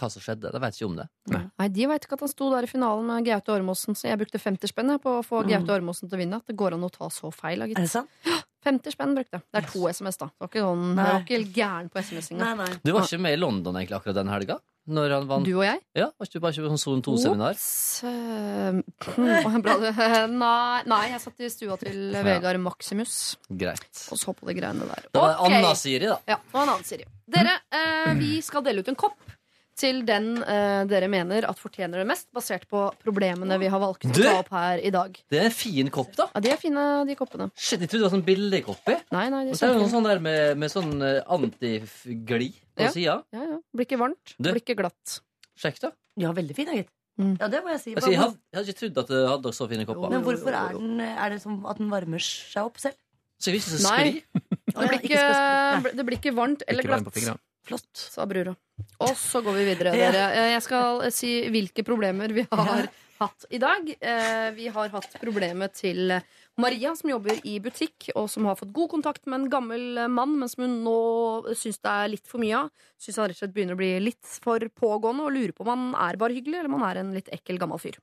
hva 0.00 0.08
som 0.10 0.22
skjedde. 0.22 0.50
De 0.52 0.58
vet 0.62 0.74
ikke 0.78 0.86
om 0.88 0.96
det. 0.96 1.06
Nei, 1.28 1.68
De 1.68 1.86
vet 1.90 2.04
ikke 2.06 2.14
at 2.16 2.20
han 2.24 2.28
sto 2.32 2.50
der 2.54 2.62
i 2.64 2.70
finalen 2.70 3.06
med 3.06 3.24
Gaute 3.26 3.52
Ormåsen, 3.52 3.94
så 3.98 4.08
jeg 4.08 4.18
brukte 4.20 4.38
50 4.40 4.68
spenn 4.72 4.92
på 5.02 5.18
å 5.18 5.24
få 5.26 5.42
Mm. 5.44 5.50
Gaute 5.50 5.74
Ormåsen 5.80 6.08
til 6.08 6.16
å 6.18 6.20
vinne. 6.22 6.36
At 6.36 6.46
det 6.46 6.56
går 6.56 6.74
an 6.74 6.82
å 6.86 6.90
ta 6.90 7.08
så 7.10 7.32
feil, 7.34 7.58
da, 7.58 7.64
Er 7.64 7.74
det 7.74 7.84
gitt. 7.84 7.90
sant? 7.90 8.08
50 8.64 8.92
spenn 8.92 9.14
brukte 9.16 9.32
jeg. 9.38 9.42
Det 9.52 9.64
er 9.64 9.66
to 9.72 9.88
SMS, 9.88 10.16
da. 10.18 10.26
Det 10.26 10.38
var 10.40 10.48
ikke 10.48 10.64
sånn, 10.64 10.96
jeg 10.96 11.12
var 11.12 11.20
ikke 11.24 11.36
helt 11.38 11.52
gæren 11.56 11.90
på 11.90 11.98
SMS-inga. 12.04 12.38
Nei, 12.44 12.54
nei. 12.56 12.76
Du 12.84 12.92
var 12.92 13.02
ikke 13.02 13.20
med 13.20 13.32
i 13.32 13.40
London 13.40 13.74
egentlig 13.74 13.96
akkurat 14.00 14.14
den 14.14 14.28
helga? 14.28 14.58
Når 14.90 15.12
han 15.12 15.26
vant 15.28 15.44
Du 15.46 15.52
og 15.58 15.64
jeg? 15.66 15.80
Ja, 15.98 16.08
Var 16.16 16.26
ikke 16.26 16.38
du 16.38 16.44
bare 16.44 16.64
på 16.64 16.70
sånn 16.72 16.80
Zone 16.80 17.04
2-seminar? 17.04 17.58
Ops. 17.58 18.04
eh, 18.08 18.78
Nei, 20.30 20.82
nei, 20.88 21.02
jeg 21.12 21.20
satt 21.22 21.44
i 21.44 21.50
stua 21.52 21.76
til 21.80 21.98
Vegard 22.14 22.60
Maximus 22.64 23.18
Greit. 23.48 24.06
og 24.10 24.18
så 24.18 24.34
på 24.36 24.48
de 24.48 24.56
greiene 24.56 24.88
der. 24.88 25.10
Det 25.10 25.20
var 25.20 25.36
okay. 25.38 25.58
Anna 25.60 25.74
Siri, 25.78 26.08
da. 26.10 26.18
Ja, 26.30 26.40
og 26.52 26.62
en 26.62 26.72
annen 26.74 26.88
Siri. 26.88 27.06
Dere, 27.30 27.58
eh, 27.70 28.14
vi 28.18 28.40
skal 28.42 28.64
dele 28.66 28.82
ut 28.82 28.90
en 28.90 28.98
kopp 28.98 29.18
til 29.80 30.02
den 30.06 30.26
eh, 30.44 30.82
dere 30.90 31.08
mener 31.10 31.46
at 31.48 31.58
fortjener 31.60 32.02
det 32.02 32.06
mest, 32.10 32.28
basert 32.36 32.66
på 32.70 32.82
problemene 33.00 33.56
vi 33.62 33.70
har 33.72 33.80
valgt 33.82 34.04
å 34.04 34.12
Du! 34.12 34.20
ta 34.22 34.36
opp 34.42 34.50
her 34.52 34.82
i 34.84 34.92
dag. 34.94 35.16
Det 35.32 35.40
er 35.40 35.48
en 35.48 35.56
fin 35.56 35.88
kopp, 35.92 36.12
da. 36.18 36.28
Ja, 36.36 36.40
De 36.44 36.52
er 36.52 36.60
fine, 36.60 36.84
de 37.08 37.16
koppene. 37.18 37.48
Shit, 37.56 37.80
Jeg 37.80 37.88
trodde 37.88 38.04
det 38.04 38.08
var 38.10 38.14
sånn 38.18 38.26
billig 38.28 38.62
kopp 38.68 38.92
i. 38.92 38.98
Nei, 39.16 39.26
nei, 39.32 39.42
de 39.48 39.54
Og 39.54 39.56
er 39.56 39.60
så 39.62 39.66
er 39.66 39.72
det 39.74 39.80
noe 39.80 39.88
kjempefine. 39.88 39.96
sånn 39.96 40.08
der 40.10 40.22
med, 40.28 40.58
med 40.62 40.70
sånn 40.76 40.92
eh, 41.02 41.20
antigli 41.26 42.52
på 42.76 42.86
Ja. 42.86 42.90
sida. 42.94 43.16
Ja, 43.32 43.42
ja. 43.54 43.58
Blir 43.74 43.86
ikke 43.88 43.98
varmt, 44.00 44.34
Du. 44.38 44.50
blir 44.52 44.60
ikke 44.62 44.76
glatt. 44.78 45.20
Sjekk, 45.60 45.80
da. 45.80 45.90
Ja, 46.20 46.32
veldig 46.32 46.54
fin, 46.56 46.68
egentlig. 46.68 46.94
Mm. 47.20 47.34
Ja, 47.40 47.48
det 47.52 47.60
må 47.64 47.68
jeg 47.74 47.80
si. 47.82 47.92
Altså, 47.94 48.10
jeg, 48.14 48.18
hadde, 48.20 48.38
jeg 48.52 48.56
hadde 48.60 48.70
ikke 48.72 48.80
trodd 48.80 48.98
at 49.02 49.08
det 49.12 49.20
hadde 49.28 49.50
så 49.52 49.66
fine 49.68 49.84
kopper. 49.84 50.08
Men 50.14 50.22
hvorfor 50.24 50.54
er 50.56 50.72
den 50.78 51.00
Er 51.04 51.28
det 51.34 51.40
som 51.42 51.58
at 51.68 51.76
den 51.76 51.90
varmer 51.92 52.22
seg 52.24 52.64
opp 52.64 52.78
selv? 52.80 52.96
Så 53.40 53.50
jeg 53.50 53.56
vil 53.56 53.60
ikke 53.60 53.76
så 53.76 53.90
Nei. 53.90 54.00
skli. 54.00 54.22
Det 54.70 54.88
blir 54.88 55.00
ikke, 55.04 55.96
det 55.96 56.04
blir 56.06 56.16
ikke 56.20 56.32
varmt 56.36 56.62
eller 56.68 56.82
Ikke 56.84 56.92
varm 56.94 57.04
på 57.04 57.12
glatt, 57.12 57.18
fingrene. 57.18 57.38
Flott. 57.70 57.90
sa 58.10 58.26
brura. 58.28 58.52
Og 59.06 59.14
så 59.18 59.40
går 59.46 59.56
vi 59.60 59.68
videre, 59.70 59.94
dere. 60.02 60.26
Eh, 60.34 60.50
Jeg 60.56 60.64
skal 60.66 61.04
eh, 61.06 61.14
si 61.14 61.30
hvilke 61.54 61.84
problemer 61.86 62.34
vi 62.34 62.44
har 62.50 62.88
hatt 63.20 63.46
i 63.52 63.60
dag. 63.62 63.88
Eh, 64.00 64.50
Vi 64.56 64.68
har 64.74 64.92
hatt 64.92 65.16
problemet 65.22 65.74
til 65.80 66.14
Maria, 66.60 66.92
som 66.98 67.08
jobber 67.12 67.38
i 67.48 67.54
butikk, 67.62 68.10
og 68.18 68.26
som 68.32 68.44
har 68.48 68.56
fått 68.58 68.72
god 68.76 68.90
kontakt 68.96 69.24
med 69.30 69.42
en 69.44 69.50
gammel 69.52 70.02
mann, 70.12 70.34
men 70.40 70.48
som 70.50 70.64
hun 70.66 70.78
nå 70.84 70.96
syns 71.56 71.78
det 71.80 71.92
er 71.92 72.10
litt 72.16 72.26
for 72.28 72.42
mye 72.42 72.58
av. 72.64 72.70
Syns 73.00 73.16
han 73.20 73.30
rett 73.30 73.38
og 73.38 73.44
slett 73.44 73.54
begynner 73.56 73.78
å 73.78 73.80
bli 73.80 73.92
litt 74.10 74.34
for 74.44 74.60
pågående, 74.76 75.24
og 75.28 75.32
lurer 75.36 75.54
på 75.56 75.64
om 75.64 75.70
han 75.72 75.86
er 76.10 76.18
bare 76.20 76.36
hyggelig, 76.36 76.58
eller 76.60 76.72
om 76.72 76.80
han 76.82 76.88
er 76.90 77.00
en 77.04 77.14
litt 77.16 77.30
ekkel 77.32 77.60
gammel 77.62 77.80
fyr. 77.80 77.96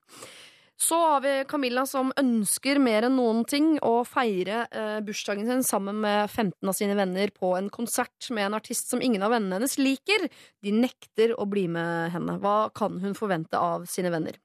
Så 0.77 0.97
har 1.01 1.21
vi 1.21 1.31
Camilla 1.49 1.87
som 1.89 2.11
ønsker 2.21 2.77
mer 2.77 3.07
enn 3.07 3.15
noen 3.17 3.41
ting 3.49 3.71
å 3.81 4.03
feire 4.05 4.67
eh, 4.69 4.99
bursdagen 5.01 5.47
sin 5.49 5.63
sammen 5.65 6.03
med 6.03 6.29
15 6.29 6.69
av 6.69 6.75
sine 6.77 6.97
venner 6.99 7.33
på 7.33 7.55
en 7.57 7.71
konsert 7.73 8.29
med 8.29 8.45
en 8.45 8.57
artist 8.59 8.93
som 8.93 9.01
ingen 9.01 9.25
av 9.25 9.33
vennene 9.33 9.57
hennes 9.57 9.79
liker. 9.81 10.27
De 10.61 10.75
nekter 10.75 11.33
å 11.33 11.47
bli 11.49 11.65
med 11.73 12.13
henne. 12.13 12.37
Hva 12.43 12.69
kan 12.77 12.99
hun 13.01 13.17
forvente 13.17 13.57
av 13.57 13.87
sine 13.89 14.13
venner? 14.13 14.37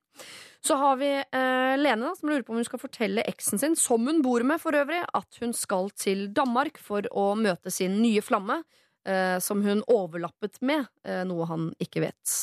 Så 0.64 0.78
har 0.80 0.96
vi 0.96 1.10
eh, 1.18 1.74
Lene, 1.76 2.06
da, 2.06 2.14
som 2.16 2.30
lurer 2.30 2.44
på 2.46 2.54
om 2.54 2.60
hun 2.62 2.68
skal 2.68 2.80
fortelle 2.80 3.24
eksen 3.28 3.60
sin, 3.60 3.76
som 3.76 4.06
hun 4.06 4.22
bor 4.24 4.44
med 4.46 4.62
for 4.62 4.76
øvrig, 4.78 5.02
at 5.04 5.40
hun 5.42 5.52
skal 5.56 5.90
til 5.98 6.28
Danmark 6.32 6.78
for 6.80 7.06
å 7.12 7.32
møte 7.36 7.72
sin 7.74 7.98
nye 8.00 8.22
flamme, 8.22 8.62
eh, 9.04 9.36
som 9.42 9.64
hun 9.66 9.82
overlappet 9.90 10.62
med, 10.62 10.86
eh, 11.04 11.24
noe 11.26 11.48
han 11.50 11.72
ikke 11.82 12.06
vet. 12.06 12.36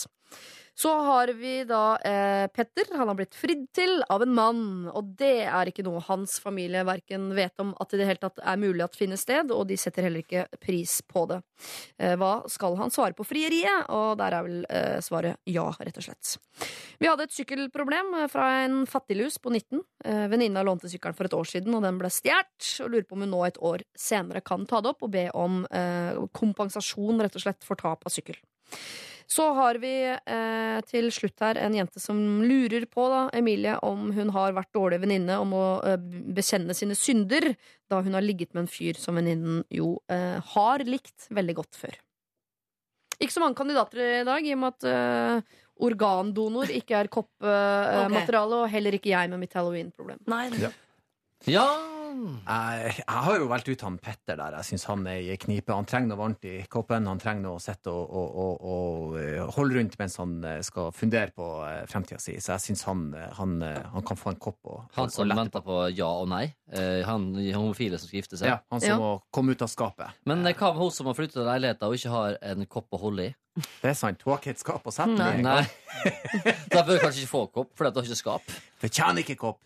Så 0.79 0.93
har 1.03 1.27
vi 1.27 1.63
da 1.67 1.97
eh, 1.97 2.47
Petter. 2.47 2.87
Han 2.95 3.09
har 3.11 3.15
blitt 3.19 3.35
fridd 3.35 3.65
til 3.75 3.97
av 4.07 4.23
en 4.23 4.31
mann. 4.31 4.61
Og 4.87 5.09
det 5.19 5.43
er 5.43 5.67
ikke 5.67 5.83
noe 5.83 5.99
hans 6.05 6.37
familie 6.39 6.85
verken 6.87 7.25
vet 7.35 7.59
om 7.59 7.73
at 7.83 7.91
det 7.91 7.97
i 7.97 7.99
det 7.99 8.07
hele 8.07 8.21
tatt 8.21 8.39
er 8.39 8.61
mulig 8.61 8.85
at 8.85 8.95
finner 8.95 9.19
sted, 9.19 9.51
og 9.51 9.65
de 9.67 9.75
setter 9.79 10.07
heller 10.07 10.23
ikke 10.23 10.45
pris 10.63 11.01
på 11.03 11.25
det. 11.33 11.41
Eh, 11.99 12.15
hva 12.21 12.45
skal 12.47 12.79
han 12.79 12.93
svare 12.95 13.17
på 13.17 13.27
frieriet? 13.27 13.89
Og 13.91 14.13
der 14.21 14.37
er 14.37 14.47
vel 14.47 14.61
eh, 14.71 15.01
svaret 15.03 15.41
ja, 15.51 15.67
rett 15.81 15.99
og 15.99 16.07
slett. 16.07 16.37
Vi 17.03 17.11
hadde 17.11 17.27
et 17.27 17.35
sykkelproblem 17.35 18.15
eh, 18.21 18.29
fra 18.31 18.47
en 18.61 18.85
fattiglus 18.87 19.35
på 19.43 19.51
19. 19.51 19.83
Eh, 20.05 20.23
Venninna 20.31 20.63
lånte 20.63 20.87
sykkelen 20.87 21.19
for 21.19 21.27
et 21.27 21.35
år 21.35 21.51
siden, 21.57 21.75
og 21.75 21.83
den 21.83 21.99
ble 21.99 22.13
stjålet. 22.13 22.71
Og 22.85 22.95
lurer 22.95 23.09
på 23.09 23.19
om 23.19 23.27
hun 23.27 23.33
nå 23.35 23.43
et 23.49 23.59
år 23.67 23.83
senere 23.99 24.39
kan 24.47 24.63
ta 24.69 24.79
det 24.79 24.93
opp 24.95 25.03
og 25.03 25.11
be 25.11 25.27
om 25.35 25.65
eh, 25.75 26.15
kompensasjon 26.31 27.19
rett 27.19 27.35
og 27.35 27.49
slett 27.49 27.67
for 27.67 27.83
tap 27.83 28.07
av 28.07 28.15
sykkel. 28.15 28.39
Så 29.29 29.45
har 29.53 29.77
vi 29.77 29.91
eh, 30.09 30.79
til 30.89 31.11
slutt 31.13 31.43
her 31.45 31.59
en 31.61 31.75
jente 31.77 32.01
som 32.01 32.17
lurer 32.41 32.87
på, 32.89 33.05
da, 33.11 33.19
Emilie, 33.37 33.75
om 33.85 34.07
hun 34.15 34.31
har 34.33 34.55
vært 34.57 34.71
dårlig 34.73 34.97
venninne 35.03 35.37
om 35.37 35.53
å 35.53 35.65
eh, 35.85 35.99
bekjenne 36.33 36.73
sine 36.73 36.97
synder, 36.97 37.51
da 37.91 38.01
hun 38.01 38.17
har 38.17 38.25
ligget 38.25 38.55
med 38.55 38.63
en 38.65 38.71
fyr 38.71 38.97
som 38.97 39.19
venninnen 39.19 39.61
jo 39.69 39.99
eh, 40.09 40.41
har 40.55 40.85
likt 40.87 41.29
veldig 41.29 41.57
godt 41.61 41.77
før. 41.77 41.99
Ikke 43.19 43.35
så 43.35 43.43
mange 43.43 43.59
kandidater 43.59 44.01
i 44.01 44.25
dag, 44.25 44.49
i 44.49 44.55
og 44.55 44.63
med 44.63 44.79
at 44.79 44.89
eh, 44.89 45.61
organdonor 45.85 46.73
ikke 46.73 46.97
er 46.97 47.13
koppmateriale, 47.13 48.63
og 48.63 48.73
heller 48.73 48.97
ikke 48.97 49.13
jeg 49.13 49.29
med 49.29 49.45
mitt 49.45 49.53
halloween-problem. 49.53 50.25
Ja. 50.57 50.73
Ja 51.45 51.98
Jeg, 52.09 52.93
jeg 52.99 53.23
har 53.25 53.37
jo 53.39 53.47
valgt 53.51 53.69
ut 53.69 53.81
han 53.85 53.97
Petter 54.01 54.37
der. 54.39 54.55
Jeg 54.59 54.67
syns 54.71 54.85
han 54.89 55.05
er 55.09 55.19
i 55.21 55.35
knipe. 55.41 55.73
Han 55.75 55.87
trenger 55.89 56.11
noe 56.11 56.19
varmt 56.19 56.45
i 56.49 56.55
koppen. 56.71 57.07
Han 57.09 57.21
trenger 57.21 57.43
noe 57.45 57.59
å 57.59 57.63
sitte 57.63 57.91
og, 57.93 58.09
og, 58.09 58.39
og, 58.43 58.63
og 58.73 59.17
eh, 59.21 59.41
holde 59.55 59.77
rundt 59.79 59.97
mens 59.99 60.17
han 60.21 60.37
eh, 60.47 60.59
skal 60.65 60.91
fundere 60.95 61.33
på 61.35 61.47
eh, 61.67 61.83
fremtida 61.91 62.19
si. 62.23 62.35
Så 62.41 62.55
jeg 62.55 62.65
syns 62.69 62.85
han, 62.89 63.03
han, 63.39 63.57
han 63.93 64.07
kan 64.07 64.19
få 64.19 64.33
en 64.33 64.39
kopp 64.41 64.59
og, 64.69 64.85
Han 64.97 65.11
som 65.13 65.29
og 65.29 65.37
venter 65.43 65.65
på 65.65 65.81
ja 65.97 66.09
og 66.23 66.29
nei. 66.31 66.45
Eh, 66.73 67.01
han 67.07 67.29
homofile 67.55 67.99
som 68.01 68.09
skal 68.09 68.21
gifte 68.23 68.39
seg. 68.39 68.51
Ja, 68.53 68.59
han 68.73 68.81
som 68.83 68.89
Ja. 68.89 68.97
må 69.01 69.11
komme 69.35 69.53
ut 69.53 69.61
av 69.65 69.69
skapet. 69.71 70.17
Men 70.29 70.41
hva 70.47 70.73
med 70.73 70.81
hun 70.81 70.91
som 70.95 71.09
har 71.11 71.17
flyttet 71.17 71.37
til 71.39 71.47
leiligheten 71.47 71.87
og 71.89 71.95
ikke 71.99 72.13
har 72.15 72.39
en 72.53 72.65
kopp 72.69 72.97
å 72.97 73.01
holde 73.05 73.29
i? 73.29 73.35
Det 73.81 73.89
er 73.91 73.97
sant. 73.97 74.21
Hun 74.23 74.33
har 74.33 74.39
ikke 74.41 74.53
et 74.55 74.61
skap 74.61 74.85
å 74.87 74.93
sette 74.93 75.15
den 75.19 75.45
i. 75.45 75.63
Da 76.71 76.83
bør 76.85 76.95
du 76.95 77.01
kanskje 77.03 77.25
ikke 77.25 77.31
få 77.33 77.41
kopp, 77.51 77.73
for 77.75 77.89
du 77.89 77.99
har 77.99 78.07
ikke 78.07 78.17
skap. 78.19 78.53
Fortjener 78.79 79.23
ikke 79.25 79.35
kopp. 79.41 79.59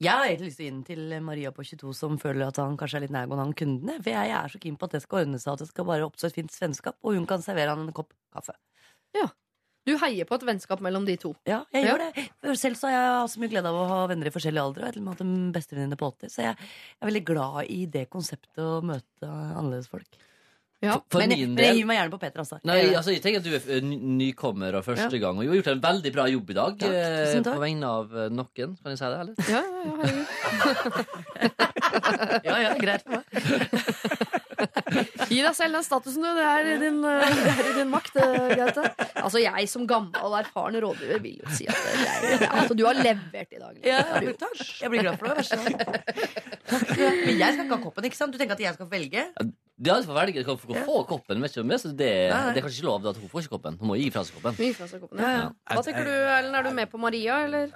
Jeg 0.00 0.10
har 0.12 0.24
egentlig 0.26 0.48
lyst 0.50 0.60
til 0.60 0.66
å 0.66 0.72
inn 0.72 0.84
til 0.86 1.16
Maria 1.26 1.50
på 1.54 1.64
22 1.66 1.94
som 1.94 2.18
føler 2.22 2.46
at 2.48 2.56
han 2.62 2.76
kanskje 2.80 3.00
er 3.00 3.04
litt 3.06 3.14
nærgående 3.16 3.44
han 3.48 3.56
kundene. 3.58 3.98
For 4.02 4.10
jeg 4.14 4.30
er 4.38 4.48
så 4.54 4.60
keen 4.62 4.76
på 4.80 4.88
at 4.88 4.96
det 4.96 5.02
skal 5.04 5.24
ordne 5.24 5.40
seg, 5.42 5.52
at 5.54 5.64
det 5.64 5.68
skal 5.72 5.88
bare 5.88 6.06
oppstå 6.08 6.30
et 6.30 6.38
fint 6.40 6.56
vennskap, 6.60 6.96
og 7.02 7.14
hun 7.18 7.26
kan 7.28 7.44
servere 7.44 7.74
han 7.74 7.84
en 7.86 7.92
kopp 7.96 8.12
kaffe. 8.34 8.56
Ja. 9.16 9.28
Du 9.88 9.94
heier 9.96 10.26
på 10.28 10.36
et 10.36 10.42
vennskap 10.44 10.82
mellom 10.84 11.06
de 11.08 11.14
to. 11.16 11.30
Ja, 11.48 11.62
jeg 11.72 11.86
Ja. 11.86 11.94
gjør 11.96 12.02
det. 12.12 12.58
Selv 12.60 12.76
så 12.76 12.90
har 12.90 12.92
jeg 12.92 13.12
hatt 13.22 13.30
så 13.32 13.40
mye 13.40 13.48
glede 13.48 13.70
av 13.70 13.74
å 13.78 13.86
ha 13.88 14.06
venner 14.06 14.26
i 14.28 14.30
forskjellig 14.34 14.60
alder. 14.60 14.82
Og 14.84 14.92
jeg 14.92 15.02
har 15.04 15.12
hatt 15.14 15.20
en 15.24 15.52
bestevenninne 15.52 15.96
på 15.96 16.10
80, 16.12 16.28
så 16.28 16.42
jeg 16.44 16.56
er 17.00 17.06
veldig 17.08 17.24
glad 17.24 17.70
i 17.70 17.86
det 17.86 18.10
konseptet 18.10 18.58
å 18.60 18.82
møte 18.84 19.24
annerledes 19.24 19.88
folk. 19.88 20.18
Ja. 20.78 20.94
For, 21.10 21.18
men, 21.18 21.32
min 21.34 21.38
del, 21.40 21.48
men 21.56 21.64
jeg 21.64 21.76
gir 21.80 21.86
meg 21.90 21.96
gjerne 21.98 22.12
på 22.12 22.20
Peter, 22.22 22.38
altså. 22.44 22.56
Nei, 22.68 22.76
Jeg 22.78 22.94
altså, 23.00 23.10
jeg 23.10 23.22
tenker 23.24 23.40
at 23.42 23.46
du 23.48 23.54
er 23.58 23.80
nykommer 23.88 24.78
og 24.78 24.84
første 24.86 25.18
gang, 25.18 25.34
og 25.34 25.42
du 25.42 25.50
har 25.50 25.58
gjort 25.58 25.72
en 25.72 25.82
veldig 25.82 26.12
bra 26.14 26.26
jobb 26.30 26.52
i 26.54 26.58
dag. 26.58 26.76
Takk, 26.78 26.94
eh, 26.94 27.32
takk. 27.42 27.48
På 27.50 27.64
vegne 27.64 27.90
av 27.98 28.14
eh, 28.14 28.28
noen, 28.30 28.76
kan 28.78 28.94
jeg 28.94 29.00
si 29.00 29.04
det? 29.10 29.18
eller? 29.18 29.34
Ja, 29.50 29.62
ja, 29.66 29.82
ja, 29.88 30.14
ja, 32.48 32.56
ja, 32.62 32.70
greit 32.78 33.02
for 33.02 33.18
meg. 33.18 33.26
Gi 35.28 35.38
deg 35.44 35.54
selv 35.54 35.76
den 35.76 35.84
statusen, 35.86 36.24
du. 36.24 36.30
Det 36.38 36.46
er 36.46 36.68
i 36.72 36.78
din, 36.80 36.98
eh, 37.04 37.52
er 37.52 37.68
i 37.68 37.74
din 37.76 37.90
makt, 37.92 38.16
eh, 38.22 38.54
Gaute. 38.58 38.86
Altså, 39.20 39.42
jeg 39.42 39.68
som 39.70 39.86
gammel 39.90 40.24
og 40.30 40.38
erfaren 40.40 40.78
rådgiver 40.82 41.20
vil 41.22 41.38
jo 41.42 41.54
si 41.58 41.66
at 41.68 41.78
det, 41.84 42.38
er, 42.38 42.46
altså, 42.48 42.74
du 42.78 42.84
har 42.86 42.96
levert 42.98 43.50
i 43.52 43.60
dag. 43.60 43.74
liksom. 43.74 43.90
Ja. 43.90 43.98
Jeg 44.82 44.90
blir 44.94 45.04
glad 45.04 45.18
for 45.18 45.26
det. 45.26 45.34
Vær 45.36 45.46
så 45.46 45.56
god. 45.58 45.72
Men 47.26 47.38
jeg 47.38 47.54
skal 47.54 47.64
ikke 47.66 47.76
ha 47.76 47.82
koppen, 47.82 48.08
ikke 48.08 48.20
sant? 48.20 48.32
Du 48.34 48.38
tenker 48.40 48.56
at 48.58 48.64
jeg 48.68 48.78
skal 48.78 48.90
velge? 48.90 49.26
Ja, 49.78 49.94
er 50.02 50.06
for 50.08 50.16
velge. 50.18 50.42
Hun 50.42 50.58
får 50.58 50.72
få 50.72 50.84
få 50.88 50.96
koppen, 51.06 51.38
men 51.38 51.46
ikke 51.46 51.60
så 51.60 51.62
det, 51.94 52.08
Nei, 52.32 52.38
nei. 52.38 52.54
det 52.54 52.60
er 52.60 52.64
kanskje 52.66 52.80
ikke 52.82 52.88
lov. 52.88 53.02
da, 53.04 53.10
at 53.14 53.20
Hun 53.22 53.30
får 53.30 53.44
ikke 53.44 53.52
koppen. 53.54 53.76
Hun 53.78 53.90
må 53.92 53.98
gi 54.00 54.08
fra 54.14 54.24
seg 54.26 54.34
koppen. 54.40 54.56
Ja, 55.22 55.28
ja. 55.30 55.42
ja. 55.44 55.76
Hva 55.76 55.84
tenker 55.86 56.08
du, 56.08 56.14
Ellen? 56.34 56.56
Er 56.58 56.66
du 56.66 56.70
med 56.74 56.90
på 56.90 56.98
Maria, 56.98 57.36
eller? 57.46 57.70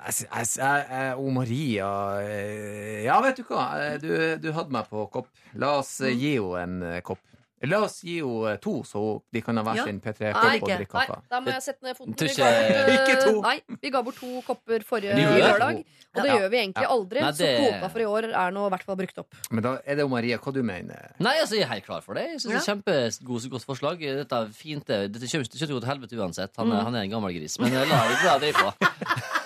Og 1.22 1.28
Maria 1.36 1.90
eh, 2.24 3.04
Ja, 3.06 3.20
vet 3.22 3.38
du 3.38 3.44
hva? 3.46 3.68
Eh, 3.78 3.98
Du, 4.02 4.10
du 4.42 4.50
hadde 4.56 4.74
meg 4.74 4.90
på 4.90 5.06
kopp. 5.14 5.30
La 5.54 5.76
oss 5.78 6.00
eh, 6.02 6.10
gi 6.16 6.34
henne 6.42 6.56
en 6.58 6.80
kopp. 7.06 7.22
La 7.64 7.78
oss 7.84 8.00
gi 8.02 8.16
henne 8.20 8.56
to, 8.60 8.82
så 8.82 9.22
de 9.32 9.40
kan 9.40 9.56
ha 9.56 9.62
hver 9.62 9.84
sin 9.86 10.00
P3-kopp 10.02 10.44
og 10.44 10.54
ikke. 10.58 10.76
drikke 10.80 10.94
Nei, 10.98 11.18
da 11.30 11.40
må 11.40 11.52
jeg 11.52 11.62
sette 11.62 11.82
ned 11.86 11.96
foten. 11.96 12.14
Vi 12.18 12.26
ikke- 12.26 12.48
eh, 12.48 12.94
Ikke 12.96 13.16
to. 13.22 13.40
Nei, 13.40 13.60
vi 13.80 13.90
ga 13.90 14.02
bort 14.02 14.16
to 14.18 14.42
kopper 14.46 14.82
forrige 14.82 15.14
Vi 15.14 15.22
lørdag. 15.22 15.84
Og 16.14 16.22
det 16.22 16.26
Ja. 16.26 16.36
gjør 16.38 16.50
vi 16.50 16.56
egentlig 16.58 16.82
Ja. 16.82 16.88
aldri, 16.88 17.20
Nei, 17.20 17.30
så 17.30 17.38
det- 17.38 17.60
kvota 17.60 17.90
for 17.90 17.98
i 18.00 18.04
år 18.04 18.24
er 18.34 18.50
nå 18.52 18.66
i 18.66 18.70
hvert 18.70 18.82
fall 18.82 18.96
brukt 18.96 19.18
opp. 19.18 19.34
Men 19.50 19.62
da 19.62 19.72
er 19.86 19.94
det 19.94 19.98
jo 20.02 20.08
Maria. 20.08 20.38
Hva 20.38 20.52
du 20.52 20.62
mener 20.62 21.12
Nei, 21.20 21.36
altså, 21.38 21.54
jeg 21.54 21.62
er 21.62 21.68
helt 21.68 21.86
klar 21.86 22.02
for 22.02 22.14
det. 22.14 22.24
Jeg 22.32 22.40
synes 22.40 22.66
det 22.66 22.68
er 22.68 22.74
Kjempegodt 22.74 23.50
godt 23.50 23.64
forslag. 23.64 23.98
Dette 24.00 24.32
er 24.32 24.46
fint. 24.48 24.84
det. 24.84 25.12
Dette 25.12 25.26
kommer 25.30 25.44
ikke 25.46 25.58
til 25.58 25.68
å 25.68 25.78
gå 25.78 25.80
til 25.80 25.90
helvete 25.90 26.18
uansett. 26.18 26.50
Han 26.58 26.72
er, 26.72 26.82
han 26.82 26.94
er 26.96 27.02
en 27.02 27.10
gammel 27.10 27.32
gris. 27.38 27.58
Men 27.60 27.72
eh, 27.72 27.84
la 27.86 28.08
det 28.08 28.24
la 28.24 28.38
det 28.38 28.54
drive 28.54 28.72
på. 28.72 28.72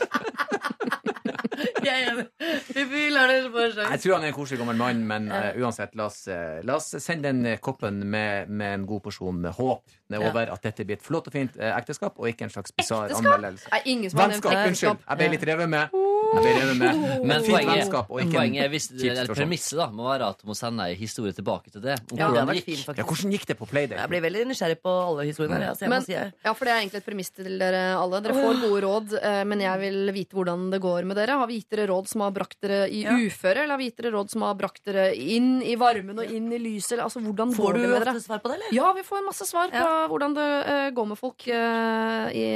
Jeg 1.85 1.93
er 1.93 2.11
enig. 2.13 2.27
Vi 2.91 3.05
lar 3.13 3.31
det 3.31 3.51
få 3.53 3.65
en 3.65 3.77
Jeg 3.93 4.03
tror 4.03 4.17
han 4.17 4.27
er 4.27 4.33
en 4.33 4.37
koselig 4.37 4.61
gammel 4.61 4.81
mann, 4.81 5.03
men 5.09 5.29
uh, 5.33 5.51
uansett, 5.63 5.95
la 5.99 6.09
oss, 6.11 6.23
eh, 6.33 6.61
la 6.67 6.79
oss 6.81 6.93
sende 7.03 7.33
den 7.33 7.59
koppen 7.63 8.03
med, 8.11 8.51
med 8.51 8.81
en 8.81 8.87
god 8.89 9.05
porsjon 9.07 9.45
håp 9.57 9.97
nedover 10.11 10.53
at 10.53 10.63
dette 10.63 10.85
blir 10.87 10.97
et 10.99 11.03
flott 11.03 11.27
og 11.29 11.33
fint 11.33 11.57
eh, 11.59 11.73
ekteskap, 11.77 12.19
og 12.19 12.29
ikke 12.31 12.47
en 12.49 12.51
slags 12.55 12.73
bisarr 12.77 13.15
anmeldelse. 13.17 13.71
Vennskap, 14.17 14.53
unnskyld. 14.67 14.99
Jeg 15.09 15.19
ble 15.23 15.29
litt 15.37 15.47
revet 15.53 15.69
med. 15.69 16.03
Med. 16.37 17.23
Men 17.25 17.43
Fint 17.45 17.55
poenget, 17.55 17.93
poenget 18.09 18.65
er 18.65 18.71
hvis, 18.73 18.89
eller 18.99 19.31
premisset 19.31 19.79
da, 19.79 19.87
må 19.95 20.09
være 20.09 20.27
at 20.35 20.41
du 20.43 20.49
må 20.51 20.57
sende 20.59 20.85
ei 20.91 20.97
historie 20.99 21.33
tilbake 21.37 21.71
til 21.73 21.85
det. 21.85 21.95
Ja, 22.11 22.27
hvordan 22.27 22.35
det 22.35 22.43
vært 22.51 22.67
fint, 22.67 22.81
gikk. 22.83 22.99
Ja, 22.99 23.05
hvordan 23.07 23.35
gikk 23.37 23.45
det 23.51 23.57
på 23.61 23.69
Playdate? 23.71 24.01
Jeg 24.03 24.11
blir 24.13 24.25
veldig 24.25 24.43
nysgjerrig 24.51 24.79
på 24.83 24.93
alle 25.07 25.27
historiene 25.29 25.61
her. 25.61 25.71
Altså, 25.71 25.87
jeg 25.87 25.93
Men- 25.93 26.03
må 26.03 26.07
si 26.09 26.13
jeg. 26.17 26.33
Ja, 26.45 26.53
for 26.53 26.65
det 26.67 26.73
er 26.75 26.81
egentlig 26.83 27.01
et 27.01 27.07
premiss 27.07 27.31
til 27.31 27.59
dere 27.63 27.83
alle. 27.97 28.21
Dere 28.27 28.35
får 28.35 28.61
gode 28.65 28.81
råd, 28.87 29.15
eh, 29.23 29.45
men 29.45 29.61
jeg 29.61 29.81
vil 29.81 30.13
vite 30.13 30.35
hvordan 30.37 30.71
det 30.71 30.81
går 30.83 31.05
med 31.07 31.17
dere. 31.17 31.39
Har 31.39 31.47
vi 31.47 31.61
gitt 31.61 31.71
dere 31.71 31.87
råd 31.87 32.09
som 32.09 32.21
har 32.27 32.31
brakt 32.33 32.59
dere 32.61 32.81
i 32.91 33.03
Ja. 33.05 33.11
uføre, 33.17 33.63
eller 33.63 33.75
har 33.77 33.79
vi 33.79 33.91
gitt 33.91 34.03
dere 34.03 34.13
råd 34.13 34.31
som 34.31 34.43
har 34.43 34.55
brakt 34.55 34.83
dere 34.85 35.15
inn 35.15 35.63
i 35.63 35.77
varmen 35.77 36.19
og 36.19 36.27
inn 36.27 36.53
i 36.53 36.59
lyset? 36.59 36.99
Altså, 36.99 37.23
hvordan 37.23 37.55
Får 37.55 37.65
går 37.65 37.73
du 37.75 37.81
det 37.83 37.89
med 37.89 38.01
dere? 38.03 38.13
Får 38.13 38.17
ofte 38.17 38.27
svar 38.27 38.39
på 38.43 38.49
det, 38.51 38.55
eller? 38.59 38.75
Ja, 38.75 38.93
vi 38.93 39.03
får 39.03 39.25
masse 39.25 39.47
svar 39.47 39.69
på 39.71 39.87
hvordan 40.11 40.35
det 40.37 40.47
eh, 40.73 40.89
går 40.97 41.07
med 41.11 41.19
folk 41.21 41.47
eh, 41.53 42.27
i, 42.37 42.47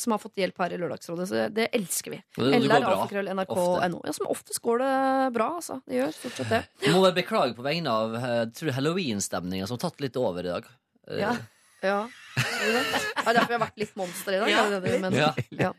som 0.00 0.14
har 0.14 0.22
fått 0.22 0.40
hjelp 0.40 0.62
her 0.64 0.74
i 0.76 0.78
Lørdagsrådet. 0.82 1.26
Så 1.30 1.46
det 1.54 1.68
elsker 1.76 2.16
vi. 2.16 2.20
Det-. 2.36 4.08
Ja, 4.10 4.16
som 4.18 4.30
oftest 4.32 4.62
går 4.64 4.82
det 4.84 4.92
bra, 5.36 5.50
altså. 5.60 5.80
Det 5.86 6.00
gjør 6.00 6.14
stort 6.16 6.40
sett 6.40 6.54
det. 6.54 6.62
Jeg 6.86 6.94
må 6.96 7.02
bare 7.04 7.18
beklage 7.18 7.56
på 7.58 7.66
vegne 7.66 7.92
av 7.92 8.16
eh, 8.20 8.40
tror 8.56 8.74
halloween-stemninga 8.78 9.68
som 9.68 9.78
har 9.78 9.84
tatt 9.88 10.02
litt 10.04 10.16
over 10.20 10.46
i 10.46 10.54
dag. 10.56 10.72
Eh, 11.10 11.20
Ja. 11.26 11.36
Ja. 11.84 12.06
Det 12.36 13.26
er 13.26 13.34
derfor 13.36 13.50
vi 13.50 13.56
har 13.56 13.62
vært 13.66 13.80
litt 13.80 13.96
monster 13.98 14.34
i 14.34 14.38
dag. 14.40 14.48
Ja, 14.50 14.62
det 14.72 14.80
det? 15.02 15.18
Ja. 15.20 15.32
Ja. 15.50 15.72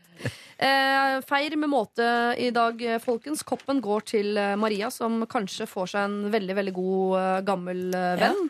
Eh, 0.58 1.20
feir 1.26 1.54
med 1.56 1.70
måte 1.70 2.06
i 2.38 2.48
dag, 2.54 2.80
eh, 2.82 2.98
folkens. 3.02 3.44
Koppen 3.46 3.82
går 3.84 4.06
til 4.10 4.38
eh, 4.40 4.56
Maria, 4.58 4.90
som 4.90 5.20
kanskje 5.30 5.68
får 5.70 5.92
seg 5.92 6.06
en 6.08 6.16
veldig 6.32 6.56
veldig 6.58 6.74
god 6.78 7.18
eh, 7.20 7.40
gammel 7.46 7.82
eh, 7.94 8.14
venn. 8.22 8.40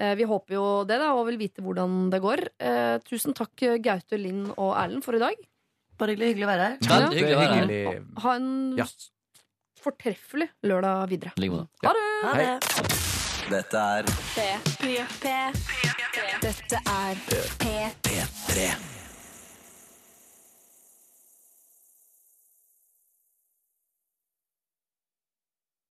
Eh, 0.00 0.14
vi 0.16 0.24
håper 0.24 0.54
jo 0.56 0.64
det, 0.88 0.96
da, 1.02 1.10
og 1.12 1.26
vil 1.28 1.36
vite 1.40 1.60
hvordan 1.64 2.08
det 2.12 2.22
går. 2.24 2.40
Eh, 2.58 2.96
tusen 3.04 3.34
takk, 3.36 3.52
Gaute, 3.84 4.16
Linn 4.20 4.46
og 4.56 4.72
Erlend, 4.80 5.04
for 5.04 5.14
i 5.18 5.20
dag. 5.22 5.36
Bare 6.00 6.14
hyggelig, 6.14 6.30
hyggelig 6.32 6.46
å 6.46 6.52
være 6.54 6.68
her. 6.70 6.76
Ja. 6.80 7.00
Det 7.10 7.18
hyggelig 7.18 7.30
er 7.30 7.36
å 7.36 7.40
være 7.40 7.52
her. 7.52 7.66
hyggelig. 7.66 8.22
Ha 8.24 8.34
en 8.40 8.76
Ja. 8.78 8.86
fortreffelig 9.82 10.48
lørdag 10.64 11.08
videre. 11.12 11.32
Like. 11.36 11.66
Ha 11.84 11.92
det! 11.92 12.08
Ha 12.24 12.32
Hei. 12.34 12.44
det. 12.46 12.56
Dette 13.50 13.74
er 13.74 14.02
Dette 16.40 16.78
er 16.86 17.14
P3. 17.60 17.92
P3. 18.06 18.99